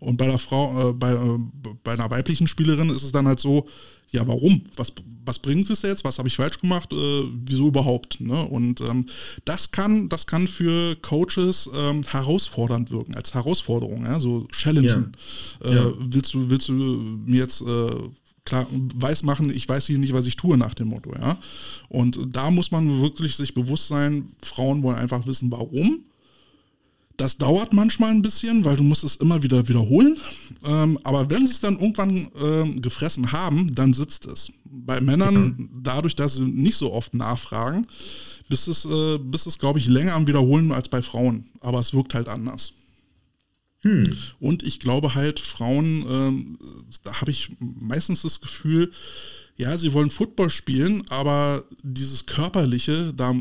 Und 0.00 0.16
bei 0.16 0.26
der 0.26 0.38
Frau, 0.38 0.90
äh, 0.90 0.92
bei, 0.92 1.12
äh, 1.12 1.38
bei 1.82 1.92
einer 1.92 2.10
weiblichen 2.10 2.48
Spielerin 2.48 2.90
ist 2.90 3.02
es 3.02 3.12
dann 3.12 3.26
halt 3.26 3.40
so, 3.40 3.66
ja, 4.10 4.26
warum? 4.28 4.62
Was, 4.76 4.92
was 5.24 5.38
bringt 5.40 5.68
es 5.70 5.82
jetzt? 5.82 6.04
Was 6.04 6.18
habe 6.18 6.28
ich 6.28 6.36
falsch 6.36 6.60
gemacht? 6.60 6.92
Äh, 6.92 7.22
wieso 7.46 7.68
überhaupt? 7.68 8.20
Ne? 8.20 8.44
Und 8.44 8.80
ähm, 8.80 9.06
das 9.44 9.72
kann, 9.72 10.08
das 10.08 10.26
kann 10.26 10.46
für 10.46 10.94
Coaches 10.96 11.68
ähm, 11.74 12.02
herausfordernd 12.08 12.90
wirken, 12.90 13.16
als 13.16 13.34
Herausforderung, 13.34 14.04
ja? 14.04 14.20
so 14.20 14.46
challenging. 14.52 15.12
Ja. 15.64 15.70
Äh, 15.70 15.74
ja. 15.74 15.92
Willst 15.98 16.34
du, 16.34 16.48
willst 16.48 16.68
du 16.68 16.72
mir 16.72 17.40
jetzt 17.40 17.60
äh, 17.62 17.90
klar 18.44 18.66
weiß 18.70 19.22
machen, 19.22 19.50
ich 19.50 19.68
weiß 19.68 19.86
hier 19.86 19.98
nicht, 19.98 20.12
was 20.12 20.26
ich 20.26 20.36
tue 20.36 20.56
nach 20.56 20.74
dem 20.74 20.88
Motto, 20.88 21.12
ja. 21.14 21.38
Und 21.88 22.18
da 22.30 22.50
muss 22.50 22.70
man 22.70 23.00
wirklich 23.00 23.36
sich 23.36 23.54
bewusst 23.54 23.88
sein, 23.88 24.28
Frauen 24.42 24.82
wollen 24.82 24.98
einfach 24.98 25.26
wissen, 25.26 25.50
warum. 25.50 26.00
Das 27.16 27.38
dauert 27.38 27.72
manchmal 27.72 28.10
ein 28.10 28.22
bisschen, 28.22 28.64
weil 28.64 28.74
du 28.76 28.82
musst 28.82 29.04
es 29.04 29.16
immer 29.16 29.42
wieder 29.42 29.68
wiederholen. 29.68 30.16
Ähm, 30.64 30.98
aber 31.04 31.30
wenn 31.30 31.46
sie 31.46 31.52
es 31.52 31.60
dann 31.60 31.78
irgendwann 31.78 32.28
ähm, 32.42 32.82
gefressen 32.82 33.30
haben, 33.30 33.72
dann 33.72 33.92
sitzt 33.92 34.26
es. 34.26 34.50
Bei 34.64 35.00
Männern, 35.00 35.54
ja. 35.56 35.80
dadurch, 35.82 36.16
dass 36.16 36.34
sie 36.34 36.42
nicht 36.42 36.76
so 36.76 36.92
oft 36.92 37.14
nachfragen, 37.14 37.86
bis 38.48 38.66
es, 38.66 38.84
äh, 38.84 39.18
bis 39.18 39.46
es 39.46 39.58
glaube 39.58 39.78
ich, 39.78 39.86
länger 39.86 40.14
am 40.14 40.26
Wiederholen 40.26 40.72
als 40.72 40.88
bei 40.88 41.02
Frauen. 41.02 41.46
Aber 41.60 41.78
es 41.78 41.94
wirkt 41.94 42.14
halt 42.14 42.28
anders. 42.28 42.72
Hm. 43.84 44.16
Und 44.40 44.62
ich 44.62 44.80
glaube 44.80 45.14
halt, 45.14 45.38
Frauen, 45.38 46.04
ähm, 46.10 46.58
da 47.04 47.20
habe 47.20 47.30
ich 47.30 47.50
meistens 47.60 48.22
das 48.22 48.40
Gefühl, 48.40 48.90
ja, 49.56 49.76
sie 49.76 49.92
wollen 49.92 50.10
Football 50.10 50.50
spielen, 50.50 51.04
aber 51.10 51.64
dieses 51.82 52.26
Körperliche, 52.26 53.12
da 53.14 53.34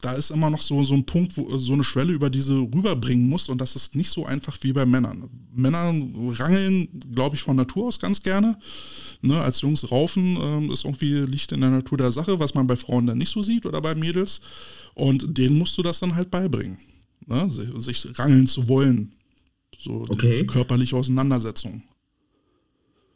da 0.00 0.12
ist 0.12 0.30
immer 0.30 0.50
noch 0.50 0.62
so, 0.62 0.82
so 0.84 0.94
ein 0.94 1.04
Punkt, 1.04 1.36
wo 1.36 1.58
so 1.58 1.72
eine 1.72 1.82
Schwelle 1.82 2.12
über 2.12 2.30
diese 2.30 2.54
rüberbringen 2.54 3.28
muss 3.28 3.48
und 3.48 3.60
das 3.60 3.74
ist 3.74 3.96
nicht 3.96 4.10
so 4.10 4.26
einfach 4.26 4.56
wie 4.60 4.72
bei 4.72 4.86
Männern. 4.86 5.28
Männer 5.52 5.92
rangeln, 6.38 6.88
glaube 7.12 7.34
ich, 7.34 7.42
von 7.42 7.56
Natur 7.56 7.88
aus 7.88 7.98
ganz 7.98 8.22
gerne. 8.22 8.56
Ne, 9.22 9.40
als 9.40 9.60
Jungs 9.60 9.90
raufen 9.90 10.38
ähm, 10.40 10.70
ist 10.70 10.84
irgendwie 10.84 11.14
Licht 11.14 11.50
in 11.50 11.60
der 11.60 11.70
Natur 11.70 11.98
der 11.98 12.12
Sache, 12.12 12.38
was 12.38 12.54
man 12.54 12.68
bei 12.68 12.76
Frauen 12.76 13.06
dann 13.06 13.18
nicht 13.18 13.32
so 13.32 13.42
sieht 13.42 13.66
oder 13.66 13.80
bei 13.80 13.96
Mädels. 13.96 14.40
Und 14.94 15.36
denen 15.36 15.58
musst 15.58 15.76
du 15.76 15.82
das 15.82 15.98
dann 15.98 16.14
halt 16.14 16.30
beibringen, 16.30 16.78
ne, 17.26 17.50
sich 17.50 18.06
rangeln 18.16 18.46
zu 18.46 18.68
wollen. 18.68 19.17
So 19.88 20.04
okay. 20.10 20.44
körperliche 20.44 20.96
Auseinandersetzung. 20.96 21.82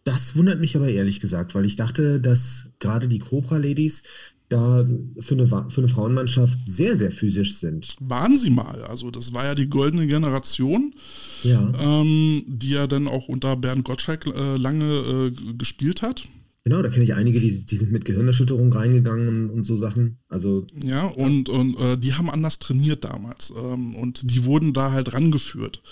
Das 0.05 0.35
wundert 0.35 0.59
mich 0.59 0.75
aber 0.75 0.89
ehrlich 0.89 1.21
gesagt, 1.21 1.55
weil 1.55 1.67
ich 1.67 1.77
dachte, 1.77 2.19
dass 2.19 2.73
gerade 2.81 3.09
die 3.09 3.19
Cobra-Ladies 3.19 4.03
da 4.49 4.87
für 5.21 5.35
eine, 5.35 5.47
für 5.47 5.81
eine 5.81 5.89
Frauenmannschaft 5.89 6.59
sehr, 6.67 6.97
sehr 6.97 7.13
physisch 7.13 7.57
sind. 7.57 7.95
Waren 8.01 8.39
sie 8.39 8.51
mal. 8.51 8.83
Also 8.85 9.11
das 9.11 9.33
war 9.33 9.45
ja 9.45 9.55
die 9.55 9.69
goldene 9.69 10.07
Generation, 10.07 10.95
ja. 11.43 11.73
Ähm, 11.79 12.45
die 12.47 12.71
ja 12.71 12.87
dann 12.87 13.07
auch 13.07 13.29
unter 13.29 13.57
Bernd 13.57 13.85
Gottschalk 13.85 14.27
äh, 14.27 14.57
lange 14.57 15.31
äh, 15.31 15.53
gespielt 15.55 16.03
hat. 16.03 16.25
Genau, 16.65 16.81
da 16.81 16.91
kenne 16.91 17.05
ich 17.05 17.15
einige, 17.15 17.41
die, 17.41 17.67
die 17.67 17.77
sind 17.77 17.91
mit 17.91 18.05
Gehirnerschütterung 18.05 18.73
reingegangen 18.73 19.29
und, 19.29 19.51
und 19.51 19.65
so 19.65 19.75
Sachen. 19.75 20.19
Also 20.29 20.67
ja, 20.83 21.07
und, 21.07 21.49
und 21.49 21.79
äh, 21.79 21.99
die 21.99 22.15
haben 22.15 22.31
anders 22.31 22.59
trainiert 22.59 23.05
damals 23.05 23.53
ähm, 23.57 23.97
und 23.97 24.31
die 24.31 24.45
wurden 24.45 24.73
da 24.73 24.93
halt 24.93 25.13
rangeführt. 25.13 25.83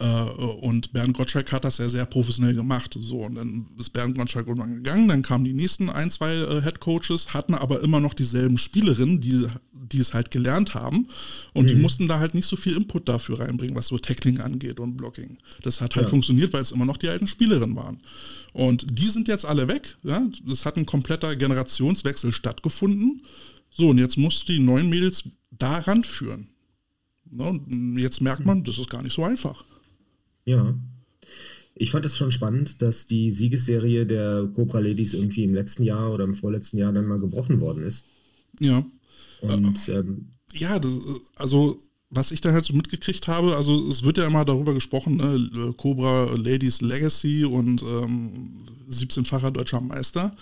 Äh, 0.00 0.22
und 0.60 0.92
Bernd 0.92 1.16
Gottschalk 1.16 1.52
hat 1.52 1.64
das 1.64 1.78
ja 1.78 1.88
sehr 1.88 2.06
professionell 2.06 2.54
gemacht. 2.54 2.96
So, 2.98 3.18
und 3.18 3.34
dann 3.34 3.66
ist 3.78 3.92
Bernd 3.92 4.16
Gottschalk 4.16 4.46
irgendwann 4.46 4.76
gegangen, 4.76 5.08
dann 5.08 5.22
kamen 5.22 5.44
die 5.44 5.52
nächsten 5.52 5.90
ein, 5.90 6.10
zwei 6.10 6.34
äh, 6.34 6.62
Head 6.62 6.80
Coaches, 6.80 7.34
hatten 7.34 7.54
aber 7.54 7.82
immer 7.82 8.00
noch 8.00 8.14
dieselben 8.14 8.56
Spielerinnen, 8.56 9.20
die, 9.20 9.46
die 9.72 9.98
es 9.98 10.14
halt 10.14 10.30
gelernt 10.30 10.74
haben. 10.74 11.08
Und 11.52 11.64
mhm. 11.64 11.68
die 11.68 11.74
mussten 11.76 12.08
da 12.08 12.18
halt 12.18 12.34
nicht 12.34 12.46
so 12.46 12.56
viel 12.56 12.76
Input 12.76 13.08
dafür 13.08 13.40
reinbringen, 13.40 13.76
was 13.76 13.88
so 13.88 13.98
Tackling 13.98 14.40
angeht 14.40 14.80
und 14.80 14.96
Blocking. 14.96 15.36
Das 15.62 15.80
hat 15.82 15.94
halt 15.96 16.06
ja. 16.06 16.10
funktioniert, 16.10 16.52
weil 16.52 16.62
es 16.62 16.72
immer 16.72 16.86
noch 16.86 16.96
die 16.96 17.08
alten 17.08 17.26
Spielerinnen 17.26 17.76
waren. 17.76 17.98
Und 18.52 18.98
die 18.98 19.10
sind 19.10 19.28
jetzt 19.28 19.44
alle 19.44 19.68
weg. 19.68 19.96
Ja? 20.02 20.26
Das 20.46 20.64
hat 20.64 20.76
ein 20.76 20.86
kompletter 20.86 21.36
Generationswechsel 21.36 22.32
stattgefunden. 22.32 23.22
So, 23.76 23.90
und 23.90 23.98
jetzt 23.98 24.16
musst 24.16 24.48
du 24.48 24.52
die 24.52 24.58
neuen 24.58 24.88
Mädels 24.88 25.24
daran 25.50 26.02
führen. 26.02 26.48
Ne, 27.30 27.44
und 27.44 27.98
jetzt 27.98 28.20
merkt 28.20 28.44
man, 28.44 28.64
das 28.64 28.78
ist 28.78 28.90
gar 28.90 29.02
nicht 29.02 29.14
so 29.14 29.22
einfach. 29.24 29.64
Ja. 30.44 30.74
Ich 31.74 31.92
fand 31.92 32.04
es 32.04 32.16
schon 32.16 32.32
spannend, 32.32 32.82
dass 32.82 33.06
die 33.06 33.30
Siegesserie 33.30 34.04
der 34.04 34.50
Cobra 34.54 34.80
Ladies 34.80 35.14
irgendwie 35.14 35.44
im 35.44 35.54
letzten 35.54 35.82
Jahr 35.82 36.12
oder 36.12 36.24
im 36.24 36.34
vorletzten 36.34 36.76
Jahr 36.76 36.92
dann 36.92 37.06
mal 37.06 37.18
gebrochen 37.18 37.60
worden 37.60 37.82
ist. 37.84 38.06
Ja. 38.58 38.84
Und 39.40 39.88
äh, 39.88 40.00
ähm, 40.00 40.28
ja, 40.52 40.78
das, 40.78 40.92
also 41.36 41.78
was 42.10 42.32
ich 42.32 42.40
da 42.40 42.52
halt 42.52 42.64
so 42.64 42.74
mitgekriegt 42.74 43.28
habe, 43.28 43.56
also 43.56 43.88
es 43.88 44.02
wird 44.02 44.18
ja 44.18 44.26
immer 44.26 44.44
darüber 44.44 44.74
gesprochen, 44.74 45.16
ne, 45.16 45.72
Cobra 45.76 46.24
Ladies 46.34 46.80
Legacy 46.80 47.44
und 47.44 47.82
ähm, 47.82 48.64
17-facher 48.90 49.52
deutscher 49.52 49.80
Meister. 49.80 50.32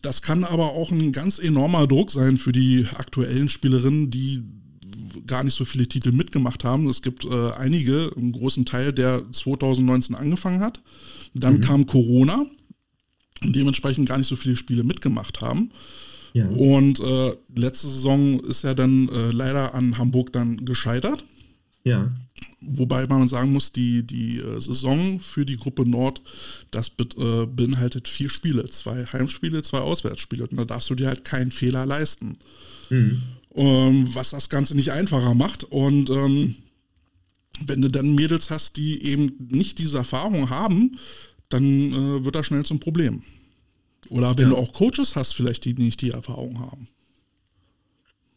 Das 0.00 0.22
kann 0.22 0.44
aber 0.44 0.72
auch 0.72 0.90
ein 0.90 1.12
ganz 1.12 1.38
enormer 1.38 1.86
Druck 1.86 2.10
sein 2.10 2.38
für 2.38 2.52
die 2.52 2.86
aktuellen 2.94 3.48
Spielerinnen, 3.48 4.10
die 4.10 4.42
gar 5.26 5.44
nicht 5.44 5.54
so 5.54 5.64
viele 5.64 5.86
Titel 5.86 6.12
mitgemacht 6.12 6.64
haben. 6.64 6.88
Es 6.88 7.02
gibt 7.02 7.24
äh, 7.24 7.50
einige, 7.52 8.10
einen 8.16 8.32
großen 8.32 8.64
Teil, 8.64 8.92
der 8.92 9.22
2019 9.32 10.14
angefangen 10.14 10.60
hat. 10.60 10.80
Dann 11.34 11.54
mhm. 11.54 11.60
kam 11.60 11.86
Corona 11.86 12.46
und 13.42 13.54
dementsprechend 13.54 14.08
gar 14.08 14.18
nicht 14.18 14.28
so 14.28 14.36
viele 14.36 14.56
Spiele 14.56 14.84
mitgemacht 14.84 15.40
haben. 15.40 15.70
Ja. 16.32 16.48
Und 16.48 17.00
äh, 17.00 17.34
letzte 17.54 17.88
Saison 17.88 18.40
ist 18.40 18.64
er 18.64 18.74
dann 18.74 19.08
äh, 19.08 19.30
leider 19.30 19.74
an 19.74 19.98
Hamburg 19.98 20.32
dann 20.32 20.64
gescheitert. 20.64 21.24
Ja. 21.84 22.12
Wobei 22.60 23.06
man 23.06 23.28
sagen 23.28 23.52
muss, 23.52 23.72
die, 23.72 24.02
die 24.02 24.38
äh, 24.38 24.60
Saison 24.60 25.20
für 25.20 25.46
die 25.46 25.56
Gruppe 25.56 25.88
Nord, 25.88 26.20
das 26.70 26.90
be 26.90 27.04
äh, 27.16 27.46
beinhaltet 27.46 28.08
vier 28.08 28.28
Spiele. 28.28 28.68
Zwei 28.68 29.04
Heimspiele, 29.06 29.62
zwei 29.62 29.78
Auswärtsspiele. 29.78 30.46
Und 30.46 30.56
da 30.56 30.64
darfst 30.64 30.90
du 30.90 30.94
dir 30.94 31.08
halt 31.08 31.24
keinen 31.24 31.50
Fehler 31.50 31.86
leisten. 31.86 32.36
Mhm 32.90 33.22
ähm, 33.54 34.08
was 34.14 34.30
das 34.30 34.48
Ganze 34.48 34.76
nicht 34.76 34.92
einfacher 34.92 35.34
macht. 35.34 35.64
Und 35.64 36.10
ähm, 36.10 36.56
wenn 37.66 37.82
du 37.82 37.88
dann 37.88 38.14
Mädels 38.14 38.50
hast, 38.50 38.76
die 38.76 39.02
eben 39.04 39.32
nicht 39.50 39.78
diese 39.78 39.98
Erfahrung 39.98 40.50
haben, 40.50 40.98
dann 41.48 41.64
äh, 41.64 42.24
wird 42.24 42.34
das 42.34 42.46
schnell 42.46 42.64
zum 42.64 42.80
Problem. 42.80 43.22
Oder 44.10 44.36
wenn 44.38 44.48
ja. 44.48 44.50
du 44.50 44.56
auch 44.56 44.72
Coaches 44.72 45.16
hast, 45.16 45.34
vielleicht 45.34 45.64
die 45.64 45.74
nicht 45.74 46.00
die 46.00 46.10
Erfahrung 46.10 46.60
haben. 46.60 46.88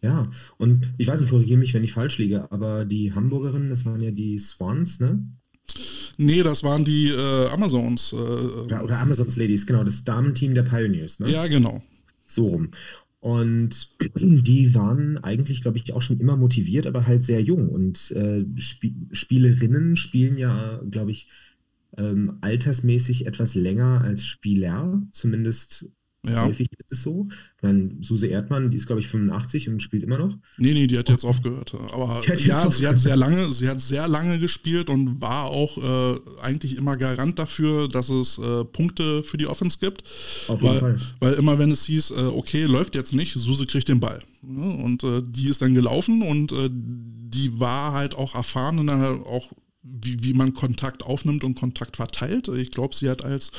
Ja, 0.01 0.30
und 0.57 0.89
ich 0.97 1.07
weiß 1.07 1.22
nicht, 1.22 1.30
korrigiere 1.30 1.59
mich, 1.59 1.74
wenn 1.74 1.84
ich 1.84 1.93
falsch 1.93 2.18
liege, 2.18 2.51
aber 2.51 2.86
die 2.86 3.14
Hamburgerinnen, 3.14 3.70
das 3.70 3.86
waren 3.86 4.01
ja 4.01 4.09
die 4.09 4.39
Swans, 4.39 4.99
ne? 4.99 5.24
Nee, 6.18 6.43
das 6.43 6.64
waren 6.64 6.84
die 6.84 7.09
äh, 7.09 7.47
Amazons. 7.49 8.12
Äh, 8.12 8.16
oder, 8.16 8.84
oder 8.84 8.99
Amazons 8.99 9.38
Ladies, 9.38 9.66
genau, 9.66 9.84
das 9.84 10.03
Damenteam 10.03 10.55
der 10.55 10.64
Pioneers, 10.64 11.20
ne? 11.20 11.30
Ja, 11.30 11.45
genau. 11.47 11.84
So 12.28 12.47
rum. 12.47 12.70
Und 13.22 13.88
die 14.15 14.74
waren 14.74 15.17
eigentlich, 15.19 15.61
glaube 15.61 15.78
ich, 15.78 15.93
auch 15.93 16.01
schon 16.01 16.19
immer 16.19 16.36
motiviert, 16.36 16.88
aber 16.88 17.07
halt 17.07 17.24
sehr 17.24 17.41
jung. 17.41 17.69
Und 17.69 18.11
äh, 18.11 18.43
Sp 18.59 18.91
Spielerinnen 19.13 19.95
spielen 19.95 20.38
ja, 20.38 20.82
glaube 20.89 21.11
ich, 21.11 21.30
ähm, 21.97 22.38
altersmäßig 22.41 23.28
etwas 23.28 23.55
länger 23.55 24.01
als 24.01 24.26
Spieler, 24.26 25.03
zumindest 25.11 25.91
ja. 26.28 26.45
Häufig 26.45 26.69
ist 26.78 26.91
es 26.91 27.01
so. 27.01 27.30
Meine, 27.63 27.95
Suse 28.01 28.28
Erdmann, 28.28 28.69
die 28.69 28.78
ist, 28.78 28.86
glaube 28.86 29.01
ich, 29.01 29.07
85 29.07 29.69
und 29.69 29.82
spielt 29.82 30.03
immer 30.03 30.19
noch. 30.19 30.38
Nee, 30.57 30.74
nee, 30.74 30.86
die 30.86 30.97
hat 30.97 31.09
jetzt 31.09 31.24
aufgehört. 31.24 31.74
Aber 31.93 32.22
ja, 32.38 32.69
sie 32.69 32.88
hat 32.88 32.99
sehr 32.99 33.15
lange, 33.15 33.51
sie 33.51 33.67
hat 33.67 33.82
sehr 33.82 34.07
lange 34.07 34.38
gespielt 34.38 34.89
und 34.89 35.19
war 35.19 35.45
auch 35.45 35.78
äh, 35.78 36.19
eigentlich 36.41 36.78
immer 36.78 36.95
Garant 36.95 37.39
dafür, 37.39 37.88
dass 37.88 38.09
es 38.09 38.38
äh, 38.38 38.63
Punkte 38.65 39.24
für 39.24 39.38
die 39.38 39.47
Offense 39.47 39.80
gibt. 39.80 40.03
Auf 40.47 40.61
jeden 40.61 40.74
weil, 40.74 40.80
Fall. 40.80 40.99
Weil 41.19 41.34
immer 41.34 41.57
wenn 41.57 41.72
es 41.72 41.86
hieß, 41.86 42.11
äh, 42.11 42.13
okay, 42.13 42.65
läuft 42.65 42.93
jetzt 42.93 43.13
nicht, 43.13 43.34
Suse 43.34 43.65
kriegt 43.65 43.88
den 43.88 43.99
Ball. 43.99 44.19
Und 44.43 45.03
äh, 45.03 45.24
die 45.26 45.49
ist 45.49 45.61
dann 45.61 45.74
gelaufen 45.74 46.22
und 46.22 46.51
äh, 46.51 46.69
die 46.72 47.59
war 47.59 47.93
halt 47.93 48.15
auch 48.15 48.36
erfahren 48.36 48.78
und 48.78 48.88
dann 48.88 48.99
halt 48.99 49.26
auch 49.26 49.51
wie, 49.84 50.23
wie 50.23 50.34
man 50.34 50.53
Kontakt 50.53 51.03
aufnimmt 51.03 51.43
und 51.43 51.55
Kontakt 51.55 51.95
verteilt. 51.95 52.47
Ich 52.49 52.71
glaube, 52.71 52.95
sie 52.95 53.09
hat 53.09 53.23
als 53.23 53.51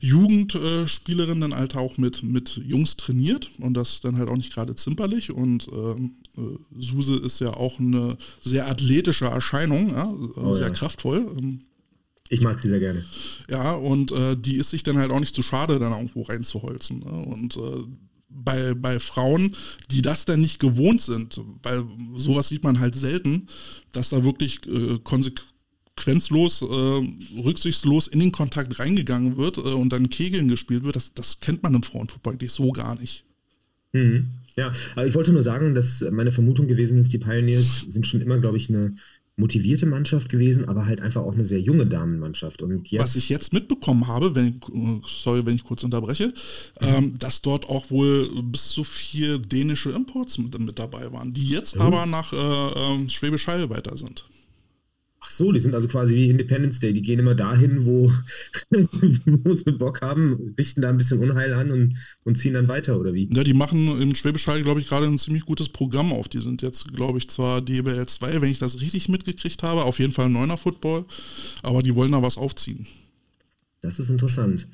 Jugendspielerin 0.00 1.40
dann 1.40 1.54
halt 1.54 1.74
auch 1.74 1.96
mit, 1.96 2.22
mit 2.22 2.60
Jungs 2.64 2.96
trainiert 2.96 3.50
und 3.58 3.74
das 3.74 4.00
dann 4.00 4.18
halt 4.18 4.28
auch 4.28 4.36
nicht 4.36 4.52
gerade 4.52 4.74
zimperlich. 4.74 5.32
Und 5.32 5.68
ähm, 5.68 6.16
äh, 6.36 6.80
Suse 6.80 7.16
ist 7.16 7.40
ja 7.40 7.54
auch 7.54 7.78
eine 7.78 8.18
sehr 8.42 8.68
athletische 8.68 9.26
Erscheinung, 9.26 9.90
ja, 9.90 10.12
oh, 10.36 10.54
sehr 10.54 10.68
ja. 10.68 10.72
kraftvoll. 10.72 11.26
Ähm, 11.38 11.60
ich 12.28 12.40
mag 12.40 12.58
sie 12.58 12.68
sehr 12.68 12.80
gerne. 12.80 13.04
Ja, 13.50 13.72
und 13.72 14.12
äh, 14.12 14.36
die 14.36 14.56
ist 14.56 14.70
sich 14.70 14.82
dann 14.82 14.98
halt 14.98 15.10
auch 15.10 15.20
nicht 15.20 15.34
zu 15.34 15.42
schade, 15.42 15.78
dann 15.78 15.92
irgendwo 15.92 16.22
reinzuholzen. 16.22 17.00
Ne? 17.00 17.26
Und 17.26 17.56
äh, 17.56 17.60
bei, 18.28 18.74
bei 18.74 18.98
Frauen, 18.98 19.54
die 19.90 20.02
das 20.02 20.24
dann 20.24 20.40
nicht 20.40 20.58
gewohnt 20.58 21.00
sind, 21.00 21.40
weil 21.62 21.84
sowas 22.16 22.48
sieht 22.48 22.64
man 22.64 22.80
halt 22.80 22.96
selten, 22.96 23.46
dass 23.92 24.08
da 24.10 24.24
wirklich 24.24 24.58
äh, 24.66 24.98
konsequent 25.04 25.53
konsequenzlos, 25.96 26.62
äh, 26.62 27.40
rücksichtslos 27.40 28.06
in 28.06 28.20
den 28.20 28.32
Kontakt 28.32 28.78
reingegangen 28.78 29.36
wird 29.36 29.58
äh, 29.58 29.60
und 29.60 29.92
dann 29.92 30.10
Kegeln 30.10 30.48
gespielt 30.48 30.84
wird, 30.84 30.96
das, 30.96 31.14
das 31.14 31.40
kennt 31.40 31.62
man 31.62 31.74
im 31.74 31.82
Frauenfußball 31.82 32.34
eigentlich 32.34 32.52
so 32.52 32.70
gar 32.70 32.98
nicht. 32.98 33.24
Mhm. 33.92 34.30
Ja, 34.56 34.70
aber 34.94 35.06
ich 35.06 35.14
wollte 35.14 35.32
nur 35.32 35.42
sagen, 35.42 35.74
dass 35.74 36.04
meine 36.12 36.30
Vermutung 36.32 36.68
gewesen 36.68 36.98
ist, 36.98 37.12
die 37.12 37.18
Pioneers 37.18 37.80
sind 37.80 38.06
schon 38.06 38.20
immer, 38.20 38.38
glaube 38.38 38.56
ich, 38.56 38.68
eine 38.68 38.94
motivierte 39.36 39.86
Mannschaft 39.86 40.28
gewesen, 40.28 40.68
aber 40.68 40.86
halt 40.86 41.00
einfach 41.00 41.22
auch 41.22 41.34
eine 41.34 41.44
sehr 41.44 41.60
junge 41.60 41.86
Damenmannschaft. 41.86 42.62
Und 42.62 42.88
jetzt 42.88 43.02
Was 43.02 43.16
ich 43.16 43.28
jetzt 43.28 43.52
mitbekommen 43.52 44.06
habe, 44.06 44.36
wenn 44.36 44.60
sorry, 45.08 45.44
wenn 45.44 45.56
ich 45.56 45.64
kurz 45.64 45.82
unterbreche, 45.82 46.28
mhm. 46.28 46.86
ähm, 46.86 47.18
dass 47.18 47.42
dort 47.42 47.68
auch 47.68 47.90
wohl 47.90 48.28
bis 48.44 48.68
zu 48.68 48.84
vier 48.84 49.38
dänische 49.38 49.90
Imports 49.90 50.38
mit, 50.38 50.56
mit 50.56 50.78
dabei 50.78 51.10
waren, 51.12 51.32
die 51.32 51.48
jetzt 51.48 51.74
mhm. 51.74 51.82
aber 51.82 52.06
nach 52.06 52.32
äh, 52.32 52.36
äh, 52.36 53.08
Schwäbisch 53.08 53.48
Hall 53.48 53.68
weiter 53.70 53.96
sind. 53.96 54.24
So, 55.36 55.52
die 55.52 55.60
sind 55.60 55.74
also 55.74 55.88
quasi 55.88 56.14
wie 56.14 56.30
Independence 56.30 56.80
Day. 56.80 56.92
Die 56.92 57.02
gehen 57.02 57.18
immer 57.18 57.34
dahin, 57.34 57.84
wo, 57.84 58.10
wo 58.70 59.54
sie 59.54 59.72
Bock 59.72 60.00
haben, 60.00 60.54
richten 60.58 60.82
da 60.82 60.90
ein 60.90 60.98
bisschen 60.98 61.20
Unheil 61.20 61.52
an 61.54 61.70
und, 61.70 61.96
und 62.24 62.38
ziehen 62.38 62.54
dann 62.54 62.68
weiter, 62.68 62.98
oder 62.98 63.14
wie? 63.14 63.28
Ja, 63.32 63.42
die 63.42 63.54
machen 63.54 64.00
im 64.00 64.14
Schwäbisch 64.14 64.46
Hall, 64.46 64.62
glaube 64.62 64.80
ich, 64.80 64.88
gerade 64.88 65.06
ein 65.06 65.18
ziemlich 65.18 65.44
gutes 65.44 65.68
Programm 65.68 66.12
auf. 66.12 66.28
Die 66.28 66.38
sind 66.38 66.62
jetzt, 66.62 66.92
glaube 66.94 67.18
ich, 67.18 67.28
zwar 67.28 67.60
DBL 67.60 68.06
2, 68.06 68.40
wenn 68.40 68.50
ich 68.50 68.58
das 68.58 68.80
richtig 68.80 69.08
mitgekriegt 69.08 69.62
habe, 69.62 69.84
auf 69.84 69.98
jeden 69.98 70.12
Fall 70.12 70.26
ein 70.26 70.32
neuner 70.32 70.58
Football, 70.58 71.04
aber 71.62 71.82
die 71.82 71.94
wollen 71.94 72.12
da 72.12 72.22
was 72.22 72.38
aufziehen. 72.38 72.86
Das 73.80 73.98
ist 73.98 74.08
interessant. 74.08 74.66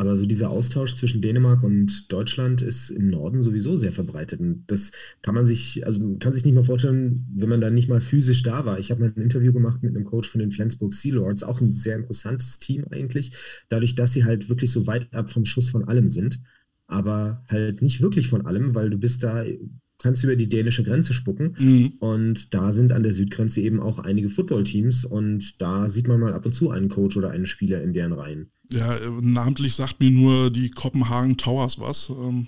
Aber 0.00 0.14
so 0.14 0.26
dieser 0.26 0.50
Austausch 0.50 0.94
zwischen 0.94 1.22
Dänemark 1.22 1.64
und 1.64 2.12
Deutschland 2.12 2.62
ist 2.62 2.90
im 2.90 3.10
Norden 3.10 3.42
sowieso 3.42 3.76
sehr 3.76 3.90
verbreitet. 3.90 4.38
Und 4.38 4.62
das 4.68 4.92
kann 5.22 5.34
man 5.34 5.44
sich, 5.44 5.84
also 5.84 6.16
kann 6.20 6.32
sich 6.32 6.44
nicht 6.44 6.54
mal 6.54 6.62
vorstellen, 6.62 7.26
wenn 7.34 7.48
man 7.48 7.60
da 7.60 7.68
nicht 7.68 7.88
mal 7.88 8.00
physisch 8.00 8.44
da 8.44 8.64
war. 8.64 8.78
Ich 8.78 8.92
habe 8.92 9.00
mal 9.00 9.12
ein 9.16 9.20
Interview 9.20 9.52
gemacht 9.52 9.82
mit 9.82 9.96
einem 9.96 10.04
Coach 10.04 10.28
von 10.28 10.38
den 10.38 10.52
Flensburg 10.52 10.94
Sea 10.94 11.14
Lords, 11.14 11.42
auch 11.42 11.60
ein 11.60 11.72
sehr 11.72 11.96
interessantes 11.96 12.60
Team 12.60 12.84
eigentlich, 12.92 13.32
dadurch, 13.70 13.96
dass 13.96 14.12
sie 14.12 14.24
halt 14.24 14.48
wirklich 14.48 14.70
so 14.70 14.86
weit 14.86 15.12
ab 15.12 15.30
vom 15.30 15.44
Schuss 15.44 15.68
von 15.68 15.88
allem 15.88 16.08
sind. 16.08 16.38
Aber 16.86 17.44
halt 17.48 17.82
nicht 17.82 18.00
wirklich 18.00 18.28
von 18.28 18.46
allem, 18.46 18.76
weil 18.76 18.90
du 18.90 18.98
bist 18.98 19.24
da 19.24 19.44
kannst 19.98 20.24
über 20.24 20.36
die 20.36 20.48
dänische 20.48 20.84
Grenze 20.84 21.12
spucken. 21.12 21.54
Mhm. 21.58 21.92
Und 21.98 22.54
da 22.54 22.72
sind 22.72 22.92
an 22.92 23.02
der 23.02 23.12
Südgrenze 23.12 23.60
eben 23.60 23.80
auch 23.80 23.98
einige 23.98 24.30
Footballteams 24.30 25.04
und 25.04 25.60
da 25.60 25.88
sieht 25.88 26.08
man 26.08 26.20
mal 26.20 26.32
ab 26.32 26.46
und 26.46 26.52
zu 26.52 26.70
einen 26.70 26.88
Coach 26.88 27.16
oder 27.16 27.30
einen 27.30 27.46
Spieler 27.46 27.82
in 27.82 27.92
deren 27.92 28.12
Reihen. 28.12 28.50
Ja, 28.72 28.96
namentlich 29.20 29.74
sagt 29.74 30.00
mir 30.00 30.10
nur 30.10 30.50
die 30.50 30.70
Kopenhagen 30.70 31.36
Towers 31.36 31.78
was. 31.80 32.10
Ähm, 32.10 32.46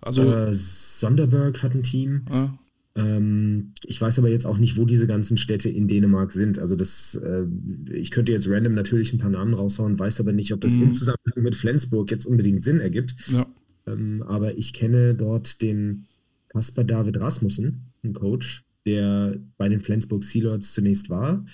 also 0.00 0.22
äh, 0.22 0.52
Sonderberg 0.52 1.62
hat 1.62 1.74
ein 1.74 1.82
Team. 1.82 2.22
Äh. 2.30 2.48
Ähm, 2.96 3.72
ich 3.84 4.00
weiß 4.00 4.18
aber 4.18 4.28
jetzt 4.28 4.46
auch 4.46 4.58
nicht, 4.58 4.76
wo 4.76 4.84
diese 4.84 5.06
ganzen 5.06 5.36
Städte 5.36 5.68
in 5.68 5.88
Dänemark 5.88 6.30
sind. 6.30 6.58
Also 6.58 6.76
das, 6.76 7.14
äh, 7.16 7.44
ich 7.92 8.10
könnte 8.10 8.30
jetzt 8.30 8.48
random 8.48 8.74
natürlich 8.74 9.12
ein 9.12 9.18
paar 9.18 9.30
Namen 9.30 9.54
raushauen, 9.54 9.98
weiß 9.98 10.20
aber 10.20 10.32
nicht, 10.32 10.52
ob 10.52 10.60
das 10.60 10.74
mhm. 10.74 10.82
im 10.84 10.94
Zusammenhang 10.94 11.42
mit 11.42 11.56
Flensburg 11.56 12.10
jetzt 12.10 12.26
unbedingt 12.26 12.62
Sinn 12.62 12.80
ergibt. 12.80 13.14
Ja. 13.32 13.46
Ähm, 13.86 14.22
aber 14.22 14.56
ich 14.56 14.74
kenne 14.74 15.14
dort 15.14 15.60
den 15.60 16.06
Kasper 16.54 16.84
David 16.84 17.20
Rasmussen, 17.20 17.92
ein 18.02 18.14
Coach, 18.14 18.64
der 18.86 19.36
bei 19.58 19.68
den 19.68 19.80
Flensburg 19.80 20.24
Sealords 20.24 20.72
zunächst 20.72 21.10
war 21.10 21.44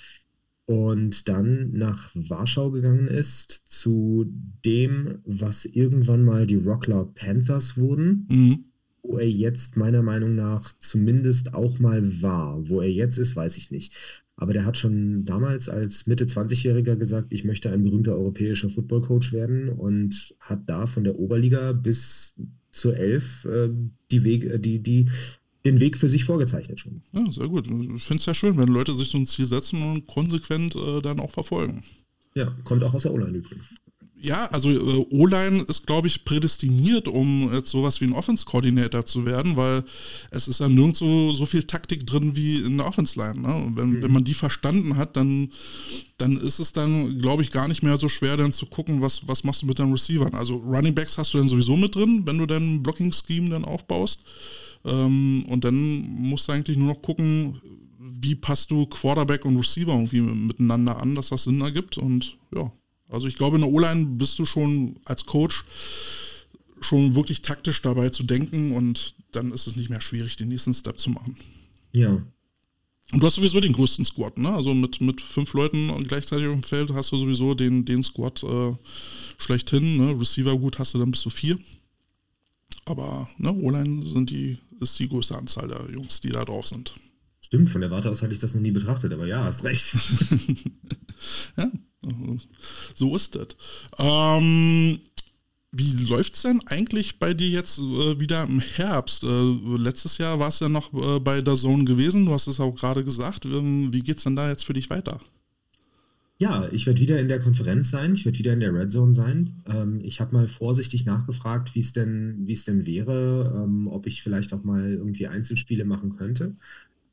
und 0.71 1.27
dann 1.27 1.71
nach 1.73 2.11
Warschau 2.13 2.71
gegangen 2.71 3.07
ist 3.07 3.51
zu 3.67 4.25
dem, 4.63 5.19
was 5.25 5.65
irgendwann 5.65 6.23
mal 6.23 6.47
die 6.47 6.55
Rockler 6.55 7.03
Panthers 7.13 7.77
wurden, 7.77 8.27
mhm. 8.31 8.65
wo 9.01 9.17
er 9.17 9.29
jetzt 9.29 9.75
meiner 9.75 10.01
Meinung 10.01 10.35
nach 10.35 10.73
zumindest 10.79 11.53
auch 11.53 11.79
mal 11.79 12.21
war. 12.21 12.69
Wo 12.69 12.79
er 12.79 12.89
jetzt 12.89 13.17
ist, 13.17 13.35
weiß 13.35 13.57
ich 13.57 13.71
nicht. 13.71 13.97
Aber 14.37 14.53
der 14.53 14.65
hat 14.65 14.77
schon 14.77 15.25
damals 15.25 15.67
als 15.67 16.07
Mitte 16.07 16.25
20-Jähriger 16.25 16.95
gesagt, 16.95 17.33
ich 17.33 17.43
möchte 17.43 17.69
ein 17.69 17.83
berühmter 17.83 18.13
europäischer 18.13 18.69
Footballcoach 18.69 19.33
werden 19.33 19.67
und 19.67 20.35
hat 20.39 20.69
da 20.69 20.85
von 20.85 21.03
der 21.03 21.19
Oberliga 21.19 21.73
bis 21.73 22.39
zur 22.71 22.97
Elf 22.97 23.45
äh, 23.45 23.69
die 24.11 24.23
Wege, 24.23 24.59
die, 24.59 24.79
die, 24.79 25.09
den 25.65 25.79
Weg 25.79 25.97
für 25.97 26.09
sich 26.09 26.25
vorgezeichnet 26.25 26.79
schon. 26.79 27.01
Ja, 27.11 27.31
sehr 27.31 27.47
gut. 27.47 27.67
Ich 27.67 28.03
finde 28.03 28.19
es 28.19 28.25
ja 28.25 28.33
schön, 28.33 28.57
wenn 28.57 28.69
Leute 28.69 28.93
sich 28.93 29.09
so 29.09 29.17
ein 29.17 29.27
Ziel 29.27 29.45
setzen 29.45 29.81
und 29.81 30.07
konsequent 30.07 30.75
äh, 30.75 31.01
dann 31.01 31.19
auch 31.19 31.31
verfolgen. 31.31 31.83
Ja, 32.33 32.55
kommt 32.63 32.83
auch 32.83 32.93
aus 32.93 33.03
der 33.03 33.13
O-Line 33.13 33.37
übrigens. 33.37 33.67
Ja, 34.23 34.45
also 34.47 34.69
äh, 34.69 35.05
O-Line 35.09 35.63
ist, 35.63 35.87
glaube 35.87 36.07
ich, 36.07 36.23
prädestiniert, 36.23 37.07
um 37.07 37.51
jetzt 37.51 37.69
sowas 37.69 38.01
wie 38.01 38.05
ein 38.05 38.13
Offense-Coordinator 38.13 39.03
zu 39.03 39.25
werden, 39.25 39.55
weil 39.55 39.83
es 40.29 40.47
ist 40.47 40.59
ja 40.59 40.69
nirgendwo 40.69 41.33
so 41.33 41.47
viel 41.47 41.63
Taktik 41.63 42.05
drin 42.05 42.35
wie 42.35 42.57
in 42.57 42.77
der 42.77 42.87
Offense-Line. 42.87 43.41
Ne? 43.41 43.71
Wenn, 43.75 43.89
mhm. 43.89 44.01
wenn 44.03 44.11
man 44.11 44.23
die 44.23 44.35
verstanden 44.35 44.95
hat, 44.95 45.15
dann, 45.15 45.51
dann 46.19 46.37
ist 46.37 46.59
es 46.59 46.71
dann, 46.71 47.17
glaube 47.17 47.41
ich, 47.41 47.51
gar 47.51 47.67
nicht 47.67 47.81
mehr 47.81 47.97
so 47.97 48.09
schwer, 48.09 48.37
dann 48.37 48.51
zu 48.51 48.67
gucken, 48.67 49.01
was, 49.01 49.27
was 49.27 49.43
machst 49.43 49.63
du 49.63 49.65
mit 49.65 49.79
deinen 49.79 49.91
Receivern. 49.91 50.35
Also 50.35 50.57
Running 50.57 50.93
Backs 50.93 51.17
hast 51.17 51.33
du 51.33 51.39
dann 51.39 51.47
sowieso 51.47 51.75
mit 51.75 51.95
drin, 51.95 52.21
wenn 52.25 52.37
du 52.37 52.45
dein 52.45 52.83
Blocking-Scheme 52.83 53.49
dann 53.49 53.65
aufbaust. 53.65 54.21
Ähm, 54.85 55.45
und 55.47 55.63
dann 55.63 55.75
musst 55.75 56.47
du 56.47 56.51
eigentlich 56.51 56.77
nur 56.77 56.93
noch 56.93 57.01
gucken, 57.01 57.59
wie 57.97 58.35
passt 58.35 58.69
du 58.69 58.85
Quarterback 58.85 59.45
und 59.45 59.57
Receiver 59.57 59.93
irgendwie 59.93 60.21
miteinander 60.21 61.01
an, 61.01 61.15
dass 61.15 61.29
das 61.29 61.45
Sinn 61.45 61.61
ergibt. 61.61 61.97
Und 61.97 62.37
ja, 62.53 62.71
also 63.11 63.27
ich 63.27 63.35
glaube, 63.35 63.57
in 63.57 63.61
der 63.61 63.71
O-Line 63.71 64.05
bist 64.05 64.39
du 64.39 64.45
schon 64.45 64.99
als 65.05 65.25
Coach 65.25 65.65
schon 66.81 67.15
wirklich 67.15 67.41
taktisch 67.41 67.81
dabei 67.81 68.09
zu 68.09 68.23
denken 68.23 68.71
und 68.75 69.13
dann 69.31 69.51
ist 69.51 69.67
es 69.67 69.75
nicht 69.75 69.89
mehr 69.89 70.01
schwierig, 70.01 70.35
den 70.35 70.47
nächsten 70.47 70.73
Step 70.73 70.99
zu 70.99 71.09
machen. 71.09 71.37
Ja. 71.91 72.21
Und 73.11 73.19
du 73.21 73.27
hast 73.27 73.35
sowieso 73.35 73.59
den 73.59 73.73
größten 73.73 74.05
Squad, 74.05 74.37
ne? 74.37 74.53
Also 74.53 74.73
mit, 74.73 75.01
mit 75.01 75.19
fünf 75.19 75.53
Leuten 75.53 75.91
gleichzeitig 76.05 76.47
auf 76.47 76.53
dem 76.53 76.63
Feld 76.63 76.91
hast 76.93 77.11
du 77.11 77.17
sowieso 77.17 77.53
den, 77.53 77.83
den 77.83 78.03
Squad 78.03 78.41
äh, 78.43 78.73
schlechthin. 79.37 79.97
Ne? 79.97 80.19
Receiver 80.19 80.57
gut 80.57 80.79
hast 80.79 80.93
du 80.93 80.97
dann 80.97 81.11
bis 81.11 81.21
zu 81.21 81.29
vier. 81.29 81.59
Aber 82.85 83.29
ne, 83.37 83.53
O-Line 83.53 84.07
sind 84.07 84.29
die, 84.29 84.57
ist 84.79 84.97
die 84.97 85.09
größte 85.09 85.37
Anzahl 85.37 85.67
der 85.67 85.91
Jungs, 85.91 86.21
die 86.21 86.29
da 86.29 86.45
drauf 86.45 86.67
sind. 86.67 86.93
Stimmt, 87.41 87.69
von 87.69 87.81
der 87.81 87.91
Warte 87.91 88.09
aus 88.09 88.21
hatte 88.21 88.33
ich 88.33 88.39
das 88.39 88.55
noch 88.55 88.61
nie 88.61 88.71
betrachtet, 88.71 89.11
aber 89.11 89.27
ja, 89.27 89.43
hast 89.43 89.65
recht. 89.65 89.93
ja, 91.57 91.71
so 92.95 93.15
ist 93.15 93.35
das. 93.35 93.47
Ähm, 93.99 94.99
wie 95.71 95.91
läuft 96.05 96.35
es 96.35 96.41
denn 96.41 96.61
eigentlich 96.65 97.19
bei 97.19 97.33
dir 97.33 97.47
jetzt 97.47 97.79
äh, 97.79 98.19
wieder 98.19 98.43
im 98.43 98.59
Herbst? 98.59 99.23
Äh, 99.23 99.77
letztes 99.77 100.17
Jahr 100.17 100.39
warst 100.39 100.59
du 100.59 100.65
ja 100.65 100.69
noch 100.69 100.93
äh, 100.93 101.19
bei 101.19 101.41
der 101.41 101.55
Zone 101.55 101.85
gewesen, 101.85 102.25
du 102.25 102.33
hast 102.33 102.47
es 102.47 102.59
auch 102.59 102.75
gerade 102.75 103.03
gesagt. 103.03 103.45
Ähm, 103.45 103.93
wie 103.93 104.01
geht 104.01 104.17
es 104.17 104.23
denn 104.23 104.35
da 104.35 104.49
jetzt 104.49 104.65
für 104.65 104.73
dich 104.73 104.89
weiter? 104.89 105.19
Ja, 106.39 106.67
ich 106.71 106.87
werde 106.87 106.99
wieder 106.99 107.19
in 107.19 107.27
der 107.27 107.39
Konferenz 107.39 107.91
sein, 107.91 108.15
ich 108.15 108.25
werde 108.25 108.39
wieder 108.39 108.53
in 108.53 108.61
der 108.61 108.73
Red 108.73 108.91
Zone 108.91 109.13
sein. 109.13 109.61
Ähm, 109.67 110.01
ich 110.03 110.19
habe 110.19 110.33
mal 110.33 110.47
vorsichtig 110.47 111.05
nachgefragt, 111.05 111.75
wie 111.75 111.81
es 111.81 111.93
denn, 111.93 112.47
es 112.49 112.65
denn 112.65 112.87
wäre, 112.87 113.63
ähm, 113.63 113.87
ob 113.87 114.07
ich 114.07 114.23
vielleicht 114.23 114.51
auch 114.51 114.63
mal 114.63 114.91
irgendwie 114.91 115.27
Einzelspiele 115.27 115.85
machen 115.85 116.09
könnte 116.17 116.55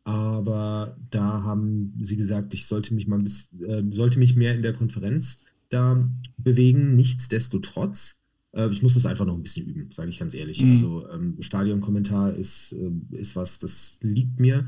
aber 0.09 0.97
da 1.11 1.43
haben 1.43 1.93
sie 2.01 2.17
gesagt, 2.17 2.55
ich 2.55 2.67
sollte 2.67 2.95
mich 2.95 3.07
mal 3.07 3.19
bis, 3.19 3.53
äh, 3.61 3.83
sollte 3.91 4.19
mich 4.19 4.37
mehr 4.37 4.55
in 4.55 4.63
der 4.63 4.73
Konferenz 4.73 5.45
da 5.69 6.03
bewegen. 6.39 6.97
Nichtsdestotrotz, 6.97 8.23
äh, 8.55 8.71
ich 8.71 8.83
muss 8.83 8.95
das 8.95 9.05
einfach 9.05 9.27
noch 9.27 9.35
ein 9.35 9.43
bisschen 9.43 9.67
üben, 9.67 9.93
sage 9.93 10.09
ich 10.09 10.19
ganz 10.19 10.33
ehrlich. 10.33 10.63
Mhm. 10.63 10.73
Also 10.73 11.11
ähm, 11.11 11.37
Stadionkommentar 11.41 12.33
ist, 12.33 12.73
äh, 12.73 13.19
ist 13.19 13.37
was, 13.37 13.59
das 13.59 13.99
liegt 14.01 14.41
mir. 14.41 14.67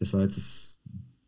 Das 0.00 0.12
war 0.12 0.22
jetzt 0.22 0.38
das 0.38 0.82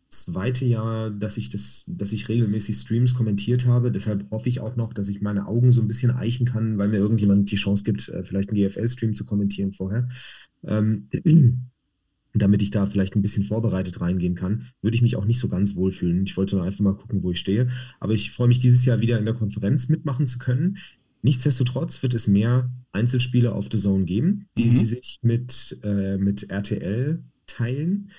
zweite 0.08 0.64
Jahr, 0.64 1.10
dass 1.10 1.36
ich 1.36 1.50
das, 1.50 1.84
dass 1.86 2.10
ich 2.10 2.28
regelmäßig 2.28 2.76
Streams 2.76 3.14
kommentiert 3.14 3.66
habe. 3.66 3.92
Deshalb 3.92 4.28
hoffe 4.32 4.48
ich 4.48 4.58
auch 4.58 4.74
noch, 4.74 4.92
dass 4.92 5.08
ich 5.08 5.22
meine 5.22 5.46
Augen 5.46 5.70
so 5.70 5.82
ein 5.82 5.86
bisschen 5.86 6.10
eichen 6.10 6.46
kann, 6.46 6.78
weil 6.78 6.88
mir 6.88 6.98
irgendjemand 6.98 7.48
die 7.52 7.56
Chance 7.56 7.84
gibt, 7.84 8.08
äh, 8.08 8.24
vielleicht 8.24 8.48
einen 8.48 8.58
GFL-Stream 8.58 9.14
zu 9.14 9.24
kommentieren 9.24 9.70
vorher. 9.70 10.08
Ähm, 10.64 11.08
damit 12.34 12.62
ich 12.62 12.70
da 12.70 12.86
vielleicht 12.86 13.14
ein 13.14 13.22
bisschen 13.22 13.44
vorbereitet 13.44 14.00
reingehen 14.00 14.34
kann, 14.34 14.68
würde 14.80 14.94
ich 14.94 15.02
mich 15.02 15.16
auch 15.16 15.24
nicht 15.24 15.38
so 15.38 15.48
ganz 15.48 15.74
wohlfühlen. 15.74 16.24
Ich 16.24 16.36
wollte 16.36 16.62
einfach 16.62 16.80
mal 16.80 16.96
gucken, 16.96 17.22
wo 17.22 17.30
ich 17.30 17.38
stehe. 17.38 17.68
Aber 18.00 18.14
ich 18.14 18.30
freue 18.30 18.48
mich 18.48 18.58
dieses 18.58 18.84
Jahr 18.84 19.00
wieder 19.00 19.18
in 19.18 19.24
der 19.24 19.34
Konferenz 19.34 19.88
mitmachen 19.88 20.26
zu 20.26 20.38
können. 20.38 20.78
Nichtsdestotrotz 21.22 22.02
wird 22.02 22.14
es 22.14 22.26
mehr 22.26 22.70
Einzelspiele 22.90 23.52
auf 23.52 23.68
The 23.70 23.78
Zone 23.78 24.04
geben, 24.04 24.46
die 24.56 24.64
mhm. 24.64 24.70
sie 24.70 24.84
sich 24.84 25.20
mit, 25.22 25.78
äh, 25.82 26.16
mit 26.16 26.50
RTL 26.50 27.22
teilen. 27.46 28.10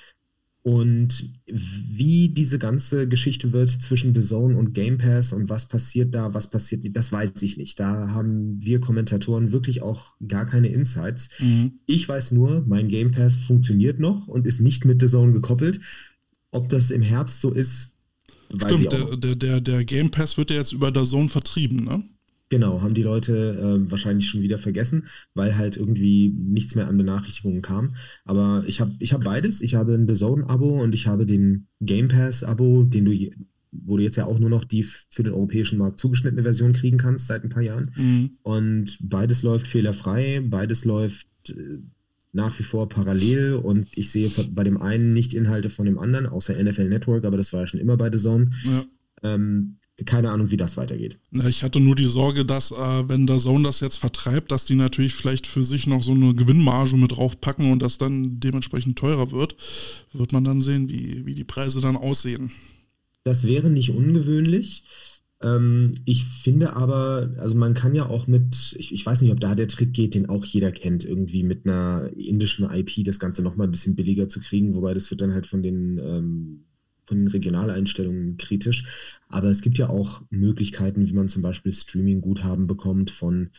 Und 0.64 1.30
wie 1.46 2.30
diese 2.30 2.58
ganze 2.58 3.10
Geschichte 3.10 3.52
wird 3.52 3.70
zwischen 3.70 4.16
The 4.16 4.22
Zone 4.22 4.58
und 4.58 4.74
Game 4.74 4.98
Pass 4.98 5.34
und 5.34 5.50
was 5.50 5.68
passiert 5.68 6.16
da, 6.16 6.34
was 6.34 6.50
passiert 6.50 6.84
nicht, 6.84 6.96
das 6.96 7.12
weiß 7.12 7.42
ich 7.42 7.58
nicht. 7.58 7.82
Da 7.82 8.08
haben 8.12 8.56
wir 8.62 8.80
Kommentatoren 8.80 9.52
wirklich 9.52 9.82
auch 9.82 10.16
gar 10.26 10.46
keine 10.46 10.70
Insights. 10.70 11.32
Mhm. 11.40 11.80
Ich 11.86 12.08
weiß 12.08 12.32
nur, 12.32 12.64
mein 12.66 12.88
Game 12.88 13.12
Pass 13.12 13.36
funktioniert 13.36 14.00
noch 14.00 14.30
und 14.30 14.48
ist 14.48 14.62
nicht 14.62 14.86
mit 14.86 15.02
The 15.02 15.08
Zone 15.08 15.34
gekoppelt. 15.34 15.82
Ob 16.52 16.70
das 16.70 16.92
im 16.92 17.02
Herbst 17.02 17.42
so 17.42 17.52
ist, 17.52 17.98
weiß 18.50 18.72
Stimmt, 18.72 18.94
ich 18.94 19.02
auch. 19.02 19.10
Der, 19.10 19.18
der, 19.18 19.36
der, 19.36 19.62
der 19.62 19.84
Game 19.84 20.12
Pass 20.12 20.38
wird 20.38 20.50
ja 20.50 20.56
jetzt 20.56 20.72
über 20.72 20.94
The 20.96 21.06
Zone 21.06 21.28
vertrieben, 21.28 21.84
ne? 21.84 22.04
Genau, 22.54 22.84
haben 22.84 22.94
die 22.94 23.02
Leute 23.02 23.34
äh, 23.34 23.90
wahrscheinlich 23.90 24.30
schon 24.30 24.44
wieder 24.44 24.60
vergessen, 24.60 25.08
weil 25.34 25.58
halt 25.58 25.76
irgendwie 25.76 26.30
nichts 26.30 26.76
mehr 26.76 26.88
an 26.88 26.98
Benachrichtigungen 26.98 27.64
kam. 27.64 27.96
Aber 28.26 28.64
ich 28.68 28.80
habe 28.80 28.92
ich 29.00 29.12
hab 29.12 29.24
beides. 29.24 29.62
Ich 29.62 29.74
habe 29.74 29.96
ein 29.96 30.08
The 30.08 30.14
Zone-Abo 30.14 30.84
und 30.84 30.94
ich 30.94 31.08
habe 31.08 31.26
den 31.26 31.66
Game 31.82 32.10
Pass-Abo, 32.10 32.84
den 32.84 33.06
du, 33.06 33.32
wo 33.72 33.98
du 33.98 34.04
jetzt 34.04 34.18
ja 34.18 34.26
auch 34.26 34.38
nur 34.38 34.52
noch 34.52 34.66
die 34.66 34.84
für 34.84 35.24
den 35.24 35.34
europäischen 35.34 35.80
Markt 35.80 35.98
zugeschnittene 35.98 36.44
Version 36.44 36.74
kriegen 36.74 37.00
kannst 37.00 37.26
seit 37.26 37.44
ein 37.44 37.50
paar 37.50 37.64
Jahren. 37.64 37.90
Mhm. 37.96 38.38
Und 38.44 39.00
beides 39.02 39.42
läuft 39.42 39.66
fehlerfrei, 39.68 40.40
beides 40.48 40.86
läuft 40.86 41.26
äh, 41.50 41.80
nach 42.34 42.60
wie 42.60 42.64
vor 42.64 42.88
parallel 42.88 43.54
und 43.54 43.88
ich 43.96 44.12
sehe 44.12 44.30
bei 44.52 44.64
dem 44.64 44.80
einen 44.80 45.14
nicht 45.14 45.34
Inhalte 45.34 45.72
von 45.72 45.88
dem 45.88 45.98
anderen, 45.98 46.28
außer 46.28 46.54
NFL 46.54 46.88
Network, 46.88 47.26
aber 47.26 47.38
das 47.38 47.52
war 47.52 47.62
ja 47.62 47.68
schon 47.68 47.80
immer 47.80 47.98
bei 47.98 48.12
The 48.12 48.20
Zone. 48.20 48.52
Ja. 48.64 48.86
Ähm, 49.24 49.78
keine 50.06 50.32
Ahnung, 50.32 50.50
wie 50.50 50.58
das 50.58 50.76
weitergeht. 50.76 51.20
Ich 51.48 51.64
hatte 51.64 51.80
nur 51.80 51.96
die 51.96 52.06
Sorge, 52.06 52.46
dass, 52.46 52.72
äh, 52.72 53.08
wenn 53.08 53.28
der 53.28 53.38
Zone 53.38 53.66
das 53.66 53.80
jetzt 53.80 53.98
vertreibt, 53.98 54.52
dass 54.52 54.66
die 54.66 54.76
natürlich 54.76 55.14
vielleicht 55.14 55.46
für 55.46 55.64
sich 55.64 55.86
noch 55.86 56.04
so 56.04 56.14
eine 56.14 56.34
Gewinnmarge 56.34 56.98
mit 56.98 57.12
draufpacken 57.12 57.72
und 57.72 57.82
das 57.82 58.00
dann 58.00 58.40
dementsprechend 58.40 58.98
teurer 58.98 59.32
wird. 59.32 59.56
Wird 60.12 60.32
man 60.32 60.44
dann 60.44 60.62
sehen, 60.62 60.90
wie, 60.90 61.26
wie 61.26 61.36
die 61.36 61.44
Preise 61.44 61.80
dann 61.80 61.96
aussehen. 61.96 62.52
Das 63.24 63.46
wäre 63.46 63.70
nicht 63.70 63.92
ungewöhnlich. 63.92 64.86
Ähm, 65.42 65.94
ich 66.06 66.24
finde 66.26 66.76
aber, 66.76 67.36
also 67.38 67.56
man 67.56 67.74
kann 67.74 67.94
ja 67.94 68.10
auch 68.10 68.28
mit, 68.28 68.76
ich, 68.78 68.94
ich 68.94 69.06
weiß 69.06 69.22
nicht, 69.22 69.32
ob 69.32 69.40
da 69.40 69.54
der 69.54 69.68
Trick 69.68 69.94
geht, 69.94 70.16
den 70.16 70.28
auch 70.28 70.44
jeder 70.44 70.72
kennt, 70.72 71.06
irgendwie 71.06 71.44
mit 71.44 71.66
einer 71.66 72.10
indischen 72.16 72.70
IP 72.70 73.04
das 73.06 73.20
Ganze 73.20 73.44
nochmal 73.44 73.68
ein 73.68 73.72
bisschen 73.72 73.96
billiger 73.96 74.28
zu 74.28 74.40
kriegen, 74.40 74.74
wobei 74.74 74.94
das 74.94 75.12
wird 75.12 75.22
dann 75.22 75.34
halt 75.34 75.46
von 75.46 75.62
den, 75.62 76.00
ähm, 76.00 76.66
von 77.06 77.28
Regionaleinstellungen 77.28 78.38
kritisch. 78.38 79.20
Aber 79.30 79.50
es 79.50 79.62
gibt 79.62 79.78
ja 79.78 79.90
auch 79.90 80.22
Möglichkeiten, 80.30 81.08
wie 81.08 81.14
man 81.14 81.30
zum 81.30 81.42
Beispiel 81.42 81.74
Streaming-Guthaben 81.74 82.68
bekommt 82.68 83.12
von 83.12 83.50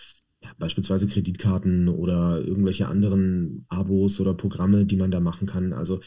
ja, 0.42 0.50
beispielsweise 0.58 1.06
Kreditkarten 1.06 1.88
oder 1.88 2.42
irgendwelche 2.44 2.88
anderen 2.88 3.64
Abos 3.68 4.20
oder 4.20 4.34
Programme, 4.34 4.86
die 4.86 4.96
man 4.96 5.10
da 5.10 5.20
machen 5.20 5.46
kann. 5.46 5.72
Also 5.72 6.00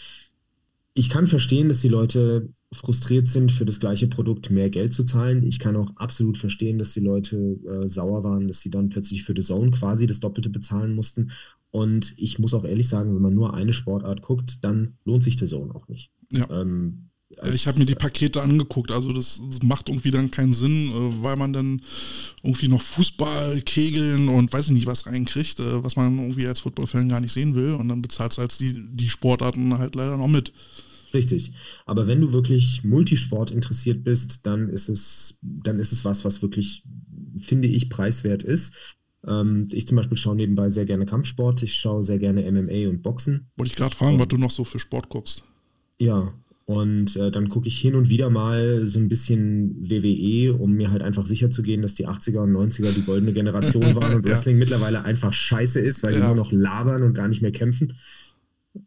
ich 0.97 1.09
kann 1.09 1.27
verstehen, 1.27 1.69
dass 1.69 1.81
die 1.81 1.89
Leute 1.89 2.49
frustriert 2.71 3.27
sind, 3.27 3.51
für 3.51 3.65
das 3.65 3.79
gleiche 3.79 4.07
Produkt 4.07 4.49
mehr 4.49 4.71
Geld 4.71 4.95
zu 4.95 5.03
zahlen. 5.03 5.43
Ich 5.43 5.59
kann 5.59 5.75
auch 5.75 5.91
absolut 5.95 6.39
verstehen, 6.39 6.79
dass 6.79 6.93
die 6.93 7.01
Leute 7.01 7.37
äh, 7.37 7.87
sauer 7.87 8.23
waren, 8.23 8.47
dass 8.47 8.61
sie 8.61 8.71
dann 8.71 8.89
plötzlich 8.89 9.23
für 9.23 9.35
The 9.35 9.43
Zone 9.43 9.69
quasi 9.69 10.07
das 10.07 10.19
Doppelte 10.19 10.49
bezahlen 10.49 10.95
mussten. 10.95 11.31
Und 11.69 12.13
ich 12.17 12.39
muss 12.39 12.55
auch 12.55 12.65
ehrlich 12.65 12.89
sagen, 12.89 13.13
wenn 13.13 13.21
man 13.21 13.35
nur 13.35 13.53
eine 13.53 13.73
Sportart 13.73 14.23
guckt, 14.23 14.63
dann 14.63 14.97
lohnt 15.05 15.23
sich 15.23 15.37
The 15.37 15.45
Zone 15.45 15.75
auch 15.75 15.87
nicht. 15.87 16.11
Ja. 16.31 16.49
Ähm, 16.49 17.09
ich 17.53 17.67
habe 17.67 17.77
mir 17.79 17.85
die 17.85 17.95
Pakete 17.95 18.41
angeguckt, 18.41 18.91
also 18.91 19.11
das, 19.11 19.41
das, 19.49 19.61
macht 19.61 19.89
irgendwie 19.89 20.11
dann 20.11 20.31
keinen 20.31 20.53
Sinn, 20.53 20.87
äh, 20.87 21.23
weil 21.23 21.35
man 21.35 21.51
dann 21.51 21.81
irgendwie 22.41 22.69
noch 22.69 22.81
Fußball, 22.81 23.61
Kegeln 23.61 24.29
und 24.29 24.51
weiß 24.53 24.67
ich 24.67 24.71
nicht 24.71 24.85
was 24.85 25.05
reinkriegt, 25.05 25.59
äh, 25.59 25.83
was 25.83 25.97
man 25.97 26.17
irgendwie 26.17 26.47
als 26.47 26.61
Footballfan 26.61 27.09
gar 27.09 27.19
nicht 27.19 27.33
sehen 27.33 27.53
will 27.55 27.73
und 27.73 27.89
dann 27.89 28.01
bezahlt 28.01 28.35
du 28.37 28.41
halt 28.41 28.57
die, 28.59 28.73
die 28.93 29.09
Sportarten 29.09 29.77
halt 29.77 29.95
leider 29.95 30.15
noch 30.17 30.27
mit. 30.29 30.53
Richtig. 31.13 31.53
Aber 31.85 32.07
wenn 32.07 32.21
du 32.21 32.31
wirklich 32.31 32.83
Multisport 32.83 33.51
interessiert 33.51 34.03
bist, 34.03 34.45
dann 34.45 34.69
ist 34.69 34.89
es, 34.89 35.39
dann 35.41 35.79
ist 35.79 35.91
es 35.91 36.05
was, 36.05 36.23
was 36.25 36.41
wirklich, 36.41 36.83
finde 37.39 37.67
ich, 37.67 37.89
preiswert 37.89 38.43
ist. 38.43 38.73
Ähm, 39.25 39.67
ich 39.71 39.87
zum 39.87 39.97
Beispiel 39.97 40.17
schaue 40.17 40.35
nebenbei 40.35 40.69
sehr 40.69 40.85
gerne 40.85 41.05
Kampfsport. 41.05 41.63
Ich 41.63 41.75
schaue 41.75 42.03
sehr 42.03 42.19
gerne 42.19 42.49
MMA 42.49 42.89
und 42.89 43.03
Boxen. 43.03 43.49
Wollte 43.57 43.71
ich 43.71 43.75
gerade 43.75 43.95
fragen, 43.95 44.15
und, 44.15 44.19
was 44.19 44.27
du 44.27 44.37
noch 44.37 44.51
so 44.51 44.63
für 44.63 44.79
Sport 44.79 45.09
guckst. 45.09 45.43
Ja, 45.99 46.33
und 46.67 47.15
äh, 47.15 47.31
dann 47.31 47.47
gucke 47.47 47.69
ich 47.69 47.79
hin 47.79 47.95
und 47.95 48.09
wieder 48.09 48.29
mal 48.29 48.85
so 48.87 48.99
ein 48.99 49.07
bisschen 49.07 49.89
WWE, 49.89 50.53
um 50.53 50.73
mir 50.73 50.91
halt 50.91 51.01
einfach 51.01 51.25
sicher 51.25 51.49
zu 51.49 51.63
gehen, 51.63 51.81
dass 51.81 51.95
die 51.95 52.09
80er 52.09 52.39
und 52.39 52.51
90er 52.51 52.91
die 52.91 53.03
goldene 53.03 53.31
Generation 53.31 53.95
waren 53.95 54.13
und 54.15 54.25
Wrestling 54.25 54.57
mittlerweile 54.57 55.05
einfach 55.05 55.31
scheiße 55.31 55.79
ist, 55.79 56.03
weil 56.03 56.13
ja. 56.13 56.19
die 56.19 56.25
nur 56.25 56.35
noch 56.35 56.51
labern 56.51 57.03
und 57.03 57.13
gar 57.13 57.29
nicht 57.29 57.41
mehr 57.41 57.53
kämpfen. 57.53 57.93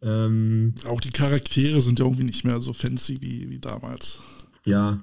Ähm, 0.02 0.74
Auch 0.84 1.00
die 1.00 1.10
Charaktere 1.10 1.80
sind 1.80 1.98
ja 1.98 2.04
irgendwie 2.04 2.24
nicht 2.24 2.44
mehr 2.44 2.60
so 2.60 2.74
fancy 2.74 3.16
wie, 3.22 3.48
wie 3.48 3.60
damals. 3.60 4.18
Ja, 4.66 5.00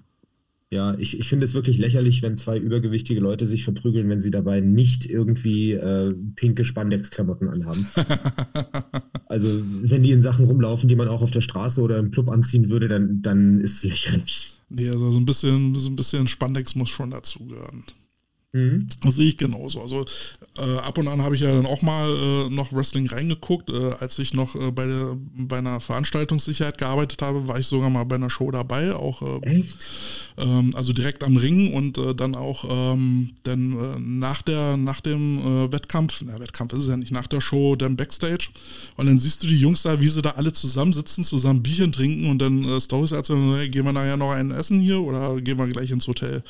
ja, 0.69 0.95
ich, 0.97 1.17
ich 1.17 1.29
finde 1.29 1.45
es 1.45 1.53
wirklich 1.53 1.77
lächerlich, 1.77 2.21
wenn 2.21 2.37
zwei 2.37 2.57
übergewichtige 2.57 3.21
Leute 3.21 3.47
sich 3.47 3.63
verprügeln, 3.63 4.09
wenn 4.09 4.19
sie 4.19 4.31
dabei 4.31 4.59
nicht 4.59 5.05
irgendwie 5.05 5.71
äh, 5.71 6.13
pinke 6.35 6.65
Spandex-Klamotten 6.65 7.47
anhaben. 7.47 7.87
also, 9.27 9.61
wenn 9.83 10.03
die 10.03 10.11
in 10.11 10.21
Sachen 10.21 10.45
rumlaufen, 10.45 10.89
die 10.89 10.97
man 10.97 11.07
auch 11.07 11.21
auf 11.21 11.31
der 11.31 11.41
Straße 11.41 11.81
oder 11.81 11.97
im 11.97 12.11
Club 12.11 12.27
anziehen 12.27 12.67
würde, 12.67 12.89
dann, 12.89 13.21
dann 13.21 13.61
ist 13.61 13.77
es 13.77 13.83
lächerlich. 13.85 14.55
Nee, 14.69 14.89
also 14.89 15.11
so 15.11 15.19
ein 15.19 15.25
bisschen, 15.25 15.73
so 15.75 15.89
ein 15.89 15.95
bisschen 15.95 16.27
Spandex 16.27 16.75
muss 16.75 16.89
schon 16.89 17.11
dazugehören. 17.11 17.85
Mhm. 18.53 18.87
Das 19.03 19.15
sehe 19.15 19.27
ich 19.27 19.37
genauso. 19.37 19.81
Also 19.81 20.05
äh, 20.57 20.77
ab 20.79 20.97
und 20.97 21.07
an 21.09 21.21
habe 21.21 21.35
ich 21.35 21.41
ja 21.41 21.53
dann 21.53 21.65
auch 21.65 21.81
mal 21.81 22.09
äh, 22.09 22.49
noch 22.49 22.71
Wrestling 22.71 23.07
reingeguckt. 23.07 23.69
Äh, 23.69 23.91
als 23.99 24.17
ich 24.19 24.33
noch 24.33 24.55
äh, 24.55 24.71
bei, 24.71 24.87
der, 24.87 25.17
bei 25.35 25.57
einer 25.57 25.81
Veranstaltungssicherheit 25.81 26.77
gearbeitet 26.77 27.21
habe, 27.21 27.47
war 27.47 27.59
ich 27.59 27.67
sogar 27.67 27.89
mal 27.89 28.05
bei 28.05 28.15
einer 28.15 28.29
Show 28.29 28.49
dabei. 28.49 28.95
Auch, 28.95 29.21
äh, 29.21 29.59
Echt? 29.59 29.87
Ähm, 30.37 30.71
also 30.75 30.93
direkt 30.93 31.25
am 31.25 31.35
Ring 31.35 31.73
und 31.73 31.97
äh, 31.97 32.15
dann 32.15 32.35
auch 32.35 32.65
ähm, 32.69 33.33
dann, 33.43 34.19
nach, 34.19 34.41
der, 34.41 34.77
nach 34.77 35.01
dem 35.01 35.71
Wettkampf, 35.71 36.23
na 36.25 36.39
Wettkampf 36.39 36.73
ist 36.73 36.83
es 36.83 36.87
ja 36.89 36.97
nicht, 36.97 37.11
nach 37.11 37.27
der 37.27 37.41
Show 37.41 37.75
dann 37.75 37.97
Backstage. 37.97 38.49
Und 38.95 39.07
dann 39.07 39.19
siehst 39.19 39.43
du 39.43 39.47
die 39.47 39.59
Jungs 39.59 39.83
da, 39.83 39.99
wie 39.99 40.07
sie 40.07 40.21
da 40.21 40.31
alle 40.31 40.53
zusammensitzen, 40.53 41.23
zusammen 41.23 41.63
Bierchen 41.63 41.91
trinken 41.91 42.29
und 42.29 42.39
dann 42.39 42.63
äh, 42.63 42.79
Stories 42.79 43.11
erzählen, 43.11 43.55
hey, 43.55 43.67
gehen 43.69 43.85
wir 43.85 43.93
nachher 43.93 44.17
noch 44.17 44.31
ein 44.31 44.51
Essen 44.51 44.79
hier 44.79 45.01
oder 45.01 45.39
gehen 45.41 45.57
wir 45.57 45.67
gleich 45.67 45.91
ins 45.91 46.07
Hotel? 46.07 46.43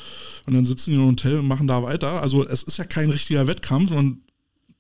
Und 0.46 0.54
dann 0.54 0.64
sitzen 0.64 0.92
die 0.92 0.98
im 0.98 1.08
Hotel 1.08 1.40
und 1.40 1.48
machen 1.48 1.68
da 1.68 1.84
weiter. 1.84 1.97
Also 2.04 2.48
es 2.48 2.64
ist 2.64 2.78
ja 2.78 2.84
kein 2.84 3.10
richtiger 3.10 3.48
Wettkampf 3.48 3.92
und 3.92 4.22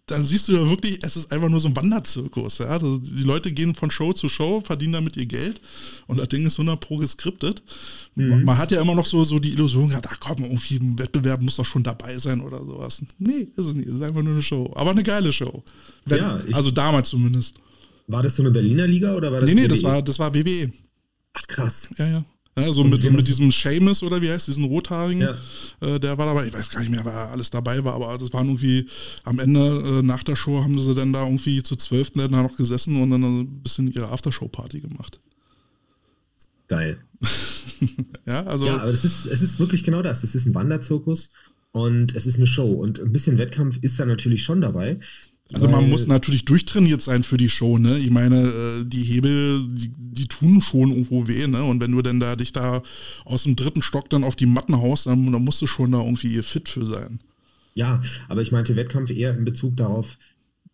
dann 0.07 0.23
siehst 0.23 0.47
du 0.47 0.53
ja 0.53 0.69
wirklich, 0.69 0.99
es 1.03 1.17
ist 1.17 1.33
einfach 1.33 1.49
nur 1.49 1.59
so 1.59 1.67
ein 1.67 1.75
Wanderzirkus. 1.75 2.59
Ja? 2.59 2.67
Also 2.67 2.97
die 2.97 3.23
Leute 3.23 3.51
gehen 3.51 3.75
von 3.75 3.91
Show 3.91 4.13
zu 4.13 4.29
Show, 4.29 4.61
verdienen 4.61 4.93
damit 4.93 5.17
ihr 5.17 5.25
Geld 5.25 5.59
und 6.07 6.17
das 6.17 6.29
Ding 6.29 6.45
ist 6.45 6.53
100 6.53 6.79
pro 6.79 6.95
geskriptet. 6.95 7.61
Mhm. 8.15 8.45
Man 8.45 8.57
hat 8.57 8.71
ja 8.71 8.81
immer 8.81 8.95
noch 8.95 9.05
so, 9.05 9.25
so 9.25 9.37
die 9.37 9.51
Illusion 9.51 9.89
gehabt, 9.89 10.07
ach 10.09 10.19
komm, 10.21 10.43
irgendwie 10.43 10.77
ein 10.77 10.97
Wettbewerb 10.97 11.41
muss 11.41 11.57
doch 11.57 11.65
schon 11.65 11.83
dabei 11.83 12.17
sein 12.19 12.39
oder 12.39 12.63
sowas. 12.63 13.03
Nee, 13.19 13.49
ist 13.55 13.65
es 13.65 13.73
nicht. 13.73 13.89
Es 13.89 13.95
ist 13.95 14.01
einfach 14.01 14.23
nur 14.23 14.33
eine 14.33 14.41
Show. 14.41 14.71
Aber 14.75 14.91
eine 14.91 15.03
geile 15.03 15.33
Show. 15.33 15.61
Wenn, 16.05 16.19
ja, 16.19 16.39
also 16.53 16.71
damals 16.71 17.09
zumindest. 17.09 17.55
War 18.07 18.23
das 18.23 18.37
so 18.37 18.43
eine 18.43 18.51
Berliner 18.51 18.87
Liga 18.87 19.13
oder 19.13 19.33
war 19.33 19.41
das 19.41 19.49
Nee, 19.49 19.55
nee, 19.55 19.63
WWE? 19.63 19.67
das 19.67 19.83
war, 19.83 20.01
das 20.01 20.19
war 20.19 20.33
WWE. 20.33 20.71
Ach 21.33 21.47
krass. 21.47 21.89
Ja, 21.97 22.07
ja. 22.07 22.25
Ja, 22.57 22.73
so 22.73 22.83
mit, 22.83 23.03
mit 23.03 23.27
diesem 23.27 23.51
Seamus 23.51 24.01
oder 24.01 24.19
wie 24.21 24.31
heißt 24.31 24.47
diesen 24.47 24.63
Rothaarigen, 24.63 25.21
ja. 25.21 25.37
äh, 25.81 25.99
der 25.99 26.17
war 26.17 26.25
dabei, 26.25 26.47
ich 26.47 26.53
weiß 26.53 26.71
gar 26.71 26.79
nicht 26.79 26.89
mehr, 26.89 27.05
wer 27.05 27.29
alles 27.29 27.51
dabei 27.51 27.83
war, 27.83 27.93
aber 27.93 28.17
das 28.17 28.33
waren 28.33 28.47
irgendwie 28.47 28.87
am 29.23 29.37
Ende 29.37 29.99
äh, 29.99 30.01
nach 30.01 30.23
der 30.23 30.35
Show 30.35 30.63
haben 30.63 30.81
sie 30.81 30.95
dann 30.95 31.13
da 31.13 31.23
irgendwie 31.23 31.61
zu 31.61 31.75
zwölf 31.75 32.11
da 32.11 32.27
noch 32.27 32.57
gesessen 32.57 32.99
und 32.99 33.11
dann 33.11 33.23
ein 33.23 33.61
bisschen 33.61 33.91
ihre 33.91 34.09
Aftershow-Party 34.09 34.81
gemacht. 34.81 35.19
Geil. 36.67 36.97
ja, 38.25 38.43
also. 38.45 38.65
Ja, 38.65 38.77
aber 38.77 38.91
es 38.91 39.05
ist, 39.05 39.25
es 39.25 39.41
ist 39.41 39.59
wirklich 39.59 39.83
genau 39.83 40.01
das. 40.01 40.23
Es 40.23 40.35
ist 40.35 40.47
ein 40.47 40.55
Wanderzirkus 40.55 41.33
und 41.71 42.15
es 42.15 42.25
ist 42.25 42.37
eine 42.37 42.47
Show 42.47 42.71
und 42.71 42.99
ein 42.99 43.11
bisschen 43.11 43.37
Wettkampf 43.37 43.77
ist 43.81 43.99
da 43.99 44.05
natürlich 44.05 44.43
schon 44.43 44.61
dabei. 44.61 44.99
Also 45.53 45.69
man 45.69 45.89
muss 45.89 46.07
natürlich 46.07 46.45
durchtrainiert 46.45 47.01
sein 47.01 47.23
für 47.23 47.37
die 47.37 47.49
Show, 47.49 47.77
ne? 47.77 47.97
Ich 47.97 48.11
meine, 48.11 48.41
äh, 48.41 48.85
die 48.85 49.03
Hebel, 49.03 49.65
die, 49.69 49.91
die, 49.95 50.27
tun 50.27 50.61
schon 50.61 50.89
irgendwo 50.89 51.27
weh, 51.27 51.47
ne? 51.47 51.63
Und 51.63 51.81
wenn 51.81 51.91
du 51.91 52.01
denn 52.01 52.19
da 52.19 52.35
dich 52.35 52.51
da 52.51 52.81
aus 53.23 53.43
dem 53.43 53.55
dritten 53.55 53.81
Stock 53.81 54.09
dann 54.09 54.23
auf 54.23 54.35
die 54.35 54.45
Matten 54.45 54.75
haust, 54.75 55.05
dann, 55.05 55.31
dann 55.31 55.43
musst 55.43 55.61
du 55.61 55.67
schon 55.67 55.93
da 55.93 55.99
irgendwie 55.99 56.41
fit 56.41 56.67
für 56.67 56.85
sein. 56.85 57.19
Ja, 57.75 58.01
aber 58.27 58.41
ich 58.41 58.51
meinte 58.51 58.75
Wettkampf 58.75 59.09
eher 59.11 59.37
in 59.37 59.45
Bezug 59.45 59.77
darauf, 59.77 60.17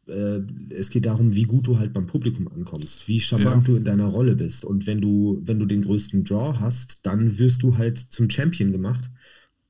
äh, 0.08 0.40
es 0.70 0.90
geht 0.90 1.06
darum, 1.06 1.36
wie 1.36 1.44
gut 1.44 1.68
du 1.68 1.78
halt 1.78 1.94
beim 1.94 2.08
Publikum 2.08 2.48
ankommst, 2.48 3.08
wie 3.08 3.20
charmant 3.20 3.68
ja. 3.68 3.74
du 3.74 3.76
in 3.76 3.86
deiner 3.86 4.06
Rolle 4.06 4.36
bist. 4.36 4.66
Und 4.66 4.88
wenn 4.88 5.02
du, 5.02 5.40
wenn 5.44 5.60
du 5.60 5.66
den 5.66 5.84
größten 5.84 6.24
Draw 6.24 6.60
hast, 6.60 7.06
dann 7.06 7.38
wirst 7.38 7.62
du 7.62 7.78
halt 7.78 8.00
zum 8.00 8.30
Champion 8.30 8.72
gemacht 8.72 9.12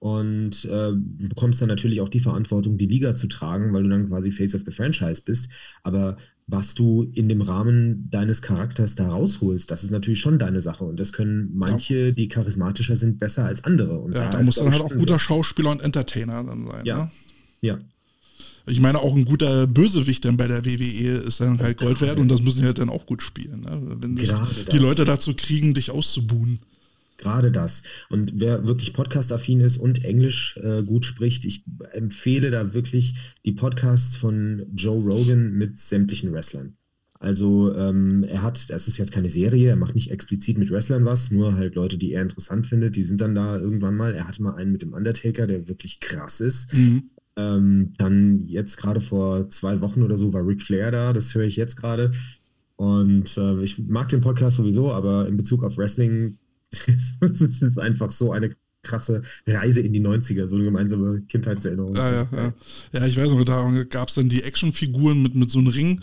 und 0.04 0.66
äh, 0.66 0.92
bekommst 0.94 1.62
dann 1.62 1.70
natürlich 1.70 2.02
auch 2.02 2.10
die 2.10 2.20
Verantwortung, 2.20 2.78
die 2.78 2.88
Liga 2.88 3.16
zu 3.16 3.28
tragen, 3.28 3.72
weil 3.72 3.84
du 3.84 3.90
dann 3.90 4.10
quasi 4.10 4.34
Face 4.34 4.54
of 4.54 4.64
the 4.66 4.72
Franchise 4.72 5.22
bist. 5.24 5.48
Aber 5.82 6.18
was 6.46 6.76
du 6.76 7.10
in 7.14 7.30
dem 7.30 7.42
Rahmen 7.42 8.10
deines 8.12 8.42
Charakters 8.42 8.96
da 8.96 9.08
rausholst, 9.08 9.72
das 9.72 9.86
ist 9.86 9.92
natürlich 9.92 10.20
schon 10.20 10.40
deine 10.40 10.60
Sache. 10.60 10.84
Und 10.84 11.00
das 11.00 11.14
können 11.14 11.52
manche, 11.54 12.12
die 12.12 12.28
charismatischer 12.28 12.98
sind, 12.98 13.18
besser 13.18 13.46
als 13.46 13.64
andere. 13.64 13.98
Und 13.98 14.14
ja, 14.14 14.26
da, 14.26 14.40
da 14.40 14.44
muss 14.44 14.56
dann 14.56 14.74
halt 14.74 14.82
auch 14.82 14.94
guter 14.94 15.20
Schauspieler 15.20 15.72
und 15.72 15.82
Entertainer 15.82 16.44
dann 16.44 16.68
sein. 16.68 16.86
Ja. 16.86 17.06
Ne? 17.06 17.12
Ja. 17.62 17.80
Ich 18.66 18.82
meine, 18.82 19.00
auch 19.00 19.16
ein 19.16 19.24
guter 19.24 19.68
Bösewicht 19.68 20.26
dann 20.26 20.36
bei 20.36 20.50
der 20.50 20.66
WWE 20.66 21.20
ist 21.20 21.40
dann 21.40 21.60
halt 21.60 21.78
Gold 21.78 22.02
wert 22.02 22.20
und 22.20 22.28
das 22.28 22.42
müssen 22.42 22.60
sie 22.60 22.66
halt 22.66 22.78
dann 22.78 22.90
auch 22.90 23.06
gut 23.06 23.24
spielen. 23.24 23.62
Ne? 23.62 23.82
Wenn 24.02 24.18
die 24.18 24.26
das. 24.26 24.74
Leute 24.74 25.06
dazu 25.06 25.34
kriegen, 25.34 25.74
dich 25.74 25.92
auszubuhen. 25.92 26.60
Gerade 27.24 27.54
das. 27.54 27.84
Und 28.10 28.34
wer 28.36 28.68
wirklich 28.68 28.92
podcast-affin 28.92 29.62
ist 29.62 29.78
und 29.78 30.04
Englisch 30.04 30.58
äh, 30.58 30.84
gut 30.84 31.06
spricht, 31.06 31.46
ich 31.46 31.64
empfehle 31.94 32.52
da 32.52 32.74
wirklich 32.74 33.16
die 33.46 33.54
Podcasts 33.54 34.18
von 34.18 34.66
Joe 34.76 35.02
Rogan 35.02 35.54
mit 35.54 35.80
sämtlichen 35.80 36.34
Wrestlern. 36.34 36.76
Also 37.20 37.74
ähm, 37.78 38.26
er 38.26 38.42
hat, 38.42 38.70
das 38.70 38.90
ist 38.90 38.98
jetzt 38.98 39.14
keine 39.14 39.30
Serie, 39.30 39.70
er 39.70 39.76
macht 39.78 39.96
nicht 39.96 40.12
explizit 40.12 40.58
mit 40.58 40.70
Wrestlern 40.70 41.06
was, 41.06 41.32
nur 41.32 41.56
halt 41.56 41.76
Leute, 41.76 41.98
die 41.98 42.12
er 42.12 42.22
interessant 42.22 42.68
findet, 42.68 42.98
die 42.98 43.04
sind 43.04 43.22
dann 43.22 43.36
da 43.36 43.58
irgendwann 43.58 43.96
mal. 43.96 44.14
Er 44.14 44.28
hatte 44.28 44.44
mal 44.44 44.56
einen 44.56 44.74
mit 44.74 44.82
dem 44.82 44.92
Undertaker, 44.92 45.48
der 45.48 45.70
wirklich 45.70 46.02
krass 46.02 46.42
ist. 46.42 46.74
Mhm. 46.74 47.12
Ähm, 47.38 47.94
dann 47.98 48.42
jetzt 48.42 48.76
gerade 48.76 49.00
vor 49.00 49.50
zwei 49.50 49.80
Wochen 49.80 50.04
oder 50.04 50.18
so 50.18 50.34
war 50.34 50.46
Ric 50.46 50.62
Flair 50.62 50.92
da, 50.92 51.14
das 51.14 51.34
höre 51.34 51.46
ich 51.46 51.56
jetzt 51.56 51.78
gerade. 51.78 52.12
Und 52.76 53.38
äh, 53.38 53.62
ich 53.62 53.80
mag 53.88 54.10
den 54.10 54.20
Podcast 54.20 54.58
sowieso, 54.58 54.92
aber 54.92 55.26
in 55.30 55.38
Bezug 55.38 55.64
auf 55.64 55.78
Wrestling 55.78 56.38
es 57.22 57.42
ist 57.62 57.80
einfach 57.80 58.10
so 58.10 58.32
eine 58.32 58.56
krasse 58.84 59.22
Reise 59.48 59.82
in 59.82 59.94
die 59.94 60.02
90er, 60.02 60.48
so 60.48 60.58
eine 60.58 60.66
gemeinsame 60.66 61.22
Kindheitserinnerung. 61.22 61.96
Ja, 61.96 62.12
ja, 62.12 62.28
ja. 62.36 62.54
ja 62.92 63.06
ich 63.06 63.18
weiß 63.18 63.32
noch, 63.32 63.44
da 63.46 63.66
gab 63.90 64.10
es 64.10 64.16
dann 64.16 64.30
die 64.30 64.44
Actionfiguren 64.44 65.22
mit, 65.24 65.36
mit 65.36 65.50
so 65.50 65.60
einem 65.60 65.68
Ring 65.68 66.02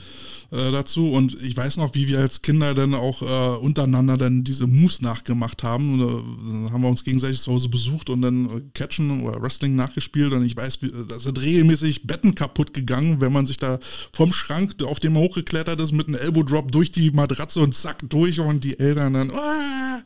äh, 0.50 0.72
dazu 0.72 1.12
und 1.12 1.40
ich 1.42 1.56
weiß 1.56 1.76
noch, 1.76 1.94
wie 1.94 2.08
wir 2.08 2.18
als 2.18 2.40
Kinder 2.40 2.74
dann 2.74 2.94
auch 2.94 3.22
äh, 3.22 3.58
untereinander 3.58 4.16
dann 4.16 4.44
diese 4.44 4.66
Moves 4.66 5.02
nachgemacht 5.02 5.62
haben. 5.62 6.00
Und, 6.00 6.08
äh, 6.08 6.70
haben 6.70 6.82
wir 6.82 6.88
uns 6.88 7.04
gegenseitig 7.04 7.40
zu 7.40 7.52
Hause 7.52 7.68
besucht 7.68 8.08
und 8.08 8.22
dann 8.22 8.46
äh, 8.46 8.60
Catchen 8.72 9.22
oder 9.22 9.42
Wrestling 9.42 9.76
nachgespielt 9.76 10.32
und 10.32 10.44
ich 10.44 10.56
weiß, 10.56 10.80
wie, 10.80 10.90
da 11.06 11.18
sind 11.18 11.40
regelmäßig 11.40 12.06
Betten 12.06 12.34
kaputt 12.34 12.72
gegangen, 12.72 13.20
wenn 13.20 13.32
man 13.32 13.44
sich 13.44 13.58
da 13.58 13.78
vom 14.12 14.32
Schrank, 14.32 14.82
auf 14.84 15.00
dem 15.00 15.12
man 15.12 15.22
hochgeklettert 15.22 15.80
ist, 15.80 15.92
mit 15.92 16.08
einem 16.08 16.16
Elbow 16.16 16.42
Drop 16.42 16.72
durch 16.72 16.90
die 16.90 17.10
Matratze 17.10 17.60
und 17.60 17.74
zack 17.74 17.98
durch 18.08 18.40
und 18.40 18.64
die 18.64 18.78
Eltern 18.78 19.12
dann. 19.12 19.30
Ah! 19.32 20.02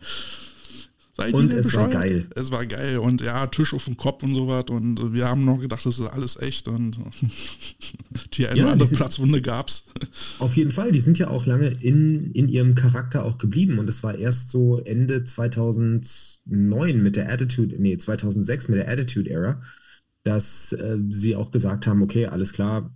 Seid 1.16 1.32
und 1.32 1.52
es 1.52 1.66
bescheuert? 1.66 1.94
war 1.94 2.02
geil. 2.02 2.26
Es 2.34 2.50
war 2.50 2.66
geil 2.66 2.98
und 2.98 3.20
ja, 3.20 3.46
Tisch 3.46 3.72
auf 3.72 3.84
dem 3.84 3.96
Kopf 3.96 4.24
und 4.24 4.34
so 4.34 4.48
was 4.48 4.64
und 4.64 5.12
wir 5.12 5.28
haben 5.28 5.44
noch 5.44 5.60
gedacht, 5.60 5.86
das 5.86 6.00
ist 6.00 6.06
alles 6.08 6.36
echt 6.40 6.66
und 6.66 6.98
die 8.32 8.48
eine 8.48 8.58
ja, 8.58 8.64
oder 8.64 8.72
andere 8.72 8.88
Platzwunde 8.90 9.40
gab's. 9.40 9.86
Auf 10.40 10.56
jeden 10.56 10.72
Fall, 10.72 10.90
die 10.90 11.00
sind 11.00 11.18
ja 11.18 11.28
auch 11.28 11.46
lange 11.46 11.68
in, 11.68 12.32
in 12.32 12.48
ihrem 12.48 12.74
Charakter 12.74 13.24
auch 13.24 13.38
geblieben 13.38 13.78
und 13.78 13.88
es 13.88 14.02
war 14.02 14.16
erst 14.16 14.50
so 14.50 14.80
Ende 14.80 15.24
2009 15.24 17.00
mit 17.00 17.14
der 17.14 17.30
Attitude, 17.30 17.76
nee, 17.78 17.96
2006 17.96 18.68
mit 18.68 18.78
der 18.78 18.88
Attitude 18.88 19.30
Era, 19.30 19.60
dass 20.24 20.72
äh, 20.72 20.98
sie 21.10 21.36
auch 21.36 21.52
gesagt 21.52 21.86
haben, 21.86 22.02
okay, 22.02 22.26
alles 22.26 22.52
klar, 22.52 22.90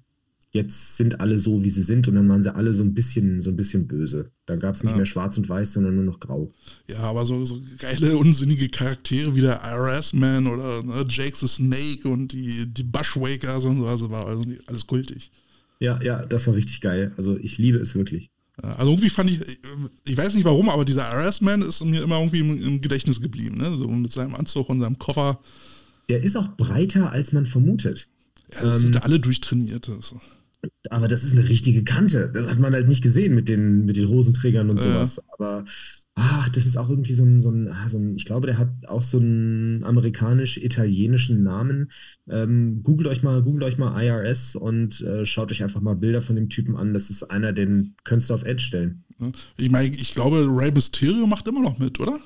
jetzt 0.59 0.97
sind 0.97 1.21
alle 1.21 1.39
so, 1.39 1.63
wie 1.63 1.71
sie 1.71 1.83
sind 1.83 2.09
und 2.09 2.17
dann 2.17 2.29
waren 2.29 2.43
sie 2.43 2.55
alle 2.55 2.75
so 2.75 2.83
ein 2.83 2.93
bisschen, 2.93 3.41
so 3.41 3.51
ein 3.51 3.57
bisschen 3.57 3.87
böse. 3.87 4.31
Dann 4.47 4.59
gab 4.59 4.75
es 4.75 4.83
nicht 4.83 4.93
ja. 4.93 4.97
mehr 4.97 5.07
schwarz 5.07 5.39
und 5.39 5.49
weiß, 5.49 5.73
sondern 5.73 5.95
nur 5.95 6.05
noch 6.05 6.21
grau. 6.21 6.53
Ja, 6.91 6.99
aber 6.99 7.25
so, 7.25 7.45
so 7.45 7.61
geile, 7.79 8.17
unsinnige 8.17 8.69
Charaktere 8.69 9.35
wie 9.37 9.41
der 9.41 9.61
IRS-Man 9.65 10.47
oder 10.49 10.83
ne, 10.83 11.05
Jake 11.09 11.37
the 11.37 11.47
Snake 11.47 12.09
und 12.09 12.33
die, 12.33 12.67
die 12.67 12.83
Bushwakers 12.83 13.65
und 13.65 13.79
so, 13.79 13.87
also 13.87 14.11
war 14.11 14.27
also 14.27 14.45
alles 14.67 14.87
kultig. 14.87 15.31
Ja, 15.81 16.03
ja, 16.03 16.27
das 16.27 16.47
war 16.47 16.55
richtig 16.55 16.81
geil. 16.81 17.13
Also 17.17 17.39
ich 17.39 17.59
liebe 17.59 17.79
es 17.79 17.95
wirklich. 17.95 18.31
Also 18.61 18.91
irgendwie 18.91 19.11
fand 19.11 19.31
ich, 19.31 19.41
ich 20.05 20.17
weiß 20.17 20.35
nicht 20.35 20.45
warum, 20.45 20.69
aber 20.69 20.85
dieser 20.85 21.09
IRS-Man 21.13 21.63
ist 21.63 21.85
mir 21.85 22.03
immer 22.03 22.19
irgendwie 22.19 22.41
im, 22.41 22.61
im 22.61 22.81
Gedächtnis 22.81 23.21
geblieben, 23.21 23.57
ne? 23.57 23.77
So 23.77 23.87
mit 23.87 24.11
seinem 24.11 24.35
Anzug 24.35 24.69
und 24.69 24.81
seinem 24.81 24.99
Koffer. 24.99 25.39
Der 26.09 26.25
ist 26.25 26.37
auch 26.37 26.57
breiter, 26.57 27.13
als 27.13 27.33
man 27.33 27.47
vermutet. 27.47 28.09
Ja, 28.53 28.63
das 28.63 28.77
ähm, 28.77 28.81
sind 28.81 29.05
alle 29.05 29.21
durchtrainiert. 29.21 29.89
Also. 29.89 30.21
Aber 30.91 31.09
das 31.09 31.25
ist 31.25 31.37
eine 31.37 31.49
richtige 31.49 31.85
Kante. 31.85 32.31
Das 32.33 32.49
hat 32.49 32.59
man 32.59 32.73
halt 32.73 32.89
nicht 32.89 33.03
gesehen 33.03 33.35
mit 33.35 33.49
den, 33.49 33.85
mit 33.85 33.97
den 33.97 34.09
Hosenträgern 34.09 34.71
und 34.71 34.81
sowas. 34.81 35.17
Ja. 35.17 35.23
Aber 35.35 35.65
ach, 36.15 36.49
das 36.49 36.67
ist 36.67 36.77
auch 36.77 36.89
irgendwie 36.89 37.13
so 37.13 37.25
ein, 37.25 37.41
so 37.41 37.51
ein, 37.51 37.69
ah, 37.69 37.89
so 37.89 37.99
ein, 37.99 38.17
ich 38.17 38.25
glaube, 38.25 38.47
der 38.49 38.59
hat 38.59 38.69
auch 38.89 39.03
so 39.03 39.19
einen 39.19 39.85
amerikanisch-italienischen 39.85 41.43
Namen. 41.43 41.91
Ähm, 42.29 42.83
googelt 42.83 43.09
euch 43.09 43.23
mal, 43.23 43.43
googelt 43.43 43.65
euch 43.65 43.79
mal 43.79 44.03
IRS 44.03 44.57
und 44.57 45.01
äh, 45.03 45.25
schaut 45.25 45.53
euch 45.53 45.63
einfach 45.63 45.81
mal 45.81 45.95
Bilder 45.95 46.23
von 46.23 46.37
dem 46.37 46.49
Typen 46.49 46.77
an. 46.77 46.93
Das 46.93 47.11
ist 47.11 47.23
einer, 47.25 47.53
den 47.53 47.95
könntest 48.05 48.31
du 48.31 48.35
auf 48.35 48.45
Edge 48.45 48.63
stellen. 48.63 49.05
Ich 49.57 49.71
meine, 49.71 49.95
ich 49.95 50.13
glaube, 50.13 50.47
Ray 50.49 50.73
Mysterio 50.73 51.27
macht 51.27 51.47
immer 51.47 51.63
noch 51.63 51.79
mit, 51.79 52.01
oder? 52.01 52.19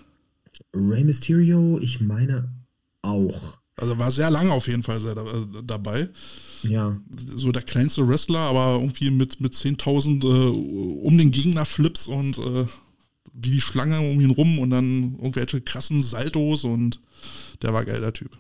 Ray 0.75 1.05
Mysterio, 1.05 1.79
ich 1.81 2.01
meine 2.01 2.53
auch. 3.03 3.59
Also 3.77 3.99
war 3.99 4.11
sehr 4.11 4.31
lange 4.31 4.53
auf 4.53 4.69
jeden 4.69 4.83
Fall 4.83 5.01
sehr 5.01 5.17
äh, 5.17 5.63
dabei. 5.65 6.09
Ja. 6.63 7.01
So 7.37 7.53
der 7.53 7.63
kleinste 7.63 8.07
Wrestler, 8.07 8.39
aber 8.39 8.79
irgendwie 8.81 9.11
mit, 9.11 9.41
mit 9.41 9.55
10.000 9.55 10.25
äh, 10.25 11.07
um 11.07 11.19
den 11.19 11.31
Gegner 11.31 11.65
Flips 11.65 12.07
und 12.09 12.39
äh, 12.39 12.67
wie 13.35 13.51
die 13.51 13.61
Schlange 13.61 14.01
um 14.01 14.21
ihn 14.21 14.31
rum 14.31 14.59
und 14.59 14.71
dann 14.71 15.15
irgendwelche 15.17 15.61
krassen 15.61 16.03
Saltos 16.03 16.65
und 16.65 17.01
der 17.63 17.73
war 17.73 17.85
geil, 17.85 18.01
der 18.01 18.13
Typ. 18.13 18.31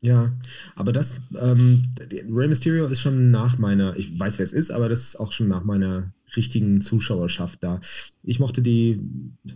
Ja, 0.00 0.32
aber 0.76 0.92
das, 0.92 1.20
ähm, 1.36 1.82
Rey 2.30 2.46
Mysterio 2.46 2.86
ist 2.86 3.00
schon 3.00 3.32
nach 3.32 3.58
meiner, 3.58 3.96
ich 3.96 4.16
weiß, 4.16 4.38
wer 4.38 4.44
es 4.44 4.52
ist, 4.52 4.70
aber 4.70 4.88
das 4.88 5.00
ist 5.00 5.16
auch 5.16 5.32
schon 5.32 5.48
nach 5.48 5.64
meiner 5.64 6.12
richtigen 6.36 6.80
Zuschauerschaft 6.80 7.64
da. 7.64 7.80
Ich 8.22 8.38
mochte 8.38 8.62
die, 8.62 9.00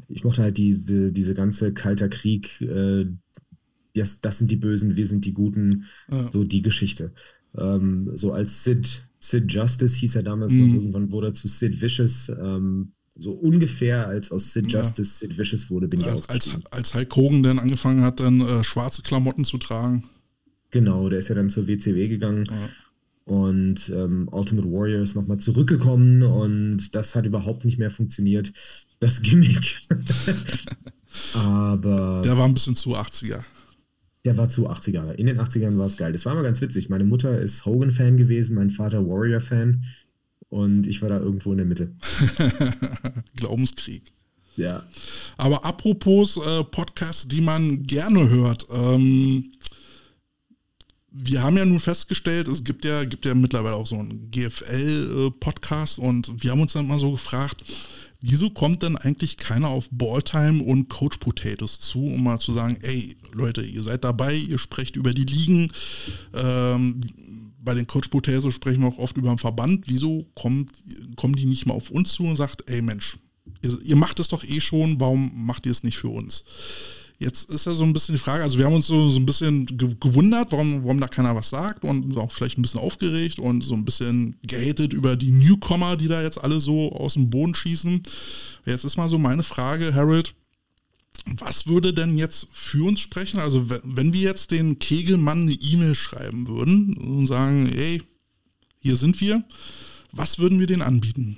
ich 0.09 0.25
mochte 0.25 0.43
halt 0.43 0.59
diese, 0.59 1.13
diese 1.13 1.35
ganze 1.35 1.73
Kalter 1.75 2.09
Krieg, 2.09 2.61
äh, 2.61 3.07
yes, 3.95 4.21
das 4.21 4.39
sind 4.39 4.51
die 4.51 4.57
Bösen, 4.57 4.97
wir 4.97 5.07
sind 5.07 5.27
die 5.27 5.35
Guten, 5.35 5.85
ja. 6.11 6.31
so 6.33 6.43
die 6.43 6.63
Geschichte. 6.63 7.13
Ähm, 7.59 8.11
so 8.15 8.33
als 8.33 8.65
Sid, 8.65 9.03
Sid 9.19 9.53
Justice 9.53 9.97
hieß 9.97 10.17
er 10.17 10.23
damals 10.23 10.53
mhm. 10.53 10.67
noch, 10.67 10.75
irgendwann 10.75 11.11
wurde 11.11 11.29
er 11.29 11.35
zu 11.35 11.49
Sid 11.49 11.81
Vicious. 11.81 12.31
Ähm, 12.31 12.93
so 13.15 13.33
ungefähr 13.33 14.09
als 14.09 14.33
aus 14.33 14.53
Sid 14.53 14.73
Justice 14.73 15.25
ja. 15.25 15.29
Sid 15.29 15.39
Vicious 15.39 15.71
wurde, 15.71 15.89
bin 15.89 16.01
ich 16.01 16.07
als, 16.07 16.29
als, 16.29 16.51
als 16.71 16.95
Hulk 16.95 17.15
Hogan 17.15 17.43
dann 17.43 17.59
angefangen 17.59 18.03
hat, 18.03 18.21
dann 18.21 18.41
äh, 18.41 18.65
schwarze 18.65 19.03
Klamotten 19.03 19.45
zu 19.45 19.59
tragen. 19.59 20.05
Genau, 20.71 21.09
der 21.11 21.19
ist 21.19 21.29
ja 21.29 21.35
dann 21.35 21.51
zur 21.51 21.69
WCW 21.69 22.09
gegangen. 22.09 22.47
Ja. 22.47 22.69
Und 23.25 23.91
ähm, 23.95 24.29
Ultimate 24.33 24.69
Warrior 24.69 25.03
ist 25.03 25.15
nochmal 25.15 25.39
zurückgekommen 25.39 26.23
und 26.23 26.95
das 26.95 27.15
hat 27.15 27.27
überhaupt 27.27 27.65
nicht 27.65 27.79
mehr 27.79 27.91
funktioniert. 27.91 28.53
Das 28.99 29.23
Gimmick. 29.23 29.79
Aber. 31.35 32.23
Der 32.25 32.37
war 32.37 32.47
ein 32.47 32.55
bisschen 32.55 32.75
zu 32.75 32.97
80er. 32.97 33.45
Der 34.25 34.37
war 34.37 34.49
zu 34.49 34.71
80er. 34.71 35.13
In 35.13 35.27
den 35.27 35.41
80ern 35.41 35.79
war 35.79 35.87
es 35.87 35.97
geil. 35.97 36.13
Das 36.13 36.25
war 36.27 36.33
immer 36.33 36.43
ganz 36.43 36.61
witzig. 36.61 36.89
Meine 36.89 37.05
Mutter 37.05 37.39
ist 37.39 37.67
Hogan-Fan 37.67 38.17
gewesen, 38.17 38.55
mein 38.55 38.71
Vater 38.71 39.07
Warrior-Fan. 39.07 39.85
Und 40.49 40.87
ich 40.87 41.03
war 41.03 41.09
da 41.09 41.19
irgendwo 41.19 41.53
in 41.53 41.59
der 41.59 41.67
Mitte. 41.67 41.93
Glaubenskrieg. 43.37 44.13
Ja. 44.57 44.85
Aber 45.37 45.65
apropos 45.65 46.37
äh, 46.37 46.63
Podcasts, 46.65 47.27
die 47.27 47.41
man 47.41 47.85
gerne 47.85 48.29
hört. 48.29 48.67
Ähm, 48.71 49.53
wir 51.11 51.43
haben 51.43 51.57
ja 51.57 51.65
nun 51.65 51.81
festgestellt, 51.81 52.49
es 52.49 52.65
gibt 52.65 52.85
ja, 52.85 53.05
gibt 53.05 53.25
ja 53.25 53.35
mittlerweile 53.35 53.77
auch 53.77 53.87
so 53.87 53.99
einen 53.99 54.31
GFL-Podcast 54.31 55.99
äh, 55.99 56.03
und 56.03 56.43
wir 56.43 56.51
haben 56.51 56.61
uns 56.61 56.73
dann 56.73 56.87
mal 56.87 56.99
so 56.99 57.13
gefragt, 57.13 57.65
wieso 58.23 58.51
kommt 58.51 58.83
denn 58.83 58.97
eigentlich 58.97 59.37
keiner 59.37 59.69
auf 59.69 59.89
Balltime 59.91 60.63
und 60.63 60.89
Coach 60.89 61.19
Potatoes 61.19 61.81
zu, 61.81 62.07
um 62.07 62.23
mal 62.23 62.39
zu 62.39 62.53
sagen, 62.53 62.79
ey 62.83 63.17
Leute, 63.33 63.63
ihr 63.63 63.83
seid 63.83 64.05
dabei, 64.05 64.35
ihr 64.35 64.59
sprecht 64.59 64.97
über 64.97 65.13
die 65.13 65.25
Ligen. 65.25 65.73
Ähm, 66.33 67.01
bei 67.59 67.75
den 67.75 67.87
Coach 67.87 68.09
Potatoes 68.09 68.55
sprechen 68.55 68.81
wir 68.81 68.89
auch 68.89 68.99
oft 68.99 69.17
über 69.17 69.29
den 69.29 69.39
Verband. 69.39 69.85
Wieso 69.87 70.27
kommt, 70.35 70.71
kommen 71.17 71.37
die 71.37 71.45
nicht 71.45 71.67
mal 71.67 71.75
auf 71.75 71.91
uns 71.91 72.13
zu 72.13 72.25
und 72.25 72.37
sagt, 72.37 72.69
ey 72.69 72.81
Mensch, 72.83 73.19
ihr, 73.63 73.79
ihr 73.83 73.97
macht 73.97 74.21
es 74.21 74.29
doch 74.29 74.45
eh 74.45 74.61
schon, 74.61 75.01
warum 75.01 75.47
macht 75.47 75.67
ihr 75.67 75.73
es 75.73 75.83
nicht 75.83 75.99
für 75.99 76.09
uns? 76.09 76.45
Jetzt 77.23 77.51
ist 77.51 77.67
ja 77.67 77.73
so 77.73 77.85
ein 77.85 77.93
bisschen 77.93 78.17
die 78.17 78.21
Frage, 78.21 78.43
also 78.43 78.59
wir 78.59 78.65
haben 78.65 78.75
uns 78.75 78.89
so, 78.89 79.11
so 79.11 79.21
ein 79.21 79.27
bisschen 79.27 79.67
gewundert, 80.01 80.51
warum, 80.51 80.83
warum 80.83 80.99
da 80.99 81.07
keiner 81.07 81.37
was 81.37 81.51
sagt 81.51 81.85
und 81.85 82.17
auch 82.17 82.33
vielleicht 82.33 82.59
ein 82.59 82.63
bisschen 82.63 82.81
aufgeregt 82.81 83.39
und 83.39 83.63
so 83.63 83.75
ein 83.75 83.85
bisschen 83.85 84.37
gehatet 84.43 84.93
über 84.93 85.15
die 85.15 85.31
Newcomer, 85.31 85.97
die 85.97 86.09
da 86.09 86.21
jetzt 86.21 86.43
alle 86.43 86.59
so 86.59 86.91
aus 86.93 87.15
dem 87.15 87.31
Boden 87.31 87.55
schießen. 87.55 88.03
Jetzt 88.67 88.85
ist 88.85 88.97
mal 88.97 89.09
so 89.09 89.19
meine 89.19 89.45
Frage, 89.45 89.95
Harold, 89.95 90.35
was 91.39 91.69
würde 91.69 91.95
denn 91.95 92.19
jetzt 92.19 92.49
für 92.51 92.89
uns 92.89 93.01
sprechen? 93.01 93.39
Also 93.39 93.71
wenn 93.85 94.13
wir 94.13 94.23
jetzt 94.23 94.51
den 94.51 94.81
Kegelmann 94.81 95.43
eine 95.43 95.53
E-Mail 95.53 95.95
schreiben 95.95 96.49
würden 96.49 96.95
und 96.97 97.29
sagen, 97.29 97.71
hey, 97.73 98.03
hier 98.81 98.97
sind 98.97 99.21
wir, 99.21 99.45
was 100.11 100.41
würden 100.41 100.59
wir 100.59 100.67
denen 100.67 100.83
anbieten? 100.83 101.37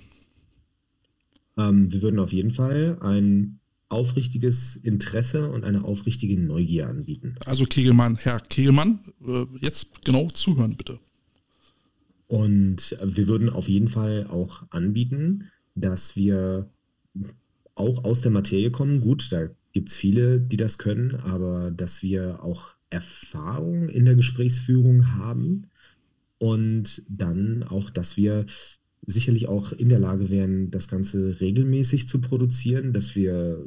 Ähm, 1.59 1.93
wir 1.93 2.01
würden 2.01 2.21
auf 2.21 2.33
jeden 2.33 2.53
Fall 2.53 2.97
ein 3.03 3.61
aufrichtiges 3.95 4.77
Interesse 4.77 5.51
und 5.51 5.65
eine 5.65 5.85
aufrichtige 5.85 6.39
Neugier 6.39 6.89
anbieten. 6.89 7.37
Also 7.47 7.65
Kegelmann, 7.65 8.19
Herr 8.21 8.41
Kegelmann, 8.41 9.01
äh, 9.27 9.45
jetzt 9.61 10.05
genau 10.05 10.29
zuhören 10.29 10.77
bitte. 10.77 10.99
Und 12.27 12.97
wir 13.03 13.29
würden 13.29 13.49
auf 13.49 13.69
jeden 13.69 13.89
Fall 13.89 14.27
auch 14.29 14.65
anbieten, 14.71 15.51
dass 15.75 16.17
wir 16.17 16.71
auch 17.75 18.05
aus 18.05 18.21
der 18.23 18.31
Materie 18.31 18.71
kommen. 18.71 19.01
Gut, 19.01 19.31
da 19.31 19.49
gibt 19.73 19.91
es 19.91 19.97
viele, 19.97 20.41
die 20.41 20.57
das 20.57 20.79
können, 20.79 21.15
aber 21.17 21.71
dass 21.71 22.03
wir 22.03 22.43
auch 22.43 22.75
Erfahrung 22.91 23.89
in 23.89 24.05
der 24.05 24.15
Gesprächsführung 24.15 25.15
haben 25.15 25.67
und 26.39 27.03
dann 27.09 27.63
auch, 27.63 27.91
dass 27.91 28.17
wir 28.17 28.47
sicherlich 29.07 29.49
auch 29.49 29.73
in 29.73 29.89
der 29.89 29.99
Lage 29.99 30.31
wären, 30.31 30.71
das 30.71 30.89
Ganze 30.89 31.41
regelmäßig 31.41 32.09
zu 32.09 32.21
produzieren, 32.21 32.93
dass 32.93 33.15
wir 33.15 33.65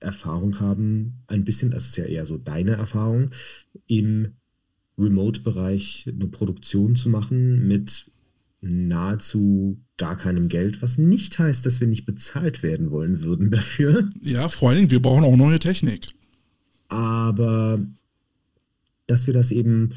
Erfahrung 0.00 0.60
haben, 0.60 1.22
ein 1.26 1.44
bisschen, 1.44 1.70
das 1.70 1.86
ist 1.86 1.96
ja 1.96 2.04
eher 2.04 2.26
so 2.26 2.36
deine 2.36 2.72
Erfahrung, 2.72 3.30
im 3.86 4.34
Remote-Bereich 4.98 6.08
eine 6.08 6.28
Produktion 6.28 6.96
zu 6.96 7.08
machen 7.08 7.66
mit 7.66 8.10
nahezu 8.60 9.78
gar 9.96 10.16
keinem 10.16 10.48
Geld, 10.48 10.82
was 10.82 10.98
nicht 10.98 11.38
heißt, 11.38 11.66
dass 11.66 11.80
wir 11.80 11.86
nicht 11.86 12.06
bezahlt 12.06 12.62
werden 12.62 12.90
wollen 12.90 13.22
würden 13.22 13.50
dafür. 13.50 14.08
Ja, 14.20 14.48
vor 14.48 14.70
allem, 14.70 14.90
wir 14.90 15.02
brauchen 15.02 15.24
auch 15.24 15.36
neue 15.36 15.58
Technik. 15.58 16.14
Aber 16.88 17.84
dass 19.06 19.26
wir 19.26 19.34
das 19.34 19.50
eben 19.50 19.90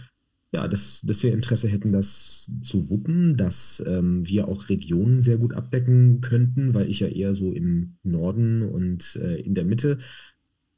ja, 0.53 0.67
dass, 0.67 1.01
dass 1.01 1.23
wir 1.23 1.33
Interesse 1.33 1.67
hätten, 1.67 1.91
das 1.91 2.51
zu 2.63 2.89
wuppen, 2.89 3.35
dass 3.35 3.83
ähm, 3.85 4.25
wir 4.25 4.47
auch 4.47 4.69
Regionen 4.69 5.21
sehr 5.21 5.37
gut 5.37 5.53
abdecken 5.53 6.21
könnten, 6.21 6.73
weil 6.73 6.89
ich 6.89 7.01
ja 7.01 7.07
eher 7.07 7.33
so 7.33 7.51
im 7.51 7.97
Norden 8.03 8.61
und 8.61 9.17
äh, 9.21 9.41
in 9.41 9.55
der 9.55 9.65
Mitte 9.65 9.97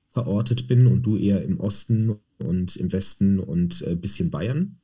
verortet 0.10 0.68
bin 0.68 0.88
und 0.88 1.04
du 1.04 1.18
eher 1.18 1.44
im 1.44 1.60
Osten 1.60 2.16
und 2.40 2.76
im 2.76 2.92
Westen 2.92 3.40
und 3.40 3.82
ein 3.82 3.94
äh, 3.94 3.96
bisschen 3.96 4.32
Bayern. 4.32 4.80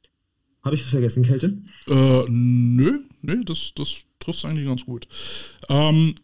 Habe 0.61 0.75
ich 0.75 0.83
was 0.83 0.91
vergessen, 0.91 1.23
Kälte? 1.23 1.57
Äh, 1.87 2.23
nö, 2.29 2.99
nö, 3.21 3.43
das, 3.43 3.71
das 3.75 3.89
trifft 4.19 4.45
eigentlich 4.45 4.67
ganz 4.67 4.85
gut. 4.85 5.07
Ähm, 5.69 6.15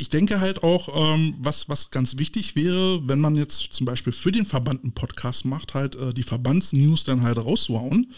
ich 0.00 0.08
denke 0.08 0.40
halt 0.40 0.62
auch, 0.62 0.88
ähm, 1.14 1.34
was, 1.38 1.68
was 1.68 1.90
ganz 1.90 2.16
wichtig 2.16 2.56
wäre, 2.56 3.06
wenn 3.06 3.20
man 3.20 3.36
jetzt 3.36 3.72
zum 3.72 3.84
Beispiel 3.84 4.14
für 4.14 4.32
den 4.32 4.46
Verband 4.46 4.82
einen 4.82 4.92
Podcast 4.92 5.44
macht, 5.44 5.74
halt 5.74 5.94
äh, 5.94 6.14
die 6.14 6.22
Verbandsnews 6.22 7.04
dann 7.04 7.22
halt 7.22 7.36
rauszuhauen 7.36 8.10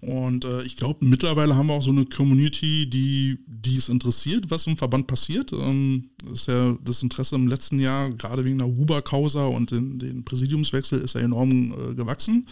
Und 0.00 0.44
äh, 0.44 0.64
ich 0.64 0.76
glaube, 0.76 1.04
mittlerweile 1.04 1.54
haben 1.54 1.68
wir 1.68 1.74
auch 1.74 1.82
so 1.82 1.92
eine 1.92 2.06
Community, 2.06 2.90
die, 2.90 3.38
die 3.46 3.76
es 3.76 3.88
interessiert, 3.88 4.50
was 4.50 4.66
im 4.66 4.76
Verband 4.76 5.06
passiert. 5.06 5.52
Ähm, 5.52 6.10
das, 6.24 6.40
ist 6.40 6.48
ja 6.48 6.76
das 6.84 7.02
Interesse 7.04 7.36
im 7.36 7.46
letzten 7.46 7.78
Jahr, 7.78 8.10
gerade 8.10 8.44
wegen 8.44 8.58
der 8.58 8.66
Huber-Causa 8.66 9.46
und 9.46 9.70
den, 9.70 10.00
den 10.00 10.24
Präsidiumswechsel, 10.24 10.98
ist 10.98 11.14
ja 11.14 11.20
enorm 11.20 11.72
äh, 11.72 11.94
gewachsen. 11.94 12.46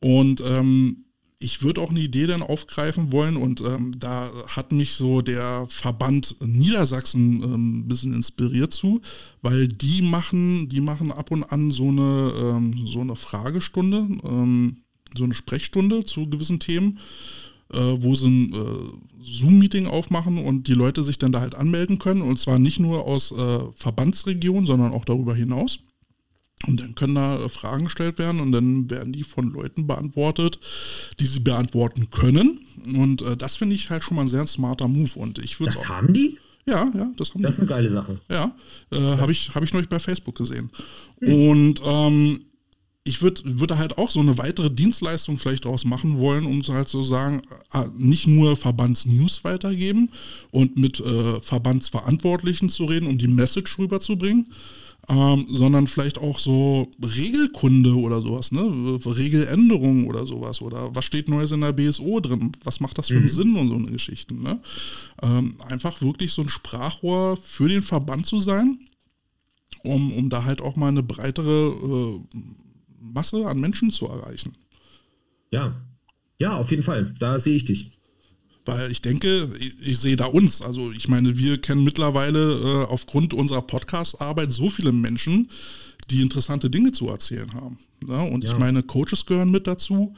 Und 0.00 0.42
ähm, 0.46 1.03
ich 1.44 1.62
würde 1.62 1.82
auch 1.82 1.90
eine 1.90 2.00
Idee 2.00 2.26
dann 2.26 2.42
aufgreifen 2.42 3.12
wollen 3.12 3.36
und 3.36 3.60
ähm, 3.60 3.92
da 3.98 4.30
hat 4.48 4.72
mich 4.72 4.92
so 4.92 5.20
der 5.20 5.66
Verband 5.68 6.36
Niedersachsen 6.44 7.42
ähm, 7.42 7.78
ein 7.80 7.88
bisschen 7.88 8.14
inspiriert 8.14 8.72
zu, 8.72 9.02
weil 9.42 9.68
die 9.68 10.00
machen, 10.00 10.70
die 10.70 10.80
machen 10.80 11.12
ab 11.12 11.30
und 11.30 11.44
an 11.44 11.70
so 11.70 11.88
eine, 11.88 12.32
ähm, 12.36 12.86
so 12.86 13.00
eine 13.00 13.14
Fragestunde, 13.14 14.08
ähm, 14.24 14.78
so 15.14 15.24
eine 15.24 15.34
Sprechstunde 15.34 16.04
zu 16.04 16.28
gewissen 16.28 16.60
Themen, 16.60 16.98
äh, 17.72 17.78
wo 17.78 18.14
sie 18.14 18.28
ein 18.28 18.54
äh, 18.54 19.22
Zoom-Meeting 19.22 19.86
aufmachen 19.86 20.38
und 20.38 20.66
die 20.66 20.74
Leute 20.74 21.04
sich 21.04 21.18
dann 21.18 21.32
da 21.32 21.40
halt 21.40 21.54
anmelden 21.54 21.98
können 21.98 22.22
und 22.22 22.38
zwar 22.38 22.58
nicht 22.58 22.80
nur 22.80 23.04
aus 23.04 23.32
äh, 23.32 23.58
Verbandsregionen, 23.76 24.66
sondern 24.66 24.92
auch 24.92 25.04
darüber 25.04 25.34
hinaus. 25.34 25.78
Und 26.66 26.80
dann 26.80 26.94
können 26.94 27.14
da 27.14 27.48
Fragen 27.48 27.84
gestellt 27.84 28.18
werden 28.18 28.40
und 28.40 28.52
dann 28.52 28.90
werden 28.90 29.12
die 29.12 29.22
von 29.22 29.48
Leuten 29.48 29.86
beantwortet, 29.86 30.58
die 31.20 31.26
sie 31.26 31.40
beantworten 31.40 32.10
können. 32.10 32.60
Und 32.94 33.22
äh, 33.22 33.36
das 33.36 33.56
finde 33.56 33.74
ich 33.74 33.90
halt 33.90 34.04
schon 34.04 34.16
mal 34.16 34.22
ein 34.22 34.28
sehr 34.28 34.46
smarter 34.46 34.88
Move. 34.88 35.10
Und 35.16 35.38
ich 35.38 35.60
würde 35.60 35.74
Das 35.74 35.88
haben 35.88 36.12
die? 36.12 36.38
Ja, 36.66 36.90
ja, 36.94 37.12
das 37.16 37.34
haben 37.34 37.42
Das 37.42 37.54
ist 37.54 37.60
eine 37.60 37.68
geile 37.68 37.90
Sache. 37.90 38.18
Ja, 38.30 38.54
äh, 38.90 38.96
habe 38.96 39.32
ich, 39.32 39.54
hab 39.54 39.62
ich 39.62 39.72
neulich 39.72 39.88
bei 39.88 39.98
Facebook 39.98 40.36
gesehen. 40.36 40.70
Und 41.20 41.80
ähm, 41.84 42.40
ich 43.06 43.20
würde 43.20 43.42
würde 43.44 43.76
halt 43.78 43.98
auch 43.98 44.10
so 44.10 44.20
eine 44.20 44.38
weitere 44.38 44.70
Dienstleistung 44.70 45.38
vielleicht 45.38 45.66
daraus 45.66 45.84
machen 45.84 46.18
wollen, 46.18 46.46
um 46.46 46.62
halt 46.62 46.88
so 46.88 47.02
sagen, 47.02 47.42
äh, 47.72 47.84
nicht 47.96 48.26
nur 48.26 48.56
Verbandsnews 48.56 49.44
weitergeben 49.44 50.08
und 50.50 50.78
mit 50.78 51.00
äh, 51.00 51.40
Verbandsverantwortlichen 51.40 52.70
zu 52.70 52.86
reden, 52.86 53.06
um 53.06 53.18
die 53.18 53.28
Message 53.28 53.78
rüberzubringen, 53.78 54.50
ähm, 55.08 55.46
sondern 55.50 55.86
vielleicht 55.86 56.18
auch 56.18 56.38
so 56.38 56.90
Regelkunde 57.02 57.94
oder 57.94 58.20
sowas, 58.20 58.52
ne? 58.52 58.98
Regeländerungen 59.04 60.06
oder 60.06 60.26
sowas. 60.26 60.62
Oder 60.62 60.94
was 60.94 61.04
steht 61.04 61.28
Neues 61.28 61.50
in 61.50 61.60
der 61.60 61.72
BSO 61.72 62.20
drin? 62.20 62.52
Was 62.64 62.80
macht 62.80 62.96
das 62.98 63.08
für 63.08 63.16
einen 63.16 63.28
Sinn 63.28 63.56
und 63.56 63.68
so 63.68 63.74
eine 63.74 63.90
Geschichten, 63.90 64.42
ne? 64.42 64.60
Ähm, 65.22 65.56
einfach 65.68 66.00
wirklich 66.00 66.32
so 66.32 66.42
ein 66.42 66.48
Sprachrohr 66.48 67.36
für 67.42 67.68
den 67.68 67.82
Verband 67.82 68.26
zu 68.26 68.40
sein, 68.40 68.78
um, 69.82 70.12
um 70.12 70.30
da 70.30 70.44
halt 70.44 70.60
auch 70.60 70.76
mal 70.76 70.88
eine 70.88 71.02
breitere 71.02 72.22
äh, 72.32 72.38
Masse 73.00 73.46
an 73.46 73.60
Menschen 73.60 73.90
zu 73.90 74.06
erreichen. 74.06 74.52
Ja. 75.50 75.74
Ja, 76.40 76.56
auf 76.56 76.70
jeden 76.70 76.82
Fall. 76.82 77.14
Da 77.18 77.38
sehe 77.38 77.54
ich 77.54 77.64
dich. 77.64 77.92
Weil 78.66 78.90
ich 78.90 79.02
denke, 79.02 79.50
ich, 79.58 79.74
ich 79.80 79.98
sehe 79.98 80.16
da 80.16 80.26
uns. 80.26 80.62
Also 80.62 80.90
ich 80.92 81.08
meine, 81.08 81.36
wir 81.36 81.60
kennen 81.60 81.84
mittlerweile 81.84 82.54
äh, 82.54 82.84
aufgrund 82.90 83.34
unserer 83.34 83.62
Podcast-Arbeit 83.62 84.52
so 84.52 84.70
viele 84.70 84.92
Menschen, 84.92 85.50
die 86.10 86.22
interessante 86.22 86.70
Dinge 86.70 86.92
zu 86.92 87.08
erzählen 87.08 87.52
haben. 87.52 87.78
Ja, 88.08 88.22
und 88.22 88.44
Ja. 88.44 88.52
ich 88.52 88.58
meine, 88.58 88.82
Coaches 88.82 89.26
gehören 89.26 89.50
mit 89.50 89.66
dazu. 89.66 90.14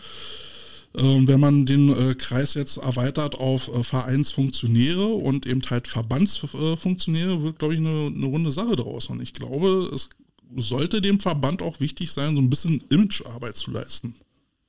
Ähm, 0.96 1.28
wenn 1.28 1.40
man 1.40 1.66
den 1.66 1.90
äh, 1.90 2.14
Kreis 2.14 2.54
jetzt 2.54 2.78
erweitert 2.78 3.34
auf 3.34 3.68
äh, 3.68 3.84
Vereinsfunktionäre 3.84 5.06
und 5.06 5.44
eben 5.46 5.60
halt 5.68 5.88
Verbandsfunktionäre, 5.88 7.42
wird, 7.42 7.58
glaube 7.58 7.74
ich, 7.74 7.80
eine, 7.80 8.06
eine 8.14 8.26
runde 8.26 8.50
Sache 8.50 8.76
draus. 8.76 9.06
Und 9.06 9.22
ich 9.22 9.32
glaube, 9.34 9.90
es 9.92 10.08
sollte 10.56 11.00
dem 11.00 11.20
Verband 11.20 11.60
auch 11.62 11.80
wichtig 11.80 12.12
sein, 12.12 12.34
so 12.36 12.40
ein 12.40 12.48
bisschen 12.48 12.82
Imagearbeit 12.88 13.56
zu 13.56 13.70
leisten. 13.72 14.14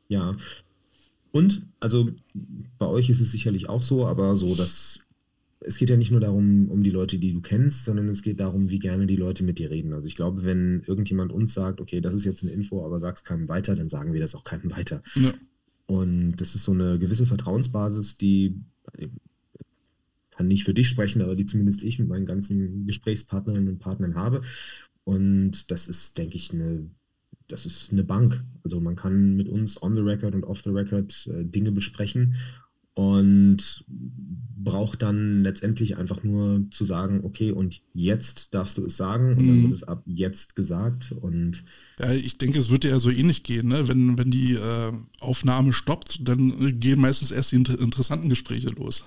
Ja. 0.09 0.35
Und, 1.31 1.67
also 1.79 2.09
bei 2.77 2.87
euch 2.87 3.09
ist 3.09 3.19
es 3.19 3.31
sicherlich 3.31 3.69
auch 3.69 3.81
so, 3.81 4.05
aber 4.07 4.37
so, 4.37 4.55
dass 4.55 5.07
es 5.59 5.77
geht 5.77 5.89
ja 5.89 5.97
nicht 5.97 6.11
nur 6.11 6.19
darum, 6.19 6.69
um 6.69 6.83
die 6.83 6.91
Leute, 6.91 7.17
die 7.17 7.33
du 7.33 7.41
kennst, 7.41 7.85
sondern 7.85 8.07
es 8.09 8.21
geht 8.21 8.39
darum, 8.39 8.69
wie 8.69 8.79
gerne 8.79 9.07
die 9.07 9.15
Leute 9.15 9.43
mit 9.43 9.57
dir 9.57 9.71
reden. 9.71 9.93
Also 9.93 10.07
ich 10.07 10.15
glaube, 10.15 10.43
wenn 10.43 10.83
irgendjemand 10.85 11.31
uns 11.31 11.53
sagt, 11.53 11.81
okay, 11.81 11.99
das 11.99 12.13
ist 12.13 12.25
jetzt 12.25 12.43
eine 12.43 12.51
Info, 12.51 12.85
aber 12.85 12.99
sag's 12.99 13.23
keinem 13.23 13.49
weiter, 13.49 13.75
dann 13.75 13.89
sagen 13.89 14.13
wir 14.13 14.21
das 14.21 14.35
auch 14.35 14.43
keinem 14.43 14.71
weiter. 14.71 15.01
Ja. 15.15 15.33
Und 15.87 16.35
das 16.37 16.53
ist 16.53 16.63
so 16.63 16.73
eine 16.73 16.99
gewisse 16.99 17.25
Vertrauensbasis, 17.25 18.17
die 18.17 18.61
ich 18.97 19.09
kann 20.37 20.47
nicht 20.47 20.63
für 20.63 20.73
dich 20.73 20.87
sprechen, 20.87 21.21
aber 21.23 21.35
die 21.35 21.47
zumindest 21.47 21.83
ich 21.83 21.97
mit 21.97 22.07
meinen 22.07 22.27
ganzen 22.27 22.85
Gesprächspartnerinnen 22.85 23.69
und 23.69 23.79
Partnern 23.79 24.15
habe. 24.15 24.41
Und 25.03 25.71
das 25.71 25.87
ist, 25.87 26.17
denke 26.17 26.35
ich, 26.35 26.53
eine, 26.53 26.91
das 27.47 27.65
ist 27.65 27.91
eine 27.91 28.03
Bank. 28.03 28.43
Also 28.63 28.79
man 28.81 28.95
kann 28.95 29.35
mit 29.35 29.47
uns 29.47 29.81
on 29.81 29.95
the 29.95 30.01
record 30.01 30.35
und 30.35 30.43
off 30.43 30.61
the 30.63 30.69
record 30.71 31.27
äh, 31.27 31.43
Dinge 31.45 31.71
besprechen 31.71 32.35
und 32.93 33.85
braucht 33.87 35.03
dann 35.03 35.43
letztendlich 35.43 35.97
einfach 35.97 36.23
nur 36.23 36.65
zu 36.71 36.83
sagen, 36.83 37.21
okay, 37.23 37.51
und 37.51 37.81
jetzt 37.93 38.53
darfst 38.55 38.77
du 38.77 38.85
es 38.85 38.97
sagen 38.97 39.37
und 39.37 39.47
dann 39.47 39.57
Mhm. 39.57 39.63
wird 39.63 39.73
es 39.73 39.83
ab 39.83 40.01
jetzt 40.07 40.55
gesagt 40.55 41.11
und 41.11 41.63
Ja, 41.99 42.11
ich 42.11 42.37
denke, 42.39 42.57
es 42.59 42.69
wird 42.71 42.83
ja 42.83 42.97
so 42.99 43.11
ähnlich 43.11 43.43
gehen, 43.43 43.67
ne? 43.67 43.87
Wenn, 43.87 44.17
wenn 44.17 44.31
die 44.31 44.53
äh, 44.55 44.91
Aufnahme 45.19 45.73
stoppt, 45.73 46.27
dann 46.27 46.79
gehen 46.79 46.99
meistens 46.99 47.29
erst 47.31 47.51
die 47.51 47.57
inter 47.57 47.79
interessanten 47.79 48.29
Gespräche 48.29 48.69
los. 48.69 49.05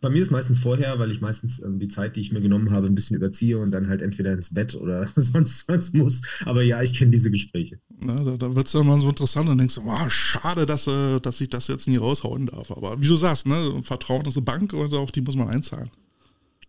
Bei 0.00 0.10
mir 0.10 0.22
ist 0.22 0.30
meistens 0.30 0.58
vorher, 0.58 0.98
weil 0.98 1.10
ich 1.10 1.20
meistens 1.20 1.62
ähm, 1.62 1.78
die 1.78 1.88
Zeit, 1.88 2.16
die 2.16 2.20
ich 2.20 2.32
mir 2.32 2.40
genommen 2.40 2.70
habe, 2.70 2.86
ein 2.86 2.94
bisschen 2.94 3.16
überziehe 3.16 3.58
und 3.58 3.70
dann 3.70 3.88
halt 3.88 4.02
entweder 4.02 4.32
ins 4.32 4.52
Bett 4.52 4.74
oder 4.74 5.06
sonst 5.16 5.68
was 5.68 5.92
muss. 5.92 6.22
Aber 6.44 6.62
ja, 6.62 6.82
ich 6.82 6.94
kenne 6.94 7.10
diese 7.10 7.30
Gespräche. 7.30 7.80
Ne? 8.00 8.22
Da, 8.24 8.36
da 8.36 8.54
wird 8.54 8.66
es 8.66 8.72
dann 8.72 8.86
mal 8.86 9.00
so 9.00 9.08
interessant 9.08 9.48
und 9.48 9.58
denkst 9.58 9.76
du, 9.76 9.84
wow, 9.84 10.10
schade, 10.10 10.66
dass, 10.66 10.86
äh, 10.86 11.20
dass 11.20 11.40
ich 11.40 11.48
das 11.48 11.68
jetzt 11.68 11.88
nie 11.88 11.96
raushauen 11.96 12.46
darf. 12.46 12.70
Aber 12.70 13.00
wie 13.00 13.08
du 13.08 13.16
sagst, 13.16 13.46
ne? 13.46 13.80
Vertrauen 13.82 14.26
ist 14.26 14.36
eine 14.36 14.44
Bank 14.44 14.72
und 14.72 14.92
auf 14.94 15.12
die 15.12 15.22
muss 15.22 15.36
man 15.36 15.48
einzahlen. 15.48 15.90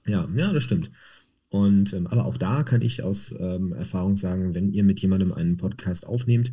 Ja, 0.06 0.28
ja, 0.36 0.54
das 0.54 0.64
stimmt. 0.64 0.92
Und 1.50 1.94
ähm, 1.94 2.08
aber 2.08 2.26
auch 2.26 2.38
da 2.38 2.64
kann 2.64 2.82
ich 2.82 3.04
aus 3.04 3.34
ähm, 3.40 3.74
Erfahrung 3.74 4.16
sagen, 4.16 4.54
wenn 4.54 4.72
ihr 4.72 4.84
mit 4.84 5.00
jemandem 5.02 5.34
einen 5.34 5.58
Podcast 5.58 6.06
aufnehmt, 6.06 6.52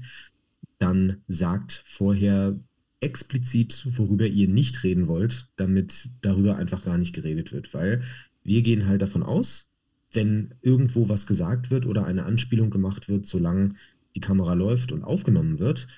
dann 0.79 1.22
sagt 1.27 1.85
vorher 1.87 2.59
explizit, 3.01 3.86
worüber 3.92 4.26
ihr 4.26 4.49
nicht 4.49 4.82
reden 4.82 5.07
wollt, 5.09 5.49
damit 5.57 6.09
darüber 6.22 6.57
einfach 6.57 6.84
gar 6.84 6.99
nicht 6.99 7.14
geredet 7.14 7.53
wird, 7.53 7.72
weil 7.74 8.03
wir 8.42 8.62
gehen 8.62 8.86
halt 8.86 9.03
davon 9.03 9.22
aus, 9.22 9.70
wenn 10.12 10.55
irgendwo 10.62 11.09
was 11.09 11.26
gesagt 11.26 11.70
wird 11.70 11.84
oder 11.84 12.07
eine 12.07 12.24
Anspielung 12.24 12.70
gemacht 12.70 13.09
wird, 13.09 13.26
solange 13.26 13.74
die 14.14 14.20
Kamera 14.20 14.55
läuft 14.55 14.92
und 14.92 15.03
aufgenommen 15.03 15.59
wird, 15.59 15.88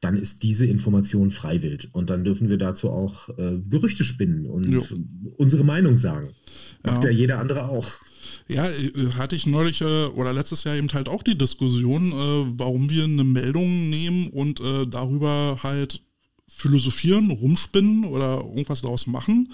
dann 0.00 0.16
ist 0.16 0.42
diese 0.42 0.66
Information 0.66 1.30
freiwillig 1.30 1.90
und 1.92 2.08
dann 2.10 2.24
dürfen 2.24 2.48
wir 2.48 2.56
dazu 2.56 2.88
auch 2.88 3.28
äh, 3.38 3.58
Gerüchte 3.68 4.02
spinnen 4.02 4.46
und 4.46 4.66
Jo. 4.66 4.82
unsere 5.36 5.62
Meinung 5.62 5.98
sagen. 5.98 6.30
Macht 6.82 7.04
Ja. 7.04 7.10
ja 7.10 7.16
jeder 7.16 7.38
andere 7.38 7.68
auch. 7.68 7.98
Ja, 8.48 8.66
äh, 8.68 9.12
hatte 9.16 9.36
ich 9.36 9.46
neulich 9.46 9.82
äh, 9.82 10.06
oder 10.06 10.32
letztes 10.32 10.64
Jahr 10.64 10.74
eben 10.74 10.90
halt 10.92 11.08
auch 11.08 11.22
die 11.22 11.36
Diskussion, 11.36 12.12
äh, 12.12 12.14
warum 12.58 12.88
wir 12.88 13.04
eine 13.04 13.24
Meldung 13.24 13.90
nehmen 13.90 14.28
und 14.28 14.60
darüber 14.60 15.58
halt 15.62 16.02
philosophieren, 16.60 17.30
rumspinnen 17.30 18.04
oder 18.04 18.38
irgendwas 18.44 18.82
daraus 18.82 19.06
machen. 19.06 19.52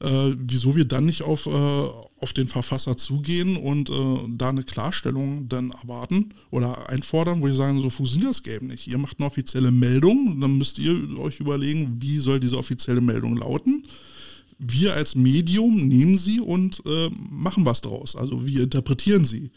Äh, 0.00 0.30
wieso 0.38 0.76
wir 0.76 0.84
dann 0.84 1.06
nicht 1.06 1.22
auf, 1.22 1.46
äh, 1.46 1.50
auf 1.50 2.32
den 2.32 2.46
Verfasser 2.46 2.96
zugehen 2.96 3.56
und 3.56 3.90
äh, 3.90 4.18
da 4.28 4.50
eine 4.50 4.62
Klarstellung 4.62 5.48
dann 5.48 5.72
erwarten 5.72 6.34
oder 6.50 6.88
einfordern, 6.88 7.42
wo 7.42 7.46
wir 7.46 7.54
sagen, 7.54 7.82
so 7.82 7.90
funktioniert 7.90 8.30
das 8.30 8.44
Game 8.44 8.68
nicht. 8.68 8.86
Ihr 8.86 8.98
macht 8.98 9.18
eine 9.18 9.26
offizielle 9.26 9.72
Meldung, 9.72 10.40
dann 10.40 10.56
müsst 10.56 10.78
ihr 10.78 11.18
euch 11.18 11.40
überlegen, 11.40 11.96
wie 12.00 12.18
soll 12.18 12.38
diese 12.38 12.58
offizielle 12.58 13.00
Meldung 13.00 13.36
lauten 13.36 13.84
wir 14.58 14.94
als 14.94 15.14
Medium 15.14 15.76
nehmen 15.76 16.18
sie 16.18 16.40
und 16.40 16.82
äh, 16.84 17.08
machen 17.30 17.64
was 17.64 17.80
draus. 17.80 18.16
Also 18.16 18.44
wir 18.46 18.64
interpretieren 18.64 19.24
sie. 19.24 19.50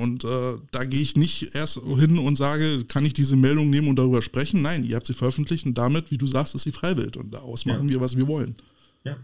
Und 0.00 0.24
äh, 0.24 0.56
da 0.70 0.84
gehe 0.84 1.00
ich 1.00 1.16
nicht 1.16 1.54
erst 1.54 1.80
hin 1.98 2.18
und 2.18 2.36
sage, 2.36 2.84
kann 2.86 3.04
ich 3.04 3.12
diese 3.12 3.36
Meldung 3.36 3.70
nehmen 3.70 3.88
und 3.88 3.96
darüber 3.96 4.22
sprechen? 4.22 4.62
Nein, 4.62 4.84
ihr 4.84 4.96
habt 4.96 5.06
sie 5.06 5.14
veröffentlicht 5.14 5.66
und 5.66 5.76
damit, 5.76 6.10
wie 6.10 6.18
du 6.18 6.26
sagst, 6.26 6.54
ist 6.54 6.62
sie 6.62 6.72
freiwillig 6.72 7.16
und 7.16 7.32
daraus 7.32 7.64
Ja. 7.64 7.74
machen 7.74 7.88
wir, 7.88 8.00
was 8.00 8.16
wir 8.16 8.26
wollen. 8.26 8.56
Ja. 9.04 9.16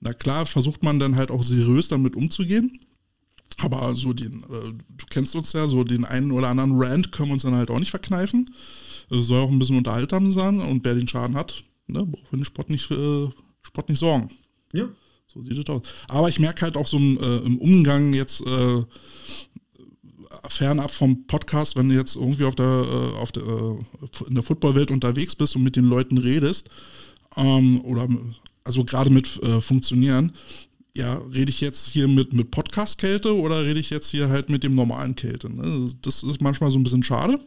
Na 0.00 0.12
klar, 0.12 0.46
versucht 0.46 0.82
man 0.82 0.98
dann 0.98 1.16
halt 1.16 1.30
auch 1.30 1.42
seriös 1.42 1.88
damit 1.88 2.16
umzugehen. 2.16 2.78
Aber 3.58 3.94
so 3.94 4.12
den, 4.12 4.42
äh, 4.42 4.72
du 4.96 5.06
kennst 5.10 5.36
uns 5.36 5.52
ja, 5.52 5.66
so 5.68 5.84
den 5.84 6.04
einen 6.04 6.32
oder 6.32 6.48
anderen 6.48 6.72
Rant 6.76 7.12
können 7.12 7.28
wir 7.28 7.34
uns 7.34 7.42
dann 7.42 7.54
halt 7.54 7.70
auch 7.70 7.78
nicht 7.78 7.90
verkneifen. 7.90 8.50
Es 9.10 9.26
soll 9.28 9.40
auch 9.42 9.50
ein 9.50 9.58
bisschen 9.58 9.76
unterhaltsam 9.76 10.32
sein 10.32 10.60
und 10.60 10.84
wer 10.84 10.94
den 10.94 11.06
Schaden 11.06 11.36
hat, 11.36 11.62
ne, 11.86 12.04
braucht 12.04 12.26
für 12.28 12.36
den 12.36 12.44
Sport 12.44 12.70
nicht, 12.70 12.90
äh, 12.90 13.28
Sport 13.62 13.88
nicht 13.88 13.98
sorgen. 13.98 14.30
Ja. 14.72 14.88
So 15.32 15.40
sieht 15.40 15.56
es 15.58 15.66
aus. 15.66 15.82
Aber 16.08 16.28
ich 16.28 16.38
merke 16.38 16.62
halt 16.62 16.76
auch 16.76 16.86
so 16.86 16.96
im, 16.96 17.18
äh, 17.18 17.38
im 17.38 17.58
Umgang 17.58 18.12
jetzt 18.12 18.40
äh, 18.46 18.82
fernab 20.48 20.90
vom 20.90 21.26
Podcast, 21.26 21.76
wenn 21.76 21.88
du 21.88 21.94
jetzt 21.94 22.16
irgendwie 22.16 22.44
auf 22.44 22.54
der, 22.54 22.66
äh, 22.66 23.18
auf 23.18 23.32
der, 23.32 23.42
äh, 23.42 24.28
in 24.28 24.34
der 24.34 24.42
Footballwelt 24.42 24.90
unterwegs 24.90 25.34
bist 25.34 25.56
und 25.56 25.62
mit 25.62 25.76
den 25.76 25.84
Leuten 25.84 26.18
redest, 26.18 26.68
ähm, 27.36 27.80
oder 27.84 28.08
also 28.64 28.84
gerade 28.84 29.10
mit 29.10 29.42
äh, 29.42 29.60
Funktionieren, 29.60 30.32
ja, 30.94 31.14
rede 31.32 31.50
ich 31.50 31.60
jetzt 31.60 31.88
hier 31.88 32.06
mit, 32.06 32.32
mit 32.32 32.50
Podcast-Kälte 32.50 33.34
oder 33.36 33.64
rede 33.64 33.80
ich 33.80 33.90
jetzt 33.90 34.10
hier 34.10 34.28
halt 34.28 34.48
mit 34.48 34.62
dem 34.62 34.74
normalen 34.74 35.14
Kälte? 35.16 35.52
Ne? 35.52 35.90
Das 36.02 36.22
ist 36.22 36.40
manchmal 36.40 36.70
so 36.70 36.78
ein 36.78 36.84
bisschen 36.84 37.02
schade, 37.02 37.40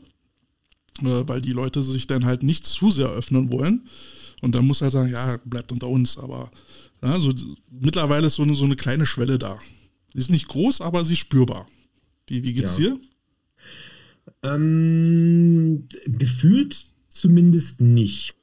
äh, 1.01 1.23
weil 1.25 1.41
die 1.41 1.53
Leute 1.53 1.81
sich 1.81 2.07
dann 2.07 2.25
halt 2.25 2.43
nicht 2.43 2.65
zu 2.65 2.91
sehr 2.91 3.07
öffnen 3.07 3.51
wollen. 3.51 3.87
Und 4.41 4.53
dann 4.53 4.67
muss 4.67 4.81
er 4.81 4.91
sagen, 4.91 5.11
ja, 5.11 5.37
bleibt 5.45 5.71
unter 5.71 5.87
uns. 5.87 6.17
Aber 6.17 6.51
ja, 7.01 7.19
so, 7.19 7.33
mittlerweile 7.71 8.27
ist 8.27 8.35
so 8.35 8.43
eine, 8.43 8.53
so 8.53 8.65
eine 8.65 8.75
kleine 8.75 9.05
Schwelle 9.05 9.39
da. 9.39 9.57
Sie 10.13 10.19
ist 10.19 10.29
nicht 10.29 10.47
groß, 10.47 10.81
aber 10.81 11.05
sie 11.05 11.13
ist 11.13 11.19
spürbar. 11.19 11.67
Wie, 12.27 12.43
wie 12.43 12.53
geht's 12.53 12.77
ja. 12.77 12.89
dir? 12.89 12.99
Ähm, 14.43 15.87
gefühlt 16.05 16.85
zumindest 17.09 17.81
nicht. 17.81 18.35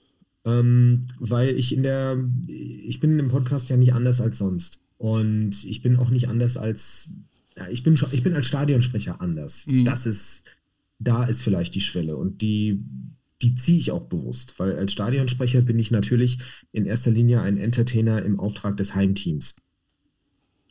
Ähm, 0.47 1.07
weil 1.19 1.51
ich 1.51 1.75
in 1.75 1.83
der, 1.83 2.23
ich 2.47 3.01
bin 3.01 3.13
in 3.13 3.19
dem 3.19 3.29
Podcast 3.29 3.71
ja 3.71 3.77
nicht 3.77 3.95
anders 3.95 4.21
als 4.21 4.39
sonst. 4.39 4.81
Und 4.99 5.65
ich 5.65 5.83
bin 5.83 5.97
auch 5.97 6.11
nicht 6.11 6.29
anders 6.29 6.57
als, 6.57 7.11
ja, 7.57 7.69
ich 7.69 7.83
bin 7.83 7.97
schon, 7.97 8.11
ich 8.13 8.23
bin 8.23 8.35
als 8.35 8.47
Stadionsprecher 8.47 9.21
anders. 9.21 9.67
Mhm. 9.67 9.85
Das 9.85 10.07
ist, 10.07 10.45
da 10.99 11.25
ist 11.25 11.43
vielleicht 11.43 11.75
die 11.75 11.81
Schwelle. 11.81 12.17
Und 12.17 12.43
die, 12.43 12.83
die 13.43 13.55
ziehe 13.55 13.79
ich 13.79 13.91
auch 13.91 14.09
bewusst, 14.09 14.59
weil 14.59 14.77
als 14.77 14.93
Stadionsprecher 14.93 15.63
bin 15.63 15.79
ich 15.79 15.91
natürlich 15.91 16.39
in 16.73 16.87
erster 16.87 17.11
Linie 17.11 17.41
ein 17.41 17.59
Entertainer 17.59 18.23
im 18.23 18.39
Auftrag 18.39 18.77
des 18.77 18.95
Heimteams. 18.95 19.57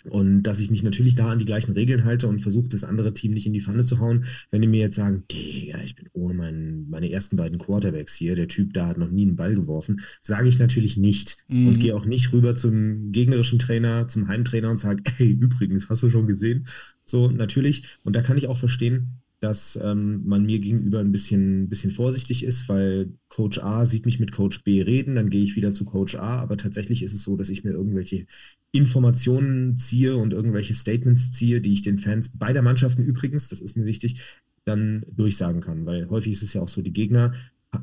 Und 0.10 0.44
dass 0.44 0.60
ich 0.60 0.70
mich 0.70 0.84
natürlich 0.84 1.16
da 1.16 1.32
an 1.32 1.40
die 1.40 1.46
gleichen 1.46 1.74
Regeln 1.74 2.04
halte 2.04 2.28
und 2.28 2.42
versuche, 2.42 2.68
das 2.68 2.84
andere 2.84 3.14
Team 3.14 3.34
nicht 3.34 3.46
in 3.46 3.54
die 3.54 3.62
Pfanne 3.62 3.86
zu 3.86 4.00
hauen. 4.00 4.26
Wenn 4.52 4.62
die 4.62 4.68
mir 4.68 4.82
jetzt 4.82 4.98
sagen, 4.98 5.24
Digga, 5.32 5.80
ich 5.82 5.96
bin 5.96 6.10
ohne 6.14 6.34
mein, 6.34 6.90
meine 6.90 7.10
ersten 7.10 7.38
beiden 7.38 7.58
Quarterbacks 7.58 8.14
hier, 8.14 8.36
der 8.36 8.48
Typ 8.48 8.74
da 8.74 8.88
hat 8.88 8.98
noch 8.98 9.10
nie 9.10 9.24
einen 9.24 9.36
Ball 9.36 9.56
geworfen, 9.56 10.02
sage 10.22 10.50
ich 10.50 10.60
natürlich 10.60 10.98
nicht. 10.98 11.38
Mhm. 11.48 11.68
Und 11.68 11.80
gehe 11.80 11.96
auch 11.96 12.06
nicht 12.06 12.34
rüber 12.34 12.56
zum 12.56 13.12
gegnerischen 13.12 13.60
Trainer, 13.60 14.08
zum 14.08 14.28
Heimtrainer 14.28 14.72
und 14.72 14.80
sage, 14.80 15.04
ey, 15.20 15.32
übrigens, 15.32 15.90
hast 15.90 16.04
du 16.04 16.10
schon 16.10 16.28
gesehen? 16.28 16.68
So, 17.06 17.30
natürlich. 17.30 17.98
Und 18.04 18.16
da 18.16 18.22
kann 18.22 18.38
ich 18.38 18.48
auch 18.48 18.58
verstehen, 18.58 19.22
dass 19.44 19.78
ähm, 19.84 20.22
man 20.26 20.46
mir 20.46 20.60
gegenüber 20.60 21.02
ein 21.02 21.12
bisschen, 21.12 21.68
bisschen 21.68 21.92
vorsichtig 21.92 22.46
ist, 22.46 22.70
weil 22.70 23.12
Coach 23.28 23.60
A 23.60 23.86
sieht 23.86 24.06
mich 24.06 24.18
mit 24.18 24.32
Coach 24.32 24.64
B 24.64 24.82
reden, 24.82 25.16
dann 25.16 25.30
gehe 25.30 25.44
ich 25.44 25.58
wieder 25.58 25.74
zu 25.74 25.84
Coach 25.84 26.16
A, 26.16 26.40
aber 26.40 26.56
tatsächlich 26.56 27.04
ist 27.04 27.12
es 27.12 27.24
so, 27.24 27.36
dass 27.36 27.50
ich 27.50 27.66
mir 27.66 27.72
irgendwelche 27.72 28.26
Informationen 28.72 29.76
ziehe 29.78 30.16
und 30.16 30.32
irgendwelche 30.32 30.74
Statements 30.74 31.34
ziehe, 31.34 31.60
die 31.60 31.74
ich 31.74 31.82
den 31.82 31.98
Fans 31.98 32.38
beider 32.38 32.62
Mannschaften 32.62 33.04
übrigens, 33.04 33.50
das 33.50 33.60
ist 33.60 33.76
mir 33.76 33.86
wichtig, 33.86 34.22
dann 34.64 35.04
durchsagen 35.12 35.60
kann, 35.60 35.86
weil 35.86 36.10
häufig 36.10 36.32
ist 36.32 36.44
es 36.44 36.54
ja 36.54 36.62
auch 36.62 36.70
so, 36.70 36.82
die 36.82 36.94
Gegner 36.94 37.34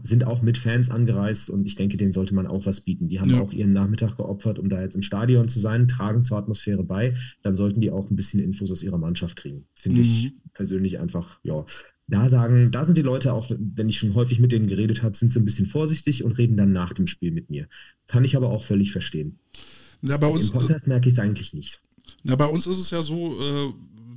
sind 0.02 0.24
auch 0.24 0.42
mit 0.42 0.58
Fans 0.58 0.90
angereist 0.90 1.50
und 1.50 1.66
ich 1.66 1.74
denke, 1.74 1.96
denen 1.96 2.12
sollte 2.12 2.34
man 2.34 2.46
auch 2.46 2.66
was 2.66 2.82
bieten. 2.82 3.08
Die 3.08 3.20
haben 3.20 3.30
ja. 3.30 3.40
auch 3.40 3.52
ihren 3.52 3.72
Nachmittag 3.72 4.16
geopfert, 4.16 4.58
um 4.58 4.68
da 4.68 4.80
jetzt 4.80 4.94
im 4.94 5.02
Stadion 5.02 5.48
zu 5.48 5.58
sein, 5.58 5.88
tragen 5.88 6.22
zur 6.22 6.38
Atmosphäre 6.38 6.84
bei. 6.84 7.14
Dann 7.42 7.56
sollten 7.56 7.80
die 7.80 7.90
auch 7.90 8.10
ein 8.10 8.16
bisschen 8.16 8.40
Infos 8.40 8.70
aus 8.70 8.82
ihrer 8.82 8.98
Mannschaft 8.98 9.36
kriegen. 9.36 9.66
Finde 9.74 9.98
mhm. 9.98 10.04
ich 10.04 10.34
persönlich 10.52 10.98
einfach, 10.98 11.40
ja. 11.42 11.64
Da 12.06 12.28
sagen, 12.28 12.72
da 12.72 12.84
sind 12.84 12.98
die 12.98 13.02
Leute 13.02 13.32
auch, 13.32 13.52
wenn 13.56 13.88
ich 13.88 13.98
schon 13.98 14.14
häufig 14.16 14.40
mit 14.40 14.50
denen 14.50 14.66
geredet 14.66 15.04
habe, 15.04 15.16
sind 15.16 15.30
sie 15.30 15.38
ein 15.38 15.44
bisschen 15.44 15.66
vorsichtig 15.66 16.24
und 16.24 16.32
reden 16.38 16.56
dann 16.56 16.72
nach 16.72 16.92
dem 16.92 17.06
Spiel 17.06 17.30
mit 17.30 17.50
mir. 17.50 17.68
Kann 18.08 18.24
ich 18.24 18.36
aber 18.36 18.48
auch 18.48 18.64
völlig 18.64 18.90
verstehen. 18.90 19.38
Ja, 20.02 20.16
bei 20.16 20.26
uns, 20.26 20.46
Im 20.46 20.58
Podcast 20.58 20.88
merke 20.88 21.08
ich 21.08 21.14
es 21.14 21.20
eigentlich 21.20 21.54
nicht. 21.54 21.80
Ja, 22.24 22.34
bei 22.34 22.46
uns 22.46 22.66
ist 22.66 22.78
es 22.78 22.90
ja 22.90 23.02
so, 23.02 23.32
äh, 23.40 23.72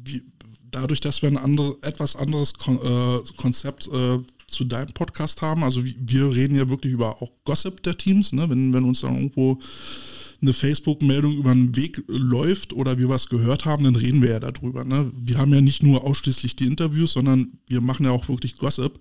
wie, 0.05 0.23
dadurch, 0.71 1.01
dass 1.01 1.21
wir 1.21 1.29
ein 1.29 1.37
andere, 1.37 1.77
etwas 1.81 2.15
anderes 2.15 2.53
Kon 2.55 2.77
äh, 2.77 3.19
Konzept 3.37 3.87
äh, 3.93 4.19
zu 4.53 4.63
deinem 4.63 4.93
Podcast 4.93 5.41
haben. 5.41 5.63
Also 5.63 5.83
wir 5.83 6.31
reden 6.31 6.55
ja 6.55 6.69
wirklich 6.69 6.93
über 6.93 7.21
auch 7.21 7.31
Gossip 7.43 7.83
der 7.83 7.97
Teams, 7.97 8.33
ne? 8.33 8.49
wenn, 8.49 8.73
wenn 8.73 8.83
uns 8.83 9.01
dann 9.01 9.15
irgendwo 9.15 9.59
eine 10.43 10.53
Facebook-Meldung 10.53 11.37
über 11.37 11.53
den 11.53 11.75
Weg 11.75 12.03
läuft 12.07 12.73
oder 12.73 12.97
wir 12.97 13.09
was 13.09 13.29
gehört 13.29 13.65
haben, 13.65 13.85
dann 13.85 13.95
reden 13.95 14.21
wir 14.21 14.31
ja 14.31 14.39
darüber. 14.39 14.83
Ne? 14.83 15.11
Wir 15.17 15.37
haben 15.37 15.53
ja 15.53 15.61
nicht 15.61 15.83
nur 15.83 16.03
ausschließlich 16.03 16.55
die 16.55 16.65
Interviews, 16.65 17.13
sondern 17.13 17.53
wir 17.67 17.81
machen 17.81 18.05
ja 18.05 18.11
auch 18.11 18.27
wirklich 18.27 18.57
Gossip. 18.57 18.99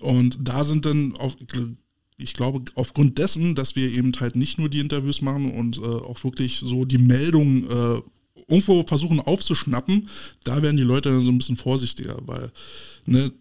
Und 0.00 0.38
da 0.40 0.64
sind 0.64 0.86
dann 0.86 1.16
auf, 1.16 1.36
ich 2.16 2.34
glaube, 2.34 2.62
aufgrund 2.76 3.18
dessen, 3.18 3.54
dass 3.56 3.76
wir 3.76 3.90
eben 3.90 4.12
halt 4.18 4.36
nicht 4.36 4.58
nur 4.58 4.68
die 4.68 4.80
Interviews 4.80 5.20
machen 5.20 5.52
und 5.52 5.78
äh, 5.78 5.80
auch 5.80 6.22
wirklich 6.22 6.60
so 6.64 6.84
die 6.84 6.98
Meldungen 6.98 7.68
äh, 7.68 8.00
irgendwo 8.48 8.82
versuchen 8.84 9.20
aufzuschnappen, 9.20 10.08
da 10.44 10.62
werden 10.62 10.76
die 10.76 10.82
Leute 10.82 11.10
dann 11.10 11.22
so 11.22 11.28
ein 11.28 11.38
bisschen 11.38 11.56
vorsichtiger, 11.56 12.16
weil 12.24 12.50
ne, 13.04 13.32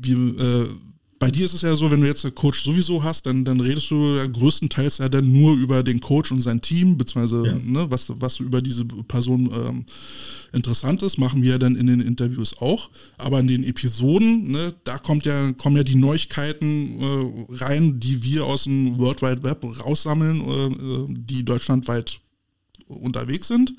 wie, 0.00 0.12
äh, 0.12 0.68
bei 1.20 1.30
dir 1.30 1.44
ist 1.44 1.52
es 1.52 1.60
ja 1.60 1.76
so, 1.76 1.90
wenn 1.90 2.00
du 2.00 2.06
jetzt 2.06 2.24
einen 2.24 2.34
Coach 2.34 2.62
sowieso 2.62 3.04
hast, 3.04 3.26
dann, 3.26 3.44
dann 3.44 3.60
redest 3.60 3.90
du 3.90 4.16
ja 4.16 4.26
größtenteils 4.26 4.98
ja 4.98 5.08
dann 5.10 5.30
nur 5.30 5.54
über 5.54 5.82
den 5.82 6.00
Coach 6.00 6.32
und 6.32 6.38
sein 6.38 6.62
Team, 6.62 6.96
beziehungsweise 6.96 7.46
ja. 7.46 7.58
ne, 7.62 7.90
was, 7.90 8.10
was 8.18 8.40
über 8.40 8.62
diese 8.62 8.86
Person 8.86 9.50
ähm, 9.52 9.84
interessant 10.54 11.02
ist, 11.02 11.18
machen 11.18 11.42
wir 11.42 11.50
ja 11.50 11.58
dann 11.58 11.76
in 11.76 11.88
den 11.88 12.00
Interviews 12.00 12.56
auch. 12.62 12.88
Aber 13.18 13.38
in 13.38 13.48
den 13.48 13.64
Episoden, 13.64 14.50
ne, 14.50 14.72
da 14.84 14.96
kommt 14.96 15.26
ja, 15.26 15.52
kommen 15.52 15.76
ja 15.76 15.84
die 15.84 15.94
Neuigkeiten 15.94 16.98
äh, 16.98 17.54
rein, 17.56 18.00
die 18.00 18.22
wir 18.22 18.46
aus 18.46 18.64
dem 18.64 18.96
World 18.96 19.20
Wide 19.20 19.42
Web 19.42 19.62
raussammeln, 19.84 20.40
äh, 20.40 20.66
äh 20.68 21.06
die 21.10 21.44
deutschlandweit 21.44 22.18
unterwegs 22.90 23.48
sind. 23.48 23.74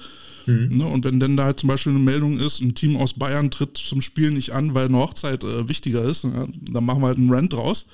Mhm. 0.45 0.69
Ne, 0.69 0.85
und 0.85 1.05
wenn 1.05 1.19
denn 1.19 1.37
da 1.37 1.45
halt 1.45 1.59
zum 1.59 1.67
Beispiel 1.67 1.91
eine 1.91 2.01
Meldung 2.01 2.39
ist, 2.39 2.61
ein 2.61 2.73
Team 2.73 2.97
aus 2.97 3.13
Bayern 3.13 3.51
tritt 3.51 3.77
zum 3.77 4.01
Spiel 4.01 4.31
nicht 4.31 4.51
an, 4.51 4.73
weil 4.73 4.85
eine 4.85 4.97
Hochzeit 4.97 5.43
äh, 5.43 5.69
wichtiger 5.69 6.03
ist, 6.03 6.23
ja, 6.23 6.47
dann 6.61 6.85
machen 6.85 7.01
wir 7.01 7.07
halt 7.07 7.17
einen 7.17 7.33
Rant 7.33 7.53
draus. 7.53 7.85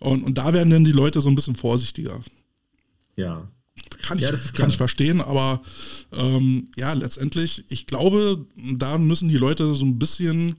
Und, 0.00 0.24
und 0.24 0.36
da 0.36 0.52
werden 0.52 0.70
dann 0.70 0.84
die 0.84 0.92
Leute 0.92 1.20
so 1.20 1.28
ein 1.28 1.36
bisschen 1.36 1.56
vorsichtiger. 1.56 2.20
Ja. 3.16 3.48
Kann, 4.02 4.18
ich, 4.18 4.24
ja, 4.24 4.32
kann 4.54 4.70
ich 4.70 4.76
verstehen, 4.76 5.20
aber 5.20 5.62
ähm, 6.12 6.68
ja, 6.76 6.92
letztendlich, 6.92 7.64
ich 7.70 7.86
glaube, 7.86 8.46
da 8.76 8.98
müssen 8.98 9.28
die 9.28 9.36
Leute 9.36 9.74
so 9.74 9.84
ein 9.84 9.98
bisschen 9.98 10.56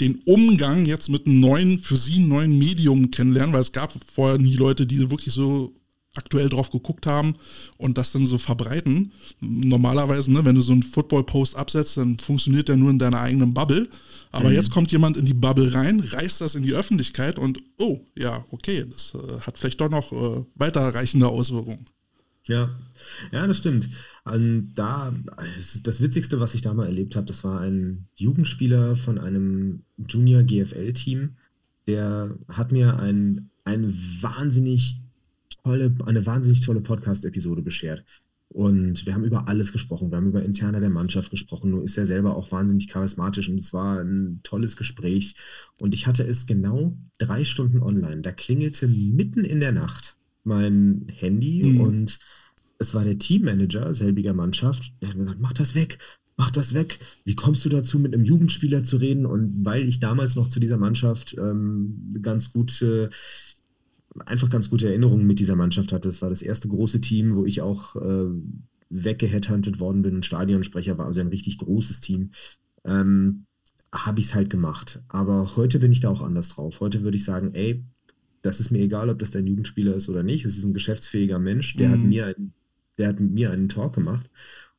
den 0.00 0.20
Umgang 0.26 0.84
jetzt 0.84 1.08
mit 1.08 1.26
einem 1.26 1.40
neuen, 1.40 1.78
für 1.80 1.96
sie 1.96 2.18
neuen 2.18 2.58
Medium 2.58 3.10
kennenlernen, 3.10 3.52
weil 3.52 3.62
es 3.62 3.72
gab 3.72 3.92
vorher 4.12 4.38
nie 4.38 4.54
Leute, 4.54 4.86
die 4.86 5.10
wirklich 5.10 5.32
so 5.32 5.74
aktuell 6.16 6.48
drauf 6.48 6.70
geguckt 6.70 7.06
haben 7.06 7.34
und 7.76 7.98
das 7.98 8.12
dann 8.12 8.26
so 8.26 8.38
verbreiten. 8.38 9.12
Normalerweise, 9.40 10.32
ne, 10.32 10.44
wenn 10.44 10.54
du 10.54 10.62
so 10.62 10.72
einen 10.72 10.82
Football-Post 10.82 11.56
absetzt, 11.56 11.96
dann 11.96 12.18
funktioniert 12.18 12.68
der 12.68 12.76
nur 12.76 12.90
in 12.90 12.98
deiner 12.98 13.20
eigenen 13.20 13.54
Bubble. 13.54 13.88
Aber 14.32 14.50
mhm. 14.50 14.54
jetzt 14.54 14.70
kommt 14.70 14.92
jemand 14.92 15.16
in 15.16 15.24
die 15.24 15.34
Bubble 15.34 15.72
rein, 15.74 16.00
reißt 16.00 16.40
das 16.40 16.54
in 16.54 16.62
die 16.62 16.74
Öffentlichkeit 16.74 17.38
und 17.38 17.58
oh, 17.78 18.00
ja, 18.16 18.44
okay, 18.50 18.84
das 18.90 19.14
äh, 19.14 19.40
hat 19.40 19.58
vielleicht 19.58 19.80
doch 19.80 19.90
noch 19.90 20.12
äh, 20.12 20.44
weiterreichende 20.54 21.28
Auswirkungen. 21.28 21.86
Ja, 22.46 22.78
ja, 23.32 23.46
das 23.46 23.58
stimmt. 23.58 23.88
Und 24.24 24.74
da, 24.74 25.12
das 25.82 26.00
Witzigste, 26.00 26.38
was 26.38 26.54
ich 26.54 26.62
da 26.62 26.74
mal 26.74 26.86
erlebt 26.86 27.16
habe, 27.16 27.26
das 27.26 27.42
war 27.42 27.60
ein 27.60 28.06
Jugendspieler 28.14 28.94
von 28.94 29.18
einem 29.18 29.82
Junior 29.96 30.44
GFL-Team, 30.44 31.36
der 31.86 32.36
hat 32.48 32.72
mir 32.72 32.98
ein, 32.98 33.50
ein 33.64 33.92
wahnsinnig 34.20 35.00
tolle, 35.66 35.94
eine 36.06 36.24
wahnsinnig 36.24 36.60
tolle 36.60 36.80
Podcast-Episode 36.80 37.62
beschert. 37.62 38.04
Und 38.48 39.04
wir 39.04 39.14
haben 39.14 39.24
über 39.24 39.48
alles 39.48 39.72
gesprochen. 39.72 40.10
Wir 40.10 40.18
haben 40.18 40.28
über 40.28 40.44
Interne 40.44 40.78
der 40.78 40.90
Mannschaft 40.90 41.30
gesprochen. 41.30 41.70
Nur 41.70 41.82
ist 41.82 41.98
er 41.98 42.06
selber 42.06 42.36
auch 42.36 42.52
wahnsinnig 42.52 42.88
charismatisch 42.88 43.48
und 43.48 43.58
es 43.58 43.72
war 43.72 44.00
ein 44.00 44.40
tolles 44.44 44.76
Gespräch. 44.76 45.34
Und 45.78 45.92
ich 45.92 46.06
hatte 46.06 46.22
es 46.22 46.46
genau 46.46 46.96
drei 47.18 47.42
Stunden 47.42 47.82
online. 47.82 48.22
Da 48.22 48.30
klingelte 48.30 48.86
mitten 48.86 49.44
in 49.44 49.58
der 49.58 49.72
Nacht 49.72 50.16
mein 50.44 51.06
Handy 51.12 51.64
mhm. 51.64 51.80
und 51.80 52.18
es 52.78 52.94
war 52.94 53.02
der 53.02 53.18
Teammanager 53.18 53.92
selbiger 53.92 54.32
Mannschaft. 54.32 54.92
Der 55.02 55.08
hat 55.08 55.18
gesagt: 55.18 55.40
Mach 55.40 55.52
das 55.52 55.74
weg, 55.74 55.98
mach 56.36 56.52
das 56.52 56.72
weg. 56.72 57.00
Wie 57.24 57.34
kommst 57.34 57.64
du 57.64 57.68
dazu, 57.68 57.98
mit 57.98 58.14
einem 58.14 58.24
Jugendspieler 58.24 58.84
zu 58.84 58.98
reden? 58.98 59.26
Und 59.26 59.64
weil 59.64 59.88
ich 59.88 59.98
damals 59.98 60.36
noch 60.36 60.48
zu 60.48 60.60
dieser 60.60 60.78
Mannschaft 60.78 61.34
ähm, 61.36 62.16
ganz 62.22 62.52
gut. 62.52 62.80
Äh, 62.80 63.08
einfach 64.24 64.50
ganz 64.50 64.70
gute 64.70 64.88
Erinnerungen 64.88 65.26
mit 65.26 65.38
dieser 65.38 65.56
Mannschaft 65.56 65.92
hatte. 65.92 66.08
Es 66.08 66.22
war 66.22 66.30
das 66.30 66.42
erste 66.42 66.68
große 66.68 67.00
Team, 67.00 67.36
wo 67.36 67.44
ich 67.44 67.60
auch 67.60 67.96
äh, 67.96 68.30
weggeheadhuntet 68.88 69.80
worden 69.80 70.02
bin 70.02 70.16
und 70.16 70.26
Stadionsprecher 70.26 70.98
war, 70.98 71.06
also 71.06 71.20
ein 71.20 71.28
richtig 71.28 71.58
großes 71.58 72.00
Team. 72.00 72.30
Ähm, 72.84 73.46
habe 73.92 74.20
ich 74.20 74.26
es 74.26 74.34
halt 74.34 74.50
gemacht. 74.50 75.02
Aber 75.08 75.56
heute 75.56 75.78
bin 75.78 75.92
ich 75.92 76.00
da 76.00 76.10
auch 76.10 76.20
anders 76.20 76.48
drauf. 76.50 76.80
Heute 76.80 77.02
würde 77.02 77.16
ich 77.16 77.24
sagen, 77.24 77.54
ey, 77.54 77.84
das 78.42 78.60
ist 78.60 78.70
mir 78.70 78.80
egal, 78.80 79.08
ob 79.10 79.18
das 79.18 79.30
dein 79.30 79.46
Jugendspieler 79.46 79.94
ist 79.94 80.08
oder 80.08 80.22
nicht. 80.22 80.44
Es 80.44 80.56
ist 80.56 80.64
ein 80.64 80.74
geschäftsfähiger 80.74 81.38
Mensch, 81.38 81.76
der 81.76 81.88
mhm. 81.88 81.92
hat 81.92 82.00
mir, 82.00 82.36
der 82.98 83.08
hat 83.08 83.20
mit 83.20 83.32
mir 83.32 83.50
einen 83.50 83.68
Talk 83.68 83.94
gemacht 83.94 84.30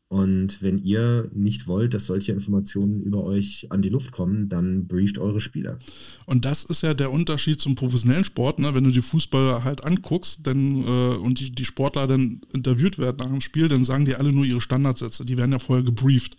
und 0.09 0.61
wenn 0.61 0.77
ihr 0.77 1.29
nicht 1.33 1.67
wollt, 1.67 1.93
dass 1.93 2.05
solche 2.05 2.31
Informationen 2.31 3.01
über 3.01 3.25
euch 3.25 3.67
an 3.71 3.81
die 3.81 3.89
Luft 3.89 4.11
kommen, 4.11 4.47
dann 4.47 4.87
brieft 4.87 5.17
eure 5.17 5.41
Spieler. 5.41 5.79
Und 6.25 6.45
das 6.45 6.63
ist 6.63 6.81
ja 6.81 6.93
der 6.93 7.11
Unterschied 7.11 7.59
zum 7.59 7.75
professionellen 7.75 8.23
Sport. 8.23 8.59
Ne? 8.59 8.73
Wenn 8.73 8.85
du 8.85 8.91
die 8.91 9.01
Fußballer 9.01 9.65
halt 9.65 9.83
anguckst 9.83 10.47
dann, 10.47 10.83
äh, 10.83 11.15
und 11.17 11.41
die, 11.41 11.51
die 11.51 11.65
Sportler 11.65 12.07
dann 12.07 12.39
interviewt 12.53 12.97
werden 12.97 13.17
nach 13.19 13.27
dem 13.27 13.41
Spiel, 13.41 13.67
dann 13.67 13.83
sagen 13.83 14.05
die 14.05 14.15
alle 14.15 14.31
nur 14.31 14.45
ihre 14.45 14.61
Standardsätze. 14.61 15.25
Die 15.25 15.35
werden 15.35 15.51
ja 15.51 15.59
vorher 15.59 15.83
gebrieft. 15.83 16.37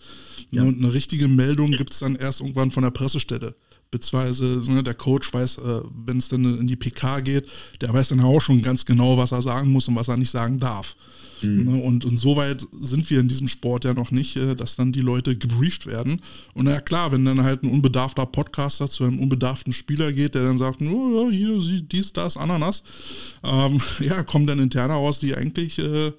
Ja. 0.50 0.62
Und 0.62 0.78
eine 0.78 0.94
richtige 0.94 1.28
Meldung 1.28 1.70
gibt 1.72 1.92
es 1.92 1.98
dann 1.98 2.16
erst 2.16 2.40
irgendwann 2.40 2.70
von 2.70 2.84
der 2.84 2.90
Pressestelle. 2.90 3.54
beziehungsweise 3.90 4.62
ne, 4.72 4.82
der 4.82 4.94
Coach 4.94 5.30
weiß, 5.30 5.58
äh, 5.58 5.80
wenn 6.06 6.16
es 6.16 6.30
dann 6.30 6.58
in 6.58 6.66
die 6.66 6.76
PK 6.76 7.20
geht, 7.20 7.46
der 7.82 7.92
weiß 7.92 8.08
dann 8.08 8.20
auch 8.20 8.40
schon 8.40 8.62
ganz 8.62 8.86
genau, 8.86 9.18
was 9.18 9.32
er 9.32 9.42
sagen 9.42 9.70
muss 9.70 9.88
und 9.88 9.96
was 9.96 10.08
er 10.08 10.16
nicht 10.16 10.30
sagen 10.30 10.58
darf. 10.58 10.96
Mhm. 11.43 11.64
Ne, 11.64 11.82
und, 11.82 12.05
und 12.05 12.16
so 12.16 12.36
weit 12.36 12.66
sind 12.72 13.09
wir 13.11 13.20
in 13.20 13.28
diesem 13.28 13.49
Sport 13.49 13.84
ja 13.84 13.95
noch 13.95 14.11
nicht, 14.11 14.36
äh, 14.36 14.55
dass 14.55 14.76
dann 14.76 14.93
die 14.93 15.01
Leute 15.01 15.36
gebrieft 15.36 15.86
werden. 15.86 16.20
Und 16.55 16.64
na 16.64 16.72
ja, 16.72 16.80
klar, 16.80 17.12
wenn 17.12 17.24
dann 17.24 17.43
halt 17.43 17.62
ein 17.62 17.70
unbedarfter 17.70 18.26
Podcaster 18.26 18.89
zu 18.89 19.05
einem 19.05 19.18
unbedarften 19.18 19.72
Spieler 19.72 20.12
geht, 20.12 20.34
der 20.34 20.45
dann 20.45 20.59
sagt, 20.59 20.80
oh, 20.82 21.28
ja, 21.28 21.30
hier, 21.30 21.82
dies, 21.82 22.12
das, 22.12 22.36
Ananas, 22.36 22.82
ähm, 23.45 23.80
ja, 24.01 24.22
kommen 24.22 24.47
dann 24.47 24.59
interne 24.59 24.95
raus, 24.95 25.20
die 25.20 25.34
eigentlich 25.34 25.78
äh, 25.78 26.12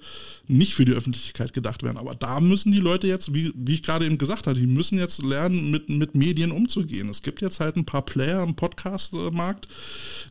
nicht 0.50 0.74
für 0.74 0.84
die 0.84 0.92
Öffentlichkeit 0.92 1.52
gedacht 1.52 1.82
werden. 1.82 1.96
Aber 1.96 2.14
da 2.14 2.40
müssen 2.40 2.72
die 2.72 2.78
Leute 2.78 3.06
jetzt, 3.06 3.32
wie, 3.32 3.52
wie 3.54 3.74
ich 3.74 3.82
gerade 3.82 4.04
eben 4.04 4.18
gesagt 4.18 4.46
habe, 4.46 4.58
die 4.58 4.66
müssen 4.66 4.98
jetzt 4.98 5.22
lernen, 5.22 5.70
mit, 5.70 5.88
mit 5.88 6.14
Medien 6.14 6.50
umzugehen. 6.50 7.08
Es 7.08 7.22
gibt 7.22 7.40
jetzt 7.40 7.60
halt 7.60 7.76
ein 7.76 7.84
paar 7.84 8.02
Player 8.02 8.42
im 8.42 8.54
Podcast-Markt, 8.54 9.68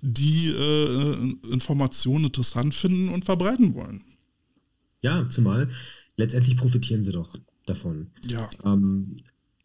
die 0.01 0.47
äh, 0.47 1.51
Informationen 1.51 2.25
interessant 2.25 2.73
finden 2.73 3.09
und 3.09 3.25
verbreiten 3.25 3.73
wollen. 3.75 4.03
Ja, 5.01 5.27
zumal 5.29 5.69
letztendlich 6.17 6.57
profitieren 6.57 7.03
sie 7.03 7.11
doch 7.11 7.35
davon. 7.65 8.07
Ja. 8.27 8.49
Ähm, 8.65 9.15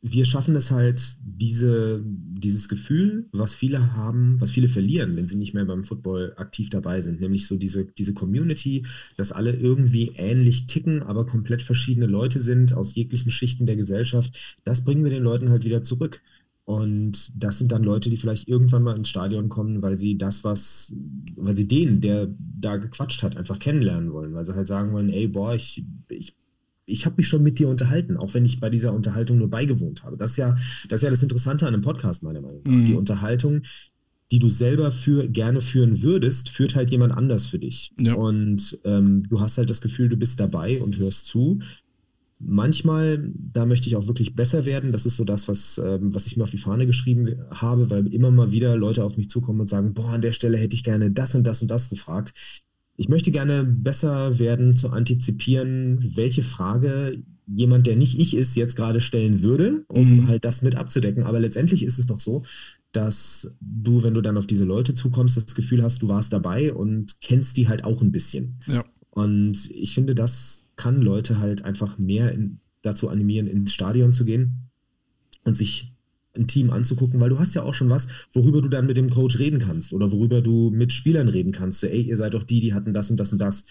wir 0.07 0.27
schaffen 0.27 0.55
es 0.55 0.71
halt, 0.71 1.01
diese, 1.25 2.05
dieses 2.05 2.69
Gefühl, 2.69 3.27
was 3.33 3.55
viele 3.55 3.95
haben, 3.95 4.39
was 4.39 4.51
viele 4.51 4.69
verlieren, 4.69 5.17
wenn 5.17 5.27
sie 5.27 5.37
nicht 5.37 5.55
mehr 5.55 5.65
beim 5.65 5.83
Football 5.83 6.35
aktiv 6.37 6.69
dabei 6.69 7.01
sind, 7.01 7.23
nämlich 7.23 7.47
so 7.47 7.57
diese, 7.57 7.87
diese 7.87 8.13
Community, 8.13 8.85
dass 9.17 9.33
alle 9.33 9.55
irgendwie 9.55 10.13
ähnlich 10.17 10.67
ticken, 10.67 11.03
aber 11.03 11.25
komplett 11.25 11.63
verschiedene 11.63 12.05
Leute 12.05 12.39
sind 12.39 12.75
aus 12.75 12.95
jeglichen 12.95 13.31
Schichten 13.31 13.65
der 13.65 13.77
Gesellschaft, 13.77 14.59
das 14.65 14.85
bringen 14.85 15.05
wir 15.05 15.11
den 15.11 15.23
Leuten 15.23 15.49
halt 15.49 15.65
wieder 15.65 15.83
zurück. 15.83 16.21
Und 16.65 17.33
das 17.43 17.59
sind 17.59 17.73
dann 17.73 17.83
Leute, 17.83 18.09
die 18.09 18.17
vielleicht 18.17 18.49
irgendwann 18.49 18.83
mal 18.83 18.97
ins 18.97 19.11
Stadion 19.11 19.51
kommen, 19.51 19.83
weil 19.83 19.99
sie 19.99 20.17
das, 20.17 20.45
was, 20.45 20.97
weil 21.37 21.55
sie 21.55 21.69
den, 21.69 22.01
der 22.01 22.29
da 22.39 22.79
gequatscht 22.79 23.23
hat, 23.23 23.37
einfach 23.37 23.59
kennenlernen 23.59 24.13
wollen, 24.13 24.33
weil 24.33 24.47
sie 24.47 24.55
halt 24.55 24.67
sagen 24.67 24.93
wollen, 24.93 25.11
ey, 25.11 25.29
boah, 25.29 25.55
ich, 25.55 25.85
ich 26.09 26.37
ich 26.87 27.07
habe 27.07 27.17
mich 27.17 27.29
schon 27.29 27.43
mit 27.43 27.59
dir 27.59 27.69
unterhalten, 27.69 28.17
auch 28.17 28.35
wenn 28.35 28.45
ich 28.45 28.61
bei 28.61 28.71
dieser 28.71 28.93
Unterhaltung 28.93 29.39
nur 29.39 29.49
beigewohnt 29.49 30.05
habe. 30.05 30.17
Das 30.17 30.33
ist 30.33 30.37
ja 30.37 30.55
das, 30.89 31.01
ist 31.01 31.03
ja 31.03 31.11
das 31.11 31.23
Interessante 31.23 31.67
an 31.67 31.75
einem 31.75 31.83
Podcast, 31.83 32.23
meiner 32.23 32.41
Meinung 32.41 32.63
nach. 32.65 32.71
Mhm. 32.71 32.87
Die 32.87 32.95
Unterhaltung, 32.95 33.63
die 34.31 34.39
du 34.39 34.49
selber 34.49 34.91
für, 34.91 35.29
gerne 35.29 35.61
führen 35.61 36.03
würdest, 36.03 36.49
führt 36.49 36.75
halt 36.75 36.91
jemand 36.91 37.13
anders 37.13 37.47
für 37.47 37.59
dich. 37.59 37.93
Ja. 37.99 38.15
Und 38.15 38.79
ähm, 38.85 39.23
du 39.29 39.41
hast 39.41 39.59
halt 39.59 39.71
das 39.71 39.81
Gefühl, 39.81 40.09
du 40.09 40.17
bist 40.17 40.41
dabei 40.41 40.83
und 40.83 40.99
hörst 40.99 41.27
zu. 41.27 41.59
Manchmal, 42.47 43.31
da 43.35 43.67
möchte 43.67 43.89
ich 43.89 43.97
auch 43.97 44.07
wirklich 44.07 44.35
besser 44.35 44.65
werden. 44.65 44.93
Das 44.93 45.07
ist 45.07 45.17
so 45.17 45.25
das, 45.25 45.49
was, 45.49 45.79
ähm, 45.79 46.15
was 46.15 46.27
ich 46.27 46.37
mir 46.37 46.45
auf 46.45 46.51
die 46.51 46.59
Fahne 46.59 46.87
geschrieben 46.87 47.35
habe, 47.51 47.91
weil 47.91 48.07
immer 48.13 48.31
mal 48.31 48.53
wieder 48.53 48.77
Leute 48.77 49.05
auf 49.05 49.17
mich 49.17 49.29
zukommen 49.31 49.61
und 49.61 49.69
sagen, 49.69 49.95
boah, 49.95 50.11
an 50.11 50.23
der 50.23 50.33
Stelle 50.33 50.59
hätte 50.59 50.77
ich 50.77 50.85
gerne 50.85 51.11
das 51.11 51.35
und 51.35 51.47
das 51.47 51.63
und 51.63 51.71
das 51.71 51.91
gefragt 51.91 52.33
ich 52.97 53.09
möchte 53.09 53.31
gerne 53.33 53.65
besser 53.65 54.39
werden 54.39 54.77
zu 54.77 54.91
antizipieren, 54.91 55.99
welche 56.17 56.43
Frage 56.43 57.23
jemand, 57.47 57.87
der 57.87 57.97
nicht 57.97 58.19
ich 58.19 58.37
ist, 58.37 58.57
jetzt 58.57 58.77
gerade 58.77 59.01
stellen 59.01 59.43
würde, 59.43 59.85
um 59.89 60.23
mhm. 60.23 60.29
halt 60.29 60.45
das 60.45 60.63
mit 60.63 60.77
abzudecken. 60.77 61.25
Aber 61.25 61.41
letztendlich 61.41 61.85
ist 61.85 61.99
es 61.99 62.07
doch 62.07 62.21
so, 62.21 62.45
dass 62.93 63.51
du, 63.61 64.03
wenn 64.03 64.15
du 64.15 64.21
dann 64.21 64.39
auf 64.39 64.47
diese 64.47 64.65
Leute 64.65 64.95
zukommst, 64.95 65.37
das 65.37 65.55
Gefühl 65.55 65.83
hast, 65.83 66.01
du 66.03 66.09
warst 66.09 66.33
dabei 66.33 66.73
und 66.73 67.21
kennst 67.21 67.57
die 67.57 67.69
halt 67.69 67.85
auch 67.85 68.01
ein 68.01 68.13
bisschen. 68.13 68.61
Ja. 68.67 68.85
Und 69.15 69.71
ich 69.71 69.95
finde, 69.95 70.17
das 70.17 70.67
kann 70.75 71.01
Leute 71.01 71.39
halt 71.39 71.65
einfach 71.65 71.99
mehr 71.99 72.33
in, 72.33 72.59
dazu 72.83 73.09
animieren, 73.09 73.47
ins 73.47 73.73
Stadion 73.73 74.13
zu 74.13 74.25
gehen 74.25 74.71
und 75.45 75.57
sich 75.57 75.93
ein 76.37 76.49
Team 76.49 76.71
anzugucken, 76.71 77.21
weil 77.21 77.31
du 77.31 77.39
hast 77.39 77.55
ja 77.55 77.63
auch 77.63 77.75
schon 77.75 77.91
was, 77.91 78.09
worüber 78.33 78.61
du 78.61 78.69
dann 78.69 78.87
mit 78.87 78.97
dem 78.97 79.11
Coach 79.11 79.39
reden 79.39 79.61
kannst 79.61 79.93
oder 79.93 80.11
worüber 80.11 80.43
du 80.43 80.71
mit 80.71 80.93
Spielern 80.93 81.29
reden 81.29 81.53
kannst. 81.53 81.79
So, 81.79 81.87
ey, 81.87 82.03
ihr 82.03 82.17
seid 82.17 82.35
doch 82.35 82.43
die, 82.43 82.59
die 82.59 82.75
hatten 82.75 82.93
das 82.93 83.09
und 83.09 83.21
das 83.21 83.33
und 83.33 83.39
das. 83.39 83.67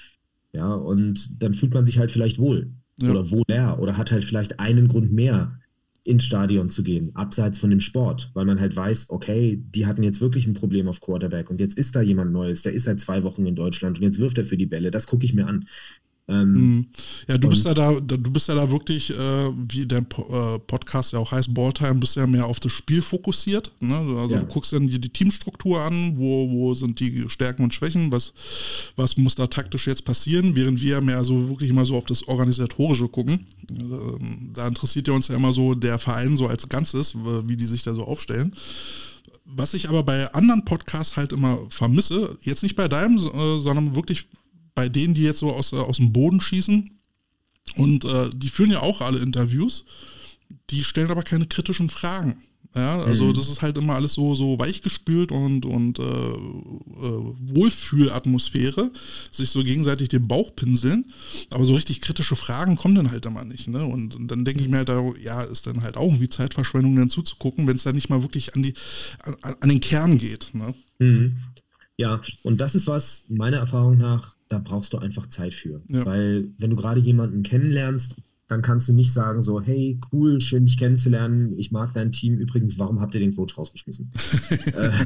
Ja, 0.53 0.73
und 0.73 1.43
dann 1.43 1.53
fühlt 1.53 1.73
man 1.73 1.85
sich 1.85 1.99
halt 1.99 2.13
vielleicht 2.13 2.39
wohl 2.39 2.71
ja. 3.01 3.11
oder 3.11 3.29
wohler 3.31 3.79
oder 3.79 3.97
hat 3.97 4.13
halt 4.13 4.23
vielleicht 4.23 4.61
einen 4.61 4.87
Grund 4.87 5.11
mehr, 5.11 5.59
ins 6.05 6.25
Stadion 6.25 6.69
zu 6.69 6.83
gehen, 6.83 7.15
abseits 7.15 7.59
von 7.59 7.69
dem 7.69 7.79
Sport, 7.79 8.31
weil 8.33 8.45
man 8.45 8.59
halt 8.59 8.75
weiß, 8.75 9.09
okay, 9.09 9.63
die 9.73 9.85
hatten 9.85 10.03
jetzt 10.03 10.19
wirklich 10.19 10.47
ein 10.47 10.53
Problem 10.53 10.87
auf 10.87 10.99
Quarterback 10.99 11.49
und 11.49 11.61
jetzt 11.61 11.77
ist 11.77 11.95
da 11.95 12.01
jemand 12.01 12.33
Neues, 12.33 12.61
der 12.61 12.73
ist 12.73 12.83
seit 12.83 12.99
zwei 12.99 13.23
Wochen 13.23 13.45
in 13.45 13.55
Deutschland 13.55 13.99
und 13.99 14.03
jetzt 14.03 14.19
wirft 14.19 14.37
er 14.37 14.45
für 14.45 14.57
die 14.57 14.65
Bälle, 14.65 14.91
das 14.91 15.07
gucke 15.07 15.25
ich 15.25 15.33
mir 15.33 15.47
an. 15.47 15.65
Ähm, 16.29 16.53
mhm. 16.53 16.87
ja, 17.27 17.37
du 17.37 17.49
bist 17.49 17.65
ja 17.65 17.73
da, 17.73 17.99
du 17.99 18.17
bist 18.17 18.47
ja 18.47 18.55
da 18.55 18.71
wirklich, 18.71 19.09
äh, 19.09 19.51
wie 19.67 19.85
der 19.85 19.99
äh, 19.99 20.59
Podcast 20.59 21.11
ja 21.11 21.19
auch 21.19 21.33
heißt, 21.33 21.53
Balltime, 21.53 21.95
bist 21.95 22.15
ja 22.15 22.25
mehr 22.25 22.45
auf 22.45 22.61
das 22.61 22.71
Spiel 22.71 23.01
fokussiert. 23.01 23.73
Ne? 23.81 23.97
Also 23.97 24.33
ja. 24.33 24.39
du 24.39 24.45
guckst 24.45 24.71
dann 24.71 24.87
die, 24.87 24.99
die 24.99 25.09
Teamstruktur 25.09 25.81
an, 25.81 26.17
wo, 26.17 26.49
wo 26.49 26.73
sind 26.75 27.01
die 27.01 27.25
Stärken 27.27 27.63
und 27.63 27.73
Schwächen, 27.73 28.09
was, 28.11 28.31
was 28.95 29.17
muss 29.17 29.35
da 29.35 29.47
taktisch 29.47 29.85
jetzt 29.85 30.05
passieren, 30.05 30.55
während 30.55 30.81
wir 30.81 31.01
mehr 31.01 31.25
so 31.25 31.49
wirklich 31.49 31.69
immer 31.69 31.85
so 31.85 31.97
auf 31.97 32.05
das 32.05 32.25
Organisatorische 32.25 33.09
gucken. 33.09 33.45
Ähm, 33.69 34.51
da 34.53 34.65
interessiert 34.65 35.09
ja 35.09 35.13
uns 35.13 35.27
ja 35.27 35.35
immer 35.35 35.51
so 35.51 35.75
der 35.75 35.99
Verein 35.99 36.37
so 36.37 36.47
als 36.47 36.69
Ganzes, 36.69 37.15
wie 37.15 37.57
die 37.57 37.65
sich 37.65 37.83
da 37.83 37.93
so 37.93 38.05
aufstellen. 38.05 38.55
Was 39.43 39.73
ich 39.73 39.89
aber 39.89 40.03
bei 40.03 40.33
anderen 40.33 40.63
Podcasts 40.63 41.17
halt 41.17 41.33
immer 41.33 41.59
vermisse, 41.69 42.37
jetzt 42.41 42.63
nicht 42.63 42.77
bei 42.77 42.87
deinem, 42.87 43.17
äh, 43.17 43.59
sondern 43.59 43.93
wirklich 43.93 44.27
bei 44.75 44.89
denen, 44.89 45.13
die 45.13 45.23
jetzt 45.23 45.39
so 45.39 45.51
aus, 45.51 45.73
äh, 45.73 45.77
aus 45.77 45.97
dem 45.97 46.13
Boden 46.13 46.41
schießen, 46.41 46.89
und 47.75 48.05
äh, 48.05 48.29
die 48.35 48.49
führen 48.49 48.71
ja 48.71 48.81
auch 48.81 49.01
alle 49.01 49.19
Interviews, 49.19 49.85
die 50.69 50.83
stellen 50.83 51.11
aber 51.11 51.23
keine 51.23 51.45
kritischen 51.45 51.89
Fragen. 51.89 52.43
Ja, 52.75 52.99
also 53.01 53.25
mhm. 53.25 53.33
das 53.35 53.49
ist 53.49 53.61
halt 53.61 53.77
immer 53.77 53.93
alles 53.93 54.13
so, 54.13 54.33
so 54.33 54.57
weichgespült 54.57 55.31
und, 55.31 55.63
und 55.63 55.99
äh, 55.99 56.01
äh, 56.01 57.35
Wohlfühlatmosphäre, 57.55 58.91
sich 59.31 59.51
so 59.51 59.63
gegenseitig 59.63 60.09
den 60.09 60.27
Bauch 60.27 60.55
pinseln, 60.55 61.05
aber 61.51 61.65
so 61.65 61.75
richtig 61.75 62.01
kritische 62.01 62.35
Fragen 62.35 62.75
kommen 62.75 62.95
dann 62.95 63.11
halt 63.11 63.27
immer 63.27 63.43
nicht. 63.43 63.67
Ne? 63.67 63.85
Und, 63.85 64.15
und 64.15 64.27
dann 64.27 64.43
denke 64.43 64.61
ich 64.61 64.69
mir 64.69 64.77
halt, 64.77 64.89
ja, 65.21 65.43
ist 65.43 65.67
dann 65.67 65.83
halt 65.83 65.97
auch 65.97 66.07
irgendwie 66.07 66.29
Zeitverschwendung, 66.29 66.95
dann 66.95 67.11
zuzugucken, 67.11 67.67
wenn 67.67 67.75
es 67.75 67.83
dann 67.83 67.93
nicht 67.93 68.09
mal 68.09 68.23
wirklich 68.23 68.55
an, 68.55 68.63
die, 68.63 68.73
an, 69.21 69.35
an 69.59 69.69
den 69.69 69.79
Kern 69.79 70.17
geht. 70.17 70.49
Ne? 70.53 70.73
Mhm. 70.97 71.37
Ja, 71.97 72.21
und 72.41 72.59
das 72.59 72.73
ist 72.73 72.87
was, 72.87 73.25
meiner 73.29 73.57
Erfahrung 73.57 73.99
nach, 73.99 74.35
da 74.53 74.59
brauchst 74.59 74.93
du 74.93 74.99
einfach 74.99 75.27
Zeit 75.27 75.53
für. 75.53 75.81
Ja. 75.89 76.05
Weil 76.05 76.49
wenn 76.57 76.69
du 76.69 76.75
gerade 76.75 76.99
jemanden 76.99 77.43
kennenlernst, 77.43 78.15
dann 78.47 78.61
kannst 78.61 78.87
du 78.87 78.93
nicht 78.93 79.11
sagen 79.11 79.41
so, 79.41 79.61
hey, 79.61 79.99
cool, 80.11 80.39
schön 80.39 80.65
dich 80.65 80.77
kennenzulernen, 80.77 81.57
ich 81.57 81.71
mag 81.71 81.93
dein 81.95 82.11
Team. 82.11 82.37
Übrigens, 82.37 82.77
warum 82.77 83.01
habt 83.01 83.15
ihr 83.15 83.19
den 83.19 83.35
Coach 83.35 83.57
rausgeschmissen? 83.57 84.09
Äh, 84.73 85.05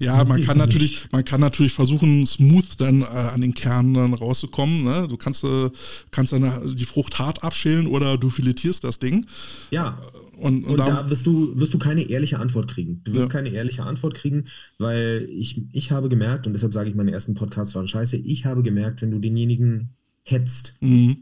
ja, 0.00 0.24
man 0.24 0.42
kann 0.44 0.56
natürlich, 0.56 1.08
man 1.10 1.24
kann 1.24 1.40
natürlich 1.40 1.72
versuchen, 1.72 2.26
smooth 2.26 2.64
dann 2.78 3.02
äh, 3.02 3.04
an 3.04 3.40
den 3.40 3.54
Kern 3.54 3.94
dann 3.94 4.14
rauszukommen. 4.14 4.84
Ne? 4.84 5.06
Du 5.08 5.16
kannst, 5.16 5.44
äh, 5.44 5.70
kannst 6.10 6.32
dann 6.32 6.74
die 6.76 6.84
Frucht 6.84 7.18
hart 7.18 7.42
abschälen 7.42 7.86
oder 7.86 8.18
du 8.18 8.30
filetierst 8.30 8.84
das 8.84 8.98
Ding. 8.98 9.26
Ja. 9.70 9.98
Und, 10.42 10.64
und, 10.64 10.72
und 10.72 10.78
da 10.78 11.08
wirst 11.08 11.26
du, 11.26 11.58
wirst 11.58 11.72
du 11.72 11.78
keine 11.78 12.02
ehrliche 12.02 12.38
Antwort 12.38 12.68
kriegen. 12.68 13.00
Du 13.04 13.12
wirst 13.12 13.24
ja. 13.24 13.28
keine 13.28 13.50
ehrliche 13.50 13.84
Antwort 13.84 14.14
kriegen, 14.14 14.46
weil 14.78 15.28
ich, 15.30 15.62
ich 15.72 15.92
habe 15.92 16.08
gemerkt, 16.08 16.46
und 16.46 16.52
deshalb 16.52 16.72
sage 16.72 16.90
ich, 16.90 16.96
meine 16.96 17.12
ersten 17.12 17.34
Podcasts 17.34 17.74
waren 17.76 17.86
scheiße, 17.86 18.16
ich 18.16 18.44
habe 18.44 18.62
gemerkt, 18.62 19.02
wenn 19.02 19.12
du 19.12 19.20
denjenigen 19.20 19.90
hetzt, 20.24 20.76
mhm. 20.80 21.18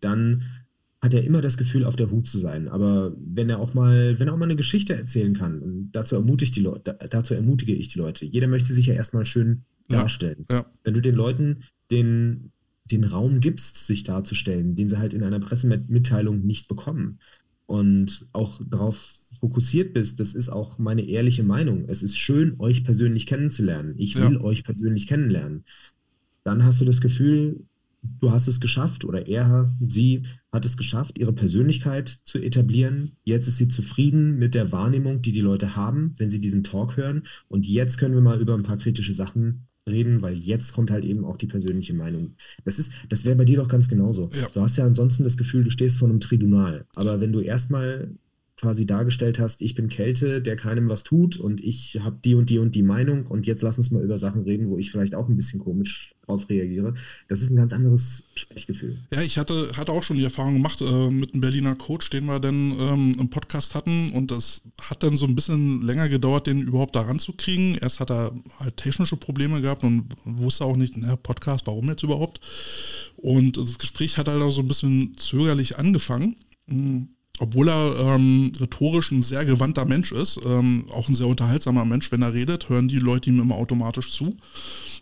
dann 0.00 0.44
hat 1.02 1.12
er 1.12 1.24
immer 1.24 1.42
das 1.42 1.58
Gefühl, 1.58 1.84
auf 1.84 1.96
der 1.96 2.10
Hut 2.10 2.26
zu 2.26 2.38
sein. 2.38 2.66
Aber 2.68 3.14
wenn 3.18 3.50
er 3.50 3.58
auch 3.58 3.74
mal, 3.74 4.18
wenn 4.18 4.28
er 4.28 4.32
auch 4.32 4.38
mal 4.38 4.46
eine 4.46 4.56
Geschichte 4.56 4.96
erzählen 4.96 5.34
kann, 5.34 5.60
und 5.60 5.92
dazu 5.92 6.14
ermutigt 6.14 6.56
die 6.56 6.62
Leute, 6.62 6.98
dazu 7.10 7.34
ermutige 7.34 7.74
ich 7.74 7.88
die 7.88 7.98
Leute. 7.98 8.24
Jeder 8.24 8.48
möchte 8.48 8.72
sich 8.72 8.86
ja 8.86 8.94
erstmal 8.94 9.26
schön 9.26 9.64
darstellen. 9.88 10.46
Ja. 10.50 10.64
Wenn 10.82 10.94
du 10.94 11.02
den 11.02 11.14
Leuten 11.14 11.64
den, 11.90 12.52
den 12.86 13.04
Raum 13.04 13.40
gibst, 13.40 13.86
sich 13.86 14.04
darzustellen, 14.04 14.74
den 14.76 14.88
sie 14.88 14.96
halt 14.96 15.12
in 15.12 15.22
einer 15.22 15.40
Pressemitteilung 15.40 16.46
nicht 16.46 16.68
bekommen, 16.68 17.18
und 17.66 18.26
auch 18.32 18.60
darauf 18.68 19.16
fokussiert 19.40 19.94
bist, 19.94 20.20
das 20.20 20.34
ist 20.34 20.48
auch 20.48 20.78
meine 20.78 21.06
ehrliche 21.06 21.42
Meinung. 21.42 21.84
Es 21.88 22.02
ist 22.02 22.16
schön, 22.16 22.56
euch 22.58 22.84
persönlich 22.84 23.26
kennenzulernen. 23.26 23.94
Ich 23.98 24.16
will 24.16 24.34
ja. 24.34 24.40
euch 24.40 24.64
persönlich 24.64 25.06
kennenlernen. 25.06 25.64
Dann 26.44 26.64
hast 26.64 26.80
du 26.80 26.84
das 26.84 27.00
Gefühl, 27.00 27.64
du 28.20 28.30
hast 28.30 28.48
es 28.48 28.60
geschafft 28.60 29.04
oder 29.04 29.26
er, 29.26 29.74
sie 29.86 30.24
hat 30.52 30.64
es 30.64 30.76
geschafft, 30.76 31.18
ihre 31.18 31.32
Persönlichkeit 31.32 32.08
zu 32.08 32.38
etablieren. 32.38 33.12
Jetzt 33.24 33.48
ist 33.48 33.56
sie 33.56 33.68
zufrieden 33.68 34.38
mit 34.38 34.54
der 34.54 34.72
Wahrnehmung, 34.72 35.22
die 35.22 35.32
die 35.32 35.40
Leute 35.40 35.74
haben, 35.74 36.12
wenn 36.18 36.30
sie 36.30 36.40
diesen 36.40 36.64
Talk 36.64 36.96
hören. 36.96 37.22
Und 37.48 37.66
jetzt 37.66 37.98
können 37.98 38.14
wir 38.14 38.20
mal 38.20 38.40
über 38.40 38.54
ein 38.54 38.62
paar 38.62 38.78
kritische 38.78 39.14
Sachen 39.14 39.66
reden, 39.88 40.22
weil 40.22 40.34
jetzt 40.34 40.72
kommt 40.72 40.90
halt 40.90 41.04
eben 41.04 41.24
auch 41.24 41.36
die 41.36 41.46
persönliche 41.46 41.94
Meinung. 41.94 42.36
Das 42.64 42.78
ist, 42.78 42.92
das 43.08 43.24
wäre 43.24 43.36
bei 43.36 43.44
dir 43.44 43.58
doch 43.58 43.68
ganz 43.68 43.88
genauso. 43.88 44.28
Ja. 44.32 44.48
Du 44.52 44.60
hast 44.60 44.76
ja 44.76 44.84
ansonsten 44.84 45.24
das 45.24 45.36
Gefühl, 45.36 45.64
du 45.64 45.70
stehst 45.70 45.98
vor 45.98 46.08
einem 46.08 46.20
Tribunal. 46.20 46.86
Aber 46.94 47.20
wenn 47.20 47.32
du 47.32 47.40
erstmal 47.40 48.14
quasi 48.56 48.86
dargestellt 48.86 49.40
hast, 49.40 49.60
ich 49.62 49.74
bin 49.74 49.88
Kälte, 49.88 50.40
der 50.40 50.56
keinem 50.56 50.88
was 50.88 51.02
tut 51.02 51.36
und 51.36 51.60
ich 51.60 51.98
habe 52.00 52.18
die 52.24 52.36
und 52.36 52.50
die 52.50 52.58
und 52.58 52.74
die 52.74 52.84
Meinung 52.84 53.26
und 53.26 53.46
jetzt 53.46 53.62
lass 53.62 53.78
uns 53.78 53.90
mal 53.90 54.02
über 54.02 54.16
Sachen 54.16 54.42
reden, 54.42 54.70
wo 54.70 54.78
ich 54.78 54.92
vielleicht 54.92 55.16
auch 55.16 55.28
ein 55.28 55.36
bisschen 55.36 55.58
komisch 55.58 56.14
drauf 56.24 56.48
reagiere. 56.48 56.94
Das 57.28 57.42
ist 57.42 57.50
ein 57.50 57.56
ganz 57.56 57.72
anderes 57.72 58.24
Sprechgefühl. 58.36 58.98
Ja, 59.12 59.22
ich 59.22 59.38
hatte, 59.38 59.72
hatte 59.76 59.90
auch 59.90 60.04
schon 60.04 60.16
die 60.16 60.24
Erfahrung 60.24 60.54
gemacht 60.54 60.80
äh, 60.80 61.10
mit 61.10 61.32
einem 61.32 61.40
Berliner 61.40 61.74
Coach, 61.74 62.10
den 62.10 62.26
wir 62.26 62.38
dann 62.38 62.74
ähm, 62.78 63.16
im 63.18 63.28
Podcast 63.28 63.74
hatten 63.74 64.12
und 64.12 64.30
das 64.30 64.62
hat 64.80 65.02
dann 65.02 65.16
so 65.16 65.26
ein 65.26 65.34
bisschen 65.34 65.82
länger 65.82 66.08
gedauert, 66.08 66.46
den 66.46 66.62
überhaupt 66.62 66.94
da 66.94 67.02
ranzukriegen. 67.02 67.76
Erst 67.76 67.98
hat 67.98 68.10
er 68.10 68.32
halt 68.60 68.76
technische 68.76 69.16
Probleme 69.16 69.62
gehabt 69.62 69.82
und 69.82 70.06
wusste 70.24 70.64
auch 70.64 70.76
nicht, 70.76 70.96
na, 70.96 71.16
Podcast, 71.16 71.66
warum 71.66 71.88
jetzt 71.88 72.04
überhaupt? 72.04 72.40
Und 73.16 73.56
das 73.56 73.78
Gespräch 73.78 74.16
hat 74.16 74.28
halt 74.28 74.42
auch 74.42 74.52
so 74.52 74.60
ein 74.60 74.68
bisschen 74.68 75.16
zögerlich 75.18 75.76
angefangen. 75.76 76.36
Mhm 76.66 77.08
obwohl 77.40 77.68
er 77.68 77.96
ähm, 77.98 78.52
rhetorisch 78.60 79.10
ein 79.10 79.22
sehr 79.22 79.44
gewandter 79.44 79.84
Mensch 79.84 80.12
ist, 80.12 80.38
ähm, 80.46 80.84
auch 80.92 81.08
ein 81.08 81.14
sehr 81.14 81.26
unterhaltsamer 81.26 81.84
Mensch, 81.84 82.12
wenn 82.12 82.22
er 82.22 82.32
redet, 82.32 82.68
hören 82.68 82.86
die 82.86 83.00
Leute 83.00 83.28
ihm 83.28 83.40
immer 83.40 83.56
automatisch 83.56 84.12
zu. 84.12 84.36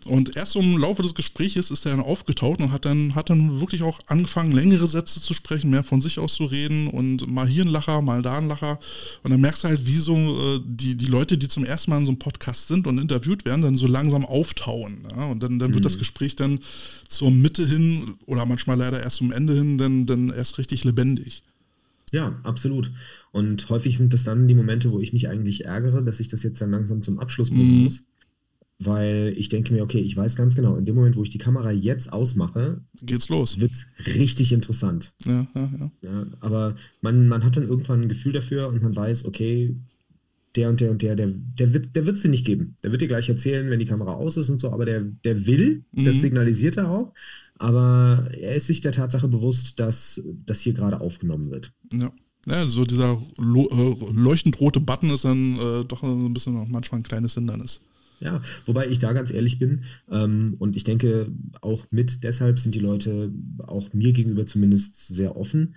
Und 0.05 0.35
erst 0.35 0.55
im 0.55 0.77
Laufe 0.77 1.03
des 1.03 1.13
Gesprächs 1.13 1.69
ist 1.69 1.85
er 1.85 1.91
dann 1.91 2.01
aufgetaucht 2.01 2.59
und 2.59 2.71
hat 2.71 2.85
dann, 2.85 3.13
hat 3.13 3.29
dann 3.29 3.59
wirklich 3.59 3.83
auch 3.83 3.99
angefangen, 4.07 4.51
längere 4.51 4.87
Sätze 4.87 5.21
zu 5.21 5.35
sprechen, 5.35 5.69
mehr 5.69 5.83
von 5.83 6.01
sich 6.01 6.17
aus 6.17 6.33
zu 6.33 6.45
reden 6.45 6.87
und 6.87 7.31
mal 7.31 7.47
hier 7.47 7.63
ein 7.63 7.69
Lacher, 7.69 8.01
mal 8.01 8.23
da 8.23 8.39
ein 8.39 8.47
Lacher. 8.47 8.79
Und 9.21 9.29
dann 9.31 9.39
merkst 9.39 9.63
du 9.63 9.67
halt, 9.67 9.85
wie 9.85 9.99
so 9.99 10.15
äh, 10.15 10.59
die, 10.65 10.95
die 10.95 11.05
Leute, 11.05 11.37
die 11.37 11.47
zum 11.47 11.63
ersten 11.63 11.91
Mal 11.91 11.99
in 11.99 12.05
so 12.05 12.11
einem 12.11 12.19
Podcast 12.19 12.67
sind 12.67 12.87
und 12.87 12.97
interviewt 12.97 13.45
werden, 13.45 13.61
dann 13.61 13.77
so 13.77 13.85
langsam 13.85 14.25
auftauen. 14.25 15.03
Ja? 15.15 15.25
Und 15.25 15.43
dann, 15.43 15.59
dann 15.59 15.69
wird 15.69 15.83
mhm. 15.83 15.87
das 15.87 15.99
Gespräch 15.99 16.35
dann 16.35 16.59
zur 17.07 17.29
Mitte 17.29 17.65
hin 17.67 18.15
oder 18.25 18.45
manchmal 18.47 18.77
leider 18.77 19.01
erst 19.01 19.17
zum 19.17 19.31
Ende 19.31 19.53
hin 19.53 19.77
dann, 19.77 20.07
dann 20.07 20.29
erst 20.31 20.57
richtig 20.57 20.83
lebendig. 20.83 21.43
Ja, 22.13 22.39
absolut. 22.43 22.91
Und 23.31 23.67
häufig 23.69 23.97
sind 23.97 24.13
das 24.13 24.23
dann 24.23 24.47
die 24.47 24.53
Momente, 24.53 24.91
wo 24.91 24.99
ich 24.99 25.13
mich 25.13 25.27
eigentlich 25.27 25.65
ärgere, 25.65 26.03
dass 26.03 26.19
ich 26.19 26.27
das 26.27 26.43
jetzt 26.43 26.61
dann 26.61 26.69
langsam 26.69 27.01
zum 27.01 27.19
Abschluss 27.19 27.49
bringen 27.49 27.77
mhm. 27.77 27.83
muss. 27.85 28.07
Weil 28.77 29.33
ich 29.35 29.49
denke 29.49 29.73
mir, 29.73 29.81
okay, 29.81 29.99
ich 29.99 30.15
weiß 30.15 30.35
ganz 30.35 30.55
genau, 30.55 30.75
in 30.75 30.85
dem 30.85 30.95
Moment, 30.95 31.15
wo 31.15 31.23
ich 31.23 31.31
die 31.31 31.37
Kamera 31.39 31.71
jetzt 31.71 32.13
ausmache, 32.13 32.81
geht's 33.01 33.29
los. 33.29 33.59
Wird 33.59 33.71
es 33.71 33.87
richtig 34.15 34.51
interessant. 34.51 35.13
Ja, 35.25 35.47
ja, 35.55 35.71
ja. 35.79 35.91
ja 36.01 36.27
aber 36.39 36.75
man, 37.01 37.27
man 37.27 37.43
hat 37.43 37.57
dann 37.57 37.67
irgendwann 37.67 38.01
ein 38.01 38.09
Gefühl 38.09 38.33
dafür 38.33 38.67
und 38.67 38.83
man 38.83 38.95
weiß, 38.95 39.25
okay, 39.25 39.75
der 40.55 40.69
und 40.69 40.81
der 40.81 40.91
und 40.91 41.01
der, 41.01 41.15
der, 41.15 41.27
der 41.27 41.73
wird 41.73 41.95
der 41.95 42.07
es 42.07 42.21
dir 42.21 42.29
nicht 42.29 42.45
geben. 42.45 42.75
Der 42.83 42.91
wird 42.91 43.01
dir 43.01 43.07
gleich 43.07 43.27
erzählen, 43.27 43.69
wenn 43.71 43.79
die 43.79 43.87
Kamera 43.87 44.13
aus 44.13 44.37
ist 44.37 44.49
und 44.49 44.59
so, 44.59 44.71
aber 44.71 44.85
der, 44.85 45.01
der 45.01 45.47
will, 45.47 45.83
mhm. 45.91 46.05
das 46.05 46.21
signalisiert 46.21 46.77
er 46.77 46.91
auch. 46.91 47.13
Aber 47.59 48.29
er 48.37 48.55
ist 48.55 48.67
sich 48.67 48.81
der 48.81 48.91
Tatsache 48.91 49.27
bewusst, 49.27 49.79
dass 49.79 50.21
das 50.45 50.59
hier 50.61 50.73
gerade 50.73 51.01
aufgenommen 51.01 51.51
wird. 51.51 51.71
Ja. 51.93 52.11
Ja, 52.45 52.65
so 52.65 52.83
dieser 52.83 53.21
äh, 53.39 54.11
leuchtend 54.11 54.59
rote 54.59 54.81
Button 54.81 55.11
ist 55.11 55.23
dann 55.23 55.55
äh, 55.55 55.85
doch 55.85 56.03
ein 56.03 56.33
bisschen 56.33 56.53
noch 56.53 56.67
manchmal 56.67 56.99
ein 56.99 57.03
kleines 57.03 57.35
Hindernis. 57.35 57.79
Ja, 58.19 58.41
wobei 58.65 58.87
ich 58.87 58.99
da 58.99 59.13
ganz 59.13 59.31
ehrlich 59.31 59.59
bin 59.59 59.83
ähm, 60.09 60.55
und 60.59 60.75
ich 60.75 60.83
denke 60.83 61.31
auch 61.61 61.85
mit 61.91 62.23
deshalb 62.23 62.59
sind 62.59 62.75
die 62.75 62.79
Leute 62.79 63.33
auch 63.59 63.93
mir 63.93 64.13
gegenüber 64.13 64.45
zumindest 64.45 65.07
sehr 65.07 65.35
offen. 65.35 65.75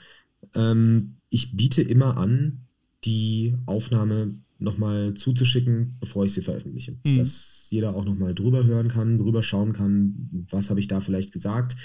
Ähm, 0.54 1.16
ich 1.28 1.56
biete 1.56 1.82
immer 1.82 2.16
an, 2.16 2.66
die 3.04 3.54
Aufnahme 3.66 4.36
nochmal 4.58 5.14
zuzuschicken, 5.14 5.96
bevor 6.00 6.24
ich 6.24 6.32
sie 6.32 6.42
veröffentliche. 6.42 6.96
Mhm. 7.04 7.18
Dass 7.18 7.55
jeder 7.70 7.94
auch 7.94 8.04
nochmal 8.04 8.34
drüber 8.34 8.64
hören 8.64 8.88
kann, 8.88 9.18
drüber 9.18 9.42
schauen 9.42 9.72
kann, 9.72 10.46
was 10.50 10.70
habe 10.70 10.80
ich 10.80 10.88
da 10.88 11.00
vielleicht 11.00 11.32
gesagt. 11.32 11.76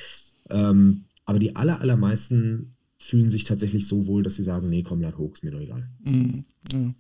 Ähm, 0.50 1.06
aber 1.26 1.40
die 1.40 1.56
aller, 1.56 1.82
allermeisten 1.82 2.76
fühlen 2.98 3.32
sich 3.32 3.46
tatsächlich 3.46 3.88
so 3.88 4.06
wohl, 4.06 4.22
dass 4.22 4.36
sie 4.36 4.44
sagen, 4.44 4.70
nee, 4.70 4.84
komm, 4.84 5.02
lad 5.02 5.18
hoch, 5.18 5.34
ist 5.34 5.44
mir 5.44 5.52
doch 5.52 5.60
egal. 5.60 5.90
Mhm, 6.04 6.46
ja. 6.72 6.94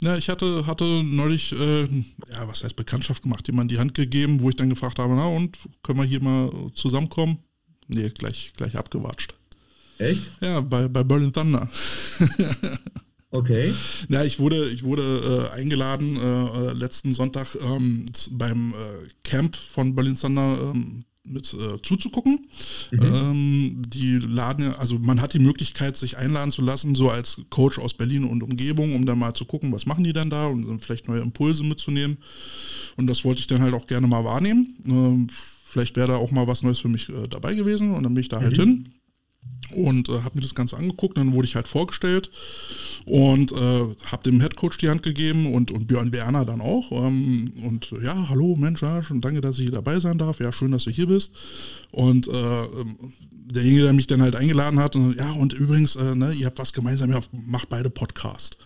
ja. 0.00 0.16
ich 0.16 0.28
hatte, 0.28 0.66
hatte 0.66 1.02
neulich, 1.04 1.52
äh, 1.52 1.82
ja, 1.84 2.48
was 2.48 2.64
heißt 2.64 2.74
Bekanntschaft 2.74 3.22
gemacht, 3.22 3.46
jemand 3.46 3.70
die 3.70 3.78
Hand 3.78 3.94
gegeben, 3.94 4.40
wo 4.40 4.48
ich 4.48 4.56
dann 4.56 4.70
gefragt 4.70 4.98
habe, 4.98 5.14
na 5.14 5.26
und, 5.26 5.58
können 5.82 6.00
wir 6.00 6.04
hier 6.04 6.22
mal 6.22 6.50
zusammenkommen? 6.74 7.38
Nee, 7.86 8.08
gleich, 8.08 8.52
gleich 8.56 8.76
abgewatscht. 8.76 9.34
Echt? 9.98 10.28
Ja, 10.40 10.60
bei, 10.60 10.88
bei 10.88 11.04
Berlin 11.04 11.32
Thunder. 11.32 11.70
Okay. 13.34 13.74
Ja, 14.08 14.22
ich 14.22 14.38
wurde, 14.38 14.70
ich 14.70 14.84
wurde 14.84 15.48
äh, 15.52 15.58
eingeladen 15.58 16.16
äh, 16.16 16.72
letzten 16.72 17.12
Sonntag 17.12 17.56
ähm, 17.60 18.06
beim 18.30 18.70
äh, 18.70 18.74
Camp 19.24 19.56
von 19.56 19.96
Berlin 19.96 20.14
Thunder 20.14 20.56
ähm, 20.72 21.04
mit 21.24 21.52
äh, 21.52 21.82
zuzugucken. 21.82 22.46
Mhm. 22.92 23.02
Ähm, 23.02 23.82
die 23.88 24.18
laden 24.18 24.72
also 24.74 25.00
man 25.00 25.20
hat 25.20 25.34
die 25.34 25.40
Möglichkeit, 25.40 25.96
sich 25.96 26.16
einladen 26.16 26.52
zu 26.52 26.62
lassen, 26.62 26.94
so 26.94 27.10
als 27.10 27.40
Coach 27.50 27.80
aus 27.80 27.94
Berlin 27.94 28.24
und 28.24 28.44
Umgebung, 28.44 28.94
um 28.94 29.04
dann 29.04 29.18
mal 29.18 29.34
zu 29.34 29.46
gucken, 29.46 29.72
was 29.72 29.84
machen 29.84 30.04
die 30.04 30.12
denn 30.12 30.30
da 30.30 30.46
und 30.46 30.78
vielleicht 30.80 31.08
neue 31.08 31.20
Impulse 31.20 31.64
mitzunehmen. 31.64 32.18
Und 32.96 33.08
das 33.08 33.24
wollte 33.24 33.40
ich 33.40 33.48
dann 33.48 33.62
halt 33.62 33.74
auch 33.74 33.88
gerne 33.88 34.06
mal 34.06 34.24
wahrnehmen. 34.24 34.76
Ähm, 34.86 35.26
vielleicht 35.64 35.96
wäre 35.96 36.08
da 36.08 36.16
auch 36.18 36.30
mal 36.30 36.46
was 36.46 36.62
Neues 36.62 36.78
für 36.78 36.88
mich 36.88 37.08
äh, 37.08 37.26
dabei 37.28 37.54
gewesen 37.54 37.94
und 37.94 38.04
dann 38.04 38.14
bin 38.14 38.22
ich 38.22 38.28
da 38.28 38.40
halt 38.40 38.52
mhm. 38.52 38.58
halt 38.58 38.68
hin 38.68 38.94
und 39.74 40.08
äh, 40.08 40.22
habe 40.22 40.32
mir 40.34 40.42
das 40.42 40.54
Ganze 40.54 40.76
angeguckt. 40.76 41.16
Dann 41.16 41.32
wurde 41.32 41.46
ich 41.46 41.54
halt 41.54 41.68
vorgestellt 41.68 42.30
und 43.06 43.52
äh, 43.52 43.86
habe 44.06 44.22
dem 44.24 44.40
Headcoach 44.40 44.76
die 44.80 44.88
Hand 44.88 45.02
gegeben 45.02 45.52
und, 45.52 45.70
und 45.70 45.86
Björn 45.86 46.12
Werner 46.12 46.44
dann 46.44 46.60
auch. 46.60 46.92
Ähm, 46.92 47.52
und 47.64 47.90
ja, 48.02 48.28
hallo 48.28 48.56
Mensch, 48.56 48.82
ja, 48.82 49.02
schon 49.02 49.20
danke, 49.20 49.40
dass 49.40 49.58
ich 49.58 49.64
hier 49.64 49.72
dabei 49.72 50.00
sein 50.00 50.18
darf. 50.18 50.40
Ja, 50.40 50.52
schön, 50.52 50.72
dass 50.72 50.84
du 50.84 50.90
hier 50.90 51.06
bist. 51.06 51.32
Und 51.90 52.28
äh, 52.28 52.62
ähm, 52.62 52.96
derjenige, 53.32 53.84
der 53.84 53.92
mich 53.92 54.06
dann 54.06 54.22
halt 54.22 54.36
eingeladen 54.36 54.78
hat, 54.80 54.96
und, 54.96 55.16
ja, 55.16 55.32
und 55.32 55.52
übrigens, 55.52 55.96
äh, 55.96 56.14
ne, 56.14 56.32
ihr 56.32 56.46
habt 56.46 56.58
was 56.58 56.72
gemeinsam, 56.72 57.10
ihr 57.10 57.20
macht 57.32 57.68
beide 57.68 57.90
Podcast. 57.90 58.56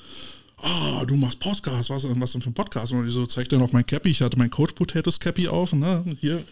Ah, 0.60 1.00
oh, 1.00 1.04
du 1.04 1.14
machst 1.14 1.38
Podcast, 1.38 1.88
was, 1.90 2.04
was 2.04 2.32
denn 2.32 2.42
für 2.42 2.50
ein 2.50 2.54
Podcast? 2.54 2.92
Und 2.92 3.06
ich 3.06 3.14
so 3.14 3.26
zeig 3.26 3.48
dann 3.48 3.62
auf 3.62 3.72
mein 3.72 3.86
Cappy, 3.86 4.08
ich 4.08 4.22
hatte 4.22 4.36
mein 4.36 4.50
Coach 4.50 4.72
Potatoes 4.72 5.20
Cappy 5.20 5.46
auf, 5.46 5.72
ne, 5.72 6.04
hier, 6.20 6.38
äh, 6.38 6.42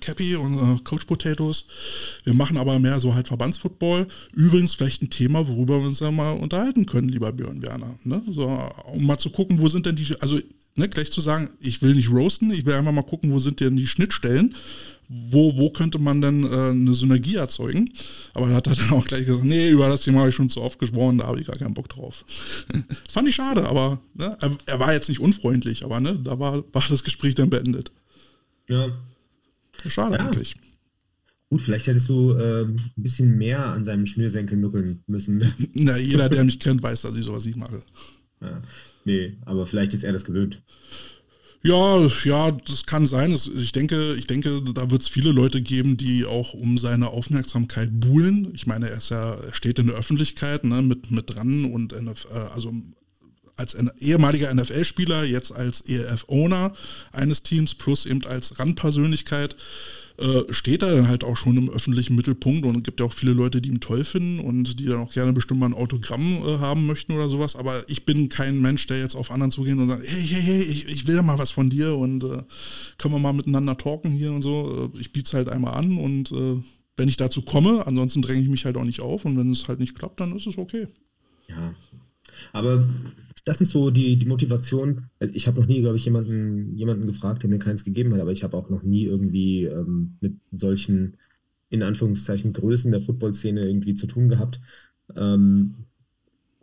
Cappy 0.00 0.36
und 0.36 0.54
äh, 0.54 0.78
Coach 0.84 1.04
Potatoes. 1.04 1.66
Wir 2.24 2.34
machen 2.34 2.56
aber 2.56 2.78
mehr 2.78 3.00
so 3.00 3.14
halt 3.14 3.28
Verbandsfootball. 3.28 4.06
Übrigens 4.32 4.74
vielleicht 4.74 5.02
ein 5.02 5.10
Thema, 5.10 5.46
worüber 5.48 5.80
wir 5.80 5.86
uns 5.86 6.00
ja 6.00 6.10
mal 6.10 6.32
unterhalten 6.32 6.86
können, 6.86 7.08
lieber 7.08 7.32
Björn 7.32 7.62
Werner. 7.62 7.98
Ne? 8.04 8.22
So, 8.32 8.46
um 8.92 9.06
mal 9.06 9.18
zu 9.18 9.30
gucken, 9.30 9.60
wo 9.60 9.68
sind 9.68 9.86
denn 9.86 9.96
die, 9.96 10.06
also 10.20 10.38
ne, 10.76 10.88
gleich 10.88 11.10
zu 11.10 11.20
sagen, 11.20 11.50
ich 11.60 11.82
will 11.82 11.94
nicht 11.94 12.10
roasten, 12.10 12.50
ich 12.52 12.64
will 12.66 12.74
einfach 12.74 12.92
mal 12.92 13.02
gucken, 13.02 13.32
wo 13.32 13.38
sind 13.38 13.60
denn 13.60 13.76
die 13.76 13.86
Schnittstellen. 13.86 14.54
Wo, 15.08 15.56
wo 15.56 15.70
könnte 15.70 16.00
man 16.00 16.20
denn 16.20 16.42
äh, 16.42 16.70
eine 16.70 16.92
Synergie 16.92 17.36
erzeugen? 17.36 17.92
Aber 18.34 18.48
da 18.48 18.56
hat 18.56 18.66
er 18.66 18.74
dann 18.74 18.90
auch 18.90 19.06
gleich 19.06 19.24
gesagt, 19.24 19.44
nee, 19.44 19.68
über 19.68 19.88
das 19.88 20.02
Thema 20.02 20.20
habe 20.20 20.30
ich 20.30 20.34
schon 20.34 20.50
zu 20.50 20.60
oft 20.60 20.80
gesprochen, 20.80 21.18
da 21.18 21.28
habe 21.28 21.40
ich 21.40 21.46
gar 21.46 21.56
keinen 21.56 21.74
Bock 21.74 21.88
drauf. 21.88 22.24
Fand 23.08 23.28
ich 23.28 23.36
schade, 23.36 23.68
aber 23.68 24.00
ne, 24.14 24.36
er, 24.40 24.56
er, 24.66 24.80
war 24.80 24.92
jetzt 24.92 25.08
nicht 25.08 25.20
unfreundlich, 25.20 25.84
aber 25.84 26.00
ne, 26.00 26.18
da 26.24 26.40
war, 26.40 26.64
war 26.72 26.84
das 26.88 27.04
Gespräch 27.04 27.36
dann 27.36 27.50
beendet. 27.50 27.92
Ja, 28.68 28.88
Schade 29.88 30.16
ja. 30.16 30.26
eigentlich. 30.26 30.56
Gut, 31.48 31.62
vielleicht 31.62 31.86
hättest 31.86 32.08
du 32.08 32.32
äh, 32.32 32.64
ein 32.64 32.76
bisschen 32.96 33.38
mehr 33.38 33.64
an 33.64 33.84
seinem 33.84 34.06
Schnürsenkel 34.06 34.58
nuckeln 34.58 35.04
müssen. 35.06 35.44
Na, 35.74 35.96
jeder, 35.96 36.28
der 36.28 36.42
mich 36.44 36.58
kennt, 36.58 36.82
weiß, 36.82 37.02
dass 37.02 37.14
ich 37.14 37.24
sowas 37.24 37.44
nicht 37.44 37.56
mache. 37.56 37.80
Ja. 38.40 38.62
Nee, 39.04 39.36
aber 39.44 39.66
vielleicht 39.66 39.94
ist 39.94 40.02
er 40.02 40.12
das 40.12 40.24
gewöhnt. 40.24 40.62
Ja, 41.62 42.08
ja, 42.24 42.52
das 42.52 42.86
kann 42.86 43.06
sein. 43.06 43.32
Ich 43.32 43.72
denke, 43.72 44.14
ich 44.14 44.26
denke, 44.26 44.62
da 44.74 44.90
wird 44.90 45.02
es 45.02 45.08
viele 45.08 45.32
Leute 45.32 45.62
geben, 45.62 45.96
die 45.96 46.24
auch 46.24 46.54
um 46.54 46.78
seine 46.78 47.08
Aufmerksamkeit 47.08 47.90
buhlen. 47.92 48.52
Ich 48.54 48.66
meine, 48.66 48.88
er 48.88 48.98
ist 48.98 49.08
ja, 49.08 49.34
er 49.34 49.54
steht 49.54 49.78
in 49.78 49.88
der 49.88 49.96
Öffentlichkeit 49.96 50.64
ne, 50.64 50.82
mit, 50.82 51.10
mit 51.10 51.34
dran 51.34 51.64
und 51.64 51.92
äh, 51.92 51.96
also 52.54 52.72
als 53.56 53.76
ehemaliger 54.00 54.52
NFL-Spieler, 54.54 55.24
jetzt 55.24 55.52
als 55.52 55.82
ELF-Owner 55.82 56.74
eines 57.12 57.42
Teams 57.42 57.74
plus 57.74 58.06
eben 58.06 58.24
als 58.26 58.58
Randpersönlichkeit 58.58 59.56
äh, 60.18 60.50
steht 60.52 60.82
er 60.82 60.94
dann 60.94 61.08
halt 61.08 61.24
auch 61.24 61.36
schon 61.36 61.58
im 61.58 61.68
öffentlichen 61.68 62.16
Mittelpunkt 62.16 62.64
und 62.64 62.82
gibt 62.82 63.00
ja 63.00 63.06
auch 63.06 63.12
viele 63.12 63.32
Leute, 63.32 63.60
die 63.60 63.68
ihn 63.68 63.80
toll 63.80 64.04
finden 64.04 64.40
und 64.40 64.80
die 64.80 64.86
dann 64.86 65.00
auch 65.00 65.12
gerne 65.12 65.34
bestimmt 65.34 65.60
mal 65.60 65.66
ein 65.66 65.74
Autogramm 65.74 66.42
äh, 66.42 66.58
haben 66.58 66.86
möchten 66.86 67.12
oder 67.12 67.28
sowas. 67.28 67.54
Aber 67.54 67.84
ich 67.88 68.06
bin 68.06 68.30
kein 68.30 68.60
Mensch, 68.62 68.86
der 68.86 68.98
jetzt 68.98 69.14
auf 69.14 69.30
anderen 69.30 69.50
zugehen 69.50 69.78
und 69.78 69.88
sagt, 69.88 70.04
hey, 70.06 70.22
hey, 70.22 70.42
hey, 70.42 70.62
ich, 70.62 70.88
ich 70.88 71.06
will 71.06 71.20
mal 71.20 71.38
was 71.38 71.50
von 71.50 71.68
dir 71.68 71.96
und 71.96 72.24
äh, 72.24 72.42
können 72.96 73.14
wir 73.14 73.18
mal 73.18 73.34
miteinander 73.34 73.76
talken 73.76 74.10
hier 74.10 74.32
und 74.32 74.40
so. 74.40 74.90
Äh, 74.94 75.00
ich 75.00 75.12
biete 75.12 75.26
es 75.26 75.34
halt 75.34 75.50
einmal 75.50 75.74
an 75.74 75.98
und 75.98 76.32
äh, 76.32 76.62
wenn 76.96 77.08
ich 77.08 77.18
dazu 77.18 77.42
komme, 77.42 77.86
ansonsten 77.86 78.22
dränge 78.22 78.40
ich 78.40 78.48
mich 78.48 78.64
halt 78.64 78.78
auch 78.78 78.84
nicht 78.84 79.00
auf 79.00 79.26
und 79.26 79.36
wenn 79.36 79.52
es 79.52 79.68
halt 79.68 79.80
nicht 79.80 79.98
klappt, 79.98 80.20
dann 80.20 80.34
ist 80.34 80.46
es 80.46 80.56
okay. 80.56 80.86
Ja, 81.48 81.74
aber 82.54 82.88
das 83.46 83.60
ist 83.60 83.70
so 83.70 83.90
die, 83.90 84.16
die 84.16 84.26
Motivation. 84.26 85.06
Also 85.20 85.32
ich 85.32 85.46
habe 85.46 85.60
noch 85.60 85.68
nie, 85.68 85.80
glaube 85.80 85.96
ich, 85.96 86.04
jemanden, 86.04 86.76
jemanden 86.76 87.06
gefragt, 87.06 87.44
der 87.44 87.48
mir 87.48 87.60
keins 87.60 87.84
gegeben 87.84 88.12
hat, 88.12 88.20
aber 88.20 88.32
ich 88.32 88.42
habe 88.42 88.56
auch 88.56 88.68
noch 88.68 88.82
nie 88.82 89.04
irgendwie 89.04 89.64
ähm, 89.64 90.16
mit 90.20 90.34
solchen, 90.50 91.16
in 91.70 91.84
Anführungszeichen, 91.84 92.52
Größen 92.52 92.90
der 92.90 93.00
Football-Szene 93.00 93.64
irgendwie 93.64 93.94
zu 93.94 94.08
tun 94.08 94.28
gehabt. 94.28 94.60
Ähm, 95.14 95.86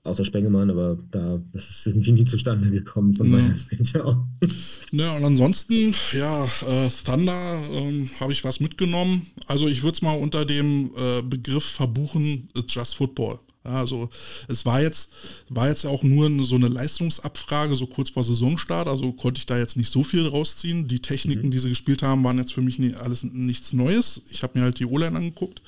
außer 0.03 0.25
Spengemann, 0.25 0.69
aber 0.69 0.99
da, 1.09 1.41
das 1.53 1.69
ist 1.69 1.87
irgendwie 1.87 2.11
nie 2.11 2.25
zustande 2.25 2.69
gekommen 2.69 3.13
von 3.13 3.31
ja. 3.31 3.37
meiner 3.37 3.55
Seite 3.55 4.03
aus. 4.03 4.81
Ja, 4.91 5.15
und 5.15 5.23
ansonsten, 5.23 5.95
ja, 6.11 6.43
äh, 6.67 6.89
Thunder 7.05 7.61
ähm, 7.71 8.09
habe 8.19 8.33
ich 8.33 8.43
was 8.43 8.59
mitgenommen. 8.59 9.27
Also 9.47 9.69
ich 9.69 9.83
würde 9.83 9.95
es 9.95 10.01
mal 10.01 10.19
unter 10.19 10.43
dem 10.43 10.91
äh, 10.97 11.21
Begriff 11.21 11.63
verbuchen, 11.63 12.49
it's 12.57 12.73
just 12.73 12.95
Football. 12.95 13.39
Also 13.63 14.09
es 14.47 14.65
war 14.65 14.81
jetzt, 14.81 15.11
war 15.49 15.69
jetzt 15.69 15.83
ja 15.83 15.89
auch 15.89 16.03
nur 16.03 16.45
so 16.45 16.55
eine 16.55 16.67
Leistungsabfrage, 16.67 17.75
so 17.75 17.87
kurz 17.87 18.09
vor 18.09 18.23
Saisonstart, 18.23 18.87
also 18.87 19.13
konnte 19.13 19.39
ich 19.39 19.45
da 19.45 19.57
jetzt 19.57 19.77
nicht 19.77 19.91
so 19.91 20.03
viel 20.03 20.27
rausziehen. 20.27 20.87
Die 20.87 21.01
Techniken, 21.01 21.47
mhm. 21.47 21.51
die 21.51 21.59
sie 21.59 21.69
gespielt 21.69 22.03
haben, 22.03 22.23
waren 22.23 22.37
jetzt 22.37 22.53
für 22.53 22.61
mich 22.61 22.79
nie, 22.79 22.93
alles 22.95 23.23
nichts 23.23 23.73
Neues. 23.73 24.21
Ich 24.29 24.43
habe 24.43 24.59
mir 24.59 24.65
halt 24.65 24.79
die 24.79 24.85
O-Line 24.85 25.15
angeguckt 25.15 25.61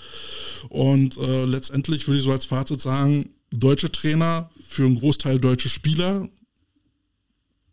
und 0.69 1.17
äh, 1.17 1.45
letztendlich 1.45 2.07
würde 2.07 2.19
ich 2.19 2.23
so 2.23 2.31
als 2.31 2.45
Fazit 2.45 2.81
sagen, 2.81 3.29
deutsche 3.51 3.91
Trainer 3.91 4.49
für 4.61 4.85
einen 4.85 4.99
Großteil 4.99 5.39
deutsche 5.39 5.69
Spieler 5.69 6.27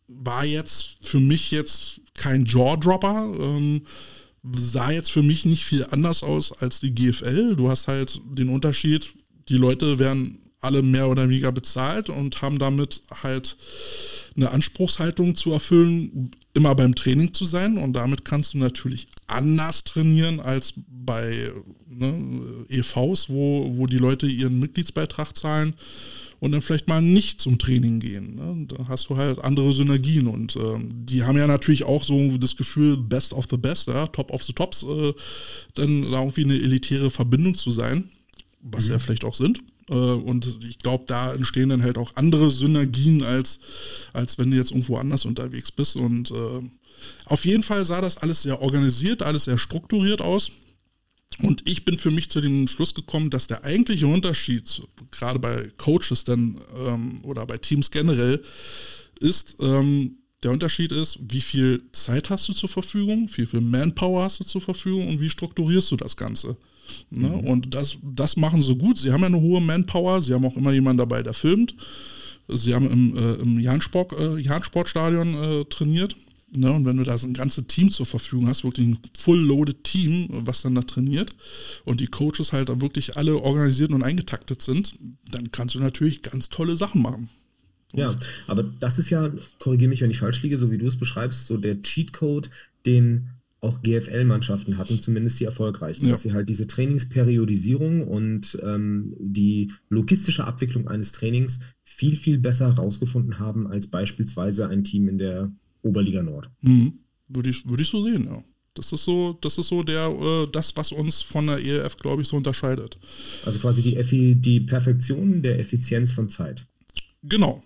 war 0.08 0.44
jetzt 0.44 0.98
für 1.00 1.20
mich 1.20 1.50
jetzt 1.50 2.00
kein 2.14 2.44
Jaw-Dropper. 2.44 3.32
Ähm, 3.38 3.82
sah 4.52 4.90
jetzt 4.90 5.10
für 5.10 5.22
mich 5.22 5.44
nicht 5.44 5.64
viel 5.64 5.86
anders 5.90 6.22
aus 6.22 6.52
als 6.52 6.80
die 6.80 6.94
GFL. 6.94 7.56
Du 7.56 7.70
hast 7.70 7.88
halt 7.88 8.20
den 8.30 8.48
Unterschied, 8.48 9.12
die 9.48 9.56
Leute 9.56 9.98
werden 9.98 10.38
alle 10.62 10.82
mehr 10.82 11.08
oder 11.08 11.28
weniger 11.28 11.52
bezahlt 11.52 12.08
und 12.08 12.40
haben 12.40 12.58
damit 12.58 13.02
halt 13.22 13.56
eine 14.36 14.50
Anspruchshaltung 14.50 15.34
zu 15.34 15.52
erfüllen, 15.52 16.30
immer 16.54 16.74
beim 16.74 16.94
Training 16.94 17.34
zu 17.34 17.44
sein. 17.44 17.76
Und 17.76 17.94
damit 17.94 18.24
kannst 18.24 18.54
du 18.54 18.58
natürlich 18.58 19.08
anders 19.26 19.84
trainieren 19.84 20.40
als 20.40 20.74
bei 20.88 21.50
ne, 21.88 22.64
EVs, 22.68 23.28
wo, 23.28 23.72
wo 23.76 23.86
die 23.86 23.98
Leute 23.98 24.26
ihren 24.26 24.60
Mitgliedsbeitrag 24.60 25.36
zahlen 25.36 25.74
und 26.38 26.52
dann 26.52 26.62
vielleicht 26.62 26.88
mal 26.88 27.02
nicht 27.02 27.40
zum 27.40 27.58
Training 27.58 27.98
gehen. 27.98 28.36
Ne? 28.36 28.66
Da 28.68 28.86
hast 28.88 29.10
du 29.10 29.16
halt 29.16 29.40
andere 29.40 29.72
Synergien 29.72 30.28
und 30.28 30.56
ähm, 30.56 31.06
die 31.06 31.24
haben 31.24 31.38
ja 31.38 31.48
natürlich 31.48 31.84
auch 31.84 32.04
so 32.04 32.36
das 32.38 32.56
Gefühl, 32.56 32.96
best 32.96 33.32
of 33.32 33.46
the 33.50 33.56
best, 33.56 33.88
ja? 33.88 34.06
top 34.06 34.30
of 34.32 34.44
the 34.44 34.52
tops, 34.52 34.84
äh, 34.84 35.12
dann 35.74 36.04
irgendwie 36.04 36.44
eine 36.44 36.54
elitäre 36.54 37.10
Verbindung 37.10 37.54
zu 37.54 37.72
sein 37.72 38.10
was 38.62 38.86
mhm. 38.86 38.92
ja 38.92 38.98
vielleicht 38.98 39.24
auch 39.24 39.34
sind. 39.34 39.62
Äh, 39.88 39.94
und 39.94 40.58
ich 40.62 40.78
glaube, 40.78 41.04
da 41.06 41.34
entstehen 41.34 41.68
dann 41.68 41.82
halt 41.82 41.98
auch 41.98 42.16
andere 42.16 42.50
Synergien, 42.50 43.22
als, 43.22 43.60
als 44.12 44.38
wenn 44.38 44.50
du 44.50 44.56
jetzt 44.56 44.70
irgendwo 44.70 44.96
anders 44.96 45.24
unterwegs 45.24 45.70
bist. 45.70 45.96
Und 45.96 46.30
äh, 46.30 46.62
auf 47.26 47.44
jeden 47.44 47.62
Fall 47.62 47.84
sah 47.84 48.00
das 48.00 48.18
alles 48.18 48.42
sehr 48.42 48.62
organisiert, 48.62 49.22
alles 49.22 49.44
sehr 49.44 49.58
strukturiert 49.58 50.20
aus. 50.20 50.52
Und 51.40 51.66
ich 51.66 51.84
bin 51.84 51.98
für 51.98 52.10
mich 52.10 52.30
zu 52.30 52.40
dem 52.40 52.68
Schluss 52.68 52.94
gekommen, 52.94 53.30
dass 53.30 53.46
der 53.46 53.64
eigentliche 53.64 54.06
Unterschied, 54.06 54.82
gerade 55.10 55.38
bei 55.38 55.70
Coaches 55.78 56.24
dann 56.24 56.60
ähm, 56.86 57.20
oder 57.24 57.46
bei 57.46 57.56
Teams 57.56 57.90
generell, 57.90 58.42
ist, 59.18 59.56
ähm, 59.60 60.18
der 60.42 60.50
Unterschied 60.50 60.92
ist, 60.92 61.18
wie 61.22 61.40
viel 61.40 61.82
Zeit 61.92 62.28
hast 62.28 62.48
du 62.48 62.52
zur 62.52 62.68
Verfügung, 62.68 63.30
wie 63.36 63.46
viel 63.46 63.60
Manpower 63.60 64.24
hast 64.24 64.40
du 64.40 64.44
zur 64.44 64.60
Verfügung 64.60 65.08
und 65.08 65.20
wie 65.20 65.30
strukturierst 65.30 65.90
du 65.90 65.96
das 65.96 66.16
Ganze. 66.16 66.56
Ne? 67.10 67.28
Mhm. 67.28 67.48
Und 67.48 67.74
das, 67.74 67.96
das 68.02 68.36
machen 68.36 68.62
sie 68.62 68.76
gut. 68.76 68.98
Sie 68.98 69.12
haben 69.12 69.20
ja 69.20 69.26
eine 69.26 69.40
hohe 69.40 69.60
Manpower. 69.60 70.22
Sie 70.22 70.32
haben 70.32 70.44
auch 70.44 70.56
immer 70.56 70.72
jemanden 70.72 70.98
dabei, 70.98 71.22
der 71.22 71.34
filmt. 71.34 71.74
Sie 72.48 72.74
haben 72.74 72.90
im, 72.90 73.16
äh, 73.16 73.34
im 73.34 73.60
Jansport, 73.60 74.12
äh, 74.12 74.38
Jansportstadion 74.38 75.34
äh, 75.34 75.64
trainiert. 75.66 76.16
Ne? 76.54 76.70
Und 76.70 76.84
wenn 76.84 76.96
du 76.96 77.02
da 77.02 77.16
so 77.16 77.26
ein 77.26 77.34
ganzes 77.34 77.66
Team 77.66 77.90
zur 77.90 78.06
Verfügung 78.06 78.48
hast, 78.48 78.64
wirklich 78.64 78.86
ein 78.86 78.98
full-loaded 79.16 79.84
Team, 79.84 80.28
was 80.30 80.62
dann 80.62 80.74
da 80.74 80.82
trainiert 80.82 81.34
und 81.84 82.00
die 82.00 82.08
Coaches 82.08 82.52
halt 82.52 82.68
wirklich 82.80 83.16
alle 83.16 83.36
organisiert 83.38 83.90
und 83.92 84.02
eingetaktet 84.02 84.60
sind, 84.60 84.94
dann 85.30 85.50
kannst 85.50 85.74
du 85.74 85.80
natürlich 85.80 86.22
ganz 86.22 86.48
tolle 86.50 86.76
Sachen 86.76 87.00
machen. 87.00 87.28
Ja, 87.94 88.14
aber 88.46 88.64
das 88.80 88.98
ist 88.98 89.10
ja, 89.10 89.30
korrigiere 89.58 89.90
mich, 89.90 90.00
wenn 90.00 90.10
ich 90.10 90.18
falsch 90.18 90.42
liege, 90.42 90.56
so 90.56 90.70
wie 90.70 90.78
du 90.78 90.86
es 90.86 90.98
beschreibst, 90.98 91.46
so 91.46 91.58
der 91.58 91.82
Cheatcode, 91.82 92.48
den 92.86 93.30
auch 93.62 93.80
GFL-Mannschaften 93.80 94.76
hatten, 94.76 95.00
zumindest 95.00 95.38
die 95.38 95.44
erfolgreichen, 95.44 96.06
ja. 96.06 96.10
dass 96.10 96.22
sie 96.22 96.32
halt 96.32 96.48
diese 96.48 96.66
Trainingsperiodisierung 96.66 98.06
und 98.06 98.58
ähm, 98.62 99.14
die 99.20 99.72
logistische 99.88 100.44
Abwicklung 100.44 100.88
eines 100.88 101.12
Trainings 101.12 101.60
viel, 101.82 102.16
viel 102.16 102.38
besser 102.38 102.74
herausgefunden 102.74 103.38
haben 103.38 103.68
als 103.68 103.86
beispielsweise 103.86 104.68
ein 104.68 104.82
Team 104.82 105.08
in 105.08 105.18
der 105.18 105.52
Oberliga 105.82 106.22
Nord. 106.22 106.50
Mhm. 106.62 106.94
Würde 107.28 107.50
ich, 107.50 107.66
würde 107.66 107.82
ich 107.84 107.88
so 107.88 108.02
sehen, 108.02 108.24
ja. 108.24 108.42
Das 108.74 108.90
ist 108.90 109.04
so, 109.04 109.38
das 109.40 109.58
ist 109.58 109.68
so 109.68 109.82
der, 109.82 110.08
äh, 110.08 110.48
das, 110.50 110.74
was 110.76 110.92
uns 110.92 111.20
von 111.22 111.46
der 111.46 111.58
ELF, 111.58 111.96
glaube 111.98 112.22
ich, 112.22 112.28
so 112.28 112.36
unterscheidet. 112.36 112.98
Also 113.44 113.58
quasi 113.58 113.82
die, 113.82 113.96
Effi, 113.96 114.34
die 114.34 114.60
Perfektion 114.60 115.42
der 115.42 115.60
Effizienz 115.60 116.10
von 116.10 116.30
Zeit. 116.30 116.66
Genau. 117.22 117.62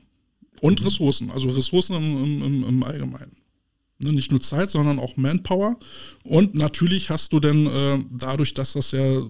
Und 0.60 0.81
mhm. 0.81 0.86
Ressourcen, 0.86 1.31
also 1.31 1.48
Ressourcen 1.48 1.94
im, 1.94 2.43
im, 2.43 2.64
im 2.64 2.82
Allgemeinen. 2.82 3.35
Ne, 3.98 4.12
nicht 4.12 4.31
nur 4.31 4.43
Zeit, 4.43 4.68
sondern 4.68 4.98
auch 4.98 5.16
Manpower. 5.16 5.78
Und 6.23 6.55
natürlich 6.55 7.09
hast 7.09 7.32
du 7.32 7.40
dann 7.40 7.66
äh, 7.66 7.98
dadurch, 8.10 8.52
dass 8.52 8.74
das 8.74 8.90
ja 8.90 9.23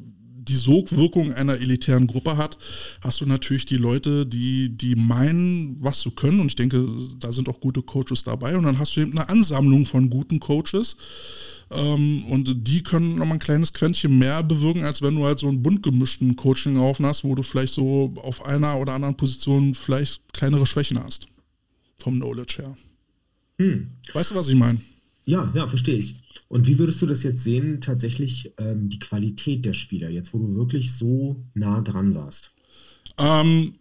die 0.49 0.57
Sogwirkung 0.57 1.33
einer 1.33 1.55
elitären 1.55 2.07
Gruppe 2.07 2.37
hat, 2.37 2.57
hast 3.01 3.21
du 3.21 3.27
natürlich 3.27 3.67
die 3.67 3.77
Leute, 3.77 4.27
die, 4.27 4.77
die 4.77 4.95
meinen, 4.95 5.77
was 5.83 6.01
zu 6.01 6.13
können. 6.13 6.41
Und 6.41 6.49
ich 6.49 6.57
denke, 6.57 6.87
da 7.19 7.33
sind 7.33 7.49
auch 7.49 7.61
gute 7.61 7.83
Coaches 7.83 8.25
dabei. 8.25 8.57
Und 8.57 8.65
dann 8.65 8.79
hast 8.79 8.97
du 8.97 9.01
eben 9.01 9.13
eine 9.13 9.29
Ansammlung 9.29 9.87
von 9.87 10.11
guten 10.11 10.41
Coaches. 10.41 10.97
Ähm, 11.71 12.25
und 12.27 12.67
die 12.67 12.83
können 12.83 13.17
nochmal 13.17 13.37
ein 13.37 13.41
kleines 13.41 13.73
Quäntchen 13.73 14.19
mehr 14.19 14.43
bewirken, 14.43 14.85
als 14.85 15.03
wenn 15.03 15.17
du 15.17 15.25
halt 15.25 15.39
so 15.39 15.49
einen 15.49 15.63
bunt 15.63 15.83
gemischten 15.83 16.37
Coaching 16.37 16.79
hast, 16.79 17.25
wo 17.25 17.35
du 17.35 17.43
vielleicht 17.43 17.75
so 17.75 18.15
auf 18.23 18.45
einer 18.45 18.79
oder 18.79 18.95
anderen 18.95 19.17
Position 19.17 19.75
vielleicht 19.75 20.33
kleinere 20.33 20.67
Schwächen 20.67 21.03
hast. 21.03 21.27
Vom 21.99 22.17
Knowledge 22.17 22.59
her. 22.59 22.77
Hm. 23.59 23.93
Weißt 24.13 24.31
du, 24.31 24.35
was 24.35 24.49
ich 24.49 24.55
meine? 24.55 24.81
Ja, 25.25 25.53
ja, 25.55 25.67
verstehe 25.67 25.97
ich. 25.97 26.17
Und 26.49 26.67
wie 26.67 26.79
würdest 26.79 27.03
du 27.03 27.07
das 27.07 27.23
jetzt 27.25 27.43
sehen, 27.43 27.81
tatsächlich 27.81 28.53
ähm, 28.59 28.89
die 28.89 29.01
Qualität 29.01 29.65
der 29.65 29.73
Spieler, 29.73 30.09
jetzt 30.09 30.33
wo 30.33 30.39
du 30.39 30.55
wirklich 30.55 30.93
so 30.93 31.45
nah 31.55 31.81
dran 31.81 32.15
warst? 32.15 32.53
Ähm, 33.19 33.75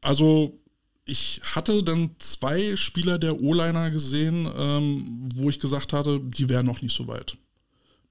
also 0.00 0.58
ich 1.04 1.40
hatte 1.44 1.82
dann 1.82 2.10
zwei 2.18 2.76
Spieler 2.76 3.18
der 3.18 3.40
O-Liner 3.42 3.90
gesehen, 3.90 4.48
ähm, 4.56 5.28
wo 5.34 5.50
ich 5.50 5.58
gesagt 5.58 5.92
hatte, 5.92 6.20
die 6.20 6.48
wären 6.48 6.66
noch 6.66 6.80
nicht 6.80 6.94
so 6.94 7.08
weit. 7.08 7.36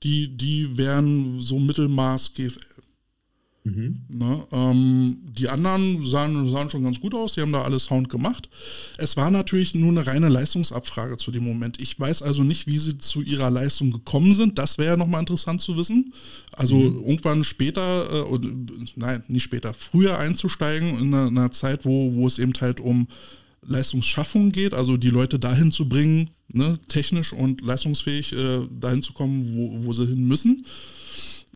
Die, 0.04 0.36
die 0.36 0.78
wären 0.78 1.42
so 1.42 1.60
Mittelmaß 1.60 2.34
GFL. 2.34 2.81
Mhm. 3.64 4.02
Ne, 4.10 4.48
ähm, 4.52 5.20
die 5.24 5.48
anderen 5.48 6.04
sahen, 6.08 6.50
sahen, 6.50 6.72
schon 6.72 6.84
ganz 6.84 7.00
gut 7.00 7.14
aus, 7.14 7.36
die 7.36 7.42
haben 7.42 7.52
da 7.52 7.62
alles 7.62 7.86
Sound 7.86 8.10
gemacht. 8.10 8.50
Es 8.98 9.18
war 9.18 9.30
natürlich 9.30 9.76
nur 9.76 9.90
eine 9.90 10.08
reine 10.08 10.30
Leistungsabfrage 10.30 11.18
zu 11.18 11.30
dem 11.30 11.44
Moment. 11.44 11.80
Ich 11.80 12.00
weiß 12.00 12.24
also 12.24 12.44
nicht, 12.44 12.66
wie 12.66 12.80
sie 12.80 12.98
zu 12.98 13.22
ihrer 13.22 13.52
Leistung 13.52 13.92
gekommen 13.92 14.34
sind. 14.34 14.58
Das 14.58 14.80
wäre 14.80 14.92
ja 14.92 14.98
nochmal 14.98 15.20
interessant 15.20 15.62
zu 15.62 15.78
wissen. 15.78 16.12
Also 16.54 16.76
mhm. 16.76 17.04
irgendwann 17.04 17.44
später, 17.44 18.32
äh, 18.34 18.40
nein, 18.96 19.24
nicht 19.28 19.44
später, 19.44 19.76
früher 19.76 20.18
einzusteigen 20.18 20.98
in 20.98 21.14
einer, 21.14 21.28
einer 21.28 21.52
Zeit, 21.52 21.86
wo, 21.86 22.16
wo 22.16 22.26
es 22.26 22.40
eben 22.40 22.54
halt 22.60 22.80
um 22.80 23.08
Leistungsschaffung 23.64 24.52
geht, 24.52 24.74
also 24.74 24.98
die 24.98 25.12
Leute 25.12 25.38
dahin 25.38 25.72
zu 25.72 25.88
bringen, 25.88 26.32
ne, 26.52 26.80
technisch 26.88 27.32
und 27.32 27.62
leistungsfähig 27.62 28.34
äh, 28.34 28.62
dahin 28.80 29.04
zu 29.04 29.14
kommen, 29.14 29.54
wo, 29.56 29.86
wo 29.86 29.94
sie 29.94 30.08
hin 30.08 30.28
müssen. 30.28 30.66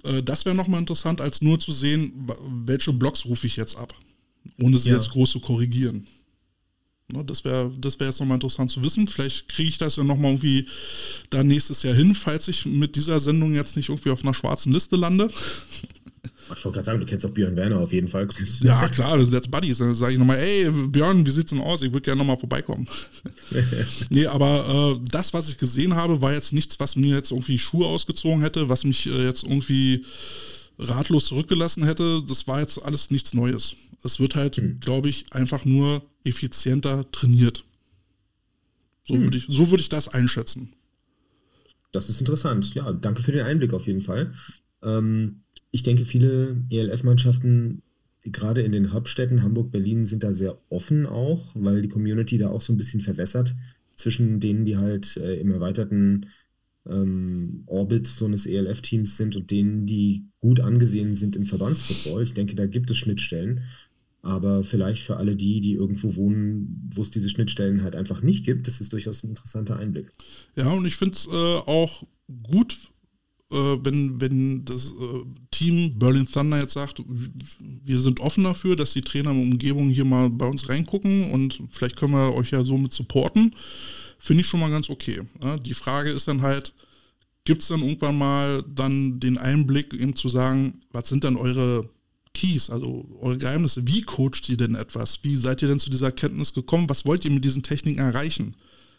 Äh, 0.06 0.24
das 0.24 0.46
wäre 0.46 0.56
nochmal 0.56 0.80
interessant, 0.80 1.22
als 1.22 1.42
nur 1.42 1.60
zu 1.60 1.72
sehen, 1.72 2.30
welche 2.66 2.94
Blocks 2.94 3.26
rufe 3.26 3.48
ich 3.48 3.56
jetzt 3.56 3.76
ab, 3.76 3.94
ohne 4.60 4.78
sie 4.78 4.90
ja. 4.90 4.96
jetzt 4.96 5.12
groß 5.12 5.32
zu 5.32 5.40
korrigieren. 5.40 6.08
Ne, 7.08 7.24
das 7.24 7.46
wäre 7.46 7.72
das 7.80 8.00
wär 8.00 8.08
jetzt 8.08 8.20
nochmal 8.20 8.38
interessant 8.38 8.72
zu 8.72 8.84
wissen. 8.84 9.06
Vielleicht 9.06 9.48
kriege 9.48 9.70
ich 9.70 9.78
das 9.78 9.96
ja 9.96 10.04
nochmal 10.04 10.32
irgendwie 10.32 10.68
da 11.30 11.44
nächstes 11.44 11.84
Jahr 11.84 11.94
hin, 11.94 12.16
falls 12.16 12.48
ich 12.48 12.66
mit 12.66 12.96
dieser 12.96 13.20
Sendung 13.20 13.54
jetzt 13.54 13.76
nicht 13.76 13.90
irgendwie 13.90 14.10
auf 14.10 14.24
einer 14.24 14.34
schwarzen 14.34 14.74
Liste 14.74 14.96
lande. 14.96 15.30
Ich 16.46 16.64
wollte 16.64 16.76
gerade 16.76 16.86
sagen, 16.86 17.00
du 17.00 17.06
kennst 17.06 17.26
auch 17.26 17.32
Björn 17.32 17.56
Werner 17.56 17.80
auf 17.80 17.92
jeden 17.92 18.08
Fall. 18.08 18.28
Ja, 18.62 18.88
klar, 18.90 19.18
wir 19.18 19.26
sind 19.26 19.34
jetzt 19.34 19.50
Buddies. 19.50 19.80
Dann 19.80 19.96
sage 19.96 20.14
ich 20.14 20.20
nochmal, 20.20 20.38
ey, 20.38 20.70
Björn, 20.70 21.26
wie 21.26 21.32
sieht's 21.32 21.50
denn 21.50 21.62
aus? 21.62 21.82
Ich 21.82 21.90
würde 21.92 22.02
gerne 22.02 22.20
nochmal 22.20 22.38
vorbeikommen. 22.38 22.88
nee, 24.10 24.28
aber 24.28 24.98
äh, 24.98 25.08
das, 25.10 25.34
was 25.34 25.50
ich 25.50 25.58
gesehen 25.58 25.96
habe, 25.96 26.22
war 26.22 26.34
jetzt 26.34 26.54
nichts, 26.54 26.80
was 26.80 26.96
mir 26.96 27.16
jetzt 27.16 27.32
irgendwie 27.32 27.58
Schuhe 27.58 27.88
ausgezogen 27.88 28.42
hätte, 28.42 28.70
was 28.70 28.84
mich 28.84 29.08
äh, 29.08 29.24
jetzt 29.24 29.44
irgendwie 29.44 30.06
ratlos 30.78 31.26
zurückgelassen 31.26 31.84
hätte. 31.84 32.22
Das 32.28 32.48
war 32.48 32.60
jetzt 32.60 32.84
alles 32.84 33.10
nichts 33.10 33.34
Neues. 33.34 33.76
Es 34.04 34.20
wird 34.20 34.36
halt, 34.36 34.58
hm. 34.58 34.80
glaube 34.80 35.10
ich, 35.10 35.26
einfach 35.32 35.66
nur 35.66 36.04
effizienter 36.24 37.10
trainiert. 37.12 37.64
So 39.08 39.16
hm. 39.16 39.24
würde 39.24 39.38
ich, 39.38 39.46
so 39.50 39.72
würd 39.72 39.82
ich 39.82 39.90
das 39.90 40.08
einschätzen. 40.08 40.74
Das 41.92 42.10
ist 42.10 42.20
interessant. 42.20 42.76
Ja, 42.76 42.92
danke 42.92 43.24
für 43.24 43.32
den 43.32 43.46
Einblick 43.46 43.74
auf 43.74 43.88
jeden 43.88 44.02
Fall. 44.02 44.34
Ähm, 44.84 45.42
ich 45.76 45.84
denke, 45.84 46.06
viele 46.06 46.64
ELF-Mannschaften, 46.70 47.82
gerade 48.24 48.62
in 48.62 48.72
den 48.72 48.94
Hauptstädten 48.94 49.44
Hamburg, 49.44 49.72
Berlin, 49.72 50.06
sind 50.06 50.24
da 50.24 50.32
sehr 50.32 50.58
offen 50.70 51.06
auch, 51.06 51.50
weil 51.54 51.82
die 51.82 51.90
Community 51.90 52.38
da 52.38 52.50
auch 52.50 52.62
so 52.62 52.72
ein 52.72 52.78
bisschen 52.78 53.02
verwässert 53.02 53.54
zwischen 53.98 54.40
denen, 54.40 54.64
die 54.64 54.78
halt 54.78 55.18
äh, 55.18 55.38
im 55.38 55.52
erweiterten 55.52 56.28
ähm, 56.90 57.64
Orbit 57.66 58.08
so 58.08 58.24
eines 58.24 58.46
ELF-Teams 58.46 59.18
sind 59.18 59.36
und 59.36 59.52
denen, 59.52 59.86
die 59.86 60.30
gut 60.40 60.62
angesehen 60.62 61.14
sind 61.14 61.36
im 61.36 61.46
Verbandsfootball. 61.46 62.24
Ich 62.24 62.34
denke, 62.34 62.56
da 62.56 62.68
gibt 62.68 62.90
es 62.90 62.96
Schnittstellen. 62.98 63.64
Aber 64.22 64.64
vielleicht 64.64 65.04
für 65.04 65.18
alle 65.18 65.36
die, 65.36 65.60
die 65.60 65.74
irgendwo 65.74 66.16
wohnen, 66.16 66.90
wo 66.96 67.02
es 67.02 67.12
diese 67.12 67.30
Schnittstellen 67.30 67.84
halt 67.84 67.98
einfach 67.98 68.22
nicht 68.22 68.46
gibt, 68.46 68.66
das 68.66 68.80
ist 68.80 68.94
durchaus 68.94 69.24
ein 69.24 69.32
interessanter 69.32 69.78
Einblick. 69.78 70.10
Ja, 70.56 70.72
und 70.72 70.86
ich 70.86 70.96
finde 70.96 71.16
es 71.16 71.28
äh, 71.28 71.32
auch 71.32 72.08
gut 72.44 72.92
wenn, 73.50 74.20
wenn 74.20 74.66
das 74.66 74.88
äh, 74.88 75.24
Team 75.52 75.98
Berlin 76.00 76.28
Thunder 76.28 76.60
jetzt 76.60 76.74
sagt, 76.74 77.04
wir 77.08 78.00
sind 78.00 78.20
offen 78.20 78.44
dafür, 78.44 78.76
dass 78.76 78.94
die 78.94 79.02
Trainer 79.02 79.32
in 79.32 79.38
der 79.38 79.52
Umgebung 79.52 79.90
hier 79.90 80.06
mal 80.06 80.30
bei 80.30 80.48
uns 80.48 80.68
reingucken 80.68 81.32
und 81.32 81.60
vielleicht 81.70 81.96
können 81.96 82.14
wir 82.14 82.34
euch 82.34 82.52
ja 82.52 82.64
somit 82.64 82.94
supporten, 82.94 83.54
finde 84.20 84.42
ich 84.42 84.48
schon 84.48 84.60
mal 84.60 84.72
ganz 84.72 84.90
okay. 84.90 85.22
Ja, 85.44 85.58
die 85.58 85.76
Frage 85.76 86.10
ist 86.10 86.28
dann 86.28 86.42
halt, 86.42 86.74
gibt 87.44 87.62
es 87.62 87.68
dann 87.68 87.84
irgendwann 87.84 88.18
mal 88.18 88.64
dann 88.64 89.20
den 89.20 89.38
Einblick, 89.38 89.94
eben 89.94 90.16
zu 90.16 90.30
sagen, 90.30 90.82
was 90.92 91.10
sind 91.10 91.24
dann 91.24 91.36
eure 91.36 91.88
Keys, 92.34 92.70
also 92.70 93.08
eure 93.22 93.38
Geheimnisse? 93.38 93.88
Wie 93.88 94.02
coacht 94.02 94.50
ihr 94.50 94.58
denn 94.58 94.76
etwas? 94.76 95.24
Wie 95.24 95.36
seid 95.36 95.62
ihr 95.62 95.68
denn 95.68 95.80
zu 95.80 95.90
dieser 95.90 96.08
Erkenntnis 96.08 96.54
gekommen? 96.54 96.90
Was 96.90 97.06
wollt 97.06 97.24
ihr 97.26 97.32
mit 97.32 97.46
diesen 97.46 97.64
Techniken 97.64 98.00
erreichen? 98.00 98.56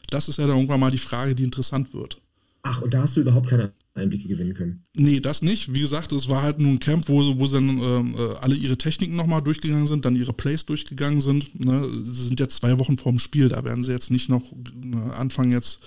Das 0.09 0.29
ist 0.29 0.39
ja 0.39 0.47
dann 0.47 0.57
irgendwann 0.57 0.81
mal 0.81 0.93
die 0.93 0.99
Frage, 0.99 1.35
die 1.35 1.43
interessant 1.43 1.93
wird. 1.93 2.19
Ach, 2.63 2.81
und 2.83 2.95
da 2.95 3.03
hast 3.03 3.17
du 3.17 3.21
überhaupt 3.21 3.49
keine 3.49 3.73
Einblicke 3.97 4.29
gewinnen 4.29 4.55
können? 4.55 4.85
Nee, 4.95 5.21
das 5.21 5.43
nicht. 5.43 5.73
Wie 5.73 5.81
gesagt, 5.81 6.13
es 6.13 6.29
war 6.29 6.43
halt 6.43 6.59
nur 6.59 6.71
ein 6.71 6.79
Camp, 6.79 7.09
wo, 7.09 7.39
wo 7.39 7.47
dann 7.47 7.69
ähm, 7.69 8.15
äh, 8.19 8.37
alle 8.41 8.55
ihre 8.55 8.77
Techniken 8.77 9.17
nochmal 9.17 9.43
durchgegangen 9.43 9.87
sind, 9.87 10.05
dann 10.05 10.17
ihre 10.17 10.33
Plays 10.33 10.67
durchgegangen 10.67 11.21
sind. 11.21 11.59
Ne? 11.65 11.89
Sie 11.91 12.27
sind 12.27 12.41
ja 12.41 12.49
zwei 12.49 12.79
Wochen 12.79 12.99
vorm 12.99 13.19
Spiel, 13.19 13.49
da 13.49 13.65
werden 13.65 13.85
sie 13.85 13.93
jetzt 13.93 14.11
nicht 14.11 14.29
noch 14.29 14.53
äh, 14.53 15.13
anfangen, 15.15 15.53
jetzt 15.53 15.81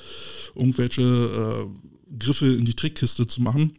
irgendwelche 0.55 1.01
äh, 1.01 2.17
Griffe 2.17 2.47
in 2.47 2.65
die 2.65 2.73
Trickkiste 2.73 3.27
zu 3.27 3.41
machen. 3.41 3.73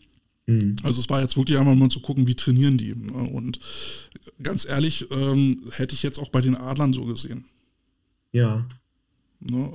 Mhm. 0.46 0.76
Also 0.82 1.00
es 1.00 1.08
war 1.08 1.20
jetzt 1.20 1.36
wirklich 1.36 1.58
einmal 1.58 1.76
mal 1.76 1.90
zu 1.90 2.00
gucken, 2.00 2.26
wie 2.26 2.34
trainieren 2.34 2.78
die. 2.78 2.94
Ne? 2.94 3.12
Und 3.12 3.58
ganz 4.42 4.64
ehrlich, 4.64 5.06
ähm, 5.10 5.62
hätte 5.72 5.94
ich 5.94 6.02
jetzt 6.02 6.18
auch 6.18 6.30
bei 6.30 6.40
den 6.40 6.56
Adlern 6.56 6.92
so 6.92 7.04
gesehen. 7.04 7.44
Ja. 8.32 8.66
Ne? 9.40 9.72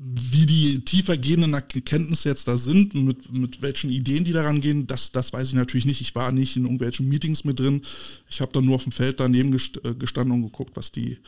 Wie 0.00 0.46
die 0.46 0.84
tiefer 0.84 1.16
gehenden 1.16 1.54
Erkenntnisse 1.54 2.28
jetzt 2.28 2.46
da 2.46 2.56
sind, 2.56 2.94
mit, 2.94 3.32
mit 3.32 3.62
welchen 3.62 3.90
Ideen 3.90 4.22
die 4.22 4.32
daran 4.32 4.60
gehen, 4.60 4.86
das, 4.86 5.10
das 5.10 5.32
weiß 5.32 5.48
ich 5.48 5.54
natürlich 5.54 5.86
nicht. 5.86 6.00
Ich 6.00 6.14
war 6.14 6.30
nicht 6.30 6.56
in 6.56 6.62
irgendwelchen 6.62 7.08
Meetings 7.08 7.44
mit 7.44 7.58
drin. 7.58 7.82
Ich 8.30 8.40
habe 8.40 8.52
dann 8.52 8.64
nur 8.64 8.76
auf 8.76 8.84
dem 8.84 8.92
Feld 8.92 9.18
daneben 9.18 9.52
äh, 9.52 9.94
gestanden 9.94 10.34
und 10.34 10.42
geguckt, 10.42 10.76
was 10.76 10.92
die 10.92 11.18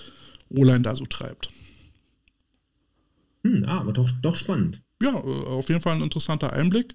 O-Line 0.51 0.83
da 0.83 0.95
so 0.95 1.05
treibt. 1.05 1.51
Hm, 3.43 3.65
ah, 3.67 3.81
aber 3.81 3.93
doch, 3.93 4.11
doch 4.23 4.37
spannend 4.37 4.83
ja, 5.03 5.15
äh, 5.15 5.47
auf 5.47 5.69
jeden 5.69 5.81
Fall 5.81 5.97
ein 5.97 6.03
interessanter 6.03 6.53
Einblick. 6.53 6.95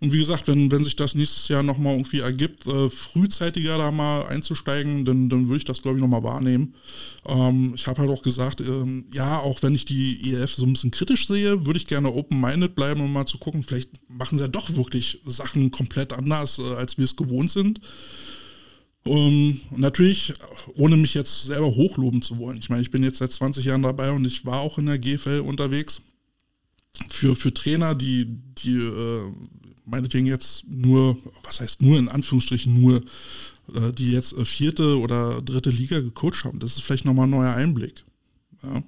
Und 0.00 0.12
wie 0.12 0.18
gesagt, 0.18 0.48
wenn, 0.48 0.70
wenn 0.72 0.82
sich 0.82 0.96
das 0.96 1.14
nächstes 1.14 1.48
Jahr 1.48 1.62
nochmal 1.62 1.94
irgendwie 1.94 2.18
ergibt, 2.18 2.66
äh, 2.66 2.90
frühzeitiger 2.90 3.78
da 3.78 3.90
mal 3.90 4.26
einzusteigen, 4.26 5.04
dann, 5.04 5.28
dann 5.28 5.46
würde 5.46 5.58
ich 5.58 5.64
das, 5.64 5.80
glaube 5.80 5.98
ich, 5.98 6.02
nochmal 6.02 6.24
wahrnehmen. 6.24 6.74
Ähm, 7.26 7.72
ich 7.76 7.86
habe 7.86 8.02
halt 8.02 8.10
auch 8.10 8.22
gesagt, 8.22 8.60
ähm, 8.60 9.06
ja, 9.12 9.38
auch 9.38 9.62
wenn 9.62 9.74
ich 9.74 9.84
die 9.84 10.32
EF 10.32 10.54
so 10.54 10.64
ein 10.64 10.72
bisschen 10.72 10.90
kritisch 10.90 11.28
sehe, 11.28 11.64
würde 11.64 11.78
ich 11.78 11.86
gerne 11.86 12.12
open-minded 12.12 12.74
bleiben, 12.74 13.00
um 13.00 13.12
mal 13.12 13.26
zu 13.26 13.38
gucken, 13.38 13.62
vielleicht 13.62 13.90
machen 14.08 14.36
sie 14.36 14.44
ja 14.44 14.48
doch 14.48 14.74
wirklich 14.74 15.20
Sachen 15.24 15.70
komplett 15.70 16.12
anders, 16.12 16.58
äh, 16.58 16.74
als 16.76 16.98
wir 16.98 17.04
es 17.04 17.16
gewohnt 17.16 17.50
sind. 17.50 17.80
Um, 19.06 19.16
ähm, 19.16 19.60
natürlich, 19.76 20.32
ohne 20.76 20.96
mich 20.96 21.12
jetzt 21.12 21.44
selber 21.44 21.66
hochloben 21.66 22.22
zu 22.22 22.38
wollen. 22.38 22.56
Ich 22.56 22.70
meine, 22.70 22.80
ich 22.80 22.90
bin 22.90 23.04
jetzt 23.04 23.18
seit 23.18 23.30
20 23.30 23.66
Jahren 23.66 23.82
dabei 23.82 24.10
und 24.10 24.24
ich 24.24 24.46
war 24.46 24.60
auch 24.60 24.78
in 24.78 24.86
der 24.86 24.98
GFL 24.98 25.40
unterwegs 25.40 26.00
für, 27.08 27.36
für 27.36 27.52
Trainer, 27.52 27.94
die, 27.94 28.26
die 28.58 28.76
äh, 28.76 29.32
meinetwegen 29.84 30.26
jetzt 30.26 30.66
nur, 30.68 31.16
was 31.42 31.60
heißt 31.60 31.82
nur 31.82 31.98
in 31.98 32.08
Anführungsstrichen 32.08 32.80
nur, 32.80 33.02
äh, 33.74 33.92
die 33.96 34.12
jetzt 34.12 34.36
äh, 34.36 34.44
vierte 34.44 34.98
oder 34.98 35.42
dritte 35.42 35.70
Liga 35.70 36.00
gecoacht 36.00 36.44
haben. 36.44 36.58
Das 36.58 36.76
ist 36.76 36.82
vielleicht 36.82 37.04
nochmal 37.04 37.26
ein 37.26 37.30
neuer 37.30 37.54
Einblick. 37.54 38.04
Ja. 38.62 38.82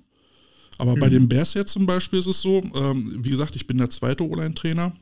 Aber 0.79 0.97
mhm. 0.97 1.01
bei 1.01 1.09
den 1.09 1.29
Bears 1.29 1.55
jetzt 1.55 1.73
zum 1.73 1.87
Beispiel 1.87 2.19
ist 2.19 2.27
es 2.27 2.41
so, 2.41 2.63
ähm, 2.75 3.25
wie 3.25 3.31
gesagt, 3.31 3.57
ich 3.57 3.67
bin 3.67 3.79
der 3.79 3.91
zweite 3.91 4.25
O-Line-Trainer 4.29 4.93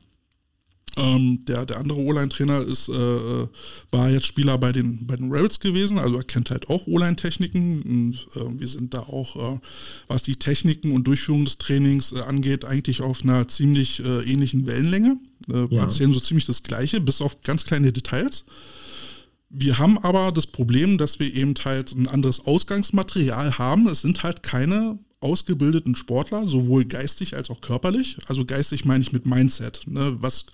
ähm, 0.97 1.43
der, 1.45 1.65
der 1.65 1.77
andere 1.77 1.99
O-Line-Trainer 1.99 2.61
ist, 2.61 2.87
äh, 2.87 2.93
äh, 2.93 3.47
war 3.91 4.09
jetzt 4.09 4.27
Spieler 4.27 4.57
bei 4.57 4.71
den, 4.71 5.05
bei 5.05 5.17
den 5.17 5.31
Rebels 5.31 5.59
gewesen, 5.59 5.99
also 5.99 6.15
er 6.17 6.23
kennt 6.23 6.49
halt 6.51 6.69
auch 6.69 6.87
O-Line-Techniken. 6.87 7.81
Und, 7.81 8.27
äh, 8.35 8.59
wir 8.59 8.67
sind 8.67 8.93
da 8.93 8.99
auch, 8.99 9.55
äh, 9.55 9.59
was 10.07 10.23
die 10.23 10.37
Techniken 10.37 10.91
und 10.91 11.05
Durchführung 11.05 11.45
des 11.45 11.57
Trainings 11.57 12.13
äh, 12.13 12.21
angeht, 12.21 12.63
eigentlich 12.63 13.01
auf 13.01 13.23
einer 13.23 13.47
ziemlich 13.47 14.03
äh, 14.05 14.23
ähnlichen 14.23 14.67
Wellenlänge. 14.67 15.17
Äh, 15.51 15.67
ja. 15.69 15.81
Erzählen 15.81 16.13
so 16.13 16.19
ziemlich 16.19 16.45
das 16.45 16.63
Gleiche, 16.63 17.01
bis 17.01 17.21
auf 17.21 17.41
ganz 17.41 17.65
kleine 17.65 17.91
Details. 17.91 18.45
Wir 19.49 19.77
haben 19.77 19.97
aber 19.99 20.31
das 20.31 20.47
Problem, 20.47 20.97
dass 20.97 21.19
wir 21.19 21.33
eben 21.33 21.53
halt 21.63 21.93
ein 21.93 22.07
anderes 22.07 22.45
Ausgangsmaterial 22.45 23.57
haben. 23.57 23.87
Es 23.87 24.01
sind 24.01 24.23
halt 24.23 24.43
keine 24.43 24.97
ausgebildeten 25.21 25.95
Sportler, 25.95 26.47
sowohl 26.47 26.85
geistig 26.85 27.35
als 27.35 27.49
auch 27.49 27.61
körperlich. 27.61 28.17
Also 28.27 28.45
geistig 28.45 28.85
meine 28.85 29.01
ich 29.01 29.11
mit 29.11 29.25
Mindset. 29.25 29.81
Ne? 29.87 30.17
Was, 30.19 30.45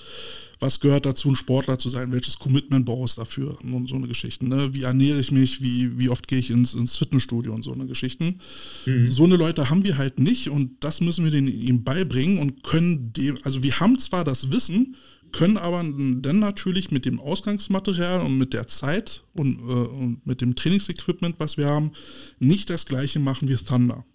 was 0.59 0.79
gehört 0.79 1.05
dazu, 1.05 1.29
ein 1.29 1.35
Sportler 1.35 1.77
zu 1.77 1.89
sein? 1.89 2.11
Welches 2.11 2.39
Commitment 2.39 2.85
brauchst 2.85 3.17
du 3.17 3.21
dafür? 3.21 3.57
Und 3.63 3.89
so 3.89 3.95
eine 3.95 4.07
Geschichte. 4.07 4.47
Ne? 4.47 4.73
Wie 4.73 4.83
ernähre 4.83 5.19
ich 5.19 5.31
mich? 5.31 5.61
Wie, 5.61 5.97
wie 5.97 6.09
oft 6.09 6.27
gehe 6.27 6.39
ich 6.39 6.51
ins, 6.51 6.73
ins 6.73 6.95
Fitnessstudio 6.95 7.53
und 7.53 7.63
so 7.63 7.73
eine 7.73 7.85
Geschichten? 7.85 8.39
Mhm. 8.85 9.11
So 9.11 9.25
eine 9.25 9.35
Leute 9.35 9.69
haben 9.69 9.83
wir 9.83 9.97
halt 9.97 10.19
nicht 10.19 10.49
und 10.49 10.83
das 10.83 11.01
müssen 11.01 11.25
wir 11.25 11.31
denen 11.31 11.47
ihm 11.47 11.83
beibringen 11.83 12.39
und 12.39 12.63
können 12.63 13.11
dem, 13.13 13.39
also 13.43 13.63
wir 13.63 13.79
haben 13.79 13.99
zwar 13.99 14.23
das 14.23 14.51
Wissen, 14.51 14.95
können 15.31 15.57
aber 15.57 15.83
dann 15.83 16.39
natürlich 16.39 16.91
mit 16.91 17.05
dem 17.05 17.19
Ausgangsmaterial 17.19 18.21
und 18.21 18.37
mit 18.37 18.53
der 18.53 18.67
Zeit 18.67 19.23
und, 19.33 19.59
äh, 19.59 19.61
und 19.61 20.25
mit 20.25 20.41
dem 20.41 20.55
Trainingsequipment, 20.55 21.35
was 21.39 21.57
wir 21.57 21.67
haben, 21.67 21.91
nicht 22.39 22.69
das 22.69 22.85
gleiche 22.85 23.19
machen 23.19 23.47
wie 23.47 23.55
Thunder. 23.55 24.05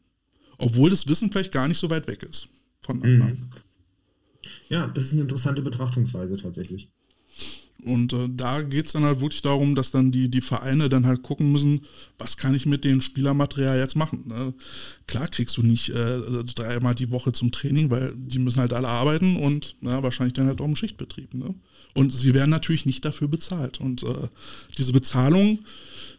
Obwohl 0.58 0.90
das 0.90 1.06
Wissen 1.06 1.30
vielleicht 1.30 1.52
gar 1.52 1.68
nicht 1.68 1.78
so 1.78 1.90
weit 1.90 2.08
weg 2.08 2.22
ist 2.22 2.48
voneinander. 2.80 3.26
Mhm. 3.26 3.50
Ja, 4.68 4.86
das 4.86 5.04
ist 5.04 5.12
eine 5.12 5.22
interessante 5.22 5.62
Betrachtungsweise 5.62 6.36
tatsächlich. 6.36 6.88
Und 7.84 8.12
äh, 8.12 8.28
da 8.28 8.62
geht 8.62 8.86
es 8.86 8.92
dann 8.92 9.04
halt 9.04 9.20
wirklich 9.20 9.42
darum, 9.42 9.74
dass 9.74 9.90
dann 9.90 10.10
die, 10.10 10.30
die 10.30 10.40
Vereine 10.40 10.88
dann 10.88 11.06
halt 11.06 11.22
gucken 11.22 11.52
müssen, 11.52 11.82
was 12.18 12.36
kann 12.36 12.54
ich 12.54 12.66
mit 12.66 12.84
dem 12.84 13.00
Spielermaterial 13.00 13.78
jetzt 13.78 13.96
machen. 13.96 14.24
Ne? 14.26 14.54
Klar 15.06 15.28
kriegst 15.28 15.56
du 15.56 15.62
nicht 15.62 15.90
äh, 15.90 16.44
dreimal 16.54 16.94
die 16.94 17.10
Woche 17.10 17.32
zum 17.32 17.52
Training, 17.52 17.90
weil 17.90 18.12
die 18.16 18.38
müssen 18.38 18.60
halt 18.60 18.72
alle 18.72 18.88
arbeiten 18.88 19.36
und 19.36 19.76
na, 19.80 20.02
wahrscheinlich 20.02 20.32
dann 20.32 20.46
halt 20.46 20.60
auch 20.60 20.66
im 20.66 20.76
Schichtbetrieb. 20.76 21.34
Ne? 21.34 21.54
Und 21.96 22.12
sie 22.12 22.34
werden 22.34 22.50
natürlich 22.50 22.86
nicht 22.86 23.04
dafür 23.04 23.26
bezahlt. 23.28 23.80
Und 23.80 24.02
äh, 24.02 24.28
diese 24.76 24.92
Bezahlung, 24.92 25.60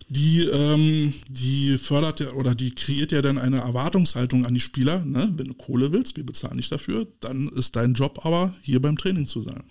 die, 0.10 0.42
ähm, 0.42 1.14
die 1.30 1.78
fördert 1.78 2.20
ja 2.20 2.32
oder 2.32 2.56
die 2.56 2.72
kreiert 2.72 3.12
ja 3.12 3.22
dann 3.22 3.38
eine 3.38 3.58
Erwartungshaltung 3.58 4.46
an 4.46 4.54
die 4.54 4.60
Spieler. 4.60 5.06
Ne? 5.06 5.32
Wenn 5.36 5.48
du 5.48 5.54
Kohle 5.54 5.92
willst, 5.92 6.18
wir 6.18 6.26
bezahlen 6.26 6.58
nicht 6.58 6.72
dafür, 6.72 7.08
dann 7.20 7.50
ist 7.50 7.76
dein 7.76 7.94
Job 7.94 8.26
aber 8.26 8.56
hier 8.64 8.82
beim 8.82 8.98
Training 8.98 9.28
zu 9.28 9.42
sein. 9.42 9.64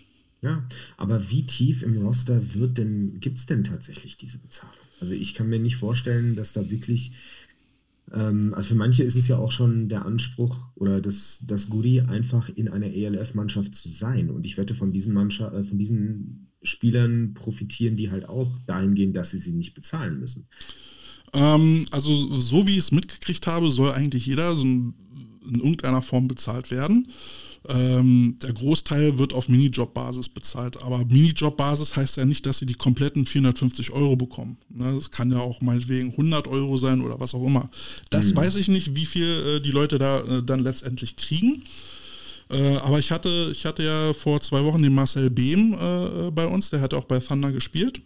Ja, 0.42 0.62
aber 0.96 1.30
wie 1.30 1.44
tief 1.46 1.82
im 1.82 1.96
Roster 2.06 2.54
wird 2.54 2.78
denn, 2.78 3.18
gibt 3.20 3.38
es 3.38 3.46
denn 3.46 3.64
tatsächlich 3.64 4.16
diese 4.16 4.38
Bezahlung? 4.38 4.74
Also 5.00 5.14
ich 5.14 5.34
kann 5.34 5.48
mir 5.48 5.58
nicht 5.58 5.76
vorstellen, 5.76 6.36
dass 6.36 6.52
da 6.52 6.70
wirklich, 6.70 7.12
ähm, 8.12 8.54
also 8.54 8.70
für 8.70 8.74
manche 8.76 9.02
ist 9.02 9.16
es 9.16 9.28
ja 9.28 9.38
auch 9.38 9.50
schon 9.50 9.88
der 9.88 10.04
Anspruch 10.04 10.56
oder 10.74 11.00
das, 11.00 11.44
das 11.46 11.68
Goodie, 11.68 12.02
einfach 12.02 12.48
in 12.48 12.68
einer 12.68 12.86
ELF-Mannschaft 12.86 13.74
zu 13.74 13.88
sein. 13.88 14.30
Und 14.30 14.46
ich 14.46 14.56
wette, 14.58 14.74
von 14.74 14.92
diesen 14.92 15.16
äh, 15.16 15.64
von 15.64 15.78
diesen 15.78 16.52
Spielern 16.62 17.34
profitieren 17.34 17.96
die 17.96 18.10
halt 18.10 18.28
auch 18.28 18.50
dahingehend, 18.66 19.16
dass 19.16 19.30
sie 19.30 19.38
sie 19.38 19.52
nicht 19.52 19.74
bezahlen 19.74 20.20
müssen. 20.20 20.48
Ähm, 21.32 21.86
also 21.90 22.14
so 22.38 22.66
wie 22.66 22.72
ich 22.72 22.78
es 22.78 22.92
mitgekriegt 22.92 23.46
habe, 23.46 23.70
soll 23.70 23.90
eigentlich 23.90 24.26
jeder 24.26 24.54
so 24.54 24.62
in 24.62 24.94
irgendeiner 25.44 26.02
Form 26.02 26.28
bezahlt 26.28 26.70
werden. 26.70 27.08
Ähm, 27.68 28.36
der 28.42 28.52
Großteil 28.52 29.18
wird 29.18 29.32
auf 29.32 29.48
Minijob-Basis 29.48 30.28
bezahlt. 30.28 30.82
Aber 30.82 30.98
Minijob-Basis 30.98 31.96
heißt 31.96 32.16
ja 32.16 32.24
nicht, 32.24 32.46
dass 32.46 32.58
sie 32.58 32.66
die 32.66 32.74
kompletten 32.74 33.26
450 33.26 33.92
Euro 33.92 34.16
bekommen. 34.16 34.56
Ne, 34.68 34.92
das 34.94 35.10
kann 35.10 35.32
ja 35.32 35.40
auch 35.40 35.60
meinetwegen 35.60 36.10
100 36.10 36.48
Euro 36.48 36.78
sein 36.78 37.00
oder 37.00 37.18
was 37.18 37.34
auch 37.34 37.44
immer. 37.44 37.70
Das 38.10 38.32
mhm. 38.32 38.36
weiß 38.36 38.56
ich 38.56 38.68
nicht, 38.68 38.94
wie 38.94 39.06
viel 39.06 39.56
äh, 39.56 39.60
die 39.60 39.70
Leute 39.70 39.98
da 39.98 40.20
äh, 40.20 40.42
dann 40.42 40.60
letztendlich 40.60 41.16
kriegen. 41.16 41.62
Äh, 42.50 42.76
aber 42.76 42.98
ich 42.98 43.10
hatte, 43.10 43.50
ich 43.52 43.64
hatte 43.64 43.82
ja 43.82 44.14
vor 44.14 44.40
zwei 44.40 44.62
Wochen 44.64 44.82
den 44.82 44.94
Marcel 44.94 45.30
Behm 45.30 45.74
äh, 45.74 46.30
bei 46.30 46.46
uns, 46.46 46.70
der 46.70 46.80
hat 46.80 46.94
auch 46.94 47.04
bei 47.04 47.18
Thunder 47.18 47.52
gespielt. 47.52 48.00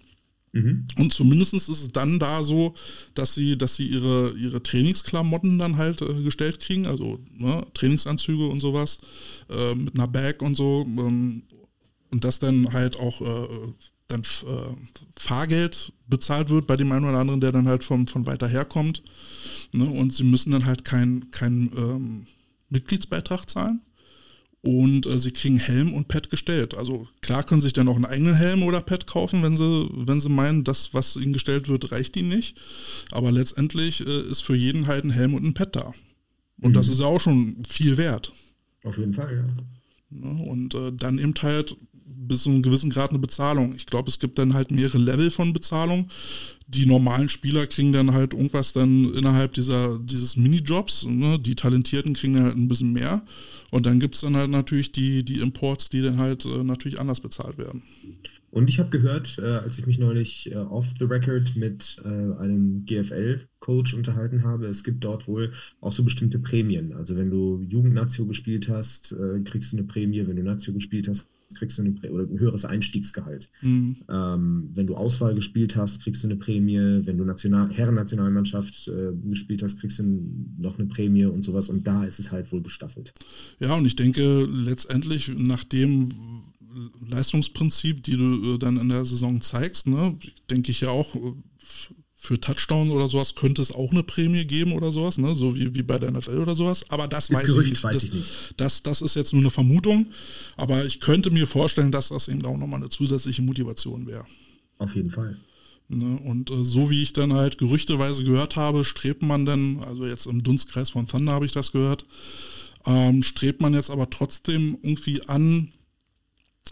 Mhm. 0.53 0.87
Und 0.99 1.15
zumindest 1.15 1.55
ist 1.55 1.69
es 1.69 1.93
dann 1.93 2.19
da 2.19 2.43
so, 2.43 2.75
dass 3.15 3.35
sie, 3.35 3.57
dass 3.57 3.77
sie 3.77 3.87
ihre, 3.87 4.33
ihre 4.33 4.63
Trainingsklamotten 4.63 5.59
dann 5.59 5.77
halt 5.77 6.03
äh, 6.03 6.23
gestellt 6.23 6.61
kriegen, 6.61 6.87
also 6.87 7.21
ne, 7.37 7.65
Trainingsanzüge 7.75 8.47
und 8.47 8.61
sowas, 8.61 8.99
äh, 9.49 9.75
mit 9.75 9.95
einer 9.95 10.09
Bag 10.09 10.43
und 10.43 10.55
so. 10.55 10.85
Ähm, 10.87 11.43
und 12.11 12.25
dass 12.25 12.41
dann 12.41 12.73
halt 12.73 12.99
auch 12.99 13.21
äh, 13.21 13.49
dann 14.09 14.23
äh, 14.23 14.75
Fahrgeld 15.15 15.93
bezahlt 16.09 16.51
wird 16.51 16.67
bei 16.67 16.77
dem 16.77 16.91
einen 16.91 17.09
oder 17.09 17.19
anderen, 17.19 17.41
der 17.41 17.53
dann 17.53 17.69
halt 17.69 17.85
von, 17.85 18.09
von 18.09 18.27
weiter 18.27 18.49
herkommt. 18.49 19.03
Ne, 19.73 19.85
und 19.85 20.13
sie 20.13 20.25
müssen 20.25 20.51
dann 20.51 20.67
halt 20.67 20.85
keinen 20.85 21.31
kein, 21.31 21.71
ähm, 21.77 22.27
Mitgliedsbeitrag 22.71 23.49
zahlen 23.49 23.81
und 24.63 25.07
äh, 25.07 25.19
sie 25.19 25.31
kriegen 25.31 25.59
Helm 25.59 25.95
und 25.95 26.09
Pad 26.09 26.31
gestellt. 26.31 26.77
Also 26.77 27.09
klar 27.23 27.45
können 27.45 27.61
sie 27.61 27.69
sich 27.69 27.73
dann 27.73 27.89
auch 27.89 27.97
einen 27.97 28.05
eigenen 28.05 28.35
Helm 28.35 28.63
oder 28.63 28.81
Pad 28.81 29.07
kaufen, 29.07 29.43
wenn 29.43 29.57
sie, 29.57 29.89
wenn 29.93 30.21
sie 30.21 30.29
meinen, 30.29 30.65
das, 30.65 30.93
was 30.93 31.17
ihnen 31.17 31.33
gestellt 31.33 31.69
wird, 31.69 31.93
reicht 31.93 32.17
ihnen 32.17 32.29
nicht. 32.29 32.61
Aber 33.11 33.33
letztendlich 33.33 34.07
äh, 34.07 34.21
ist 34.31 34.43
für 34.43 34.55
jeden 34.55 34.87
halt 34.87 35.05
ein 35.05 35.11
Helm 35.11 35.35
und 35.35 35.45
ein 35.45 35.55
Pad 35.55 35.77
da. 35.77 35.93
Und 36.61 36.73
mhm. 36.73 36.75
das 36.75 36.89
ist 36.89 37.01
ja 37.01 37.07
auch 37.07 37.21
schon 37.21 37.63
viel 37.67 37.97
wert. 37.97 38.33
Auf 38.85 38.99
jeden 38.99 39.15
Fall, 39.15 39.35
ja. 39.35 40.19
ne, 40.19 40.43
und 40.43 40.75
äh, 40.75 40.93
dann 40.93 41.19
eben 41.19 41.35
halt, 41.41 41.77
bis 42.27 42.43
zu 42.43 42.51
einem 42.51 42.63
gewissen 42.63 42.91
Grad 42.91 43.11
eine 43.11 43.19
Bezahlung. 43.19 43.75
Ich 43.75 43.87
glaube, 43.87 44.09
es 44.09 44.19
gibt 44.19 44.39
dann 44.39 44.55
halt 44.55 44.71
mehrere 44.71 44.99
Level 44.99 45.31
von 45.31 45.53
Bezahlung. 45.53 46.09
Die 46.69 46.87
normalen 46.87 47.29
Spieler 47.29 47.67
kriegen 47.67 47.93
dann 47.93 48.13
halt 48.13 48.33
irgendwas 48.33 48.73
dann 48.73 49.13
innerhalb 49.15 49.55
dieser, 49.55 49.99
dieses 49.99 50.37
Minijobs. 50.37 51.07
Ne? 51.07 51.39
Die 51.39 51.55
Talentierten 51.55 52.15
kriegen 52.15 52.35
dann 52.35 52.45
halt 52.45 52.57
ein 52.57 52.69
bisschen 52.69 52.93
mehr. 52.93 53.23
Und 53.71 53.87
dann 53.87 54.01
gibt 54.01 54.17
es 54.17 54.21
dann 54.21 54.37
halt 54.37 54.51
natürlich 54.51 54.93
die, 54.93 55.25
die 55.25 55.41
Imports, 55.41 55.89
die 55.89 56.03
dann 56.03 56.19
halt 56.19 56.45
äh, 56.45 56.63
natürlich 56.63 57.01
anders 57.01 57.21
bezahlt 57.21 57.59
werden. 57.59 57.83
Und 58.51 58.69
ich 58.69 58.81
habe 58.81 58.91
gehört, 58.91 59.39
äh, 59.39 59.47
als 59.47 59.79
ich 59.79 59.87
mich 59.87 59.99
neulich 60.01 60.51
äh, 60.51 60.57
off 60.57 60.87
the 60.99 61.05
record 61.05 61.55
mit 61.55 62.03
äh, 62.05 62.09
einem 62.09 62.85
GFL-Coach 62.85 63.95
unterhalten 63.95 64.43
habe, 64.43 64.67
es 64.67 64.83
gibt 64.83 65.05
dort 65.05 65.29
wohl 65.29 65.53
auch 65.81 65.93
so 65.93 66.03
bestimmte 66.03 66.41
Prämien. 66.41 66.93
Also 66.93 67.17
wenn 67.17 67.31
du 67.31 67.65
Jugendnazio 67.69 68.27
gespielt 68.27 68.69
hast, 68.69 69.13
äh, 69.13 69.41
kriegst 69.45 69.73
du 69.73 69.77
eine 69.77 69.87
Prämie. 69.87 70.27
Wenn 70.27 70.37
du 70.37 70.43
Nazio 70.43 70.75
gespielt 70.75 71.07
hast, 71.07 71.29
kriegst 71.55 71.79
du 71.79 71.83
eine 71.83 71.93
Prä 71.93 72.11
oder 72.11 72.25
ein 72.25 72.39
höheres 72.39 72.65
Einstiegsgehalt. 72.65 73.51
Mhm. 73.63 73.97
Ähm, 74.09 74.71
wenn 74.75 74.87
du 74.87 74.97
Auswahl 74.97 75.35
gespielt 75.35 75.77
hast, 75.77 76.03
kriegst 76.03 76.23
du 76.23 76.29
eine 76.29 76.37
Prämie. 76.37 76.79
Wenn 76.79 77.19
du 77.19 77.25
National 77.25 77.71
Herren-Nationalmannschaft 77.71 78.89
äh, 78.89 79.13
gespielt 79.29 79.63
hast, 79.63 79.81
kriegst 79.81 79.99
du 79.99 80.23
noch 80.59 80.79
eine 80.79 80.89
Prämie 80.89 81.25
und 81.25 81.45
sowas. 81.45 81.69
Und 81.69 81.87
da 81.87 82.05
ist 82.05 82.19
es 82.19 82.33
halt 82.33 82.51
wohl 82.53 82.63
gestaffelt. 82.63 83.13
Ja, 83.59 83.75
und 83.75 83.87
ich 83.87 83.97
denke 83.97 84.45
letztendlich, 84.45 85.31
nachdem 85.37 86.11
Leistungsprinzip, 87.09 88.03
die 88.03 88.17
du 88.17 88.55
äh, 88.55 88.59
dann 88.59 88.77
in 88.79 88.89
der 88.89 89.05
Saison 89.05 89.41
zeigst, 89.41 89.87
ne, 89.87 90.17
denke 90.51 90.71
ich 90.71 90.81
ja 90.83 90.91
auch, 90.91 91.15
äh, 91.15 91.33
für 92.23 92.39
Touchdown 92.39 92.91
oder 92.91 93.09
sowas 93.09 93.35
könnte 93.35 93.63
es 93.63 93.73
auch 93.73 93.93
eine 93.93 94.03
Prämie 94.03 94.45
geben 94.45 94.73
oder 94.73 94.93
sowas, 94.93 95.17
ne? 95.17 95.35
so 95.35 95.57
wie, 95.57 95.75
wie 95.75 95.83
bei 95.83 95.99
der 95.99 96.11
NFL 96.11 96.39
oder 96.39 96.55
sowas. 96.55 96.85
Aber 96.91 97.09
das 97.09 97.33
weiß, 97.33 97.47
Gerücht, 97.47 97.69
ich, 97.69 97.73
nicht. 97.73 97.85
weiß 97.85 97.95
das, 97.95 98.05
ich 98.05 98.13
nicht. 98.13 98.55
Das, 98.59 98.83
das 98.83 99.01
ist 99.01 99.17
jetzt 99.17 99.33
nur 99.33 99.41
eine 99.41 99.51
Vermutung. 99.51 100.11
Aber 100.59 100.85
ich 100.85 101.01
könnte 101.01 101.31
mir 101.31 101.47
vorstellen, 101.47 101.91
dass 101.91 102.11
das 102.11 102.29
eben 102.29 102.45
auch 102.45 102.59
nochmal 102.59 102.81
eine 102.81 102.91
zusätzliche 102.91 103.41
Motivation 103.41 104.07
wäre. 104.07 104.27
Auf 104.77 104.95
jeden 104.95 105.11
Fall. 105.11 105.39
Ne? 105.89 106.19
Und 106.23 106.51
äh, 106.51 106.63
so 106.63 106.91
wie 106.91 107.03
ich 107.03 107.15
dann 107.15 107.33
halt 107.33 107.57
gerüchteweise 107.57 108.23
gehört 108.23 108.55
habe, 108.55 108.85
strebt 108.85 109.23
man 109.23 109.47
dann, 109.47 109.83
also 109.83 110.07
jetzt 110.07 110.27
im 110.27 110.43
Dunstkreis 110.43 110.91
von 110.91 111.09
Thunder 111.09 111.33
habe 111.33 111.47
ich 111.47 111.53
das 111.53 111.73
gehört, 111.73 112.05
ähm, 112.85 113.23
strebt 113.23 113.63
man 113.63 113.73
jetzt 113.73 113.91
aber 113.91 114.11
trotzdem 114.11 114.79
irgendwie 114.83 115.23
an, 115.27 115.73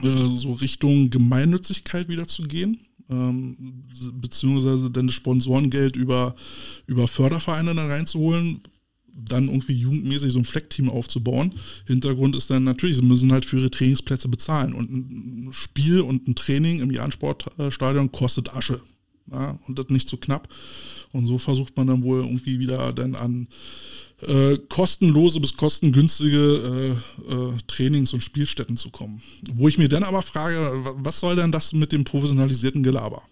äh, 0.02 0.28
so 0.28 0.52
Richtung 0.52 1.08
Gemeinnützigkeit 1.08 2.08
wieder 2.10 2.28
zu 2.28 2.42
gehen. 2.42 2.80
Ähm, 3.10 3.84
beziehungsweise 4.14 4.90
dann 4.90 5.10
Sponsorengeld 5.10 5.96
über, 5.96 6.34
über 6.86 7.08
Fördervereine 7.08 7.74
dann 7.74 7.90
reinzuholen, 7.90 8.60
dann 9.18 9.48
irgendwie 9.48 9.72
jugendmäßig 9.72 10.32
so 10.32 10.38
ein 10.38 10.44
Fleckteam 10.44 10.90
aufzubauen. 10.90 11.54
Hintergrund 11.86 12.36
ist 12.36 12.50
dann 12.50 12.64
natürlich, 12.64 12.96
sie 12.96 13.02
müssen 13.02 13.32
halt 13.32 13.44
für 13.44 13.58
ihre 13.58 13.70
Trainingsplätze 13.70 14.28
bezahlen. 14.28 14.74
Und 14.74 14.90
ein 14.90 15.52
Spiel 15.52 16.00
und 16.00 16.28
ein 16.28 16.34
Training 16.34 16.80
im 16.80 16.90
Jahn-Sportstadion 16.90 18.12
kostet 18.12 18.54
Asche. 18.54 18.80
Ja, 19.32 19.58
und 19.66 19.78
das 19.78 19.88
nicht 19.88 20.08
so 20.08 20.16
knapp. 20.16 20.48
Und 21.12 21.26
so 21.26 21.38
versucht 21.38 21.76
man 21.76 21.86
dann 21.86 22.02
wohl 22.02 22.20
irgendwie 22.20 22.58
wieder 22.58 22.92
dann 22.92 23.14
an 23.14 23.48
äh, 24.22 24.58
kostenlose 24.68 25.40
bis 25.40 25.56
kostengünstige 25.56 26.96
äh, 27.28 27.32
äh, 27.32 27.52
Trainings- 27.66 28.12
und 28.12 28.22
Spielstätten 28.22 28.76
zu 28.76 28.90
kommen. 28.90 29.22
Wo 29.54 29.68
ich 29.68 29.78
mir 29.78 29.88
dann 29.88 30.02
aber 30.02 30.22
frage, 30.22 30.56
was 30.96 31.20
soll 31.20 31.36
denn 31.36 31.52
das 31.52 31.72
mit 31.72 31.92
dem 31.92 32.04
professionalisierten 32.04 32.82
Gelaber? 32.82 33.22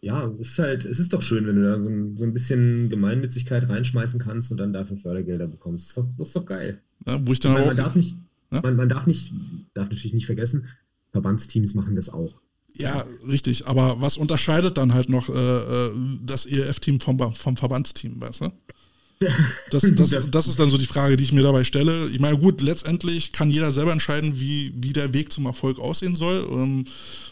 Ja, 0.00 0.30
es 0.40 0.50
ist 0.50 0.58
halt, 0.58 0.84
es 0.84 1.00
ist 1.00 1.12
doch 1.12 1.22
schön, 1.22 1.46
wenn 1.46 1.56
du 1.56 1.62
da 1.62 1.80
so 1.80 1.88
ein, 1.88 2.16
so 2.16 2.24
ein 2.24 2.32
bisschen 2.32 2.88
Gemeinnützigkeit 2.88 3.68
reinschmeißen 3.68 4.20
kannst 4.20 4.52
und 4.52 4.58
dann 4.58 4.72
dafür 4.72 4.96
Fördergelder 4.96 5.48
bekommst. 5.48 5.84
Das 5.84 5.88
ist 5.88 5.96
doch, 5.96 6.18
das 6.18 6.28
ist 6.28 6.36
doch 6.36 6.46
geil. 6.46 6.80
Ja, 7.06 7.20
wo 7.26 7.32
ich 7.32 7.40
dann 7.40 7.52
man, 7.52 7.62
auch, 7.62 7.66
man 7.66 7.76
darf 7.76 7.94
nicht, 7.96 8.16
ja? 8.52 8.60
man, 8.62 8.76
man 8.76 8.88
darf 8.88 9.06
nicht, 9.06 9.32
darf 9.74 9.88
natürlich 9.88 10.14
nicht 10.14 10.26
vergessen, 10.26 10.68
Verbandsteams 11.10 11.74
machen 11.74 11.96
das 11.96 12.10
auch. 12.10 12.40
Ja, 12.78 13.04
richtig. 13.26 13.66
Aber 13.66 14.00
was 14.00 14.16
unterscheidet 14.16 14.78
dann 14.78 14.94
halt 14.94 15.08
noch 15.08 15.28
äh, 15.28 15.32
äh 15.32 15.90
das 16.24 16.46
ELF-Team 16.46 17.00
vom, 17.00 17.32
vom 17.32 17.56
Verbandsteam, 17.56 18.20
weißt 18.20 18.42
du? 18.42 18.52
Das, 19.70 19.82
das, 19.82 20.10
das, 20.10 20.30
das, 20.30 20.46
ist 20.46 20.58
dann 20.60 20.70
so 20.70 20.78
die 20.78 20.86
Frage, 20.86 21.16
die 21.16 21.24
ich 21.24 21.32
mir 21.32 21.42
dabei 21.42 21.64
stelle. 21.64 22.06
Ich 22.08 22.20
meine, 22.20 22.38
gut, 22.38 22.60
letztendlich 22.60 23.32
kann 23.32 23.50
jeder 23.50 23.72
selber 23.72 23.92
entscheiden, 23.92 24.38
wie, 24.38 24.72
wie 24.76 24.92
der 24.92 25.12
Weg 25.12 25.32
zum 25.32 25.46
Erfolg 25.46 25.78
aussehen 25.78 26.14
soll. 26.14 26.46
Ähm, 26.50 26.86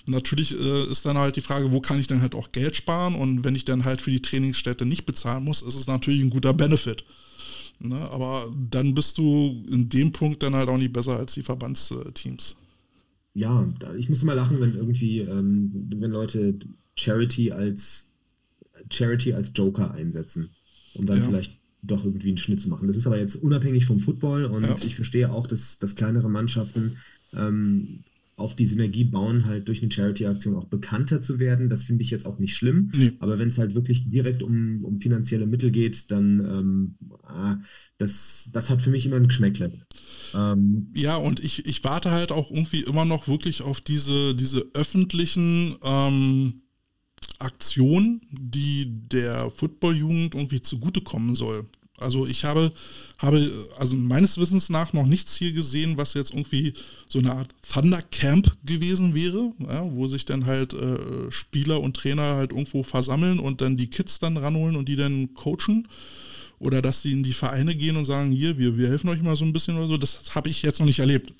natürlich 0.06 0.58
äh, 0.58 0.90
ist 0.90 1.06
dann 1.06 1.16
halt 1.16 1.36
die 1.36 1.40
Frage, 1.40 1.72
wo 1.72 1.80
kann 1.80 2.00
ich 2.00 2.08
dann 2.08 2.20
halt 2.20 2.34
auch 2.34 2.52
Geld 2.52 2.76
sparen? 2.76 3.14
Und 3.14 3.44
wenn 3.44 3.54
ich 3.54 3.64
dann 3.64 3.84
halt 3.84 4.00
für 4.02 4.10
die 4.10 4.20
Trainingsstätte 4.20 4.84
nicht 4.84 5.06
bezahlen 5.06 5.44
muss, 5.44 5.62
ist 5.62 5.76
es 5.76 5.86
natürlich 5.86 6.20
ein 6.20 6.30
guter 6.30 6.52
Benefit. 6.52 7.04
Ne? 7.78 8.10
Aber 8.10 8.52
dann 8.70 8.94
bist 8.94 9.16
du 9.18 9.64
in 9.70 9.88
dem 9.88 10.12
Punkt 10.12 10.42
dann 10.42 10.56
halt 10.56 10.68
auch 10.68 10.78
nicht 10.78 10.92
besser 10.92 11.16
als 11.16 11.34
die 11.34 11.42
Verbandsteams. 11.42 12.56
Ja, 13.36 13.68
ich 13.98 14.08
muss 14.08 14.22
immer 14.22 14.34
lachen, 14.34 14.62
wenn 14.62 14.74
irgendwie, 14.74 15.18
ähm, 15.20 15.70
wenn 15.94 16.10
Leute 16.10 16.58
Charity 16.96 17.52
als 17.52 18.10
Charity 18.90 19.34
als 19.34 19.52
Joker 19.54 19.92
einsetzen, 19.92 20.48
um 20.94 21.04
dann 21.04 21.18
ja. 21.18 21.24
vielleicht 21.26 21.60
doch 21.82 22.02
irgendwie 22.02 22.28
einen 22.28 22.38
Schnitt 22.38 22.62
zu 22.62 22.70
machen. 22.70 22.88
Das 22.88 22.96
ist 22.96 23.06
aber 23.06 23.18
jetzt 23.18 23.36
unabhängig 23.36 23.84
vom 23.84 24.00
Football 24.00 24.46
und 24.46 24.62
ja. 24.62 24.74
ich 24.82 24.94
verstehe 24.94 25.30
auch, 25.30 25.46
dass, 25.46 25.78
dass 25.78 25.96
kleinere 25.96 26.30
Mannschaften 26.30 26.96
ähm, 27.34 28.04
auf 28.36 28.54
die 28.54 28.66
Synergie 28.66 29.04
bauen, 29.04 29.46
halt 29.46 29.66
durch 29.66 29.82
eine 29.82 29.90
Charity-Aktion 29.90 30.56
auch 30.56 30.66
bekannter 30.66 31.22
zu 31.22 31.38
werden. 31.38 31.70
Das 31.70 31.84
finde 31.84 32.02
ich 32.02 32.10
jetzt 32.10 32.26
auch 32.26 32.38
nicht 32.38 32.54
schlimm. 32.54 32.90
Nee. 32.94 33.12
Aber 33.18 33.38
wenn 33.38 33.48
es 33.48 33.56
halt 33.56 33.74
wirklich 33.74 34.10
direkt 34.10 34.42
um, 34.42 34.84
um 34.84 34.98
finanzielle 34.98 35.46
Mittel 35.46 35.70
geht, 35.70 36.10
dann 36.10 36.40
ähm, 36.40 36.94
ah, 37.22 37.56
das, 37.96 38.50
das 38.52 38.68
hat 38.68 38.82
für 38.82 38.90
mich 38.90 39.06
immer 39.06 39.16
ein 39.16 39.28
Geschmäckle. 39.28 39.72
Ähm, 40.34 40.92
ja, 40.94 41.16
und 41.16 41.42
ich, 41.42 41.64
ich 41.64 41.82
warte 41.82 42.10
halt 42.10 42.30
auch 42.30 42.50
irgendwie 42.50 42.82
immer 42.82 43.06
noch 43.06 43.26
wirklich 43.26 43.62
auf 43.62 43.80
diese, 43.80 44.34
diese 44.34 44.66
öffentlichen 44.74 45.76
ähm, 45.82 46.60
Aktion, 47.38 48.20
die 48.30 48.86
der 49.08 49.50
Footballjugend 49.50 50.34
irgendwie 50.34 50.60
zugutekommen 50.60 51.36
soll. 51.36 51.64
Also 51.98 52.26
ich 52.26 52.44
habe, 52.44 52.72
habe 53.18 53.50
also 53.78 53.96
meines 53.96 54.38
Wissens 54.38 54.68
nach 54.68 54.92
noch 54.92 55.06
nichts 55.06 55.34
hier 55.36 55.52
gesehen, 55.52 55.96
was 55.96 56.14
jetzt 56.14 56.32
irgendwie 56.32 56.74
so 57.08 57.18
eine 57.18 57.32
Art 57.32 57.48
Thunder 57.72 58.02
Camp 58.02 58.56
gewesen 58.64 59.14
wäre, 59.14 59.52
ja, 59.58 59.84
wo 59.90 60.06
sich 60.08 60.24
dann 60.24 60.46
halt 60.46 60.74
äh, 60.74 61.30
Spieler 61.30 61.80
und 61.80 61.96
Trainer 61.96 62.36
halt 62.36 62.50
irgendwo 62.50 62.82
versammeln 62.82 63.38
und 63.38 63.60
dann 63.60 63.76
die 63.76 63.88
Kids 63.88 64.18
dann 64.18 64.36
ranholen 64.36 64.76
und 64.76 64.88
die 64.88 64.96
dann 64.96 65.34
coachen. 65.34 65.88
Oder 66.58 66.80
dass 66.80 67.02
die 67.02 67.12
in 67.12 67.22
die 67.22 67.34
Vereine 67.34 67.74
gehen 67.74 67.96
und 67.96 68.06
sagen, 68.06 68.30
hier, 68.30 68.56
wir, 68.56 68.78
wir 68.78 68.88
helfen 68.88 69.10
euch 69.10 69.20
mal 69.20 69.36
so 69.36 69.44
ein 69.44 69.52
bisschen 69.52 69.76
oder 69.76 69.88
so. 69.88 69.96
Das 69.98 70.34
habe 70.34 70.48
ich 70.48 70.62
jetzt 70.62 70.78
noch 70.78 70.86
nicht 70.86 71.00
erlebt. 71.00 71.32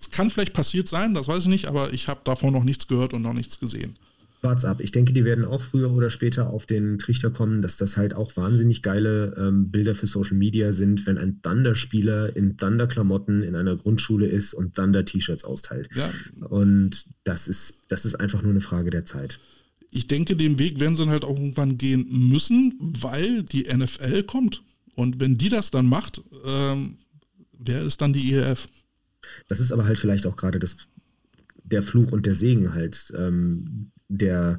es 0.00 0.10
kann 0.10 0.30
vielleicht 0.30 0.54
passiert 0.54 0.88
sein, 0.88 1.12
das 1.12 1.28
weiß 1.28 1.42
ich 1.42 1.48
nicht, 1.48 1.66
aber 1.66 1.92
ich 1.92 2.08
habe 2.08 2.20
davon 2.24 2.52
noch 2.52 2.64
nichts 2.64 2.88
gehört 2.88 3.12
und 3.12 3.22
noch 3.22 3.34
nichts 3.34 3.58
gesehen. 3.60 3.96
Wart's 4.42 4.64
ab. 4.64 4.80
Ich 4.80 4.90
denke, 4.90 5.12
die 5.12 5.24
werden 5.24 5.44
auch 5.44 5.62
früher 5.62 5.92
oder 5.92 6.10
später 6.10 6.50
auf 6.50 6.66
den 6.66 6.98
Trichter 6.98 7.30
kommen, 7.30 7.62
dass 7.62 7.76
das 7.76 7.96
halt 7.96 8.12
auch 8.12 8.36
wahnsinnig 8.36 8.82
geile 8.82 9.34
ähm, 9.38 9.70
Bilder 9.70 9.94
für 9.94 10.06
Social 10.06 10.36
Media 10.36 10.72
sind, 10.72 11.06
wenn 11.06 11.16
ein 11.16 11.40
Thunder-Spieler 11.42 12.34
in 12.34 12.56
Thunder-Klamotten 12.56 13.42
in 13.42 13.54
einer 13.54 13.76
Grundschule 13.76 14.26
ist 14.26 14.52
und 14.52 14.74
Thunder-T-Shirts 14.74 15.44
austeilt. 15.44 15.88
Ja. 15.94 16.10
Und 16.48 17.04
das 17.24 17.46
ist, 17.46 17.84
das 17.88 18.04
ist 18.04 18.16
einfach 18.16 18.42
nur 18.42 18.50
eine 18.50 18.60
Frage 18.60 18.90
der 18.90 19.04
Zeit. 19.04 19.38
Ich 19.90 20.08
denke, 20.08 20.34
den 20.34 20.58
Weg 20.58 20.80
werden 20.80 20.96
sie 20.96 21.06
halt 21.06 21.24
auch 21.24 21.36
irgendwann 21.36 21.78
gehen 21.78 22.06
müssen, 22.10 22.74
weil 22.80 23.44
die 23.44 23.64
NFL 23.72 24.24
kommt. 24.24 24.62
Und 24.94 25.20
wenn 25.20 25.36
die 25.36 25.50
das 25.50 25.70
dann 25.70 25.86
macht, 25.86 26.20
ähm, 26.44 26.96
wer 27.58 27.82
ist 27.82 28.00
dann 28.00 28.12
die 28.12 28.32
ELF? 28.32 28.66
Das 29.48 29.60
ist 29.60 29.70
aber 29.70 29.84
halt 29.84 29.98
vielleicht 29.98 30.26
auch 30.26 30.36
gerade 30.36 30.58
das 30.58 30.78
der 31.64 31.82
Fluch 31.82 32.12
und 32.12 32.26
der 32.26 32.34
Segen 32.34 32.74
halt. 32.74 33.12
Ähm, 33.16 33.92
der, 34.16 34.58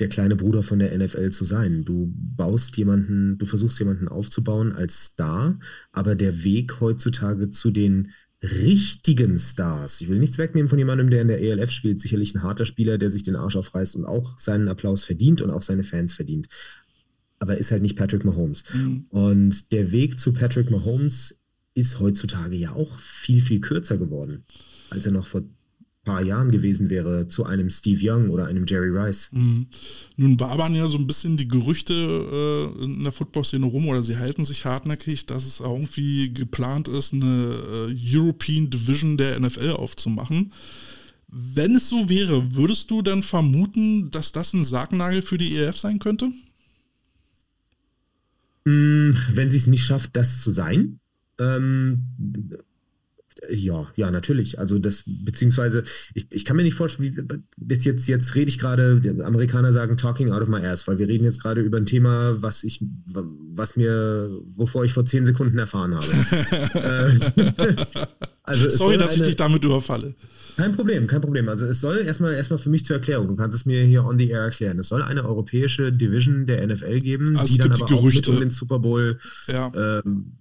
der 0.00 0.08
kleine 0.08 0.36
Bruder 0.36 0.62
von 0.62 0.78
der 0.78 0.96
NFL 0.96 1.30
zu 1.30 1.44
sein. 1.44 1.84
Du 1.84 2.12
baust 2.14 2.76
jemanden, 2.76 3.38
du 3.38 3.46
versuchst 3.46 3.78
jemanden 3.78 4.08
aufzubauen 4.08 4.72
als 4.72 5.06
Star, 5.06 5.58
aber 5.92 6.14
der 6.14 6.44
Weg 6.44 6.80
heutzutage 6.80 7.50
zu 7.50 7.70
den 7.70 8.12
richtigen 8.42 9.38
Stars. 9.38 10.00
Ich 10.00 10.08
will 10.08 10.18
nichts 10.18 10.38
wegnehmen 10.38 10.68
von 10.68 10.78
jemandem, 10.78 11.10
der 11.10 11.22
in 11.22 11.28
der 11.28 11.40
ELF 11.40 11.70
spielt. 11.70 12.00
Sicherlich 12.00 12.34
ein 12.34 12.42
harter 12.42 12.66
Spieler, 12.66 12.98
der 12.98 13.10
sich 13.10 13.22
den 13.22 13.36
Arsch 13.36 13.56
aufreißt 13.56 13.96
und 13.96 14.04
auch 14.04 14.38
seinen 14.38 14.68
Applaus 14.68 15.04
verdient 15.04 15.40
und 15.40 15.50
auch 15.50 15.62
seine 15.62 15.82
Fans 15.82 16.12
verdient. 16.12 16.48
Aber 17.38 17.56
ist 17.56 17.70
halt 17.70 17.82
nicht 17.82 17.96
Patrick 17.96 18.24
Mahomes. 18.24 18.64
Mhm. 18.74 19.06
Und 19.08 19.72
der 19.72 19.92
Weg 19.92 20.20
zu 20.20 20.32
Patrick 20.32 20.70
Mahomes 20.70 21.40
ist 21.74 22.00
heutzutage 22.00 22.56
ja 22.56 22.72
auch 22.72 22.98
viel, 22.98 23.40
viel 23.40 23.60
kürzer 23.60 23.98
geworden, 23.98 24.44
als 24.90 25.06
er 25.06 25.12
noch 25.12 25.26
vor 25.26 25.42
paar 26.04 26.22
Jahren 26.22 26.50
gewesen 26.50 26.90
wäre 26.90 27.28
zu 27.28 27.44
einem 27.44 27.70
Steve 27.70 28.00
Young 28.02 28.30
oder 28.30 28.46
einem 28.46 28.66
Jerry 28.66 28.90
Rice. 28.90 29.30
Mhm. 29.32 29.66
Nun 30.16 30.38
wabern 30.38 30.74
ja 30.74 30.86
so 30.86 30.98
ein 30.98 31.06
bisschen 31.06 31.36
die 31.36 31.48
Gerüchte 31.48 31.94
äh, 31.94 32.84
in 32.84 33.02
der 33.02 33.12
Football-Szene 33.12 33.66
rum 33.66 33.88
oder 33.88 34.02
sie 34.02 34.18
halten 34.18 34.44
sich 34.44 34.64
hartnäckig, 34.64 35.26
dass 35.26 35.46
es 35.46 35.60
irgendwie 35.60 36.32
geplant 36.32 36.88
ist, 36.88 37.12
eine 37.12 37.54
äh, 37.90 38.16
European 38.16 38.70
Division 38.70 39.16
der 39.16 39.40
NFL 39.40 39.70
aufzumachen. 39.70 40.52
Wenn 41.28 41.74
es 41.74 41.88
so 41.88 42.08
wäre, 42.08 42.54
würdest 42.54 42.90
du 42.90 43.02
dann 43.02 43.22
vermuten, 43.22 44.10
dass 44.10 44.30
das 44.30 44.52
ein 44.52 44.62
Sargnagel 44.62 45.22
für 45.22 45.38
die 45.38 45.56
EF 45.56 45.76
sein 45.76 45.98
könnte? 45.98 46.30
Mm, 48.64 49.12
wenn 49.32 49.50
sie 49.50 49.58
es 49.58 49.66
nicht 49.66 49.84
schafft, 49.84 50.16
das 50.16 50.42
zu 50.42 50.50
sein. 50.50 51.00
Ähm, 51.40 52.04
Ja, 53.50 53.86
ja, 53.96 54.10
natürlich. 54.10 54.58
Also 54.58 54.78
das, 54.78 55.04
beziehungsweise, 55.06 55.84
ich, 56.14 56.26
ich 56.30 56.44
kann 56.44 56.56
mir 56.56 56.62
nicht 56.62 56.74
vorstellen, 56.74 57.16
wie, 57.16 57.38
bis 57.56 57.84
jetzt, 57.84 58.06
jetzt 58.06 58.34
rede 58.34 58.48
ich 58.48 58.58
gerade, 58.58 59.00
Amerikaner 59.24 59.72
sagen 59.72 59.96
talking 59.96 60.30
out 60.30 60.42
of 60.42 60.48
my 60.48 60.64
ass, 60.64 60.86
weil 60.88 60.98
wir 60.98 61.08
reden 61.08 61.24
jetzt 61.24 61.42
gerade 61.42 61.60
über 61.60 61.78
ein 61.78 61.86
Thema, 61.86 62.42
was 62.42 62.64
ich, 62.64 62.84
was 63.06 63.76
mir, 63.76 64.30
wovor 64.56 64.84
ich 64.84 64.92
vor 64.92 65.06
zehn 65.06 65.26
Sekunden 65.26 65.58
erfahren 65.58 65.94
habe. 65.94 66.04
Äh, 66.74 67.16
also 68.42 68.68
Sorry, 68.68 68.98
dass 68.98 69.12
eine, 69.12 69.22
ich 69.22 69.28
dich 69.28 69.36
damit 69.36 69.64
überfalle. 69.64 70.14
Kein 70.56 70.72
Problem, 70.72 71.06
kein 71.06 71.20
Problem. 71.20 71.48
Also 71.48 71.66
es 71.66 71.80
soll 71.80 71.98
erstmal 71.98 72.34
erstmal 72.34 72.58
für 72.58 72.70
mich 72.70 72.84
zur 72.84 72.96
Erklärung, 72.96 73.28
du 73.28 73.36
kannst 73.36 73.56
es 73.56 73.66
mir 73.66 73.82
hier 73.84 74.04
on 74.04 74.18
the 74.18 74.28
air 74.28 74.42
erklären. 74.42 74.78
Es 74.78 74.88
soll 74.88 75.02
eine 75.02 75.24
europäische 75.24 75.92
Division 75.92 76.46
der 76.46 76.66
NFL 76.66 76.98
geben, 77.00 77.36
also 77.36 77.52
die 77.52 77.58
dann 77.58 77.72
aber 77.72 77.86
die 77.86 77.94
auch 77.94 78.02
mit 78.02 78.28
um 78.28 78.38
den 78.38 78.50
Super 78.50 78.78
Bowl 78.78 79.18
ja. 79.48 79.72
ähm, 79.74 80.32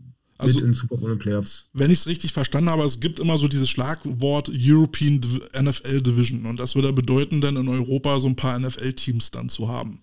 also, 0.44 0.60
mit 0.60 0.68
in 0.68 0.74
Super 0.74 0.98
Bowl 0.98 1.12
und 1.12 1.20
Playoffs. 1.20 1.70
Wenn 1.74 1.92
ich 1.92 2.00
es 2.00 2.08
richtig 2.08 2.34
verstanden 2.34 2.70
habe, 2.70 2.84
es 2.84 3.00
gibt 3.00 3.20
immer 3.20 3.38
so 3.38 3.48
dieses 3.48 3.70
Schlagwort 3.70 4.52
European 4.54 5.22
NFL 5.60 6.02
Division 6.02 6.46
und 6.46 6.60
das 6.60 6.76
würde 6.76 6.94
bedeuten, 6.94 7.42
dann 7.42 7.58
in 7.58 7.68
Europa 7.68 8.20
so 8.20 8.28
ein 8.28 8.36
paar 8.36 8.58
NFL-Teams 8.60 9.32
dann 9.32 9.50
zu 9.50 9.68
haben. 9.68 10.00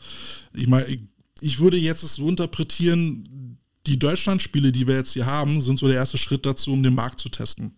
Ich 0.55 0.67
meine, 0.67 0.87
ich, 0.87 1.01
ich 1.41 1.61
würde 1.61 1.77
jetzt 1.77 2.03
es 2.03 2.15
so 2.15 2.29
interpretieren, 2.29 3.59
die 3.87 3.99
Deutschland-Spiele, 3.99 4.73
die 4.73 4.87
wir 4.87 4.97
jetzt 4.97 5.13
hier 5.13 5.27
haben, 5.27 5.61
sind 5.61 5.79
so 5.79 5.87
der 5.87 5.97
erste 5.97 6.19
Schritt 6.19 6.45
dazu, 6.45 6.73
um 6.73 6.83
den 6.83 6.95
Markt 6.95 7.19
zu 7.19 7.29
testen. 7.29 7.73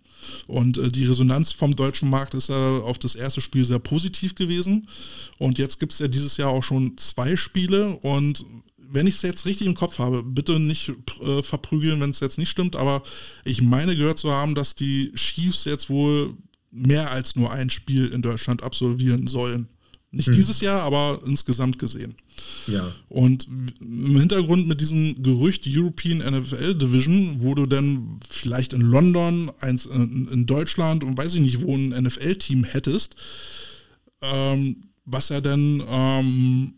Und 0.46 0.78
äh, 0.78 0.88
die 0.90 1.06
Resonanz 1.06 1.52
vom 1.52 1.74
deutschen 1.74 2.10
Markt 2.10 2.34
ist 2.34 2.48
ja 2.48 2.78
auf 2.78 2.98
das 2.98 3.14
erste 3.14 3.40
Spiel 3.40 3.64
sehr 3.64 3.78
positiv 3.78 4.34
gewesen. 4.34 4.88
Und 5.38 5.58
jetzt 5.58 5.80
gibt 5.80 5.92
es 5.92 5.98
ja 5.98 6.08
dieses 6.08 6.36
Jahr 6.36 6.50
auch 6.50 6.64
schon 6.64 6.96
zwei 6.96 7.36
Spiele. 7.36 7.96
Und 7.96 8.44
wenn 8.92 9.06
ich 9.06 9.16
es 9.16 9.22
jetzt 9.22 9.46
richtig 9.46 9.66
im 9.66 9.74
Kopf 9.74 9.98
habe, 9.98 10.22
bitte 10.22 10.60
nicht 10.60 10.92
äh, 11.22 11.42
verprügeln, 11.42 12.00
wenn 12.00 12.10
es 12.10 12.20
jetzt 12.20 12.38
nicht 12.38 12.50
stimmt, 12.50 12.76
aber 12.76 13.02
ich 13.44 13.62
meine 13.62 13.96
gehört 13.96 14.18
zu 14.18 14.30
haben, 14.30 14.54
dass 14.54 14.74
die 14.74 15.12
Chiefs 15.14 15.64
jetzt 15.64 15.88
wohl 15.88 16.34
mehr 16.70 17.10
als 17.10 17.34
nur 17.34 17.50
ein 17.50 17.70
Spiel 17.70 18.08
in 18.08 18.22
Deutschland 18.22 18.62
absolvieren 18.62 19.26
sollen. 19.26 19.68
Nicht 20.10 20.28
hm. 20.28 20.34
dieses 20.34 20.60
Jahr, 20.60 20.82
aber 20.82 21.20
insgesamt 21.26 21.78
gesehen. 21.78 22.14
Ja. 22.66 22.92
Und 23.08 23.48
im 23.80 24.18
Hintergrund 24.18 24.68
mit 24.68 24.82
diesem 24.82 25.22
Gerücht 25.22 25.64
European 25.66 26.18
NFL 26.18 26.74
Division, 26.74 27.36
wo 27.38 27.54
du 27.54 27.64
dann 27.64 28.20
vielleicht 28.28 28.74
in 28.74 28.82
London, 28.82 29.50
eins 29.60 29.86
in, 29.86 30.44
Deutschland 30.46 31.02
und 31.02 31.16
weiß 31.16 31.32
ich 31.34 31.40
nicht, 31.40 31.62
wo 31.62 31.74
ein 31.74 31.90
NFL-Team 31.90 32.64
hättest, 32.64 33.16
ähm, 34.20 34.82
was 35.06 35.30
ja 35.30 35.40
dann 35.40 35.82
ähm, 35.88 36.74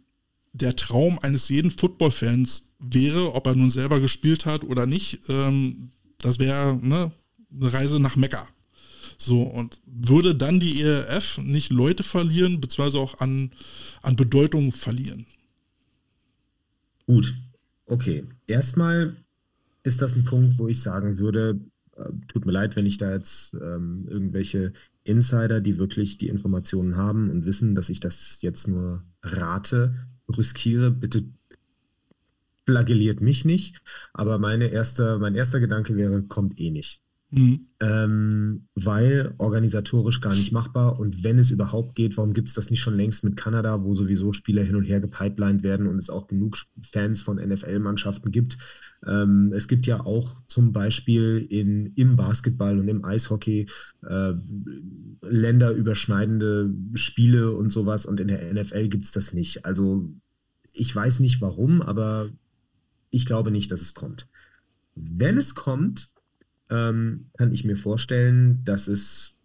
der 0.55 0.77
Traum 0.77 1.19
eines 1.19 1.49
jeden 1.49 1.71
Football-Fans 1.71 2.71
wäre, 2.79 3.35
ob 3.35 3.47
er 3.47 3.57
nun 3.57 3.71
selber 3.71 4.01
gespielt 4.01 4.47
hat 4.47 4.65
oder 4.65 4.87
nicht, 4.87 5.21
ähm, 5.29 5.91
das 6.19 6.39
wäre 6.39 6.79
ne, 6.81 7.11
eine 7.53 7.73
Reise 7.73 8.01
nach 8.01 8.17
Mekka. 8.17 8.49
So, 9.19 9.43
und 9.43 9.81
würde 9.87 10.35
dann 10.35 10.61
die 10.61 10.81
ELF 10.81 11.39
nicht 11.39 11.71
Leute 11.71 12.03
verlieren, 12.03 12.61
beziehungsweise 12.61 12.99
auch 12.99 13.21
an, 13.21 13.51
an 14.03 14.17
Bedeutung 14.17 14.73
verlieren? 14.73 15.27
Gut, 17.07 17.33
okay. 17.87 18.25
Erstmal 18.47 19.17
ist 19.83 20.03
das 20.03 20.17
ein 20.17 20.25
Punkt, 20.25 20.59
wo 20.59 20.69
ich 20.69 20.81
sagen 20.81 21.19
würde, 21.19 21.61
äh, 21.97 22.11
tut 22.29 22.47
mir 22.47 22.53
leid, 22.53 22.77
wenn 22.77 22.87
ich 22.87 22.99
da 22.99 23.13
jetzt 23.13 23.55
ähm, 23.55 24.07
irgendwelche 24.09 24.73
Insider, 25.05 25.61
die 25.61 25.79
wirklich 25.79 26.17
die 26.17 26.29
Informationen 26.29 26.97
haben 26.97 27.31
und 27.31 27.45
wissen, 27.45 27.75
dass 27.75 27.91
ich 27.91 28.01
das 28.01 28.39
jetzt 28.41 28.69
nur 28.69 29.03
rate, 29.23 29.95
riskiere, 30.29 30.91
bitte 30.91 31.25
flagelliert 32.67 33.21
mich 33.21 33.45
nicht. 33.45 33.83
Aber 34.13 34.39
meine 34.39 34.69
erste, 34.69 35.19
mein 35.19 35.35
erster 35.35 35.61
Gedanke 35.61 35.97
wäre, 35.97 36.23
kommt 36.23 36.59
eh 36.59 36.71
nicht. 36.71 37.04
Mhm. 37.37 37.67
Ähm, 37.81 38.69
weil 38.75 39.35
organisatorisch 39.39 40.21
gar 40.21 40.35
nicht 40.35 40.53
machbar. 40.53 41.01
Und 41.01 41.25
wenn 41.25 41.39
es 41.39 41.51
überhaupt 41.51 41.97
geht, 41.97 42.17
warum 42.17 42.33
gibt 42.33 42.49
es 42.49 42.55
das 42.55 42.71
nicht 42.71 42.81
schon 42.81 42.97
längst 42.97 43.25
mit 43.25 43.37
Kanada, 43.37 43.83
wo 43.83 43.95
sowieso 43.95 44.33
Spieler 44.33 44.63
hin 44.63 44.77
und 44.77 44.85
her 44.85 45.01
gepipelined 45.01 45.65
werden 45.65 45.89
und 45.89 45.97
es 45.97 46.11
auch 46.11 46.29
genug 46.29 46.59
Fans 46.93 47.23
von 47.23 47.37
NFL-Mannschaften 47.37 48.31
gibt? 48.31 48.57
Ähm, 49.05 49.53
es 49.53 49.67
gibt 49.67 49.87
ja 49.87 50.01
auch 50.01 50.43
zum 50.47 50.73
Beispiel 50.73 51.45
in, 51.51 51.93
im 51.97 52.15
Basketball 52.15 52.79
und 52.79 52.87
im 52.87 53.05
Eishockey 53.05 53.67
äh, 54.09 54.33
länderüberschneidende 55.23 56.73
Spiele 56.95 57.51
und 57.51 57.71
sowas. 57.71 58.07
Und 58.07 58.21
in 58.21 58.29
der 58.29 58.55
NFL 58.55 58.89
gibt 58.89 59.07
es 59.07 59.13
das 59.13 59.35
nicht. 59.35 59.67
Also 59.67 60.09
ich 60.73 60.95
weiß 60.95 61.19
nicht 61.19 61.41
warum, 61.41 61.83
aber 61.83 62.29
ich 63.11 63.27
glaube 63.27 63.51
nicht, 63.51 63.73
dass 63.73 63.81
es 63.81 63.95
kommt. 63.95 64.29
Wenn 64.95 65.37
es 65.37 65.57
kommt, 65.57 66.14
ähm, 66.71 67.27
kann 67.37 67.53
ich 67.53 67.65
mir 67.65 67.77
vorstellen, 67.77 68.65
dass 68.65 68.89
es 68.89 69.37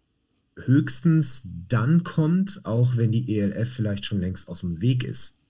höchstens 0.56 1.48
dann 1.68 2.04
kommt, 2.04 2.64
auch 2.64 2.96
wenn 2.96 3.12
die 3.12 3.38
ELF 3.38 3.68
vielleicht 3.68 4.04
schon 4.04 4.20
längst 4.20 4.48
aus 4.48 4.60
dem 4.60 4.80
Weg 4.80 5.04
ist. 5.04 5.40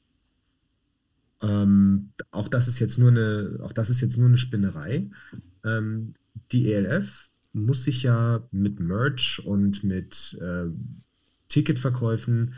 Ähm, 1.42 2.10
auch 2.30 2.48
das 2.48 2.68
ist 2.68 2.80
jetzt 2.80 2.98
nur 2.98 3.10
eine, 3.10 3.58
auch 3.62 3.72
das 3.72 3.90
ist 3.90 4.00
jetzt 4.00 4.16
nur 4.16 4.28
eine 4.28 4.36
Spinnerei. 4.36 5.08
Ähm, 5.64 6.14
die 6.52 6.72
ELF 6.72 7.30
muss 7.52 7.84
sich 7.84 8.02
ja 8.02 8.46
mit 8.52 8.78
Merch 8.78 9.42
und 9.44 9.82
mit 9.82 10.38
äh, 10.40 10.66
Ticketverkäufen 11.48 12.54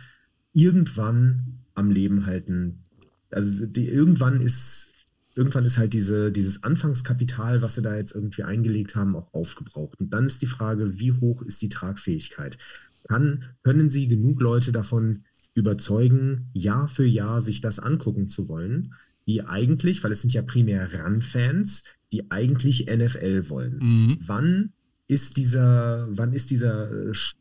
irgendwann 0.52 1.60
am 1.74 1.90
Leben 1.90 2.26
halten. 2.26 2.84
Also 3.30 3.66
die, 3.66 3.88
irgendwann 3.88 4.40
ist 4.40 4.91
irgendwann 5.34 5.64
ist 5.64 5.78
halt 5.78 5.92
diese, 5.92 6.32
dieses 6.32 6.62
Anfangskapital, 6.62 7.62
was 7.62 7.76
sie 7.76 7.82
da 7.82 7.96
jetzt 7.96 8.14
irgendwie 8.14 8.42
eingelegt 8.42 8.96
haben, 8.96 9.16
auch 9.16 9.32
aufgebraucht. 9.32 10.00
Und 10.00 10.12
dann 10.12 10.26
ist 10.26 10.42
die 10.42 10.46
Frage, 10.46 10.98
wie 10.98 11.12
hoch 11.12 11.42
ist 11.42 11.62
die 11.62 11.68
Tragfähigkeit? 11.68 12.58
Kann, 13.08 13.44
können 13.62 13.90
sie 13.90 14.08
genug 14.08 14.40
Leute 14.40 14.72
davon 14.72 15.24
überzeugen, 15.54 16.50
Jahr 16.52 16.88
für 16.88 17.06
Jahr 17.06 17.40
sich 17.40 17.60
das 17.60 17.78
angucken 17.78 18.28
zu 18.28 18.48
wollen, 18.48 18.94
die 19.26 19.42
eigentlich, 19.42 20.02
weil 20.02 20.12
es 20.12 20.22
sind 20.22 20.32
ja 20.32 20.42
primär 20.42 20.88
Run-Fans, 20.92 21.84
die 22.12 22.30
eigentlich 22.30 22.86
NFL 22.86 23.48
wollen. 23.48 23.78
Mhm. 23.78 24.18
Wann 24.20 24.72
ist 25.08 25.36
dieser, 25.36 26.06
wann 26.10 26.32
ist 26.32 26.50
dieser, 26.50 26.90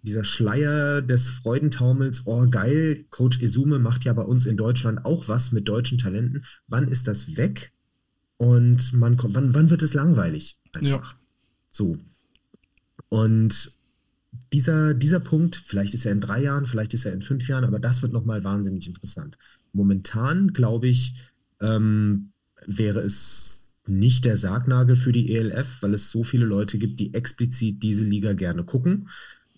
dieser 0.01 0.23
Schleier 0.23 1.01
des 1.01 1.29
Freudentaumels, 1.29 2.23
oh 2.25 2.47
geil, 2.49 3.05
Coach 3.09 3.41
Esume 3.41 3.79
macht 3.79 4.03
ja 4.03 4.13
bei 4.13 4.23
uns 4.23 4.45
in 4.45 4.57
Deutschland 4.57 5.05
auch 5.05 5.27
was 5.27 5.51
mit 5.51 5.67
deutschen 5.69 5.97
Talenten, 5.97 6.43
wann 6.67 6.87
ist 6.87 7.07
das 7.07 7.37
weg? 7.37 7.71
Und 8.41 8.93
man 8.93 9.17
kommt, 9.17 9.35
wann, 9.35 9.53
wann 9.53 9.69
wird 9.69 9.83
es 9.83 9.93
langweilig? 9.93 10.57
Einfach. 10.73 11.13
Ja. 11.13 11.19
So. 11.69 11.99
Und 13.07 13.77
dieser, 14.51 14.95
dieser 14.95 15.19
Punkt, 15.19 15.55
vielleicht 15.55 15.93
ist 15.93 16.07
er 16.07 16.11
in 16.11 16.21
drei 16.21 16.41
Jahren, 16.41 16.65
vielleicht 16.65 16.95
ist 16.95 17.05
er 17.05 17.13
in 17.13 17.21
fünf 17.21 17.47
Jahren, 17.47 17.65
aber 17.65 17.77
das 17.77 18.01
wird 18.01 18.13
nochmal 18.13 18.43
wahnsinnig 18.43 18.87
interessant. 18.87 19.37
Momentan, 19.73 20.53
glaube 20.53 20.87
ich, 20.87 21.21
ähm, 21.59 22.31
wäre 22.65 23.01
es 23.01 23.79
nicht 23.85 24.25
der 24.25 24.37
Sargnagel 24.37 24.95
für 24.95 25.11
die 25.11 25.35
ELF, 25.35 25.77
weil 25.81 25.93
es 25.93 26.09
so 26.09 26.23
viele 26.23 26.45
Leute 26.45 26.79
gibt, 26.79 26.99
die 26.99 27.13
explizit 27.13 27.83
diese 27.83 28.05
Liga 28.05 28.33
gerne 28.33 28.63
gucken. 28.63 29.07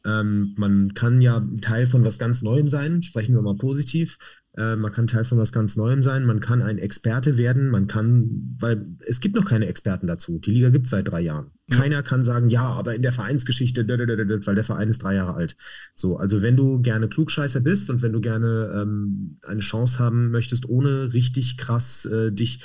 Ähm, 0.03 0.55
man 0.57 0.93
kann 0.93 1.21
ja 1.21 1.47
Teil 1.61 1.85
von 1.85 2.03
was 2.03 2.19
ganz 2.19 2.41
Neuem 2.41 2.67
sein, 2.67 3.01
sprechen 3.01 3.33
wir 3.33 3.43
mal 3.43 3.55
positiv. 3.55 4.17
Äh, 4.55 4.75
man 4.75 4.91
kann 4.91 5.07
Teil 5.07 5.23
von 5.23 5.37
was 5.37 5.51
ganz 5.51 5.77
Neuem 5.77 6.03
sein, 6.03 6.25
man 6.25 6.39
kann 6.39 6.61
ein 6.61 6.77
Experte 6.77 7.37
werden, 7.37 7.69
man 7.69 7.87
kann, 7.87 8.55
weil 8.59 8.85
es 9.05 9.19
gibt 9.19 9.35
noch 9.35 9.45
keine 9.45 9.65
Experten 9.65 10.07
dazu. 10.07 10.39
Die 10.39 10.51
Liga 10.51 10.69
gibt 10.69 10.85
es 10.85 10.91
seit 10.91 11.09
drei 11.09 11.21
Jahren. 11.21 11.51
Keiner 11.71 12.03
kann 12.03 12.23
sagen, 12.23 12.49
ja, 12.49 12.65
aber 12.65 12.93
in 12.93 13.01
der 13.01 13.11
Vereinsgeschichte, 13.11 13.87
weil 13.87 14.55
der 14.55 14.63
Verein 14.63 14.89
ist 14.89 15.01
drei 15.01 15.15
Jahre 15.15 15.33
alt. 15.33 15.55
So, 15.95 16.17
also 16.17 16.41
wenn 16.41 16.55
du 16.55 16.81
gerne 16.81 17.07
Klugscheißer 17.07 17.61
bist 17.61 17.89
und 17.89 18.01
wenn 18.01 18.13
du 18.13 18.21
gerne 18.21 18.81
ähm, 18.81 19.39
eine 19.41 19.61
Chance 19.61 19.97
haben 19.97 20.29
möchtest, 20.29 20.69
ohne 20.69 21.13
richtig 21.13 21.57
krass 21.57 22.05
äh, 22.05 22.31
dich 22.31 22.63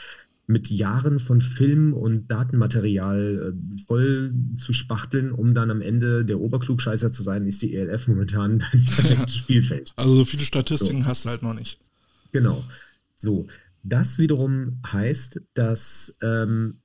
mit 0.48 0.70
Jahren 0.70 1.20
von 1.20 1.42
Film 1.42 1.92
und 1.92 2.28
Datenmaterial 2.30 3.54
äh, 3.54 3.82
voll 3.86 4.34
zu 4.56 4.72
spachteln, 4.72 5.30
um 5.30 5.54
dann 5.54 5.70
am 5.70 5.82
Ende 5.82 6.24
der 6.24 6.40
Oberklugscheißer 6.40 7.12
zu 7.12 7.22
sein, 7.22 7.46
ist 7.46 7.60
die 7.60 7.76
ELF 7.76 8.08
momentan 8.08 8.58
dein 8.72 8.84
perfektes 8.86 9.36
Spielfeld. 9.36 9.92
Also 9.96 10.16
so 10.16 10.24
viele 10.24 10.44
Statistiken 10.44 11.02
so. 11.02 11.06
hast 11.06 11.26
du 11.26 11.28
halt 11.28 11.42
noch 11.42 11.52
nicht. 11.52 11.78
Genau. 12.32 12.64
So, 13.18 13.46
das 13.82 14.18
wiederum 14.18 14.80
heißt, 14.90 15.42
dass 15.52 16.16
ähm, 16.22 16.80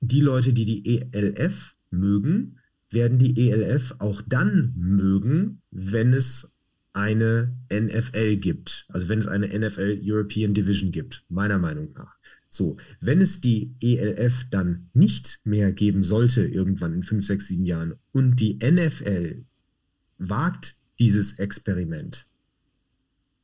die 0.00 0.20
Leute, 0.20 0.54
die 0.54 0.64
die 0.64 1.12
ELF 1.12 1.74
mögen, 1.90 2.58
werden 2.88 3.18
die 3.18 3.50
ELF 3.50 3.96
auch 3.98 4.22
dann 4.22 4.72
mögen, 4.76 5.60
wenn 5.70 6.14
es 6.14 6.54
eine 6.94 7.54
NFL 7.70 8.36
gibt. 8.36 8.86
Also 8.88 9.08
wenn 9.10 9.18
es 9.18 9.28
eine 9.28 9.48
NFL 9.48 10.00
European 10.02 10.54
Division 10.54 10.90
gibt, 10.90 11.24
meiner 11.28 11.58
Meinung 11.58 11.92
nach. 11.92 12.16
So, 12.54 12.76
wenn 13.00 13.20
es 13.20 13.40
die 13.40 13.74
ELF 13.80 14.46
dann 14.48 14.88
nicht 14.94 15.40
mehr 15.42 15.72
geben 15.72 16.04
sollte, 16.04 16.46
irgendwann 16.46 16.94
in 16.94 17.02
fünf, 17.02 17.26
sechs, 17.26 17.48
sieben 17.48 17.66
Jahren, 17.66 17.94
und 18.12 18.36
die 18.36 18.58
NFL 18.58 19.44
wagt 20.18 20.76
dieses 21.00 21.40
Experiment, 21.40 22.26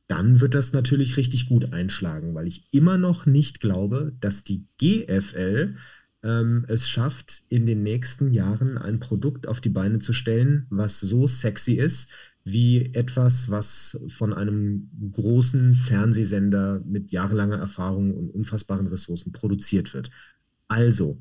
dann 0.07 0.39
wird 0.39 0.55
das 0.55 0.71
natürlich 0.71 1.17
richtig 1.17 1.49
gut 1.49 1.73
einschlagen, 1.73 2.33
weil 2.35 2.47
ich 2.47 2.67
immer 2.71 2.97
noch 2.97 3.25
nicht 3.25 3.59
glaube, 3.59 4.15
dass 4.21 4.45
die 4.45 4.65
GFL 4.77 5.75
ähm, 6.23 6.65
es 6.69 6.87
schafft, 6.87 7.43
in 7.49 7.65
den 7.65 7.83
nächsten 7.83 8.31
Jahren 8.31 8.77
ein 8.77 9.01
Produkt 9.01 9.45
auf 9.45 9.59
die 9.59 9.69
Beine 9.69 9.99
zu 9.99 10.13
stellen, 10.13 10.67
was 10.69 11.01
so 11.01 11.27
sexy 11.27 11.73
ist, 11.73 12.11
wie 12.43 12.93
etwas, 12.93 13.49
was 13.49 13.99
von 14.07 14.33
einem 14.33 14.89
großen 15.11 15.75
Fernsehsender 15.75 16.81
mit 16.85 17.11
jahrelanger 17.11 17.57
Erfahrung 17.57 18.15
und 18.15 18.29
unfassbaren 18.29 18.87
Ressourcen 18.87 19.31
produziert 19.31 19.93
wird. 19.93 20.09
Also, 20.67 21.19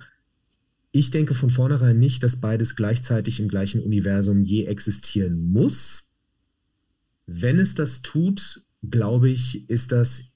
ich 0.92 1.10
denke 1.10 1.34
von 1.34 1.50
vornherein 1.50 1.98
nicht, 1.98 2.22
dass 2.22 2.40
beides 2.40 2.74
gleichzeitig 2.74 3.38
im 3.40 3.48
gleichen 3.48 3.82
Universum 3.82 4.42
je 4.44 4.64
existieren 4.64 5.50
muss. 5.50 6.10
Wenn 7.26 7.58
es 7.58 7.74
das 7.74 8.02
tut, 8.02 8.62
glaube 8.82 9.28
ich, 9.28 9.68
ist 9.68 9.92
das 9.92 10.32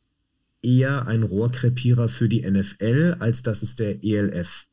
eher 0.62 1.06
ein 1.06 1.22
Rohrkrepierer 1.22 2.08
für 2.08 2.28
die 2.28 2.48
NFL, 2.48 3.16
als 3.18 3.42
dass 3.42 3.62
es 3.62 3.76
der 3.76 4.04
ELF 4.04 4.66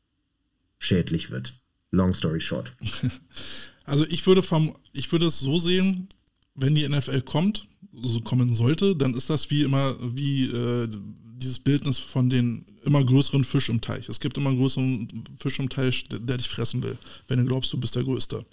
schädlich 0.78 1.30
wird. 1.30 1.54
Long 1.90 2.14
story 2.14 2.40
short. 2.40 2.76
Also 3.92 4.06
ich 4.08 4.26
würde 4.26 4.42
vom, 4.42 4.74
ich 4.94 5.12
würde 5.12 5.26
es 5.26 5.38
so 5.38 5.58
sehen, 5.58 6.08
wenn 6.54 6.74
die 6.74 6.88
NFL 6.88 7.20
kommt, 7.20 7.66
so 7.92 8.22
kommen 8.22 8.54
sollte, 8.54 8.96
dann 8.96 9.12
ist 9.12 9.28
das 9.28 9.50
wie 9.50 9.64
immer, 9.64 9.94
wie 10.00 10.44
äh, 10.44 10.88
dieses 11.36 11.58
Bildnis 11.58 11.98
von 11.98 12.30
den 12.30 12.64
immer 12.84 13.04
größeren 13.04 13.44
Fisch 13.44 13.68
im 13.68 13.82
Teich. 13.82 14.08
Es 14.08 14.18
gibt 14.18 14.38
immer 14.38 14.48
einen 14.48 14.58
größeren 14.60 15.24
Fisch 15.36 15.58
im 15.58 15.68
Teich, 15.68 16.08
der, 16.08 16.20
der 16.20 16.38
dich 16.38 16.48
fressen 16.48 16.82
will, 16.82 16.96
wenn 17.28 17.38
du 17.40 17.44
glaubst, 17.44 17.70
du 17.70 17.76
bist 17.78 17.94
der 17.94 18.04
Größte. 18.04 18.46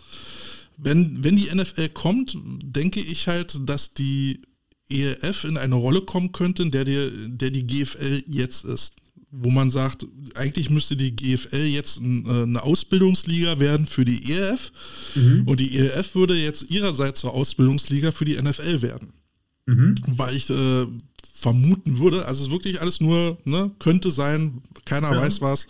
Wenn, 0.76 1.24
wenn 1.24 1.38
die 1.38 1.56
NFL 1.56 1.88
kommt, 1.88 2.38
denke 2.62 3.00
ich 3.00 3.30
halt, 3.30 3.62
dass 3.64 3.94
die 3.94 4.42
ELF 4.90 5.46
in 5.46 5.56
eine 5.56 5.76
Rolle 5.76 6.02
kommen 6.02 6.34
könnte, 6.34 6.64
in 6.64 6.72
der, 6.72 6.84
die, 6.84 7.30
der 7.30 7.52
die 7.52 7.66
GFL 7.66 8.26
jetzt 8.28 8.66
ist 8.66 8.96
wo 9.32 9.50
man 9.50 9.70
sagt, 9.70 10.08
eigentlich 10.36 10.70
müsste 10.70 10.96
die 10.96 11.16
GFL 11.16 11.66
jetzt 11.66 12.02
äh, 12.02 12.44
eine 12.44 12.64
Ausbildungsliga 12.64 13.60
werden 13.60 13.86
für 13.86 14.06
die 14.06 14.32
ELF 14.32 14.72
mhm. 15.16 15.44
und 15.46 15.60
die 15.60 15.78
ELF 15.78 16.16
würde 16.16 16.36
jetzt 16.36 16.72
ihrerseits 16.72 17.20
zur 17.22 17.34
Ausbildungsliga 17.34 18.12
für 18.12 18.26
die 18.26 18.42
NFL 18.42 18.82
werden. 18.82 19.14
Mhm. 19.68 19.96
Weil 20.08 20.36
ich 20.36 20.50
äh, 20.50 20.88
vermuten 21.32 22.00
würde, 22.00 22.26
also 22.26 22.42
es 22.42 22.48
ist 22.48 22.52
wirklich 22.52 22.82
alles 22.82 23.00
nur, 23.00 23.38
ne, 23.46 23.72
könnte 23.80 24.12
sein, 24.12 24.62
keiner 24.86 25.12
ja. 25.12 25.18
weiß 25.22 25.42
was, 25.42 25.68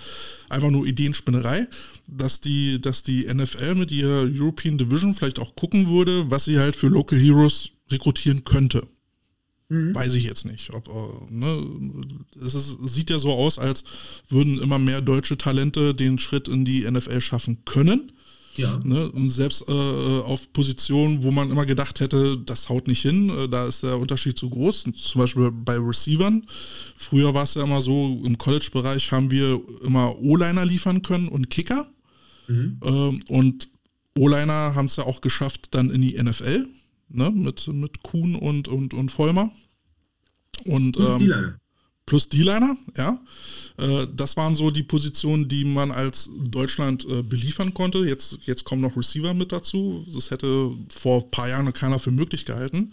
einfach 0.48 0.72
nur 0.72 0.88
Ideenspinnerei, 0.88 1.68
dass 2.08 2.42
die, 2.42 2.82
dass 2.82 3.04
die 3.04 3.26
NFL 3.32 3.76
mit 3.76 3.92
ihrer 3.92 4.22
European 4.24 4.78
Division 4.78 5.14
vielleicht 5.14 5.38
auch 5.38 5.56
gucken 5.56 5.88
würde, 5.90 6.32
was 6.32 6.46
sie 6.46 6.58
halt 6.58 6.76
für 6.76 6.88
Local 6.88 7.20
Heroes 7.20 7.72
rekrutieren 7.92 8.44
könnte. 8.46 8.88
Mhm. 9.70 9.94
Weiß 9.94 10.14
ich 10.16 10.24
jetzt 10.24 10.46
nicht. 10.46 10.74
Ob, 10.74 10.88
äh, 10.88 11.34
ne, 11.34 11.64
es 12.44 12.56
ist, 12.56 12.78
sieht 12.90 13.12
ja 13.12 13.20
so 13.20 13.32
aus, 13.34 13.60
als 13.60 13.84
würden 14.28 14.60
immer 14.60 14.80
mehr 14.80 15.02
deutsche 15.02 15.38
Talente 15.38 15.94
den 15.94 16.18
Schritt 16.18 16.48
in 16.48 16.66
die 16.66 16.90
NFL 16.90 17.22
schaffen 17.22 17.64
können. 17.66 18.12
Ja. 18.56 18.80
Ne, 18.84 19.10
und 19.12 19.30
selbst 19.30 19.70
äh, 19.70 19.72
auf 19.72 20.52
Positionen, 20.54 21.24
wo 21.24 21.30
man 21.30 21.52
immer 21.52 21.68
gedacht 21.68 22.00
hätte, 22.00 22.38
das 22.38 22.68
haut 22.68 22.88
nicht 22.88 23.04
hin, 23.04 23.30
äh, 23.30 23.48
da 23.48 23.68
ist 23.68 23.84
der 23.84 24.00
Unterschied 24.00 24.40
zu 24.40 24.50
groß. 24.50 24.86
Zum 24.96 25.22
Beispiel 25.22 25.52
bei 25.52 25.78
Receivern. 25.78 26.46
Früher 26.98 27.34
war 27.36 27.44
es 27.44 27.54
ja 27.54 27.64
immer 27.64 27.82
so, 27.82 28.22
im 28.26 28.38
College-Bereich 28.40 29.12
haben 29.12 29.30
wir 29.30 29.62
immer 29.86 30.18
O-Liner 30.20 30.66
liefern 30.66 31.04
können 31.04 31.28
und 31.28 31.52
Kicker. 31.52 31.88
Mhm. 32.48 32.80
Ähm, 32.84 33.24
und 33.28 33.70
O-Liner 34.18 34.74
haben 34.74 34.88
es 34.88 34.96
ja 34.96 35.06
auch 35.06 35.22
geschafft 35.22 35.68
dann 35.72 35.92
in 35.92 36.02
die 36.02 36.22
NFL 36.22 36.68
ne, 37.10 37.32
mit, 37.32 37.68
mit 37.68 38.04
Kuhn 38.04 38.36
und, 38.36 38.68
und, 38.68 38.94
und 38.94 39.12
Vollmer. 39.12 39.52
Und, 40.66 40.94
plus 40.94 41.14
ähm, 41.14 41.20
D-Liner. 41.20 41.60
Plus 42.06 42.30
D-Liner, 42.30 42.78
ja. 42.98 43.20
Äh, 43.78 44.08
das 44.14 44.36
waren 44.36 44.56
so 44.56 44.72
die 44.72 44.84
Positionen, 44.84 45.48
die 45.48 45.64
man 45.64 45.92
als 45.92 46.30
Deutschland 46.42 47.06
äh, 47.06 47.22
beliefern 47.22 47.74
konnte. 47.74 48.00
Jetzt, 48.00 48.40
jetzt 48.46 48.64
kommen 48.64 48.82
noch 48.82 48.98
Receiver 48.98 49.34
mit 49.34 49.52
dazu. 49.52 50.06
Das 50.14 50.32
hätte 50.32 50.72
vor 50.90 51.24
ein 51.24 51.32
paar 51.32 51.50
Jahren 51.50 51.72
keiner 51.74 52.00
für 52.00 52.12
möglich 52.12 52.46
gehalten. 52.46 52.92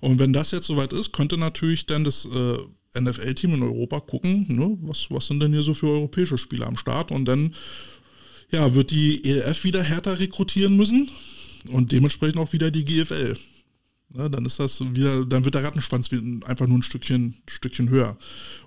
Und 0.00 0.18
wenn 0.18 0.32
das 0.32 0.50
jetzt 0.50 0.66
soweit 0.66 0.92
ist, 0.92 1.12
könnte 1.12 1.36
natürlich 1.36 1.86
dann 1.86 2.04
das 2.04 2.26
äh, 2.26 3.00
NFL-Team 3.00 3.54
in 3.54 3.62
Europa 3.62 4.00
gucken, 4.00 4.46
ne, 4.48 4.76
was, 4.82 5.06
was 5.10 5.26
sind 5.26 5.40
denn 5.40 5.52
hier 5.52 5.62
so 5.62 5.74
für 5.74 5.88
europäische 5.88 6.38
Spieler 6.38 6.66
am 6.66 6.76
Start? 6.76 7.10
Und 7.10 7.26
dann 7.26 7.54
ja, 8.50 8.74
wird 8.74 8.90
die 8.90 9.24
ELF 9.24 9.64
wieder 9.64 9.82
härter 9.82 10.18
rekrutieren 10.18 10.76
müssen 10.76 11.10
und 11.70 11.92
dementsprechend 11.92 12.38
auch 12.38 12.52
wieder 12.52 12.70
die 12.70 12.84
GFL. 12.84 13.36
Ja, 14.16 14.28
dann 14.28 14.46
ist 14.46 14.60
das 14.60 14.80
wieder, 14.94 15.24
dann 15.24 15.44
wird 15.44 15.56
der 15.56 15.64
Rattenschwanz 15.64 16.08
einfach 16.44 16.68
nur 16.68 16.78
ein 16.78 16.82
Stückchen, 16.84 17.34
Stückchen 17.48 17.88
höher. 17.90 18.16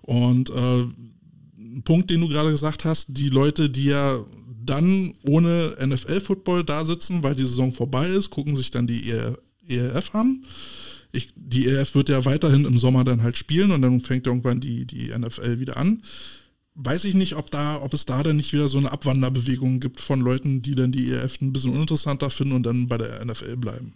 Und 0.02 0.49
äh, 0.49 0.84
ein 1.57 1.84
Punkt, 1.84 2.10
den 2.10 2.22
du 2.22 2.28
gerade 2.28 2.52
gesagt 2.52 2.84
hast, 2.84 3.18
die 3.18 3.30
Leute, 3.30 3.69
die 3.69 3.86
ja 3.86 4.26
dann 4.65 5.14
ohne 5.26 5.76
NFL-Football 5.82 6.65
da 6.65 6.84
sitzen, 6.84 7.24
weil 7.24 7.36
die 7.36 7.44
Saison 7.44 7.72
vorbei 7.72 8.07
ist, 8.07 8.30
gucken 8.30 8.56
sich 8.57 8.72
dann 8.72 8.88
die 8.88 9.14
ELF 9.68 10.14
an. 10.14 10.44
Ich, 11.14 11.30
die 11.36 11.68
ELF 11.68 11.95
wird 11.95 12.10
ja 12.10 12.26
weiterhin 12.26 12.65
im 12.65 12.78
Sommer 12.78 13.06
dann 13.06 13.24
halt 13.24 13.38
spielen 13.38 13.72
und 13.72 13.82
dann 13.82 14.02
fängt 14.02 14.28
irgendwann 14.28 14.60
die, 14.60 14.86
die 14.86 15.18
NFL 15.18 15.60
wieder 15.60 15.78
an. 15.78 16.03
Weiß 16.76 17.06
ich 17.06 17.15
nicht, 17.15 17.36
ob, 17.36 17.49
da, 17.49 17.82
ob 17.82 17.94
es 17.94 18.06
da 18.06 18.22
dann 18.22 18.36
nicht 18.36 18.52
wieder 18.53 18.68
so 18.68 18.78
eine 18.78 18.91
Abwanderbewegung 18.91 19.80
gibt 19.80 20.02
von 20.02 20.19
Leuten, 20.19 20.61
die 20.61 20.76
dann 20.76 20.91
die 20.91 21.10
ELF 21.11 21.41
ein 21.41 21.53
bisschen 21.53 21.72
uninteressanter 21.72 22.30
finden 22.30 22.53
und 22.53 22.64
dann 22.64 22.88
bei 22.88 22.98
der 22.98 23.24
NFL 23.26 23.56
bleiben. 23.56 23.94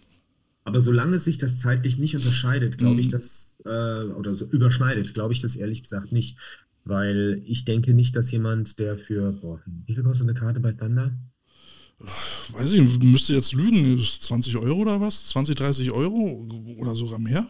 Aber 0.64 0.80
solange 0.80 1.18
sich 1.18 1.38
das 1.38 1.58
zeitlich 1.58 1.98
nicht 1.98 2.14
unterscheidet, 2.14 2.78
glaube 2.78 3.00
ich, 3.00 3.06
mhm. 3.06 3.10
dass, 3.10 3.58
äh, 3.64 4.04
oder 4.04 4.34
so 4.34 4.46
überschneidet, 4.46 5.14
glaube 5.14 5.32
ich 5.32 5.40
das 5.40 5.56
ehrlich 5.56 5.82
gesagt 5.82 6.12
nicht. 6.12 6.38
Weil 6.84 7.42
ich 7.44 7.64
denke 7.64 7.94
nicht, 7.94 8.16
dass 8.16 8.30
jemand, 8.32 8.78
der 8.78 8.98
für, 8.98 9.32
boah, 9.32 9.60
wie 9.66 9.94
viel 9.94 10.02
kostet 10.02 10.28
eine 10.28 10.38
Karte 10.38 10.60
bei 10.60 10.72
Thunder? 10.72 11.16
Weiß 12.52 12.72
ich, 12.72 12.98
müsste 13.00 13.32
jetzt 13.32 13.52
lügen, 13.52 14.02
20 14.02 14.56
Euro 14.56 14.80
oder 14.80 15.00
was? 15.00 15.28
20, 15.28 15.54
30 15.54 15.92
Euro 15.92 16.48
oder 16.78 16.96
sogar 16.96 17.20
mehr? 17.20 17.46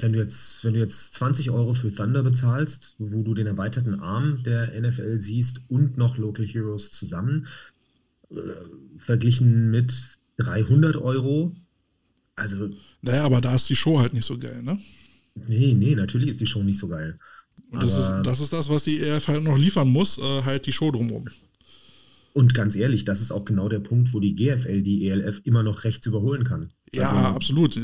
Wenn 0.00 0.12
du 0.12 0.18
jetzt, 0.18 0.64
wenn 0.64 0.74
du 0.74 0.78
jetzt 0.78 1.14
20 1.14 1.50
Euro 1.50 1.74
für 1.74 1.92
Thunder 1.92 2.22
bezahlst, 2.22 2.94
wo 2.98 3.22
du 3.22 3.34
den 3.34 3.46
erweiterten 3.46 4.00
Arm 4.00 4.42
der 4.44 4.80
NFL 4.80 5.18
siehst 5.18 5.62
und 5.68 5.96
noch 5.96 6.18
Local 6.18 6.46
Heroes 6.46 6.92
zusammen, 6.92 7.48
äh, 8.30 8.36
verglichen 8.98 9.70
mit 9.70 9.92
300 10.36 10.96
Euro, 10.96 11.56
also. 12.36 12.70
Naja, 13.02 13.24
aber 13.24 13.40
da 13.40 13.54
ist 13.54 13.68
die 13.68 13.76
Show 13.76 13.98
halt 13.98 14.14
nicht 14.14 14.26
so 14.26 14.38
geil, 14.38 14.62
ne? 14.62 14.78
Nee, 15.34 15.74
nee, 15.74 15.94
natürlich 15.94 16.30
ist 16.30 16.40
die 16.40 16.46
Show 16.46 16.62
nicht 16.62 16.78
so 16.78 16.88
geil. 16.88 17.18
Und 17.70 17.82
das, 17.82 17.98
ist, 17.98 18.12
das 18.22 18.40
ist 18.40 18.52
das, 18.52 18.68
was 18.68 18.84
die 18.84 19.00
EF 19.00 19.28
halt 19.28 19.42
noch 19.42 19.58
liefern 19.58 19.88
muss, 19.88 20.18
äh, 20.18 20.42
halt 20.42 20.66
die 20.66 20.72
Show 20.72 20.90
drumherum. 20.90 21.26
Und 22.32 22.52
ganz 22.52 22.76
ehrlich, 22.76 23.06
das 23.06 23.22
ist 23.22 23.32
auch 23.32 23.46
genau 23.46 23.68
der 23.70 23.78
Punkt, 23.78 24.12
wo 24.12 24.20
die 24.20 24.34
GFL 24.34 24.82
die 24.82 25.08
ELF 25.08 25.40
immer 25.44 25.62
noch 25.62 25.84
rechts 25.84 26.06
überholen 26.06 26.44
kann. 26.44 26.68
Ja, 26.92 27.10
also, 27.10 27.36
absolut. 27.36 27.80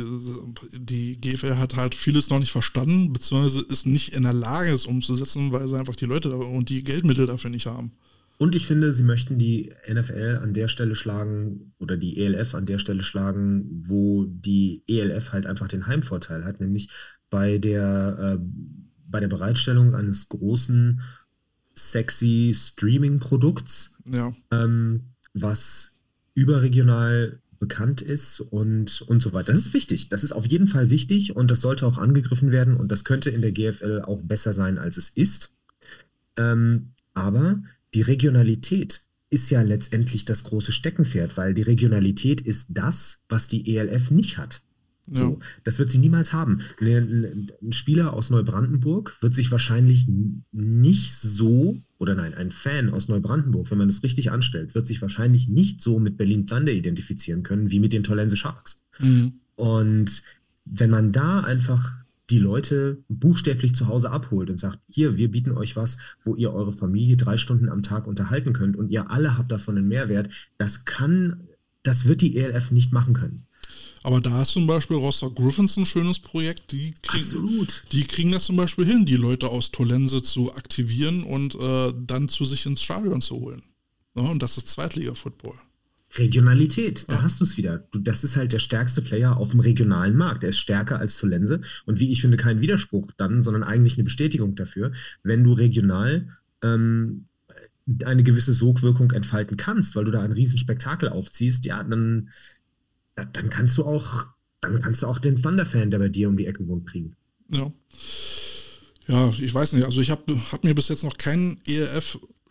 Die 0.78 1.18
GFL 1.18 1.56
hat 1.56 1.74
halt 1.74 1.94
vieles 1.94 2.28
noch 2.28 2.38
nicht 2.38 2.52
verstanden, 2.52 3.14
beziehungsweise 3.14 3.62
ist 3.62 3.86
nicht 3.86 4.10
in 4.10 4.24
der 4.24 4.34
Lage, 4.34 4.70
es 4.70 4.84
umzusetzen, 4.84 5.52
weil 5.52 5.68
sie 5.68 5.78
einfach 5.78 5.96
die 5.96 6.04
Leute 6.04 6.36
und 6.36 6.68
die 6.68 6.84
Geldmittel 6.84 7.26
dafür 7.26 7.48
nicht 7.48 7.66
haben. 7.66 7.92
Und 8.38 8.54
ich 8.54 8.66
finde, 8.66 8.92
sie 8.92 9.04
möchten 9.04 9.38
die 9.38 9.72
NFL 9.88 10.40
an 10.42 10.52
der 10.52 10.68
Stelle 10.68 10.96
schlagen 10.96 11.74
oder 11.78 11.96
die 11.96 12.18
ELF 12.18 12.54
an 12.54 12.66
der 12.66 12.78
Stelle 12.78 13.02
schlagen, 13.02 13.82
wo 13.86 14.24
die 14.24 14.82
ELF 14.88 15.32
halt 15.32 15.46
einfach 15.46 15.68
den 15.68 15.86
Heimvorteil 15.86 16.44
hat, 16.44 16.60
nämlich 16.60 16.90
bei 17.30 17.59
der, 17.59 18.38
äh, 18.40 18.44
bei 19.06 19.20
der 19.20 19.28
Bereitstellung 19.28 19.94
eines 19.94 20.28
großen, 20.28 21.00
sexy 21.74 22.52
Streaming-Produkts, 22.54 23.96
ja. 24.10 24.34
ähm, 24.50 25.14
was 25.34 25.98
überregional 26.34 27.40
bekannt 27.59 28.02
ist 28.02 28.40
und, 28.40 29.02
und 29.02 29.22
so 29.22 29.32
weiter. 29.32 29.52
Das 29.52 29.60
ist 29.60 29.74
wichtig. 29.74 30.09
Das 30.09 30.24
ist 30.24 30.32
auf 30.32 30.46
jeden 30.46 30.66
Fall 30.66 30.90
wichtig 30.90 31.36
und 31.36 31.48
das 31.48 31.60
sollte 31.60 31.86
auch 31.86 31.96
angegriffen 31.96 32.50
werden 32.50 32.76
und 32.76 32.90
das 32.90 33.04
könnte 33.04 33.30
in 33.30 33.40
der 33.40 33.52
GFL 33.52 34.02
auch 34.04 34.20
besser 34.22 34.52
sein, 34.52 34.78
als 34.78 34.96
es 34.96 35.10
ist. 35.10 35.56
Ähm, 36.36 36.94
aber 37.14 37.62
die 37.94 38.02
Regionalität 38.02 39.02
ist 39.31 39.51
ja 39.51 39.62
letztendlich 39.62 40.24
das 40.24 40.44
große 40.44 40.73
Steckenpferd, 40.73 41.36
weil 41.36 41.55
die 41.55 41.62
Regionalität 41.62 42.40
ist 42.43 42.69
das, 42.70 43.24
was 43.28 43.48
die 43.48 43.77
ELF 43.77 44.10
nicht 44.10 44.36
hat. 44.36 44.62
Ja. 45.09 45.19
So, 45.19 45.40
das 45.64 45.78
wird 45.78 45.90
sie 45.90 45.98
niemals 45.98 46.32
haben. 46.32 46.60
Ein, 46.81 47.51
ein 47.60 47.73
Spieler 47.73 48.12
aus 48.12 48.31
Neubrandenburg 48.31 49.16
wird 49.20 49.35
sich 49.35 49.51
wahrscheinlich 49.51 50.06
nicht 50.52 51.12
so, 51.14 51.81
oder 51.98 52.14
nein, 52.14 52.35
ein 52.35 52.52
Fan 52.52 52.90
aus 52.90 53.09
Neubrandenburg, 53.09 53.70
wenn 53.70 53.78
man 53.78 53.89
es 53.89 54.02
richtig 54.02 54.31
anstellt, 54.31 54.74
wird 54.74 54.86
sich 54.86 55.02
wahrscheinlich 55.02 55.48
nicht 55.48 55.81
so 55.81 55.98
mit 55.98 56.16
Berlin 56.16 56.47
Thunder 56.47 56.73
identifizieren 56.73 57.43
können 57.43 57.70
wie 57.70 57.81
mit 57.81 57.93
den 57.93 58.05
Tollense 58.05 58.36
Sharks. 58.36 58.85
Mhm. 59.01 59.40
Und 59.56 60.23
wenn 60.64 60.90
man 60.90 61.10
da 61.10 61.40
einfach 61.40 62.01
die 62.32 62.38
Leute 62.38 63.04
buchstäblich 63.09 63.74
zu 63.74 63.88
Hause 63.88 64.10
abholt 64.10 64.48
und 64.48 64.59
sagt, 64.59 64.78
hier, 64.88 65.16
wir 65.16 65.30
bieten 65.30 65.52
euch 65.52 65.76
was, 65.76 65.98
wo 66.24 66.34
ihr 66.34 66.52
eure 66.52 66.72
Familie 66.72 67.16
drei 67.16 67.36
Stunden 67.36 67.68
am 67.68 67.82
Tag 67.82 68.06
unterhalten 68.06 68.52
könnt 68.54 68.76
und 68.76 68.90
ihr 68.90 69.10
alle 69.10 69.36
habt 69.36 69.52
davon 69.52 69.76
einen 69.76 69.86
Mehrwert, 69.86 70.30
das 70.56 70.84
kann, 70.86 71.48
das 71.82 72.06
wird 72.06 72.22
die 72.22 72.36
ELF 72.36 72.70
nicht 72.70 72.92
machen 72.92 73.12
können. 73.12 73.46
Aber 74.02 74.20
da 74.20 74.42
ist 74.42 74.48
zum 74.52 74.66
Beispiel 74.66 74.96
Rostock 74.96 75.36
Griffins 75.36 75.76
ein 75.76 75.86
schönes 75.86 76.18
Projekt. 76.18 76.72
Die 76.72 76.94
kriegen, 77.02 77.24
Absolut. 77.24 77.84
die 77.92 78.04
kriegen 78.04 78.32
das 78.32 78.44
zum 78.44 78.56
Beispiel 78.56 78.84
hin, 78.84 79.04
die 79.04 79.16
Leute 79.16 79.48
aus 79.48 79.70
Tolense 79.70 80.22
zu 80.22 80.54
aktivieren 80.54 81.22
und 81.22 81.54
äh, 81.54 81.92
dann 81.96 82.28
zu 82.28 82.44
sich 82.44 82.66
ins 82.66 82.82
Stadion 82.82 83.20
zu 83.20 83.36
holen. 83.36 83.62
Ja, 84.16 84.22
und 84.22 84.42
das 84.42 84.56
ist 84.56 84.68
Zweitliga-Football. 84.68 85.54
Regionalität, 86.14 87.09
da 87.09 87.14
ja. 87.14 87.22
hast 87.22 87.40
du 87.40 87.44
es 87.44 87.56
wieder. 87.56 87.78
Du, 87.90 87.98
das 87.98 88.24
ist 88.24 88.36
halt 88.36 88.52
der 88.52 88.59
stärkste 88.59 89.02
Player 89.02 89.36
auf 89.36 89.52
dem 89.52 89.60
regionalen 89.60 90.16
Markt. 90.16 90.44
Er 90.44 90.51
ist 90.51 90.59
stärker 90.59 90.98
als 90.98 91.18
Tolense 91.18 91.60
und 91.86 92.01
wie 92.01 92.10
ich 92.10 92.20
finde, 92.20 92.36
kein 92.36 92.60
Widerspruch 92.60 93.12
dann, 93.16 93.43
sondern 93.43 93.62
eigentlich 93.62 93.94
eine 93.94 94.05
Bestätigung 94.05 94.55
dafür, 94.55 94.93
wenn 95.22 95.43
du 95.44 95.52
regional 95.52 96.28
ähm, 96.62 97.26
eine 98.05 98.22
gewisse 98.22 98.52
Sogwirkung 98.52 99.10
entfalten 99.12 99.56
kannst, 99.56 99.97
weil 99.97 100.05
du 100.05 100.10
da 100.10 100.22
ein 100.22 100.32
Riesenspektakel 100.32 101.09
aufziehst, 101.09 101.64
ja, 101.64 101.82
dann, 101.82 102.30
dann 103.14 103.51
kannst 103.51 103.78
du 103.78 103.84
auch, 103.84 104.26
dann 104.60 104.80
kannst 104.80 105.02
du 105.02 105.06
auch 105.06 105.18
den 105.18 105.36
Thunder-Fan, 105.36 105.90
der 105.90 105.98
bei 105.98 106.09
dir 106.09 106.28
um 106.28 106.36
die 106.36 106.47
Ecke 106.47 106.66
wohnt, 106.66 106.86
kriegen. 106.86 107.16
Ja. 107.51 107.72
Ja, 109.09 109.30
ich 109.30 109.52
weiß 109.52 109.72
nicht. 109.72 109.84
Also 109.84 110.01
ich 110.01 110.10
habe 110.10 110.40
hab 110.52 110.62
mir 110.62 110.74
bis 110.74 110.89
jetzt 110.89 111.02
noch 111.02 111.18
kein 111.18 111.60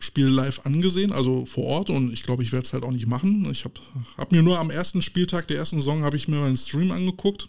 ERF-Spiel 0.02 0.28
live 0.28 0.60
angesehen, 0.66 1.12
also 1.12 1.46
vor 1.46 1.64
Ort 1.64 1.90
und 1.90 2.12
ich 2.12 2.24
glaube, 2.24 2.42
ich 2.42 2.52
werde 2.52 2.66
es 2.66 2.72
halt 2.72 2.84
auch 2.84 2.90
nicht 2.90 3.06
machen. 3.06 3.48
Ich 3.50 3.64
habe 3.64 3.74
hab 4.16 4.32
mir 4.32 4.42
nur 4.42 4.58
am 4.58 4.70
ersten 4.70 5.00
Spieltag 5.00 5.46
der 5.48 5.58
ersten 5.58 5.76
Saison 5.76 6.02
habe 6.02 6.16
ich 6.16 6.28
mir 6.28 6.40
meinen 6.40 6.56
Stream 6.56 6.90
angeguckt, 6.90 7.48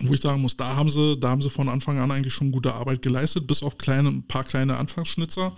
wo 0.00 0.14
ich 0.14 0.20
sagen 0.20 0.40
muss, 0.40 0.56
da 0.56 0.76
haben 0.76 0.90
sie, 0.90 1.16
da 1.18 1.28
haben 1.28 1.42
sie 1.42 1.50
von 1.50 1.68
Anfang 1.68 1.98
an 1.98 2.10
eigentlich 2.10 2.34
schon 2.34 2.52
gute 2.52 2.74
Arbeit 2.74 3.02
geleistet, 3.02 3.46
bis 3.46 3.62
auf 3.62 3.78
kleine, 3.78 4.08
ein 4.08 4.26
paar 4.26 4.44
kleine 4.44 4.76
Anfangsschnitzer. 4.76 5.54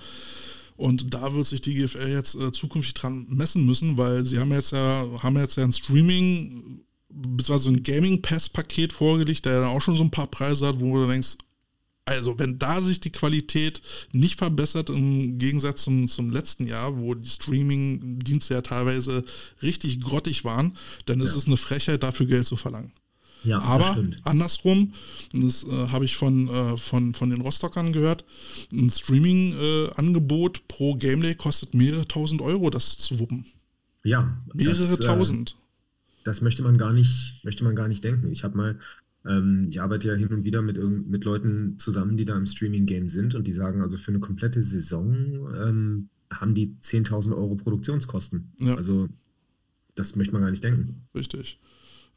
Und 0.76 1.12
da 1.12 1.34
wird 1.34 1.46
sich 1.46 1.60
die 1.60 1.74
GFL 1.74 2.12
jetzt 2.12 2.36
äh, 2.36 2.52
zukünftig 2.52 2.94
dran 2.94 3.26
messen 3.28 3.66
müssen, 3.66 3.96
weil 3.96 4.24
sie 4.24 4.38
haben 4.38 4.52
jetzt 4.52 4.70
ja, 4.70 5.06
haben 5.22 5.36
jetzt 5.36 5.56
ja 5.56 5.64
ein 5.64 5.72
Streaming, 5.72 6.82
beziehungsweise 7.08 7.70
ein 7.70 7.82
Gaming 7.82 8.22
Pass-Paket 8.22 8.92
vorgelegt, 8.92 9.44
der 9.44 9.60
ja 9.60 9.66
auch 9.68 9.80
schon 9.80 9.96
so 9.96 10.04
ein 10.04 10.10
paar 10.10 10.28
Preise 10.28 10.68
hat, 10.68 10.78
wo 10.78 10.94
du 10.94 11.08
denkst, 11.08 11.36
also 12.08 12.38
wenn 12.38 12.58
da 12.58 12.80
sich 12.80 13.00
die 13.00 13.12
Qualität 13.12 13.82
nicht 14.12 14.38
verbessert 14.38 14.90
im 14.90 15.38
Gegensatz 15.38 15.82
zum, 15.82 16.08
zum 16.08 16.30
letzten 16.30 16.66
Jahr, 16.66 16.98
wo 16.98 17.14
die 17.14 17.28
Streaming-Dienste 17.28 18.54
ja 18.54 18.62
teilweise 18.62 19.24
richtig 19.62 20.00
grottig 20.00 20.44
waren, 20.44 20.76
dann 21.06 21.20
ist 21.20 21.32
ja. 21.32 21.38
es 21.38 21.46
eine 21.46 21.56
Frechheit, 21.56 22.02
dafür 22.02 22.26
Geld 22.26 22.46
zu 22.46 22.56
verlangen. 22.56 22.92
Ja, 23.44 23.60
Aber 23.60 24.04
andersrum, 24.24 24.94
das 25.32 25.64
äh, 25.64 25.88
habe 25.88 26.04
ich 26.04 26.16
von, 26.16 26.48
äh, 26.48 26.76
von, 26.76 27.14
von 27.14 27.30
den 27.30 27.40
Rostockern 27.40 27.92
gehört, 27.92 28.24
ein 28.72 28.90
Streaming-Angebot 28.90 30.58
äh, 30.58 30.60
pro 30.66 30.94
Gameday 30.96 31.34
kostet 31.34 31.72
mehrere 31.74 32.06
tausend 32.08 32.42
Euro, 32.42 32.70
das 32.70 32.98
zu 32.98 33.18
wuppen. 33.18 33.46
Ja. 34.02 34.36
Mehrere 34.54 34.88
das, 34.88 35.00
äh, 35.00 35.02
tausend. 35.06 35.56
das 36.24 36.40
möchte 36.40 36.62
man 36.62 36.78
gar 36.78 36.92
nicht, 36.92 37.44
möchte 37.44 37.62
man 37.62 37.76
gar 37.76 37.88
nicht 37.88 38.02
denken. 38.02 38.32
Ich 38.32 38.42
habe 38.42 38.56
mal, 38.56 38.78
ähm, 39.26 39.68
ich 39.70 39.80
arbeite 39.80 40.08
ja 40.08 40.14
hin 40.14 40.28
und 40.28 40.44
wieder 40.44 40.62
mit, 40.62 40.78
mit 40.78 41.24
Leuten 41.24 41.78
zusammen, 41.78 42.16
die 42.16 42.24
da 42.24 42.36
im 42.36 42.46
Streaming-Game 42.46 43.08
sind 43.08 43.34
und 43.34 43.46
die 43.46 43.52
sagen, 43.52 43.82
also 43.82 43.98
für 43.98 44.12
eine 44.12 44.20
komplette 44.20 44.62
Saison 44.62 45.48
ähm, 45.54 46.08
haben 46.30 46.54
die 46.54 46.76
10.000 46.82 47.36
Euro 47.36 47.56
Produktionskosten. 47.56 48.52
Ja. 48.60 48.74
Also 48.76 49.08
das 49.94 50.16
möchte 50.16 50.32
man 50.32 50.42
gar 50.42 50.50
nicht 50.50 50.62
denken. 50.62 51.06
Richtig. 51.14 51.58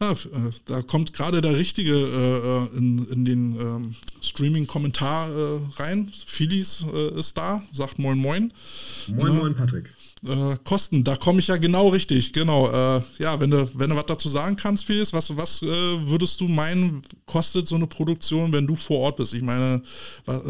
Ja, 0.02 0.14
äh, 0.14 0.52
da 0.66 0.82
kommt 0.82 1.14
gerade 1.14 1.42
der 1.42 1.58
Richtige 1.58 1.94
äh, 1.94 2.76
äh, 2.76 2.78
in, 2.78 3.06
in 3.08 3.26
den 3.26 3.56
ähm, 3.60 3.96
Streaming-Kommentar 4.22 5.30
äh, 5.30 5.60
rein. 5.78 6.12
Phillies 6.26 6.84
äh, 6.92 7.20
ist 7.20 7.38
da, 7.38 7.62
sagt 7.72 8.00
Moin 8.00 8.18
Moin. 8.18 8.52
Moin 9.16 9.36
Moin, 9.36 9.56
Patrick. 9.56 9.94
Äh, 10.28 10.56
Kosten, 10.64 11.04
da 11.04 11.16
komme 11.16 11.40
ich 11.40 11.48
ja 11.48 11.58
genau 11.58 11.88
richtig, 11.90 12.32
genau. 12.34 12.70
ja, 13.18 13.40
wenn 13.40 13.50
du, 13.50 13.70
wenn 13.74 13.90
du 13.90 13.96
was 13.96 14.06
dazu 14.06 14.30
sagen 14.30 14.56
kannst, 14.56 14.86
Phillies, 14.86 15.14
was, 15.14 15.36
was 15.36 15.62
würdest 15.64 16.40
du 16.42 16.48
meinen, 16.48 17.02
kostet 17.26 17.68
so 17.68 17.76
eine 17.76 17.88
Produktion, 17.88 18.54
wenn 18.54 18.68
du 18.68 18.76
vor 18.76 19.00
Ort 19.00 19.18
bist? 19.18 19.34
Ich 19.34 19.42
meine, 19.42 19.82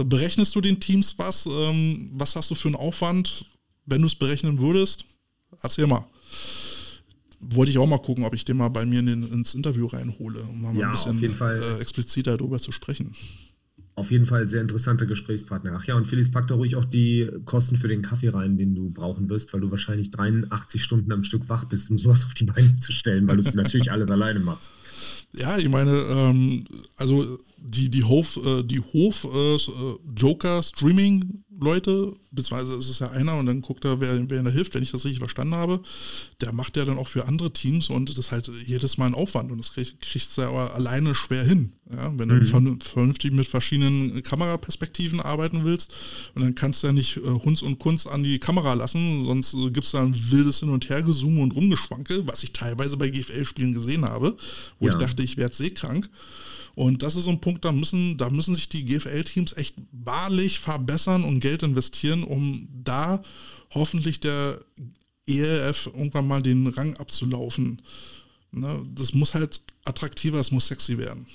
berechnest 0.05 0.55
du 0.55 0.61
den 0.61 0.79
Teams 0.79 1.17
was? 1.17 1.45
Ähm, 1.45 2.09
was 2.13 2.35
hast 2.35 2.51
du 2.51 2.55
für 2.55 2.67
einen 2.67 2.75
Aufwand, 2.75 3.45
wenn 3.85 4.01
du 4.01 4.07
es 4.07 4.15
berechnen 4.15 4.59
würdest? 4.59 5.05
Erzähl 5.61 5.87
mal 5.87 6.05
wollte 7.41 7.71
ich 7.71 7.77
auch 7.77 7.87
mal 7.87 7.97
gucken, 7.97 8.23
ob 8.23 8.33
ich 8.33 8.45
den 8.45 8.57
mal 8.57 8.69
bei 8.69 8.85
mir 8.85 8.99
in 8.99 9.07
den, 9.07 9.23
ins 9.23 9.55
Interview 9.55 9.87
reinhole, 9.87 10.41
um 10.43 10.61
mal 10.61 10.75
ja, 10.75 10.87
ein 10.87 10.91
bisschen. 10.91 11.41
Äh, 11.41 11.81
expliziter 11.81 12.37
darüber 12.37 12.59
zu 12.59 12.71
sprechen. 12.71 13.15
Auf 13.95 14.09
jeden 14.09 14.25
Fall 14.25 14.47
sehr 14.47 14.61
interessante 14.61 15.05
Gesprächspartner. 15.05 15.73
Ach 15.75 15.83
ja, 15.83 15.95
und 15.95 16.07
Felix, 16.07 16.31
pack 16.31 16.47
da 16.47 16.55
ruhig 16.55 16.77
auch 16.77 16.85
die 16.85 17.29
Kosten 17.45 17.75
für 17.75 17.89
den 17.89 18.01
Kaffee 18.01 18.29
rein, 18.29 18.57
den 18.57 18.73
du 18.73 18.89
brauchen 18.89 19.29
wirst, 19.29 19.53
weil 19.53 19.59
du 19.59 19.69
wahrscheinlich 19.69 20.11
83 20.11 20.81
Stunden 20.81 21.11
am 21.11 21.23
Stück 21.23 21.49
wach 21.49 21.65
bist, 21.65 21.91
um 21.91 21.97
sowas 21.97 22.25
auf 22.25 22.33
die 22.33 22.45
Beine 22.45 22.73
zu 22.75 22.93
stellen, 22.93 23.27
weil 23.27 23.35
du 23.35 23.43
es 23.43 23.53
natürlich 23.53 23.91
alles 23.91 24.09
alleine 24.09 24.39
machst. 24.39 24.71
Ja, 25.33 25.57
ich 25.57 25.67
meine, 25.67 25.91
ähm, 25.91 26.65
also 26.95 27.37
die, 27.61 27.89
die 27.89 28.03
Hof, 28.03 28.37
äh, 28.43 28.63
die 28.63 28.79
Hof 28.79 29.25
äh, 29.25 29.57
Joker 30.15 30.63
Streaming 30.63 31.43
Leute, 31.61 32.13
beziehungsweise 32.31 32.75
ist 32.75 32.89
es 32.89 32.99
ja 32.99 33.11
einer 33.11 33.37
und 33.37 33.45
dann 33.45 33.61
guckt 33.61 33.85
er, 33.85 34.01
wer, 34.01 34.27
wer 34.29 34.41
da 34.41 34.49
hilft, 34.49 34.73
wenn 34.73 34.81
ich 34.81 34.91
das 34.91 35.05
richtig 35.05 35.19
verstanden 35.19 35.53
habe. 35.53 35.81
Der 36.41 36.53
macht 36.53 36.75
ja 36.75 36.85
dann 36.85 36.97
auch 36.97 37.07
für 37.07 37.27
andere 37.27 37.53
Teams 37.53 37.89
und 37.89 38.09
das 38.09 38.17
ist 38.17 38.31
halt 38.31 38.49
jedes 38.65 38.97
Mal 38.97 39.05
ein 39.05 39.13
Aufwand 39.13 39.51
und 39.51 39.59
das 39.59 39.73
kriegt, 39.73 40.01
kriegst 40.01 40.35
du 40.35 40.41
ja 40.41 40.49
aber 40.49 40.73
alleine 40.73 41.13
schwer 41.13 41.43
hin. 41.43 41.73
Ja? 41.91 42.11
Wenn 42.17 42.29
mhm. 42.29 42.39
du 42.43 42.77
vernünftig 42.83 43.31
mit 43.31 43.47
verschiedenen 43.47 44.23
Kameraperspektiven 44.23 45.21
arbeiten 45.21 45.63
willst 45.63 45.93
und 46.33 46.41
dann 46.41 46.55
kannst 46.55 46.81
du 46.81 46.87
ja 46.87 46.93
nicht 46.93 47.17
äh, 47.17 47.21
Hunds 47.21 47.61
und 47.61 47.77
Kunst 47.77 48.07
an 48.07 48.23
die 48.23 48.39
Kamera 48.39 48.73
lassen, 48.73 49.23
sonst 49.25 49.53
äh, 49.53 49.69
gibt 49.69 49.85
es 49.85 49.91
da 49.91 50.01
ein 50.01 50.15
wildes 50.31 50.61
Hin- 50.61 50.69
und 50.69 50.89
Hergezoom 50.89 51.39
und 51.39 51.55
Rumgeschwanke, 51.55 52.25
was 52.25 52.41
ich 52.43 52.53
teilweise 52.53 52.97
bei 52.97 53.09
GFL-Spielen 53.09 53.75
gesehen 53.75 54.05
habe, 54.05 54.35
wo 54.79 54.87
ja. 54.87 54.93
ich 54.93 54.97
dachte, 54.97 55.21
ich 55.21 55.37
werde 55.37 55.53
seekrank. 55.53 56.09
Und 56.75 57.03
das 57.03 57.15
ist 57.15 57.25
so 57.25 57.29
ein 57.29 57.41
Punkt, 57.41 57.65
da 57.65 57.71
müssen, 57.71 58.17
da 58.17 58.29
müssen 58.29 58.55
sich 58.55 58.69
die 58.69 58.85
GFL-Teams 58.85 59.53
echt 59.53 59.75
wahrlich 59.91 60.59
verbessern 60.59 61.23
und 61.23 61.39
Geld 61.39 61.63
investieren, 61.63 62.23
um 62.23 62.67
da 62.71 63.23
hoffentlich 63.71 64.19
der 64.19 64.59
ELF 65.27 65.87
irgendwann 65.87 66.27
mal 66.27 66.41
den 66.41 66.67
Rang 66.67 66.95
abzulaufen. 66.97 67.81
Ne? 68.51 68.83
Das 68.93 69.13
muss 69.13 69.33
halt 69.33 69.61
attraktiver, 69.85 70.39
es 70.39 70.51
muss 70.51 70.67
sexy 70.67 70.97
werden. 70.97 71.25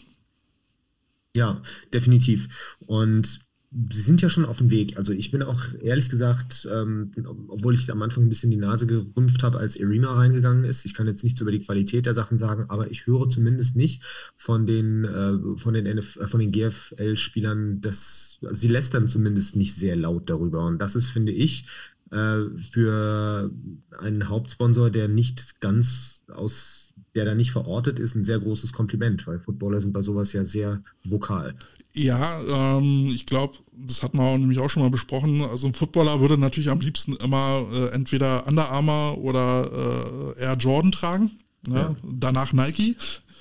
Ja, 1.34 1.60
definitiv. 1.92 2.76
Und 2.86 3.40
Sie 3.90 4.00
sind 4.00 4.22
ja 4.22 4.30
schon 4.30 4.46
auf 4.46 4.58
dem 4.58 4.70
Weg. 4.70 4.96
Also 4.96 5.12
ich 5.12 5.30
bin 5.30 5.42
auch 5.42 5.60
ehrlich 5.82 6.08
gesagt, 6.08 6.66
ähm, 6.72 7.12
obwohl 7.48 7.74
ich 7.74 7.90
am 7.90 8.00
Anfang 8.00 8.24
ein 8.24 8.28
bisschen 8.30 8.50
die 8.50 8.56
Nase 8.56 8.86
gerümpft 8.86 9.42
habe, 9.42 9.58
als 9.58 9.76
Irima 9.76 10.14
reingegangen 10.14 10.64
ist. 10.64 10.86
Ich 10.86 10.94
kann 10.94 11.06
jetzt 11.06 11.22
nichts 11.22 11.40
über 11.42 11.52
die 11.52 11.60
Qualität 11.60 12.06
der 12.06 12.14
Sachen 12.14 12.38
sagen, 12.38 12.64
aber 12.68 12.90
ich 12.90 13.06
höre 13.06 13.28
zumindest 13.28 13.76
nicht 13.76 14.02
von 14.36 14.66
den 14.66 15.04
äh, 15.04 15.58
von 15.58 15.74
den 15.74 15.84
NF, 15.84 16.16
äh, 16.16 16.26
von 16.26 16.40
den 16.40 16.52
GFL-Spielern, 16.52 17.82
dass 17.82 18.38
also 18.42 18.54
sie 18.54 18.68
lästern 18.68 19.08
zumindest 19.08 19.56
nicht 19.56 19.74
sehr 19.74 19.96
laut 19.96 20.30
darüber. 20.30 20.64
Und 20.66 20.78
das 20.78 20.96
ist, 20.96 21.08
finde 21.08 21.32
ich, 21.32 21.66
äh, 22.10 22.44
für 22.58 23.50
einen 23.98 24.28
Hauptsponsor, 24.28 24.90
der 24.90 25.08
nicht 25.08 25.60
ganz 25.60 26.24
aus 26.28 26.86
der 27.14 27.24
da 27.24 27.34
nicht 27.34 27.50
verortet 27.50 27.98
ist, 27.98 28.14
ein 28.14 28.22
sehr 28.22 28.38
großes 28.38 28.72
Kompliment, 28.72 29.26
weil 29.26 29.40
Footballer 29.40 29.80
sind 29.80 29.92
bei 29.92 30.02
sowas 30.02 30.32
ja 30.32 30.44
sehr 30.44 30.82
vokal. 31.02 31.54
Ja, 31.96 32.40
ähm, 32.76 33.10
ich 33.14 33.24
glaube, 33.24 33.56
das 33.72 34.02
hatten 34.02 34.18
wir 34.18 34.36
nämlich 34.36 34.58
auch 34.58 34.68
schon 34.68 34.82
mal 34.82 34.90
besprochen. 34.90 35.42
Also 35.42 35.66
ein 35.66 35.74
Footballer 35.74 36.20
würde 36.20 36.36
natürlich 36.36 36.68
am 36.68 36.80
liebsten 36.80 37.16
immer 37.16 37.66
äh, 37.72 37.88
entweder 37.94 38.46
Under 38.46 38.70
Armour 38.70 39.18
oder 39.18 40.34
äh, 40.36 40.42
Air 40.42 40.56
Jordan 40.58 40.92
tragen. 40.92 41.30
Ne? 41.66 41.76
Ja. 41.80 41.88
Danach 42.02 42.52
Nike. 42.52 42.96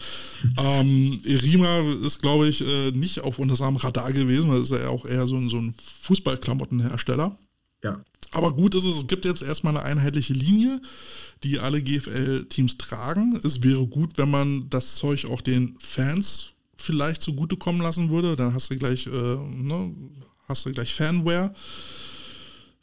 ähm, 0.57 1.19
Erima 1.26 1.80
ist, 2.06 2.22
glaube 2.22 2.48
ich, 2.48 2.61
äh, 2.61 2.91
nicht 2.91 3.22
auf 3.22 3.40
unserem 3.40 3.76
Radar 3.76 4.14
gewesen, 4.14 4.49
weil 4.49 4.61
ist 4.61 4.72
ja 4.72 4.88
auch 4.88 5.06
eher 5.06 5.27
so, 5.27 5.40
so 5.49 5.57
ein 5.57 5.73
Fußballklamottenhersteller. 6.02 7.38
Ja. 7.84 8.03
Aber 8.32 8.53
gut 8.53 8.73
ist 8.76 8.86
es, 8.86 8.95
es 8.95 9.07
gibt 9.07 9.26
jetzt 9.26 9.41
erstmal 9.41 9.76
eine 9.76 9.86
einheitliche 9.86 10.34
Linie, 10.34 10.82
die 11.44 11.60
alle 11.60 11.82
GFL-Teams 11.82 12.77
tragen. 12.77 13.40
Es 13.44 13.64
wäre 13.64 13.86
gut, 13.88 14.18
wenn 14.18 14.32
man 14.32 14.69
das 14.69 14.95
Zeug 14.95 15.26
auch 15.26 15.41
den 15.41 15.76
Fans 15.80 16.55
vielleicht 16.77 17.22
zugutekommen 17.22 17.81
lassen 17.81 18.10
würde, 18.10 18.35
dann 18.35 18.53
hast 18.53 18.72
du 18.72 18.77
gleich, 18.77 19.07
äh, 19.07 19.10
ne, 19.10 19.93
hast 20.47 20.65
du 20.65 20.72
gleich 20.72 20.93
Fanware, 20.93 21.53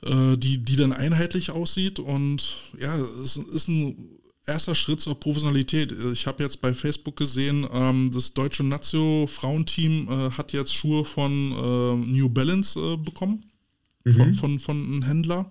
äh, 0.05 0.37
die, 0.37 0.59
die 0.59 0.77
dann 0.77 0.93
einheitlich 0.93 1.51
aussieht 1.51 1.99
und 1.99 2.57
ja, 2.79 2.97
es 2.97 3.37
ist 3.37 3.69
ein 3.69 4.21
erster 4.47 4.75
Schritt 4.75 5.01
zur 5.01 5.19
Professionalität. 5.19 5.93
Ich 6.13 6.27
habe 6.27 6.43
jetzt 6.43 6.61
bei 6.61 6.75
Facebook 6.75 7.17
gesehen, 7.17 7.67
ähm, 7.73 8.11
das 8.13 8.35
deutsche 8.35 8.65
Nazio-Frauenteam 8.65 10.09
äh, 10.09 10.31
hat 10.31 10.53
jetzt 10.53 10.75
Schuhe 10.75 11.05
von 11.05 11.53
äh, 11.53 12.07
New 12.07 12.29
Balance 12.29 12.79
äh, 12.79 12.97
bekommen, 12.97 13.45
mhm. 14.05 14.13
von, 14.13 14.35
von, 14.35 14.61
von 14.61 14.77
einem 14.77 15.03
Händler. 15.03 15.51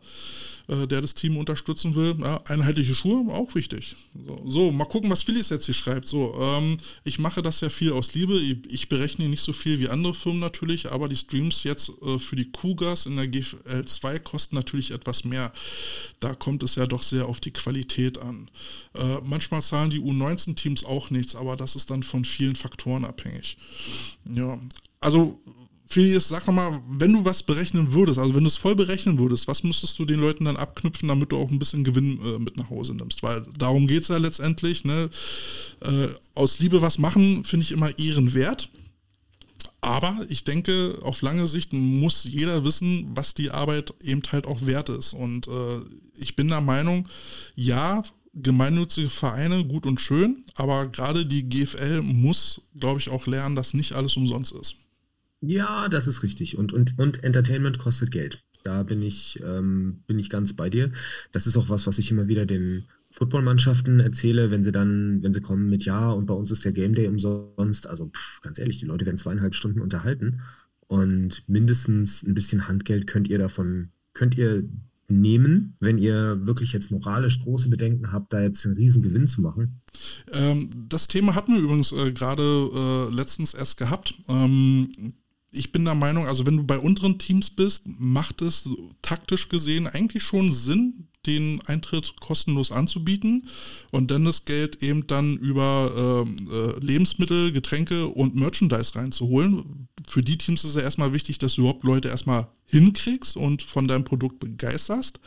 Äh, 0.68 0.88
der 0.88 1.02
das 1.02 1.16
Team 1.16 1.38
unterstützen 1.38 1.96
will. 1.96 2.16
Ja, 2.22 2.42
einheitliche 2.46 2.94
Schuhe, 2.94 3.32
auch 3.34 3.56
wichtig. 3.56 3.96
So, 4.14 4.44
so, 4.46 4.72
mal 4.72 4.86
gucken, 4.86 5.10
was 5.10 5.24
Phyllis 5.24 5.50
jetzt 5.50 5.66
hier 5.66 5.74
schreibt. 5.74 6.08
So, 6.08 6.36
ähm, 6.40 6.78
ich 7.04 7.20
mache 7.20 7.42
das 7.42 7.62
ja 7.62 7.70
viel 7.70 7.92
aus 7.94 8.14
Liebe. 8.14 8.40
Ich, 8.40 8.58
ich, 8.72 8.90
berechne 8.90 9.28
nicht 9.28 9.42
so 9.42 9.54
viel 9.54 9.80
wie 9.80 9.90
andere 9.90 10.14
Firmen 10.14 10.40
natürlich, 10.40 10.92
aber 10.92 11.08
die 11.08 11.18
Streams 11.18 11.64
jetzt 11.64 11.92
äh, 12.04 12.20
für 12.20 12.36
die 12.36 12.52
Cougars 12.52 13.06
in 13.06 13.16
der 13.16 13.28
GFL 13.28 13.86
2 13.86 14.20
kosten 14.20 14.56
natürlich 14.56 14.92
etwas 14.92 15.24
mehr. 15.24 15.52
Da 16.20 16.36
kommt 16.36 16.64
es 16.64 16.76
ja 16.76 16.86
doch 16.86 17.04
sehr 17.04 17.26
auf 17.26 17.40
die 17.40 17.52
Qualität 17.52 18.20
an. 18.20 18.50
Äh, 18.96 19.18
manchmal 19.24 19.62
zahlen 19.62 19.90
die 19.90 20.00
U19-Teams 20.00 20.86
auch 20.86 21.10
nichts, 21.10 21.36
aber 21.36 21.56
das 21.56 21.76
ist 21.76 21.90
dann 21.90 22.04
von 22.04 22.24
vielen 22.24 22.56
Faktoren 22.56 23.06
abhängig. 23.06 23.58
Ja, 24.34 24.60
also 25.00 25.42
Filius, 25.92 26.30
sag 26.30 26.48
nochmal, 26.48 26.82
wenn 26.88 27.12
du 27.12 27.26
was 27.26 27.44
berechnen 27.44 27.92
würdest, 27.92 28.18
also 28.18 28.34
wenn 28.34 28.44
du 28.44 28.48
es 28.48 28.56
voll 28.56 28.76
berechnen 28.76 29.20
würdest, 29.20 29.48
was 29.50 29.62
müsstest 29.64 30.00
du 30.00 30.06
den 30.06 30.22
Leuten 30.22 30.46
dann 30.46 30.56
abknüpfen, 30.56 31.10
damit 31.10 31.34
du 31.34 31.38
auch 31.38 31.52
ein 31.52 31.60
bisschen 31.60 31.84
Gewinn 31.84 32.18
äh, 32.24 32.40
mit 32.40 32.58
nach 32.58 32.70
Hause 32.70 32.96
nimmst? 32.96 33.24
Weil 33.24 33.46
darum 33.58 33.88
geht 33.88 34.04
es 34.04 34.08
ja 34.08 34.16
letztendlich. 34.16 34.86
Ne? 34.86 35.10
Äh, 35.82 36.08
aus 36.34 36.60
Liebe 36.60 36.82
was 36.82 36.98
machen, 36.98 37.44
finde 37.44 37.66
ich 37.66 37.74
immer 37.74 37.98
ehrenwert. 38.00 38.70
Aber 39.82 40.20
ich 40.30 40.46
denke, 40.46 40.98
auf 41.02 41.22
lange 41.22 41.46
Sicht 41.48 41.74
muss 41.74 42.24
jeder 42.24 42.64
wissen, 42.64 43.12
was 43.14 43.34
die 43.34 43.50
Arbeit 43.52 43.94
eben 44.02 44.22
halt 44.32 44.46
auch 44.46 44.66
wert 44.66 44.88
ist. 44.88 45.14
Und 45.14 45.48
äh, 45.48 45.80
ich 46.16 46.38
bin 46.38 46.48
der 46.48 46.62
Meinung, 46.62 47.10
ja, 47.56 48.04
gemeinnützige 48.34 49.10
Vereine 49.10 49.66
gut 49.66 49.86
und 49.86 50.00
schön, 50.00 50.46
aber 50.56 50.86
gerade 50.86 51.26
die 51.26 51.50
GFL 51.50 52.02
muss, 52.02 52.62
glaube 52.80 53.02
ich, 53.02 53.10
auch 53.10 53.28
lernen, 53.28 53.58
dass 53.58 53.74
nicht 53.74 53.92
alles 53.92 54.16
umsonst 54.16 54.54
ist. 54.54 54.78
Ja, 55.42 55.90
das 55.90 56.08
ist 56.08 56.24
richtig. 56.24 56.58
Und, 56.58 56.72
und, 56.72 56.98
und 57.00 57.24
Entertainment 57.24 57.80
kostet 57.80 58.12
Geld. 58.12 58.44
Da 58.64 58.84
bin 58.84 59.02
ich, 59.02 59.42
ähm, 59.44 60.04
bin 60.06 60.20
ich 60.20 60.30
ganz 60.30 60.54
bei 60.54 60.70
dir. 60.70 60.92
Das 61.32 61.48
ist 61.48 61.58
auch 61.58 61.70
was, 61.70 61.88
was 61.88 61.98
ich 61.98 62.12
immer 62.12 62.28
wieder 62.28 62.46
den 62.46 62.86
Footballmannschaften 63.10 64.00
erzähle, 64.00 64.52
wenn 64.52 64.64
sie 64.64 64.72
dann, 64.72 65.22
wenn 65.24 65.34
sie 65.34 65.42
kommen 65.42 65.70
mit 65.70 65.84
Ja 65.84 66.12
und 66.12 66.28
bei 66.28 66.34
uns 66.34 66.52
ist 66.52 66.64
der 66.64 66.72
Game 66.72 66.94
Day 66.94 67.08
umsonst. 67.08 67.88
Also 67.88 68.08
pff, 68.08 68.42
ganz 68.42 68.60
ehrlich, 68.60 68.80
die 68.80 68.86
Leute 68.86 69.06
werden 69.06 69.18
zweieinhalb 69.18 69.56
Stunden 69.56 69.82
unterhalten 69.82 70.42
und 70.88 71.48
mindestens 71.48 72.24
ein 72.24 72.34
bisschen 72.34 72.68
Handgeld 72.68 73.08
könnt 73.08 73.28
ihr 73.30 73.40
davon, 73.40 73.90
könnt 74.14 74.38
ihr 74.38 74.64
nehmen, 75.08 75.76
wenn 75.80 75.98
ihr 75.98 76.46
wirklich 76.46 76.74
jetzt 76.74 76.92
moralisch 76.92 77.42
große 77.42 77.70
Bedenken 77.70 78.12
habt, 78.12 78.32
da 78.32 78.42
jetzt 78.42 78.66
einen 78.66 78.76
riesen 78.76 79.02
Gewinn 79.02 79.28
zu 79.28 79.42
machen? 79.42 79.82
Ähm, 80.32 80.70
das 80.90 81.08
Thema 81.08 81.36
hatten 81.36 81.54
wir 81.54 81.62
übrigens 81.62 81.92
äh, 81.92 82.12
gerade 82.12 82.42
äh, 83.12 83.14
letztens 83.14 83.54
erst 83.54 83.78
gehabt. 83.78 84.16
Ähm, 84.28 85.14
ich 85.52 85.72
bin 85.72 85.86
der 85.86 85.96
Meinung, 85.96 86.28
also 86.28 86.46
wenn 86.46 86.58
du 86.58 86.64
bei 86.64 86.80
unteren 86.80 87.20
Teams 87.20 87.50
bist, 87.50 87.84
macht 87.86 88.42
es 88.42 88.70
taktisch 89.02 89.50
gesehen 89.50 89.88
eigentlich 89.88 90.24
schon 90.24 90.52
Sinn, 90.52 91.08
den 91.26 91.62
Eintritt 91.68 92.16
kostenlos 92.20 92.72
anzubieten 92.72 93.48
und 93.92 94.10
dann 94.10 94.26
das 94.26 94.46
Geld 94.46 94.82
eben 94.82 95.06
dann 95.06 95.38
über 95.38 96.26
äh, 96.26 96.56
äh, 96.56 96.80
Lebensmittel, 96.80 97.52
Getränke 97.52 98.08
und 98.08 98.36
Merchandise 98.36 98.96
reinzuholen. 98.96 99.88
Für 100.08 100.24
die 100.24 100.38
Teams 100.38 100.64
ist 100.64 100.76
ja 100.76 100.82
erstmal 100.82 101.14
wichtig, 101.14 101.38
dass 101.38 101.56
du 101.56 101.62
überhaupt 101.62 101.84
Leute 101.84 102.08
erstmal 102.08 102.48
hinkriegst 102.66 103.38
und 103.38 103.62
von 103.62 103.88
deinem 103.88 104.04
Produkt 104.04 104.40
begeisterst. 104.40 105.20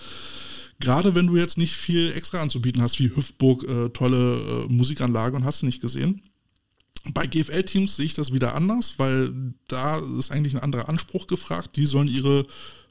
Gerade 0.81 1.15
wenn 1.15 1.29
du 1.29 1.37
jetzt 1.37 1.59
nicht 1.59 1.75
viel 1.75 2.13
extra 2.17 2.43
anzubieten 2.43 2.83
hast, 2.83 2.99
wie 2.99 3.15
Hüftburg, 3.15 3.63
äh, 3.63 3.91
tolle 3.91 4.37
äh, 4.37 4.73
Musikanlage 4.73 5.37
und 5.37 5.45
hast 5.45 5.63
du 5.63 5.67
nicht 5.67 5.81
gesehen. 5.81 6.23
Bei 7.13 7.27
GFL-Teams 7.27 7.97
sehe 7.97 8.07
ich 8.07 8.15
das 8.15 8.33
wieder 8.33 8.55
anders, 8.55 8.99
weil 8.99 9.31
da 9.69 9.99
ist 10.19 10.31
eigentlich 10.31 10.55
ein 10.55 10.63
anderer 10.63 10.89
Anspruch 10.89 11.27
gefragt. 11.27 11.77
Die 11.77 11.87
sollen 11.87 12.09
ihre 12.09 12.47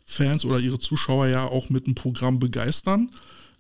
Fans 0.06 0.46
oder 0.46 0.60
ihre 0.60 0.80
Zuschauer 0.80 1.28
ja 1.28 1.46
auch 1.46 1.70
mit 1.70 1.86
einem 1.86 1.96
Programm 1.96 2.40
begeistern. 2.40 3.10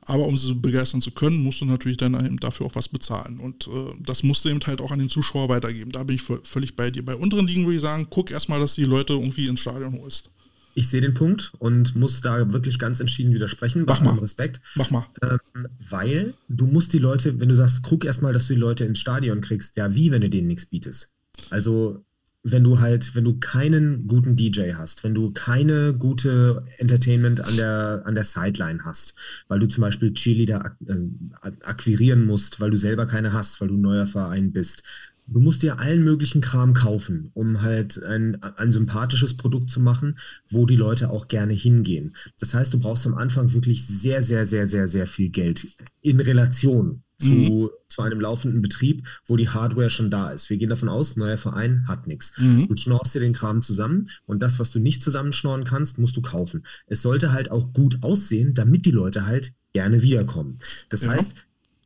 Aber 0.05 0.27
um 0.27 0.38
sie 0.38 0.53
begeistern 0.53 1.01
zu 1.01 1.11
können, 1.11 1.41
musst 1.41 1.61
du 1.61 1.65
natürlich 1.65 1.97
dann 1.97 2.13
eben 2.13 2.38
dafür 2.38 2.65
auch 2.65 2.75
was 2.75 2.89
bezahlen. 2.89 3.39
Und 3.39 3.67
äh, 3.67 3.93
das 3.99 4.21
musst 4.21 4.43
du 4.43 4.49
eben 4.49 4.59
halt 4.65 4.81
auch 4.81 4.91
an 4.91 4.99
den 4.99 5.09
Zuschauer 5.09 5.47
weitergeben. 5.47 5.91
Da 5.91 6.03
bin 6.03 6.17
ich 6.17 6.23
völlig 6.43 6.75
bei 6.75 6.91
dir. 6.91 7.05
Bei 7.05 7.15
unteren 7.15 7.47
Ligen 7.47 7.63
würde 7.63 7.77
ich 7.77 7.81
sagen, 7.81 8.07
guck 8.09 8.30
erstmal, 8.30 8.59
dass 8.59 8.75
du 8.75 8.81
die 8.81 8.88
Leute 8.88 9.13
irgendwie 9.13 9.47
ins 9.47 9.61
Stadion 9.61 9.97
holst. 10.01 10.30
Ich 10.75 10.89
sehe 10.89 11.01
den 11.01 11.13
Punkt 11.13 11.53
und 11.59 11.95
muss 11.95 12.21
da 12.21 12.51
wirklich 12.51 12.79
ganz 12.79 12.99
entschieden 12.99 13.33
widersprechen. 13.33 13.83
Mach 13.85 14.01
mal. 14.01 14.17
Respekt. 14.19 14.61
Mach 14.75 14.89
mal. 14.91 15.05
Ähm, 15.21 15.67
weil 15.89 16.33
du 16.49 16.65
musst 16.65 16.93
die 16.93 16.99
Leute, 16.99 17.39
wenn 17.39 17.49
du 17.49 17.55
sagst, 17.55 17.83
guck 17.83 18.05
erstmal, 18.05 18.33
dass 18.33 18.47
du 18.47 18.53
die 18.53 18.59
Leute 18.59 18.85
ins 18.85 18.99
Stadion 18.99 19.41
kriegst, 19.41 19.75
ja, 19.75 19.93
wie, 19.93 20.11
wenn 20.11 20.21
du 20.21 20.29
denen 20.29 20.47
nichts 20.47 20.65
bietest? 20.65 21.15
Also 21.49 22.03
wenn 22.43 22.63
du 22.63 22.79
halt, 22.81 23.15
wenn 23.15 23.23
du 23.23 23.39
keinen 23.39 24.05
guten 24.05 24.35
DJ 24.35 24.73
hast, 24.73 25.03
wenn 25.05 25.15
du 25.15 25.31
keine 25.31 25.93
gute 25.93 26.65
Entertainment 26.77 27.39
an 27.39 27.55
der, 27.55 28.03
an 28.05 28.15
der 28.15 28.25
Sideline 28.25 28.83
hast, 28.83 29.15
weil 29.47 29.59
du 29.59 29.67
zum 29.67 29.81
Beispiel 29.81 30.13
Cheerleader 30.13 30.65
ak 30.65 30.75
äh, 30.85 31.51
akquirieren 31.61 32.25
musst, 32.25 32.59
weil 32.59 32.69
du 32.69 32.77
selber 32.77 33.05
keine 33.05 33.31
hast, 33.31 33.61
weil 33.61 33.69
du 33.69 33.75
ein 33.75 33.81
neuer 33.81 34.05
Verein 34.05 34.51
bist. 34.51 34.83
Du 35.27 35.39
musst 35.39 35.63
dir 35.63 35.79
allen 35.79 36.03
möglichen 36.03 36.41
Kram 36.41 36.73
kaufen, 36.73 37.31
um 37.33 37.61
halt 37.61 38.01
ein, 38.03 38.41
ein 38.43 38.71
sympathisches 38.71 39.37
Produkt 39.37 39.71
zu 39.71 39.79
machen, 39.79 40.19
wo 40.49 40.65
die 40.65 40.75
Leute 40.75 41.09
auch 41.09 41.27
gerne 41.27 41.53
hingehen. 41.53 42.15
Das 42.39 42.53
heißt, 42.53 42.73
du 42.73 42.79
brauchst 42.79 43.07
am 43.07 43.15
Anfang 43.15 43.53
wirklich 43.53 43.87
sehr, 43.87 44.21
sehr, 44.21 44.45
sehr, 44.45 44.67
sehr, 44.67 44.87
sehr 44.87 45.07
viel 45.07 45.29
Geld 45.29 45.67
in 46.01 46.19
Relation 46.19 47.03
zu, 47.19 47.29
mhm. 47.29 47.69
zu 47.87 48.01
einem 48.01 48.19
laufenden 48.19 48.61
Betrieb, 48.61 49.07
wo 49.25 49.37
die 49.37 49.49
Hardware 49.49 49.89
schon 49.89 50.11
da 50.11 50.31
ist. 50.31 50.49
Wir 50.49 50.57
gehen 50.57 50.69
davon 50.69 50.89
aus, 50.89 51.15
neuer 51.15 51.37
Verein 51.37 51.87
hat 51.87 52.07
nichts. 52.07 52.33
Mhm. 52.37 52.67
Du 52.67 52.75
schnorst 52.75 53.15
dir 53.15 53.19
den 53.19 53.33
Kram 53.33 53.61
zusammen 53.61 54.09
und 54.25 54.41
das, 54.41 54.59
was 54.59 54.71
du 54.71 54.79
nicht 54.79 55.01
zusammenschnorren 55.01 55.63
kannst, 55.63 55.99
musst 55.99 56.17
du 56.17 56.21
kaufen. 56.21 56.65
Es 56.87 57.01
sollte 57.01 57.31
halt 57.31 57.49
auch 57.51 57.73
gut 57.73 57.99
aussehen, 58.01 58.53
damit 58.53 58.85
die 58.85 58.91
Leute 58.91 59.25
halt 59.25 59.53
gerne 59.73 60.01
wiederkommen. 60.01 60.57
Das 60.89 61.03
ja. 61.03 61.11
heißt, 61.11 61.45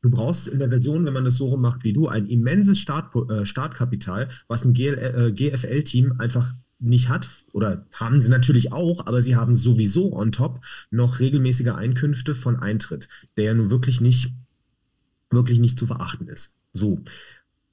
Du 0.09 0.15
brauchst 0.15 0.47
in 0.47 0.59
der 0.59 0.69
Version, 0.69 1.05
wenn 1.05 1.13
man 1.13 1.25
das 1.25 1.35
so 1.35 1.47
rum 1.47 1.61
macht 1.61 1.83
wie 1.83 1.91
du, 1.91 2.07
ein 2.07 2.27
immenses 2.27 2.79
Start, 2.79 3.13
äh, 3.29 3.45
Startkapital, 3.45 4.29
was 4.47 4.63
ein 4.63 4.73
äh, 4.73 5.33
GFL-Team 5.33 6.13
einfach 6.17 6.53
nicht 6.79 7.09
hat, 7.09 7.27
oder 7.51 7.85
haben 7.91 8.21
sie 8.21 8.29
natürlich 8.29 8.71
auch, 8.71 9.05
aber 9.05 9.21
sie 9.21 9.35
haben 9.35 9.55
sowieso 9.55 10.13
on 10.13 10.31
top 10.31 10.63
noch 10.91 11.19
regelmäßige 11.19 11.69
Einkünfte 11.69 12.35
von 12.35 12.55
Eintritt, 12.55 13.09
der 13.35 13.45
ja 13.45 13.53
nun 13.53 13.69
wirklich 13.69 13.99
nicht 13.99 14.31
wirklich 15.29 15.59
nicht 15.59 15.77
zu 15.77 15.87
verachten 15.87 16.29
ist. 16.29 16.57
So. 16.71 17.03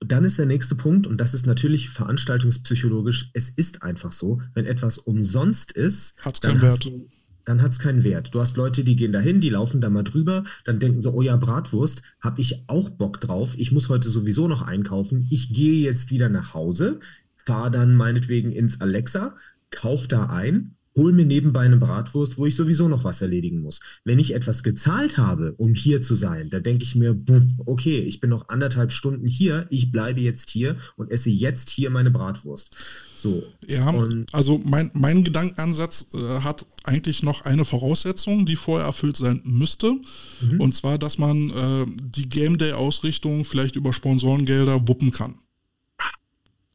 Dann 0.00 0.24
ist 0.24 0.38
der 0.38 0.46
nächste 0.46 0.74
Punkt, 0.74 1.06
und 1.06 1.18
das 1.18 1.34
ist 1.34 1.46
natürlich 1.46 1.88
veranstaltungspsychologisch, 1.90 3.30
es 3.32 3.48
ist 3.48 3.82
einfach 3.82 4.10
so, 4.10 4.42
wenn 4.54 4.66
etwas 4.66 4.98
umsonst 4.98 5.70
ist, 5.70 6.20
hat's 6.24 6.40
keinen 6.40 6.60
Wert. 6.60 6.84
Du, 6.84 7.08
dann 7.44 7.62
hat 7.62 7.72
es 7.72 7.78
keinen 7.78 8.04
Wert. 8.04 8.34
Du 8.34 8.40
hast 8.40 8.56
Leute, 8.56 8.84
die 8.84 8.96
gehen 8.96 9.12
dahin, 9.12 9.40
die 9.40 9.50
laufen 9.50 9.80
da 9.80 9.90
mal 9.90 10.02
drüber, 10.02 10.44
dann 10.64 10.80
denken 10.80 11.00
sie, 11.00 11.12
oh 11.12 11.22
ja, 11.22 11.36
Bratwurst, 11.36 12.02
habe 12.20 12.40
ich 12.40 12.64
auch 12.68 12.90
Bock 12.90 13.20
drauf. 13.20 13.54
Ich 13.56 13.72
muss 13.72 13.88
heute 13.88 14.08
sowieso 14.08 14.48
noch 14.48 14.62
einkaufen. 14.62 15.26
Ich 15.30 15.52
gehe 15.52 15.84
jetzt 15.84 16.10
wieder 16.10 16.28
nach 16.28 16.54
Hause, 16.54 17.00
fahre 17.36 17.70
dann 17.70 17.94
meinetwegen 17.94 18.52
ins 18.52 18.80
Alexa, 18.80 19.36
kauf 19.70 20.08
da 20.08 20.26
ein 20.26 20.76
hol 20.96 21.12
mir 21.12 21.24
nebenbei 21.24 21.60
eine 21.60 21.76
Bratwurst, 21.76 22.38
wo 22.38 22.46
ich 22.46 22.54
sowieso 22.54 22.88
noch 22.88 23.04
was 23.04 23.20
erledigen 23.20 23.60
muss. 23.60 23.80
Wenn 24.04 24.18
ich 24.18 24.34
etwas 24.34 24.62
gezahlt 24.62 25.18
habe, 25.18 25.54
um 25.56 25.74
hier 25.74 26.02
zu 26.02 26.14
sein, 26.14 26.50
da 26.50 26.60
denke 26.60 26.84
ich 26.84 26.94
mir, 26.94 27.18
okay, 27.66 27.98
ich 27.98 28.20
bin 28.20 28.30
noch 28.30 28.48
anderthalb 28.48 28.92
Stunden 28.92 29.26
hier, 29.26 29.66
ich 29.70 29.90
bleibe 29.90 30.20
jetzt 30.20 30.50
hier 30.50 30.76
und 30.96 31.10
esse 31.10 31.30
jetzt 31.30 31.70
hier 31.70 31.90
meine 31.90 32.10
Bratwurst. 32.10 32.76
So. 33.24 33.42
Ja, 33.66 33.90
also 34.32 34.60
mein, 34.66 34.90
mein 34.92 35.24
Gedankenansatz 35.24 36.08
äh, 36.12 36.40
hat 36.40 36.66
eigentlich 36.84 37.22
noch 37.22 37.46
eine 37.46 37.64
Voraussetzung, 37.64 38.44
die 38.44 38.54
vorher 38.54 38.86
erfüllt 38.86 39.16
sein 39.16 39.40
müsste. 39.44 39.94
Mhm. 40.42 40.60
Und 40.60 40.76
zwar, 40.76 40.98
dass 40.98 41.16
man 41.16 41.48
äh, 41.48 41.86
die 42.02 42.28
Game 42.28 42.58
Day-Ausrichtung 42.58 43.46
vielleicht 43.46 43.76
über 43.76 43.94
Sponsorengelder 43.94 44.86
wuppen 44.86 45.10
kann. 45.10 45.36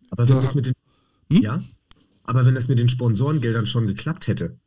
Aber 0.10 0.26
da, 0.26 0.42
das 0.42 0.56
mit 0.56 0.66
den. 0.66 0.74
Hm? 1.32 1.42
Ja? 1.44 1.64
Aber 2.24 2.48
wenn 2.48 2.56
das 2.56 2.68
mit 2.68 2.80
den 2.80 2.90
Sponsorengeldern 2.90 3.68
schon 3.68 3.86
geklappt 3.86 4.26
hätte, 4.26 4.58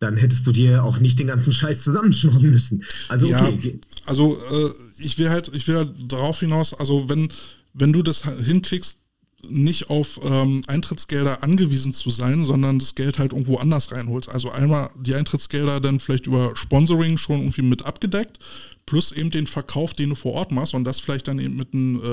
dann 0.00 0.16
hättest 0.16 0.44
du 0.48 0.50
dir 0.50 0.82
auch 0.82 0.98
nicht 0.98 1.20
den 1.20 1.28
ganzen 1.28 1.52
Scheiß 1.52 1.84
zusammenschnorren 1.84 2.50
müssen. 2.50 2.82
Also 3.08 3.26
okay. 3.26 3.78
Ja, 3.80 4.00
also 4.06 4.36
äh, 4.50 4.70
ich 4.98 5.16
will 5.16 5.30
halt, 5.30 5.52
ich 5.54 5.68
will 5.68 5.76
halt 5.76 5.92
darauf 6.08 6.40
hinaus, 6.40 6.74
also 6.74 7.08
wenn, 7.08 7.28
wenn 7.72 7.92
du 7.92 8.02
das 8.02 8.24
hinkriegst, 8.24 8.99
nicht 9.48 9.90
auf 9.90 10.20
ähm, 10.22 10.62
Eintrittsgelder 10.66 11.42
angewiesen 11.42 11.94
zu 11.94 12.10
sein, 12.10 12.44
sondern 12.44 12.78
das 12.78 12.94
Geld 12.94 13.18
halt 13.18 13.32
irgendwo 13.32 13.56
anders 13.56 13.92
reinholst. 13.92 14.28
Also 14.28 14.50
einmal 14.50 14.90
die 14.98 15.14
Eintrittsgelder 15.14 15.80
dann 15.80 16.00
vielleicht 16.00 16.26
über 16.26 16.56
Sponsoring 16.56 17.16
schon 17.18 17.40
irgendwie 17.40 17.62
mit 17.62 17.84
abgedeckt, 17.84 18.38
plus 18.86 19.12
eben 19.12 19.30
den 19.30 19.46
Verkauf, 19.46 19.94
den 19.94 20.10
du 20.10 20.14
vor 20.14 20.34
Ort 20.34 20.52
machst 20.52 20.74
und 20.74 20.84
das 20.84 21.00
vielleicht 21.00 21.28
dann 21.28 21.38
eben 21.38 21.56
mit 21.56 21.72
einem 21.72 21.96
äh, 21.96 22.06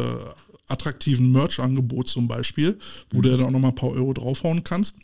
attraktiven 0.67 1.31
Merch-Angebot 1.31 2.07
zum 2.07 2.27
Beispiel, 2.27 2.77
wo 3.09 3.17
mhm. 3.17 3.21
du 3.23 3.29
dann 3.29 3.45
auch 3.45 3.51
nochmal 3.51 3.71
ein 3.71 3.75
paar 3.75 3.91
Euro 3.91 4.13
draufhauen 4.13 4.63
kannst. 4.63 4.97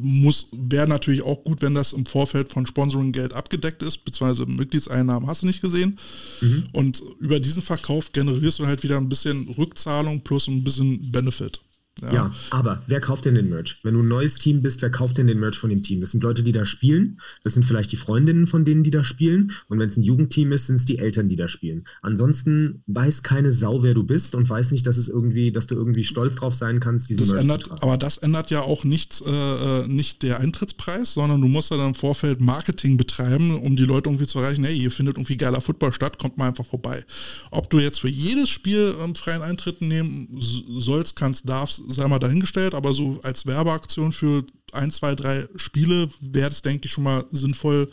Muss, 0.00 0.48
wäre 0.52 0.86
natürlich 0.86 1.22
auch 1.22 1.42
gut, 1.42 1.62
wenn 1.62 1.74
das 1.74 1.92
im 1.92 2.06
Vorfeld 2.06 2.50
von 2.50 2.66
Sponsoring-Geld 2.66 3.34
abgedeckt 3.34 3.82
ist, 3.82 4.04
beziehungsweise 4.04 4.46
Mitgliedseinnahmen 4.46 5.28
hast 5.28 5.42
du 5.42 5.46
nicht 5.46 5.62
gesehen. 5.62 5.98
Mhm. 6.40 6.64
Und 6.72 7.02
über 7.18 7.40
diesen 7.40 7.62
Verkauf 7.62 8.12
generierst 8.12 8.58
du 8.58 8.66
halt 8.66 8.82
wieder 8.82 8.98
ein 8.98 9.08
bisschen 9.08 9.48
Rückzahlung 9.48 10.20
plus 10.20 10.48
ein 10.48 10.62
bisschen 10.64 11.10
Benefit. 11.10 11.60
Ja. 12.02 12.12
ja. 12.12 12.34
aber 12.50 12.82
wer 12.86 13.00
kauft 13.00 13.24
denn 13.24 13.34
den 13.34 13.50
Merch? 13.50 13.78
Wenn 13.82 13.94
du 13.94 14.00
ein 14.00 14.08
neues 14.08 14.36
Team 14.36 14.62
bist, 14.62 14.80
wer 14.80 14.90
kauft 14.90 15.18
denn 15.18 15.26
den 15.26 15.38
Merch 15.38 15.56
von 15.56 15.70
dem 15.70 15.82
Team? 15.82 16.00
Das 16.00 16.12
sind 16.12 16.22
Leute, 16.22 16.42
die 16.42 16.52
da 16.52 16.64
spielen. 16.64 17.20
Das 17.42 17.54
sind 17.54 17.64
vielleicht 17.64 17.92
die 17.92 17.96
Freundinnen 17.96 18.46
von 18.46 18.64
denen, 18.64 18.84
die 18.84 18.90
da 18.90 19.04
spielen. 19.04 19.52
Und 19.68 19.78
wenn 19.78 19.88
es 19.88 19.96
ein 19.96 20.02
Jugendteam 20.02 20.52
ist, 20.52 20.68
sind 20.68 20.76
es 20.76 20.84
die 20.84 20.98
Eltern, 20.98 21.28
die 21.28 21.36
da 21.36 21.48
spielen. 21.48 21.84
Ansonsten 22.02 22.82
weiß 22.86 23.22
keine 23.22 23.52
Sau, 23.52 23.82
wer 23.82 23.94
du 23.94 24.04
bist 24.04 24.34
und 24.34 24.48
weiß 24.48 24.70
nicht, 24.70 24.86
dass 24.86 24.96
es 24.96 25.08
irgendwie, 25.08 25.52
dass 25.52 25.66
du 25.66 25.74
irgendwie 25.74 26.04
stolz 26.04 26.36
drauf 26.36 26.54
sein 26.54 26.80
kannst, 26.80 27.10
diese 27.10 27.20
das 27.20 27.30
Merch 27.30 27.42
ändert, 27.42 27.62
zu 27.62 27.68
tragen. 27.68 27.82
Aber 27.82 27.98
das 27.98 28.16
ändert 28.18 28.50
ja 28.50 28.62
auch 28.62 28.84
nichts, 28.84 29.22
äh, 29.26 29.30
äh, 29.30 29.88
nicht 29.88 30.22
der 30.22 30.40
Eintrittspreis, 30.40 31.12
sondern 31.12 31.40
du 31.40 31.48
musst 31.48 31.70
ja 31.70 31.76
dann 31.76 31.88
im 31.88 31.94
Vorfeld 31.94 32.40
Marketing 32.40 32.96
betreiben, 32.96 33.54
um 33.56 33.76
die 33.76 33.84
Leute 33.84 34.08
irgendwie 34.08 34.26
zu 34.26 34.38
erreichen, 34.38 34.64
hey, 34.64 34.78
hier 34.78 34.90
findet 34.90 35.16
irgendwie 35.16 35.36
geiler 35.36 35.60
Football 35.60 35.92
statt, 35.92 36.18
kommt 36.18 36.38
mal 36.38 36.48
einfach 36.48 36.66
vorbei. 36.66 37.04
Ob 37.50 37.68
du 37.68 37.78
jetzt 37.78 38.00
für 38.00 38.08
jedes 38.08 38.48
Spiel 38.48 38.94
ähm, 39.02 39.14
freien 39.14 39.42
Eintritt 39.42 39.82
nehmen 39.82 40.28
sollst, 40.40 41.16
kannst, 41.16 41.48
darfst, 41.48 41.82
sei 41.90 42.06
mal 42.08 42.18
dahingestellt, 42.18 42.74
aber 42.74 42.94
so 42.94 43.20
als 43.22 43.46
Werbeaktion 43.46 44.12
für 44.12 44.44
ein, 44.72 44.90
zwei, 44.90 45.14
drei 45.14 45.48
Spiele 45.56 46.08
wäre 46.20 46.50
es, 46.50 46.62
denke 46.62 46.86
ich, 46.86 46.92
schon 46.92 47.04
mal 47.04 47.24
sinnvoll, 47.30 47.88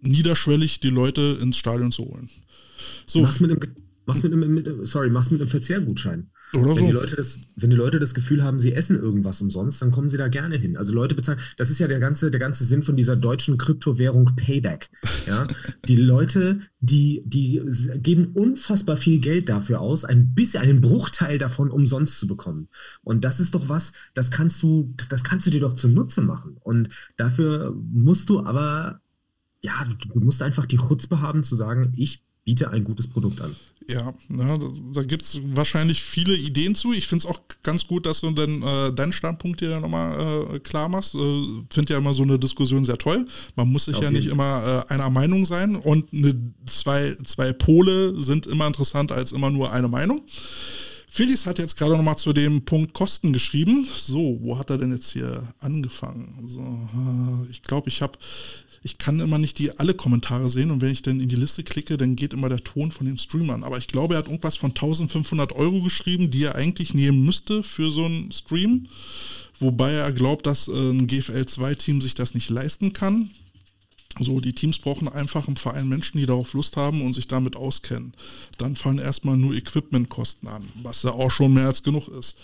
niederschwellig 0.00 0.80
die 0.80 0.90
Leute 0.90 1.38
ins 1.40 1.56
Stadion 1.56 1.92
zu 1.92 2.04
holen. 2.04 2.30
So. 3.06 3.22
Mach's 3.22 3.40
mit 3.40 3.50
einem, 3.50 3.60
mach's 4.06 4.22
mit 4.22 4.32
einem, 4.32 4.54
mit, 4.54 4.68
sorry, 4.84 5.10
mach's 5.10 5.30
mit 5.30 5.40
einem 5.40 5.50
Verzehrgutschein. 5.50 6.30
Oder 6.52 6.68
wenn 6.68 6.78
so. 6.78 6.84
Die 6.86 6.90
Leute 6.92 7.16
das, 7.16 7.38
wenn 7.56 7.70
die 7.70 7.76
Leute 7.76 8.00
das 8.00 8.14
Gefühl 8.14 8.42
haben, 8.42 8.60
sie 8.60 8.72
essen 8.72 8.96
irgendwas 8.96 9.40
umsonst, 9.40 9.80
dann 9.82 9.90
kommen 9.90 10.10
sie 10.10 10.16
da 10.16 10.28
gerne 10.28 10.56
hin. 10.56 10.76
Also 10.76 10.92
Leute 10.92 11.14
bezahlen, 11.14 11.38
das 11.56 11.70
ist 11.70 11.78
ja 11.78 11.88
der 11.88 12.00
ganze, 12.00 12.30
der 12.30 12.40
ganze 12.40 12.64
Sinn 12.64 12.82
von 12.82 12.96
dieser 12.96 13.16
deutschen 13.16 13.58
Kryptowährung 13.58 14.36
Payback. 14.36 14.90
Ja? 15.26 15.46
die 15.86 15.96
Leute, 15.96 16.60
die, 16.80 17.22
die 17.24 17.62
geben 17.96 18.32
unfassbar 18.34 18.96
viel 18.96 19.20
Geld 19.20 19.48
dafür 19.48 19.80
aus, 19.80 20.04
ein 20.04 20.34
bisschen, 20.34 20.62
einen 20.62 20.80
Bruchteil 20.80 21.38
davon 21.38 21.70
umsonst 21.70 22.18
zu 22.18 22.26
bekommen. 22.26 22.68
Und 23.02 23.24
das 23.24 23.40
ist 23.40 23.54
doch 23.54 23.68
was, 23.68 23.92
das 24.14 24.30
kannst 24.30 24.62
du, 24.62 24.94
das 25.08 25.24
kannst 25.24 25.46
du 25.46 25.50
dir 25.50 25.60
doch 25.60 25.74
zunutze 25.74 26.20
machen. 26.20 26.56
Und 26.60 26.88
dafür 27.16 27.74
musst 27.92 28.28
du 28.28 28.40
aber, 28.40 29.00
ja, 29.60 29.84
du, 29.84 30.08
du 30.08 30.20
musst 30.20 30.42
einfach 30.42 30.66
die 30.66 30.78
Chutzpe 30.78 31.20
haben 31.20 31.44
zu 31.44 31.54
sagen, 31.54 31.92
ich 31.96 32.24
biete 32.44 32.70
ein 32.70 32.84
gutes 32.84 33.08
Produkt 33.08 33.40
an. 33.40 33.54
Ja, 33.88 34.14
na, 34.28 34.58
da, 34.92 35.02
gibt 35.02 35.22
es 35.22 35.40
wahrscheinlich 35.42 36.02
viele 36.02 36.36
Ideen 36.36 36.74
zu. 36.74 36.92
Ich 36.92 37.08
finde 37.08 37.26
es 37.26 37.30
auch 37.30 37.40
ganz 37.62 37.86
gut, 37.86 38.06
dass 38.06 38.20
du 38.20 38.30
dann 38.30 38.62
äh, 38.62 38.92
deinen 38.92 39.12
Standpunkt 39.12 39.60
hier 39.60 39.80
nochmal 39.80 40.54
äh, 40.54 40.58
klar 40.60 40.88
machst. 40.88 41.14
Äh, 41.14 41.42
finde 41.70 41.94
ja 41.94 41.98
immer 41.98 42.14
so 42.14 42.22
eine 42.22 42.38
Diskussion 42.38 42.84
sehr 42.84 42.98
toll. 42.98 43.26
Man 43.56 43.68
muss 43.68 43.86
sich 43.86 43.96
Auf 43.96 44.04
ja 44.04 44.10
nicht 44.10 44.26
immer 44.26 44.84
äh, 44.88 44.92
einer 44.92 45.10
Meinung 45.10 45.44
sein 45.44 45.76
und 45.76 46.12
eine, 46.12 46.34
zwei, 46.66 47.16
zwei 47.24 47.52
Pole 47.52 48.16
sind 48.16 48.46
immer 48.46 48.66
interessanter 48.66 49.16
als 49.16 49.32
immer 49.32 49.50
nur 49.50 49.72
eine 49.72 49.88
Meinung. 49.88 50.22
Felix 51.12 51.44
hat 51.44 51.58
jetzt 51.58 51.76
gerade 51.76 51.96
nochmal 51.96 52.16
zu 52.16 52.32
dem 52.32 52.64
Punkt 52.64 52.94
Kosten 52.94 53.32
geschrieben. 53.32 53.84
So, 53.98 54.38
wo 54.40 54.56
hat 54.56 54.70
er 54.70 54.78
denn 54.78 54.92
jetzt 54.92 55.10
hier 55.10 55.42
angefangen? 55.58 56.44
So, 56.46 56.60
äh, 56.60 57.50
ich 57.50 57.62
glaube, 57.62 57.88
ich 57.88 58.00
habe 58.02 58.16
ich 58.82 58.96
kann 58.96 59.20
immer 59.20 59.38
nicht 59.38 59.58
die 59.58 59.78
alle 59.78 59.92
Kommentare 59.92 60.48
sehen 60.48 60.70
und 60.70 60.80
wenn 60.80 60.90
ich 60.90 61.02
dann 61.02 61.20
in 61.20 61.28
die 61.28 61.36
Liste 61.36 61.62
klicke, 61.62 61.98
dann 61.98 62.16
geht 62.16 62.32
immer 62.32 62.48
der 62.48 62.64
Ton 62.64 62.90
von 62.90 63.06
dem 63.06 63.18
Streamer 63.18 63.54
an. 63.54 63.64
Aber 63.64 63.76
ich 63.76 63.88
glaube, 63.88 64.14
er 64.14 64.18
hat 64.18 64.26
irgendwas 64.26 64.56
von 64.56 64.70
1500 64.70 65.52
Euro 65.52 65.82
geschrieben, 65.82 66.30
die 66.30 66.44
er 66.44 66.54
eigentlich 66.54 66.94
nehmen 66.94 67.24
müsste 67.24 67.62
für 67.62 67.90
so 67.90 68.06
einen 68.06 68.32
Stream. 68.32 68.86
Wobei 69.58 69.92
er 69.92 70.10
glaubt, 70.12 70.46
dass 70.46 70.68
äh, 70.68 70.72
ein 70.72 71.06
GFL 71.06 71.44
2 71.44 71.74
Team 71.74 72.00
sich 72.00 72.14
das 72.14 72.32
nicht 72.32 72.48
leisten 72.48 72.94
kann. 72.94 73.30
So, 74.18 74.40
die 74.40 74.54
Teams 74.54 74.78
brauchen 74.78 75.08
einfach 75.08 75.46
im 75.46 75.56
Verein 75.56 75.88
Menschen, 75.88 76.18
die 76.18 76.26
darauf 76.26 76.54
Lust 76.54 76.76
haben 76.76 77.02
und 77.02 77.12
sich 77.12 77.28
damit 77.28 77.56
auskennen. 77.56 78.12
Dann 78.58 78.74
fallen 78.76 78.98
erstmal 78.98 79.36
nur 79.36 79.54
Equipmentkosten 79.54 80.48
an, 80.48 80.66
was 80.82 81.02
ja 81.02 81.12
auch 81.12 81.30
schon 81.30 81.52
mehr 81.52 81.66
als 81.66 81.82
genug 81.82 82.08
ist. 82.08 82.36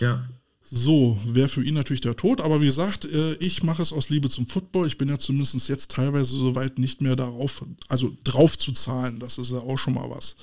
Ja. 0.00 0.26
So, 0.70 1.18
wäre 1.26 1.48
für 1.48 1.62
ihn 1.62 1.74
natürlich 1.74 2.00
der 2.00 2.16
Tod, 2.16 2.40
aber 2.40 2.60
wie 2.60 2.66
gesagt, 2.66 3.04
äh, 3.04 3.34
ich 3.34 3.62
mache 3.62 3.82
es 3.82 3.92
aus 3.92 4.08
Liebe 4.08 4.30
zum 4.30 4.46
Football. 4.46 4.86
Ich 4.86 4.96
bin 4.96 5.08
ja 5.08 5.18
zumindest 5.18 5.68
jetzt 5.68 5.90
teilweise 5.90 6.36
soweit 6.36 6.78
nicht 6.78 7.02
mehr 7.02 7.16
darauf, 7.16 7.64
also 7.88 8.16
drauf 8.24 8.58
zu 8.58 8.72
zahlen, 8.72 9.18
das 9.18 9.38
ist 9.38 9.52
ja 9.52 9.58
auch 9.58 9.78
schon 9.78 9.94
mal 9.94 10.08
was. 10.08 10.36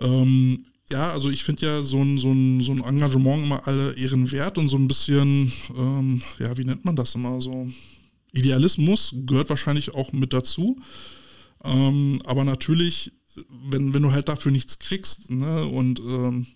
Ähm, 0.00 0.64
ja, 0.90 1.10
also 1.10 1.28
ich 1.28 1.42
finde 1.42 1.66
ja 1.66 1.82
so 1.82 2.02
ein, 2.02 2.18
so, 2.18 2.30
ein, 2.30 2.60
so 2.60 2.72
ein 2.72 2.84
Engagement 2.84 3.44
immer 3.44 3.66
alle 3.66 3.94
Ehren 3.94 4.30
wert 4.30 4.58
und 4.58 4.68
so 4.68 4.76
ein 4.76 4.88
bisschen, 4.88 5.52
ähm, 5.76 6.22
ja, 6.38 6.56
wie 6.56 6.64
nennt 6.64 6.84
man 6.84 6.96
das 6.96 7.14
immer 7.14 7.40
so? 7.40 7.68
Idealismus 8.32 9.14
gehört 9.26 9.50
wahrscheinlich 9.50 9.94
auch 9.94 10.12
mit 10.12 10.32
dazu. 10.32 10.78
Ähm, 11.64 12.20
aber 12.24 12.44
natürlich, 12.44 13.12
wenn, 13.70 13.92
wenn 13.94 14.02
du 14.02 14.12
halt 14.12 14.28
dafür 14.28 14.52
nichts 14.52 14.78
kriegst, 14.78 15.30
ne, 15.30 15.66
und 15.66 16.00
ähm, 16.00 16.46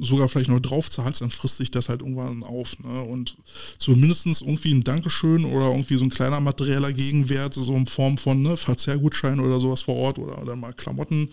sogar 0.00 0.28
vielleicht 0.28 0.50
noch 0.50 0.60
drauf 0.60 0.90
zahlst, 0.90 1.20
dann 1.20 1.30
frisst 1.30 1.58
sich 1.58 1.70
das 1.70 1.88
halt 1.88 2.00
irgendwann 2.00 2.42
auf. 2.42 2.78
Ne? 2.80 3.02
Und 3.02 3.36
zumindest 3.78 4.26
irgendwie 4.26 4.72
ein 4.74 4.84
Dankeschön 4.84 5.44
oder 5.44 5.70
irgendwie 5.70 5.96
so 5.96 6.04
ein 6.04 6.10
kleiner 6.10 6.40
materieller 6.40 6.92
Gegenwert, 6.92 7.54
so 7.54 7.74
in 7.74 7.86
Form 7.86 8.18
von 8.18 8.42
ne, 8.42 8.56
Verzehrgutschein 8.56 9.40
oder 9.40 9.60
sowas 9.60 9.82
vor 9.82 9.96
Ort 9.96 10.18
oder 10.18 10.44
dann 10.44 10.60
mal 10.60 10.72
Klamotten, 10.72 11.28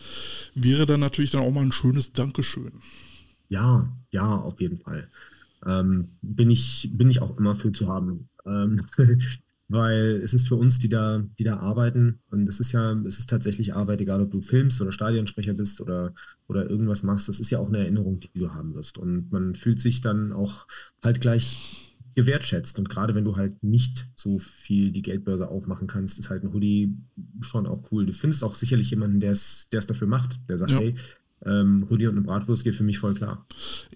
wäre 0.55 0.85
dann 0.85 0.99
natürlich 0.99 1.31
dann 1.31 1.41
auch 1.41 1.51
mal 1.51 1.61
ein 1.61 1.71
schönes 1.71 2.13
Dankeschön. 2.13 2.71
Ja, 3.49 3.91
ja, 4.11 4.35
auf 4.35 4.59
jeden 4.59 4.79
Fall. 4.79 5.09
Ähm, 5.65 6.09
bin, 6.21 6.51
ich, 6.51 6.89
bin 6.93 7.09
ich 7.09 7.21
auch 7.21 7.37
immer 7.37 7.55
für 7.55 7.71
zu 7.71 7.87
haben. 7.87 8.29
Ähm, 8.45 8.81
weil 9.73 10.21
es 10.23 10.33
ist 10.33 10.47
für 10.47 10.55
uns, 10.55 10.79
die 10.79 10.89
da, 10.89 11.23
die 11.39 11.43
da 11.43 11.57
arbeiten, 11.57 12.19
und 12.29 12.47
es 12.47 12.59
ist 12.59 12.71
ja, 12.71 12.93
es 13.05 13.17
ist 13.17 13.29
tatsächlich 13.29 13.73
Arbeit, 13.73 14.01
egal 14.01 14.21
ob 14.21 14.31
du 14.31 14.41
filmst 14.41 14.79
oder 14.81 14.91
Stadionsprecher 14.91 15.53
bist 15.53 15.81
oder, 15.81 16.13
oder 16.47 16.69
irgendwas 16.69 17.03
machst, 17.03 17.27
das 17.27 17.39
ist 17.39 17.49
ja 17.49 17.59
auch 17.59 17.67
eine 17.67 17.79
Erinnerung, 17.79 18.19
die 18.19 18.39
du 18.39 18.51
haben 18.51 18.75
wirst. 18.75 18.97
Und 18.97 19.31
man 19.31 19.55
fühlt 19.55 19.79
sich 19.79 20.01
dann 20.01 20.31
auch 20.31 20.67
halt 21.01 21.21
gleich 21.21 21.89
gewertschätzt. 22.15 22.77
Und 22.77 22.89
gerade 22.89 23.15
wenn 23.15 23.25
du 23.25 23.35
halt 23.35 23.63
nicht 23.63 24.07
so 24.15 24.37
viel 24.37 24.91
die 24.91 25.01
Geldbörse 25.01 25.47
aufmachen 25.47 25.87
kannst, 25.87 26.19
ist 26.19 26.29
halt 26.29 26.43
ein 26.43 26.53
Hoodie 26.53 26.95
schon 27.41 27.65
auch 27.65 27.91
cool. 27.91 28.05
Du 28.05 28.13
findest 28.13 28.43
auch 28.43 28.53
sicherlich 28.53 28.91
jemanden, 28.91 29.19
der 29.19 29.31
es 29.31 29.67
dafür 29.71 30.07
macht, 30.07 30.47
der 30.47 30.57
sagt, 30.57 30.71
ja. 30.71 30.79
hey, 30.79 30.95
ähm, 31.45 31.83
Rudi 31.89 32.07
und 32.07 32.15
eine 32.15 32.25
Bratwurst 32.25 32.63
geht 32.63 32.75
für 32.75 32.83
mich 32.83 32.99
voll 32.99 33.13
klar. 33.13 33.45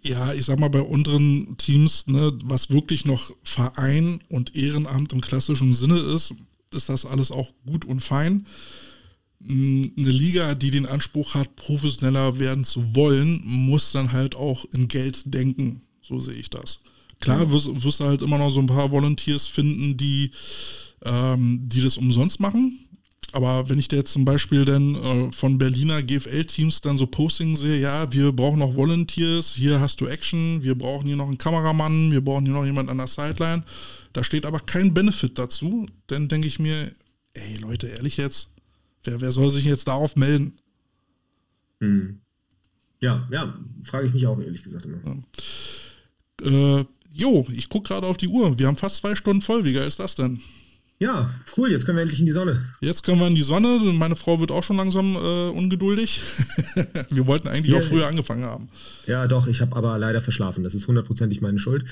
Ja, 0.03 0.33
ich 0.33 0.45
sag 0.45 0.59
mal, 0.59 0.69
bei 0.69 0.81
unteren 0.81 1.55
Teams, 1.57 2.07
ne, 2.07 2.33
was 2.43 2.69
wirklich 2.69 3.05
noch 3.05 3.31
Verein 3.43 4.19
und 4.29 4.55
Ehrenamt 4.55 5.13
im 5.13 5.21
klassischen 5.21 5.73
Sinne 5.73 5.97
ist, 5.97 6.33
ist 6.73 6.89
das 6.89 7.05
alles 7.05 7.31
auch 7.31 7.51
gut 7.65 7.85
und 7.85 8.01
fein. 8.01 8.45
Hm, 9.45 9.93
eine 9.97 10.11
Liga, 10.11 10.55
die 10.55 10.71
den 10.71 10.85
Anspruch 10.85 11.35
hat, 11.35 11.55
professioneller 11.55 12.39
werden 12.39 12.63
zu 12.63 12.95
wollen, 12.95 13.41
muss 13.45 13.91
dann 13.91 14.11
halt 14.11 14.35
auch 14.35 14.65
in 14.73 14.87
Geld 14.87 15.33
denken. 15.33 15.81
So 16.01 16.19
sehe 16.19 16.35
ich 16.35 16.49
das. 16.49 16.83
Klar 17.19 17.51
wirst, 17.51 17.83
wirst 17.83 17.99
du 17.99 18.05
halt 18.05 18.21
immer 18.21 18.37
noch 18.37 18.51
so 18.51 18.59
ein 18.59 18.67
paar 18.67 18.91
Volunteers 18.91 19.47
finden, 19.47 19.97
die, 19.97 20.31
ähm, 21.03 21.61
die 21.63 21.81
das 21.81 21.97
umsonst 21.97 22.39
machen 22.39 22.86
aber 23.33 23.69
wenn 23.69 23.79
ich 23.79 23.87
da 23.87 23.97
jetzt 23.97 24.13
zum 24.13 24.25
Beispiel 24.25 24.65
dann 24.65 24.95
äh, 24.95 25.31
von 25.31 25.57
Berliner 25.57 26.01
GFL-Teams 26.01 26.81
dann 26.81 26.97
so 26.97 27.07
Postings 27.07 27.59
sehe, 27.59 27.79
ja, 27.79 28.11
wir 28.11 28.31
brauchen 28.31 28.59
noch 28.59 28.75
Volunteers, 28.75 29.53
hier 29.53 29.79
hast 29.79 29.99
du 30.01 30.07
Action, 30.07 30.63
wir 30.63 30.75
brauchen 30.75 31.05
hier 31.05 31.15
noch 31.15 31.27
einen 31.27 31.37
Kameramann, 31.37 32.11
wir 32.11 32.21
brauchen 32.21 32.45
hier 32.45 32.53
noch 32.53 32.65
jemand 32.65 32.89
an 32.89 32.97
der 32.97 33.07
Sideline, 33.07 33.63
da 34.13 34.23
steht 34.23 34.45
aber 34.45 34.59
kein 34.59 34.93
Benefit 34.93 35.37
dazu, 35.37 35.85
dann 36.07 36.27
denke 36.27 36.47
ich 36.47 36.59
mir, 36.59 36.91
ey 37.33 37.55
Leute, 37.57 37.87
ehrlich 37.87 38.17
jetzt, 38.17 38.51
wer, 39.03 39.19
wer 39.21 39.31
soll 39.31 39.49
sich 39.49 39.65
jetzt 39.65 39.87
darauf 39.87 40.15
melden? 40.15 40.57
Hm. 41.79 42.19
Ja, 42.99 43.27
ja, 43.31 43.53
frage 43.83 44.07
ich 44.07 44.13
mich 44.13 44.25
auch 44.25 44.39
ehrlich 44.39 44.63
gesagt 44.63 44.85
immer. 44.85 44.99
Ja. 45.05 46.79
Äh, 46.79 46.85
jo, 47.13 47.45
ich 47.51 47.69
gucke 47.69 47.89
gerade 47.89 48.07
auf 48.07 48.17
die 48.17 48.27
Uhr. 48.27 48.57
Wir 48.57 48.67
haben 48.67 48.77
fast 48.77 48.97
zwei 48.97 49.15
Stunden 49.15 49.41
voll. 49.41 49.63
Wie 49.63 49.73
geil 49.73 49.87
ist 49.87 49.99
das 49.99 50.15
denn? 50.15 50.41
Ja, 50.99 51.29
cool, 51.55 51.71
jetzt 51.71 51.85
können 51.85 51.97
wir 51.97 52.01
endlich 52.01 52.19
in 52.19 52.25
die 52.25 52.31
Sonne. 52.31 52.73
Jetzt 52.81 53.03
können 53.03 53.19
wir 53.19 53.27
in 53.27 53.35
die 53.35 53.43
Sonne. 53.43 53.79
Meine 53.93 54.15
Frau 54.15 54.39
wird 54.39 54.51
auch 54.51 54.63
schon 54.63 54.77
langsam 54.77 55.15
äh, 55.15 55.49
ungeduldig. 55.49 56.21
wir 57.11 57.27
wollten 57.27 57.47
eigentlich 57.47 57.75
ja, 57.75 57.79
auch 57.79 57.83
früher 57.83 58.07
angefangen 58.07 58.45
haben. 58.45 58.69
Ja, 59.05 59.27
doch, 59.27 59.45
ich 59.45 59.61
habe 59.61 59.75
aber 59.75 59.99
leider 59.99 60.21
verschlafen. 60.21 60.63
Das 60.63 60.73
ist 60.73 60.87
hundertprozentig 60.87 61.39
meine 61.41 61.59
Schuld. 61.59 61.85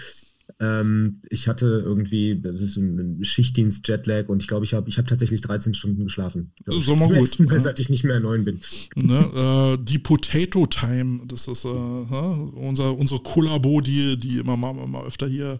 Ähm, 0.60 1.22
ich 1.30 1.48
hatte 1.48 1.66
irgendwie, 1.66 2.40
das 2.40 2.62
ist 2.62 2.78
ein 2.78 3.24
Schichtdienst, 3.24 3.88
Jetlag 3.88 4.30
und 4.30 4.42
ich 4.42 4.48
glaube, 4.48 4.64
ich 4.64 4.74
habe 4.74 4.88
ich 4.88 4.98
hab 4.98 5.08
tatsächlich 5.08 5.42
13 5.42 5.74
Stunden 5.74 6.04
geschlafen. 6.04 6.52
Das 6.66 6.76
ist 6.76 6.88
mal 6.88 7.08
gut. 7.08 7.40
Mal, 7.40 7.62
seit 7.62 7.80
ich 7.80 7.90
nicht 7.90 8.06
mehr 8.06 8.20
neun 8.20 8.46
bin. 8.46 8.62
Ne, 8.96 9.78
äh, 9.78 9.84
die 9.84 10.00
Potato 10.00 10.66
Time, 10.68 11.22
das 11.28 11.48
ist 11.48 11.66
äh, 11.66 11.68
unser, 11.68 12.98
unsere 12.98 13.20
Kollabo, 13.22 13.82
die, 13.82 14.18
die 14.18 14.38
immer 14.38 14.56
mal, 14.56 14.74
mal 14.74 15.06
öfter 15.06 15.28
hier. 15.28 15.60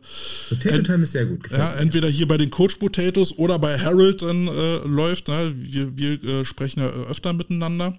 Potato 0.50 0.84
Time 0.84 1.04
ist 1.04 1.12
sehr 1.12 1.26
gut. 1.26 1.50
Ja, 1.52 1.74
entweder 1.76 2.08
hier 2.08 2.28
bei 2.28 2.38
den 2.38 2.50
Coach 2.50 2.76
Potatoes 2.76 3.38
oder 3.38 3.60
bei 3.60 3.78
Harold 3.78 4.22
dann 4.22 4.48
äh, 4.48 4.78
läuft. 4.88 5.28
Ne? 5.28 5.54
Wir, 5.58 5.98
wir 5.98 6.24
äh, 6.24 6.46
sprechen 6.46 6.80
ja 6.80 6.90
öfter 7.10 7.34
miteinander. 7.34 7.98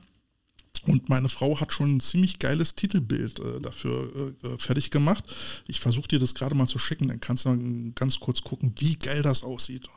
Und 0.86 1.08
meine 1.08 1.28
Frau 1.28 1.60
hat 1.60 1.72
schon 1.72 1.96
ein 1.96 2.00
ziemlich 2.00 2.38
geiles 2.38 2.74
Titelbild 2.74 3.38
äh, 3.38 3.60
dafür 3.60 4.34
äh, 4.42 4.46
äh 4.46 4.58
fertig 4.58 4.90
gemacht. 4.90 5.24
Ich 5.68 5.80
versuche 5.80 6.08
dir 6.08 6.18
das 6.18 6.34
gerade 6.34 6.54
mal 6.54 6.66
zu 6.66 6.78
schicken, 6.78 7.08
dann 7.08 7.20
kannst 7.20 7.44
du 7.44 7.92
ganz 7.94 8.20
kurz 8.20 8.42
gucken, 8.42 8.72
wie 8.78 8.96
geil 8.96 9.22
das 9.22 9.42
aussieht. 9.42 9.88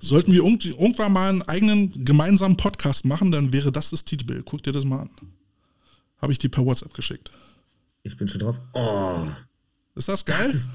Sollten 0.00 0.32
wir 0.32 0.44
irgendwann 0.44 1.12
mal 1.12 1.28
einen 1.28 1.42
eigenen 1.42 2.04
gemeinsamen 2.04 2.56
Podcast 2.56 3.04
machen, 3.04 3.30
dann 3.30 3.52
wäre 3.52 3.72
das 3.72 3.90
das 3.90 4.04
Titelbild. 4.04 4.44
Guck 4.44 4.62
dir 4.62 4.72
das 4.72 4.84
mal 4.84 5.00
an. 5.00 5.10
Habe 6.18 6.32
ich 6.32 6.38
dir 6.38 6.48
per 6.48 6.64
WhatsApp 6.64 6.94
geschickt. 6.94 7.30
Ich 8.02 8.16
bin 8.16 8.28
schon 8.28 8.40
drauf. 8.40 8.60
Oh. 8.72 9.26
Ist 9.94 10.08
das 10.08 10.24
geil? 10.24 10.36
Das 10.38 10.54
ist, 10.54 10.70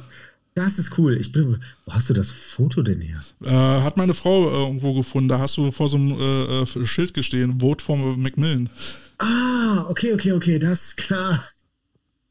das 0.53 0.79
ist 0.79 0.97
cool. 0.97 1.17
Ich 1.17 1.31
bin, 1.31 1.61
wo 1.85 1.93
hast 1.93 2.09
du 2.09 2.13
das 2.13 2.29
Foto 2.29 2.81
denn 2.81 2.99
her? 2.99 3.23
Äh, 3.43 3.83
hat 3.83 3.95
meine 3.95 4.13
Frau 4.13 4.49
äh, 4.49 4.53
irgendwo 4.53 4.93
gefunden. 4.93 5.29
Da 5.29 5.39
hast 5.39 5.55
du 5.57 5.71
vor 5.71 5.87
so 5.87 5.95
einem 5.95 6.19
äh, 6.19 6.85
Schild 6.85 7.13
gestehen. 7.13 7.59
Vote 7.61 7.83
for 7.83 7.95
Macmillan. 8.17 8.69
Ah, 9.21 9.85
okay, 9.87 10.13
okay, 10.13 10.31
okay, 10.31 10.57
das 10.57 10.87
ist 10.87 10.97
klar. 10.97 11.43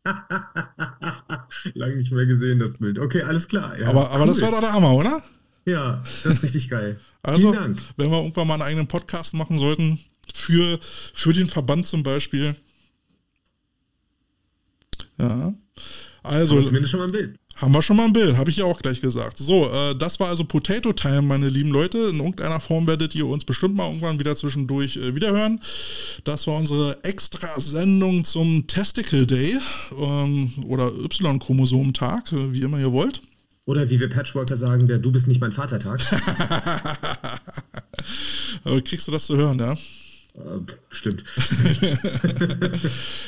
Lange 1.75 1.97
nicht 1.97 2.11
mehr 2.11 2.27
gesehen, 2.27 2.59
das 2.59 2.73
Bild. 2.73 2.99
Okay, 2.99 3.23
alles 3.23 3.47
klar. 3.47 3.79
Ja, 3.79 3.89
aber, 3.89 4.11
aber 4.11 4.27
das 4.27 4.41
war 4.41 4.51
doch 4.51 4.61
der 4.61 4.73
Hammer, 4.73 4.93
oder? 4.95 5.23
Ja, 5.67 6.03
das 6.25 6.35
ist 6.35 6.43
richtig 6.43 6.69
geil. 6.69 6.99
Also, 7.23 7.53
Vielen 7.53 7.63
Dank. 7.63 7.79
wenn 7.97 8.11
wir 8.11 8.19
irgendwann 8.19 8.49
mal 8.49 8.55
einen 8.55 8.63
eigenen 8.63 8.89
Podcast 8.89 9.35
machen 9.35 9.59
sollten, 9.59 10.01
für, 10.35 10.81
für 11.15 11.33
den 11.33 11.47
Verband 11.47 11.87
zum 11.87 12.03
Beispiel. 12.03 12.57
Ja. 15.19 15.55
Also. 16.25 16.61
zumindest 16.63 16.91
schon 16.91 17.01
mal 17.01 17.07
ein 17.07 17.13
Bild. 17.13 17.39
Haben 17.61 17.75
wir 17.75 17.83
schon 17.83 17.99
mal 17.99 18.07
ein 18.07 18.13
Bild, 18.15 18.39
habe 18.39 18.49
ich 18.49 18.57
ja 18.57 18.65
auch 18.65 18.81
gleich 18.81 19.03
gesagt. 19.03 19.37
So, 19.37 19.71
äh, 19.71 19.95
das 19.95 20.19
war 20.19 20.29
also 20.29 20.45
Potato 20.45 20.95
Time, 20.95 21.21
meine 21.23 21.51
lieben 21.51 21.71
Leute. 21.71 21.99
In 21.99 22.17
irgendeiner 22.17 22.59
Form 22.59 22.87
werdet 22.87 23.15
ihr 23.15 23.27
uns 23.27 23.45
bestimmt 23.45 23.75
mal 23.75 23.87
irgendwann 23.87 24.19
wieder 24.19 24.35
zwischendurch 24.35 24.97
äh, 24.97 25.15
wiederhören. 25.15 25.61
Das 26.25 26.47
war 26.47 26.55
unsere 26.57 27.05
Extra-Sendung 27.05 28.25
zum 28.25 28.67
Testicle 28.67 29.27
Day 29.27 29.59
ähm, 30.01 30.53
oder 30.67 30.87
Y-Chromosomentag, 30.87 32.33
äh, 32.33 32.53
wie 32.55 32.63
immer 32.63 32.79
ihr 32.79 32.93
wollt. 32.93 33.21
Oder 33.67 33.91
wie 33.91 34.01
wir 34.01 34.09
Patchworker 34.09 34.57
sagen, 34.57 34.89
der 34.89 34.97
Du 34.99 35.13
bist 35.13 35.29
nicht 35.29 35.43
mein 35.43 35.53
Vatertag. 35.53 36.01
Kriegst 38.85 39.07
du 39.07 39.13
das 39.13 39.27
zu 39.27 39.37
hören, 39.37 39.59
ja? 39.59 39.77
Äh, 40.35 40.61
stimmt. 40.91 41.25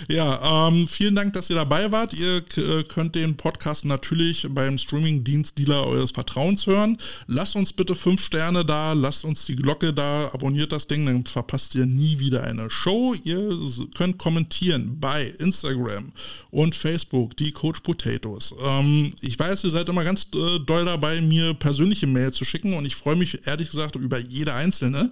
ja, 0.08 0.68
ähm, 0.68 0.86
vielen 0.86 1.16
Dank, 1.16 1.32
dass 1.32 1.50
ihr 1.50 1.56
dabei 1.56 1.90
wart. 1.90 2.12
Ihr 2.12 2.44
äh, 2.56 2.84
könnt 2.84 3.16
den 3.16 3.36
Podcast 3.36 3.84
natürlich 3.84 4.46
beim 4.50 4.78
Streaming-Dienst-Dealer 4.78 5.86
eures 5.86 6.12
Vertrauens 6.12 6.66
hören. 6.66 6.98
Lasst 7.26 7.56
uns 7.56 7.72
bitte 7.72 7.96
fünf 7.96 8.22
Sterne 8.22 8.64
da, 8.64 8.92
lasst 8.92 9.24
uns 9.24 9.44
die 9.46 9.56
Glocke 9.56 9.92
da, 9.92 10.30
abonniert 10.32 10.70
das 10.70 10.86
Ding, 10.86 11.04
dann 11.06 11.24
verpasst 11.24 11.74
ihr 11.74 11.86
nie 11.86 12.20
wieder 12.20 12.44
eine 12.44 12.70
Show. 12.70 13.14
Ihr 13.24 13.58
könnt 13.96 14.18
kommentieren 14.18 15.00
bei 15.00 15.34
Instagram 15.38 16.12
und 16.50 16.74
Facebook, 16.74 17.36
die 17.36 17.50
Coach 17.50 17.80
Potatoes. 17.80 18.54
Ähm, 18.62 19.12
ich 19.20 19.36
weiß, 19.36 19.64
ihr 19.64 19.70
seid 19.70 19.88
immer 19.88 20.04
ganz 20.04 20.28
äh, 20.34 20.60
doll 20.60 20.84
dabei, 20.84 21.20
mir 21.20 21.54
persönliche 21.54 22.06
Mail 22.06 22.32
zu 22.32 22.44
schicken 22.44 22.74
und 22.74 22.84
ich 22.84 22.94
freue 22.94 23.16
mich 23.16 23.44
ehrlich 23.46 23.70
gesagt 23.70 23.96
über 23.96 24.18
jede 24.18 24.54
einzelne. 24.54 25.10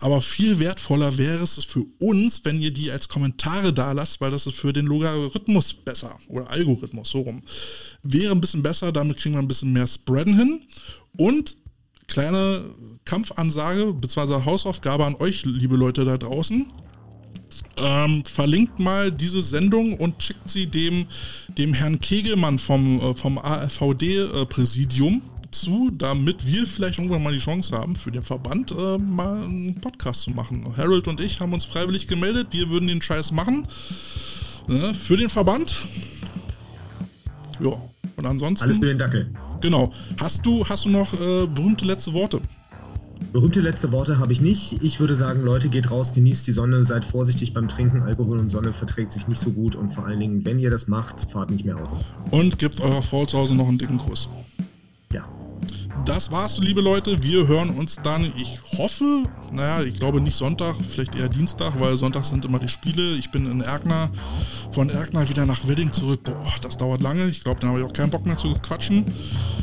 Aber 0.00 0.20
viel 0.20 0.58
wertvoller 0.58 1.16
wäre 1.16 1.42
es 1.42 1.62
für 1.64 1.84
uns, 1.98 2.44
wenn 2.44 2.60
ihr 2.60 2.70
die 2.70 2.90
als 2.90 3.08
Kommentare 3.08 3.72
da 3.72 3.92
lasst, 3.92 4.20
weil 4.20 4.30
das 4.30 4.46
ist 4.46 4.56
für 4.56 4.72
den 4.72 4.86
Logarithmus 4.86 5.72
besser 5.72 6.18
oder 6.28 6.50
Algorithmus, 6.50 7.10
so 7.10 7.20
rum. 7.20 7.42
Wäre 8.02 8.32
ein 8.32 8.40
bisschen 8.40 8.62
besser, 8.62 8.92
damit 8.92 9.16
kriegen 9.16 9.34
wir 9.34 9.40
ein 9.40 9.48
bisschen 9.48 9.72
mehr 9.72 9.86
Spreaden 9.86 10.36
hin. 10.36 10.60
Und 11.16 11.56
kleine 12.06 12.64
Kampfansage 13.04 13.92
bzw. 13.94 14.44
Hausaufgabe 14.44 15.04
an 15.04 15.14
euch, 15.16 15.44
liebe 15.44 15.76
Leute 15.76 16.04
da 16.04 16.18
draußen. 16.18 16.66
Ähm, 17.78 18.24
verlinkt 18.24 18.78
mal 18.78 19.10
diese 19.10 19.42
Sendung 19.42 19.94
und 19.94 20.22
schickt 20.22 20.48
sie 20.48 20.66
dem, 20.66 21.06
dem 21.48 21.74
Herrn 21.74 22.00
Kegelmann 22.00 22.58
vom, 22.58 23.00
äh, 23.00 23.14
vom 23.14 23.38
AfVD-Präsidium. 23.38 25.16
Äh, 25.16 25.35
zu, 25.50 25.90
damit 25.92 26.46
wir 26.46 26.66
vielleicht 26.66 26.98
irgendwann 26.98 27.22
mal 27.22 27.32
die 27.32 27.38
Chance 27.38 27.76
haben, 27.76 27.96
für 27.96 28.10
den 28.10 28.22
Verband 28.22 28.70
äh, 28.70 28.98
mal 28.98 29.44
einen 29.44 29.80
Podcast 29.80 30.22
zu 30.22 30.30
machen. 30.30 30.66
Harold 30.76 31.08
und 31.08 31.20
ich 31.20 31.40
haben 31.40 31.52
uns 31.52 31.64
freiwillig 31.64 32.08
gemeldet, 32.08 32.48
wir 32.50 32.70
würden 32.70 32.88
den 32.88 33.02
Scheiß 33.02 33.32
machen. 33.32 33.66
Ne, 34.68 34.94
für 34.94 35.16
den 35.16 35.30
Verband. 35.30 35.76
Ja, 37.60 37.80
und 38.16 38.26
ansonsten. 38.26 38.64
Alles 38.64 38.78
für 38.78 38.86
den 38.86 38.98
Dackel. 38.98 39.30
Genau. 39.60 39.92
Hast 40.18 40.44
du, 40.44 40.66
hast 40.68 40.84
du 40.84 40.88
noch 40.88 41.12
äh, 41.14 41.46
berühmte 41.46 41.84
letzte 41.84 42.12
Worte? 42.12 42.40
Berühmte 43.32 43.60
letzte 43.60 43.92
Worte 43.92 44.18
habe 44.18 44.32
ich 44.32 44.40
nicht. 44.40 44.82
Ich 44.82 45.00
würde 45.00 45.14
sagen, 45.14 45.42
Leute, 45.42 45.68
geht 45.68 45.90
raus, 45.90 46.12
genießt 46.12 46.46
die 46.46 46.52
Sonne, 46.52 46.84
seid 46.84 47.04
vorsichtig 47.04 47.54
beim 47.54 47.68
Trinken. 47.68 48.02
Alkohol 48.02 48.38
und 48.38 48.50
Sonne 48.50 48.72
verträgt 48.72 49.12
sich 49.12 49.26
nicht 49.26 49.40
so 49.40 49.50
gut 49.52 49.74
und 49.74 49.90
vor 49.90 50.04
allen 50.04 50.20
Dingen, 50.20 50.44
wenn 50.44 50.58
ihr 50.58 50.70
das 50.70 50.86
macht, 50.88 51.30
fahrt 51.30 51.50
nicht 51.50 51.64
mehr 51.64 51.76
Auto. 51.76 51.98
Und 52.30 52.58
gebt 52.58 52.80
eurer 52.80 53.02
Frau 53.02 53.24
zu 53.24 53.38
Hause 53.38 53.54
noch 53.54 53.68
einen 53.68 53.78
dicken 53.78 53.98
Kuss 53.98 54.28
das 56.06 56.30
war's, 56.30 56.58
liebe 56.58 56.80
Leute. 56.80 57.22
Wir 57.22 57.48
hören 57.48 57.70
uns 57.70 57.96
dann, 57.96 58.24
ich 58.24 58.60
hoffe, 58.78 59.24
naja, 59.52 59.82
ich 59.82 59.98
glaube 59.98 60.20
nicht 60.20 60.36
Sonntag, 60.36 60.76
vielleicht 60.88 61.18
eher 61.18 61.28
Dienstag, 61.28 61.80
weil 61.80 61.96
Sonntag 61.96 62.24
sind 62.24 62.44
immer 62.44 62.58
die 62.58 62.68
Spiele. 62.68 63.14
Ich 63.16 63.30
bin 63.30 63.50
in 63.50 63.60
Erkner, 63.60 64.10
von 64.70 64.88
Erkner 64.88 65.28
wieder 65.28 65.46
nach 65.46 65.66
Wedding 65.66 65.92
zurück. 65.92 66.20
Boah, 66.24 66.54
das 66.62 66.76
dauert 66.76 67.02
lange. 67.02 67.26
Ich 67.26 67.42
glaube, 67.42 67.60
dann 67.60 67.70
habe 67.70 67.80
ich 67.80 67.86
auch 67.86 67.92
keinen 67.92 68.10
Bock 68.10 68.24
mehr 68.24 68.36
zu 68.36 68.54
quatschen. 68.54 69.04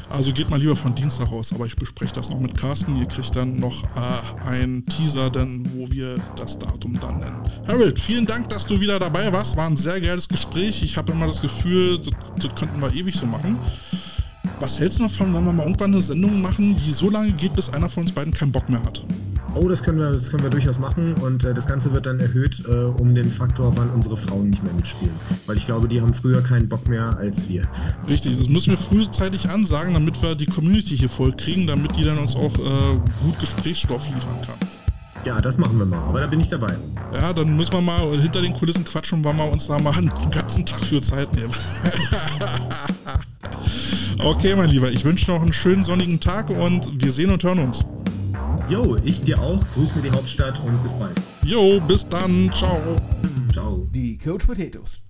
Also 0.10 0.34
geht 0.34 0.50
mal 0.50 0.60
lieber 0.60 0.76
von 0.76 0.94
Dienstag 0.94 1.32
aus, 1.32 1.54
aber 1.54 1.66
ich 1.66 1.76
bespreche 1.76 2.14
das 2.14 2.30
noch 2.30 2.40
mit 2.40 2.58
Carsten. 2.58 2.98
Ihr 2.98 3.08
kriegt 3.08 3.36
dann 3.36 3.60
noch 3.60 3.84
äh, 3.96 4.46
einen 4.46 4.86
Teaser, 4.86 5.30
denn, 5.30 5.70
wo 5.76 5.90
wir 5.92 6.18
das 6.36 6.60
Datum 6.60 7.00
dann 7.00 7.20
nennen. 7.20 7.38
Harold, 7.68 7.98
vielen 8.00 8.26
Dank, 8.26 8.50
dass 8.50 8.68
du 8.68 8.80
wieder 8.80 9.00
dabei 9.00 9.32
warst. 9.32 9.56
War 9.56 9.68
ein 9.68 9.78
sehr 9.78 10.00
geiles 10.02 10.28
Gespräch. 10.28 10.84
Ich 10.84 10.98
habe 10.98 11.14
immer 11.14 11.28
das 11.28 11.42
Gefühl, 11.42 12.00
das, 12.00 12.12
das 12.38 12.56
könnten 12.60 12.82
wir 12.82 12.94
ewig 12.94 13.16
so 13.16 13.26
machen. 13.26 13.58
Was 14.64 14.80
hältst 14.80 15.00
du 15.00 15.04
davon, 15.04 15.34
wenn 15.34 15.44
wir 15.44 15.52
mal 15.52 15.64
irgendwann 15.64 15.92
eine 15.92 16.02
Sendung 16.02 16.42
machen, 16.42 16.78
die 16.78 16.94
so 16.94 17.10
lange 17.10 17.34
geht, 17.34 17.54
bis 17.54 17.74
einer 17.74 17.90
von 17.90 18.04
uns 18.04 18.14
beiden 18.14 18.34
keinen 18.34 18.54
Bock 18.54 18.70
mehr 18.70 18.82
hat? 18.82 19.04
Oh, 19.56 19.68
das 19.68 19.84
können 19.84 20.00
wir, 20.00 20.12
das 20.12 20.32
können 20.32 20.42
wir 20.42 20.50
durchaus 20.50 20.80
machen 20.80 21.16
und 21.16 21.44
äh, 21.44 21.54
das 21.54 21.68
Ganze 21.68 21.92
wird 21.92 22.06
dann 22.06 22.22
erhöht 22.22 22.64
äh, 22.66 22.72
um 22.72 23.14
den 23.14 23.30
Faktor, 23.30 23.76
wann 23.76 23.90
unsere 23.90 24.16
Frauen 24.16 24.52
nicht 24.52 24.64
mehr 24.64 24.72
mitspielen. 24.72 25.14
Weil 25.48 25.58
ich 25.58 25.66
glaube, 25.66 25.90
die 25.90 26.00
haben 26.00 26.14
früher 26.14 26.42
keinen 26.42 26.70
Bock 26.70 26.88
mehr 26.88 27.14
als 27.18 27.50
wir. 27.50 27.68
Richtig, 28.08 28.38
das 28.38 28.48
müssen 28.48 28.72
wir 28.72 28.78
frühzeitig 28.78 29.50
ansagen, 29.50 29.96
damit 29.96 30.22
wir 30.22 30.34
die 30.34 30.46
Community 30.46 30.98
hier 30.98 31.10
voll 31.10 31.34
kriegen, 31.34 31.68
damit 31.68 31.98
die 31.98 32.06
dann 32.06 32.18
uns 32.18 32.34
auch 32.34 32.58
äh, 32.58 32.96
gut 33.22 33.38
Gesprächsstoff 33.42 34.06
liefern 34.06 34.40
kann. 34.46 34.56
Ja, 35.26 35.42
das 35.42 35.58
machen 35.58 35.78
wir 35.78 35.86
mal, 35.86 36.08
aber 36.08 36.22
da 36.22 36.28
bin 36.28 36.40
ich 36.40 36.48
dabei. 36.48 36.78
Ja, 37.14 37.34
dann 37.34 37.58
müssen 37.58 37.74
wir 37.74 37.82
mal 37.82 38.18
hinter 38.18 38.42
den 38.42 38.54
Kulissen 38.54 38.86
quatschen, 38.86 39.26
weil 39.26 39.36
wir 39.36 39.52
uns 39.52 39.68
da 39.68 39.78
mal 39.78 39.92
einen 39.92 40.10
ganzen 40.32 40.66
Tag 40.66 40.80
für 40.80 41.02
Zeit 41.02 41.34
nehmen. 41.34 41.52
Okay, 44.20 44.56
mein 44.56 44.70
Lieber, 44.70 44.92
ich 44.92 45.04
wünsche 45.06 45.32
noch 45.32 45.42
einen 45.42 45.54
schönen 45.54 45.84
sonnigen 45.84 46.20
Tag 46.20 46.50
und 46.50 47.04
wir 47.04 47.12
sehen 47.12 47.32
und 47.32 47.44
hören 47.44 47.60
uns. 47.60 47.86
Jo, 48.70 48.98
ich 49.04 49.22
dir 49.22 49.42
auch. 49.42 49.60
Grüß 49.74 49.96
mir 49.96 50.04
die 50.04 50.12
Hauptstadt 50.12 50.62
und 50.64 50.82
bis 50.84 50.94
bald. 50.94 51.20
Jo, 51.44 51.80
bis 51.82 52.08
dann. 52.08 52.52
Ciao. 52.54 52.80
Ciao. 53.52 53.88
Die 53.94 54.18
Coach 54.18 54.46
Potatoes. 54.46 55.02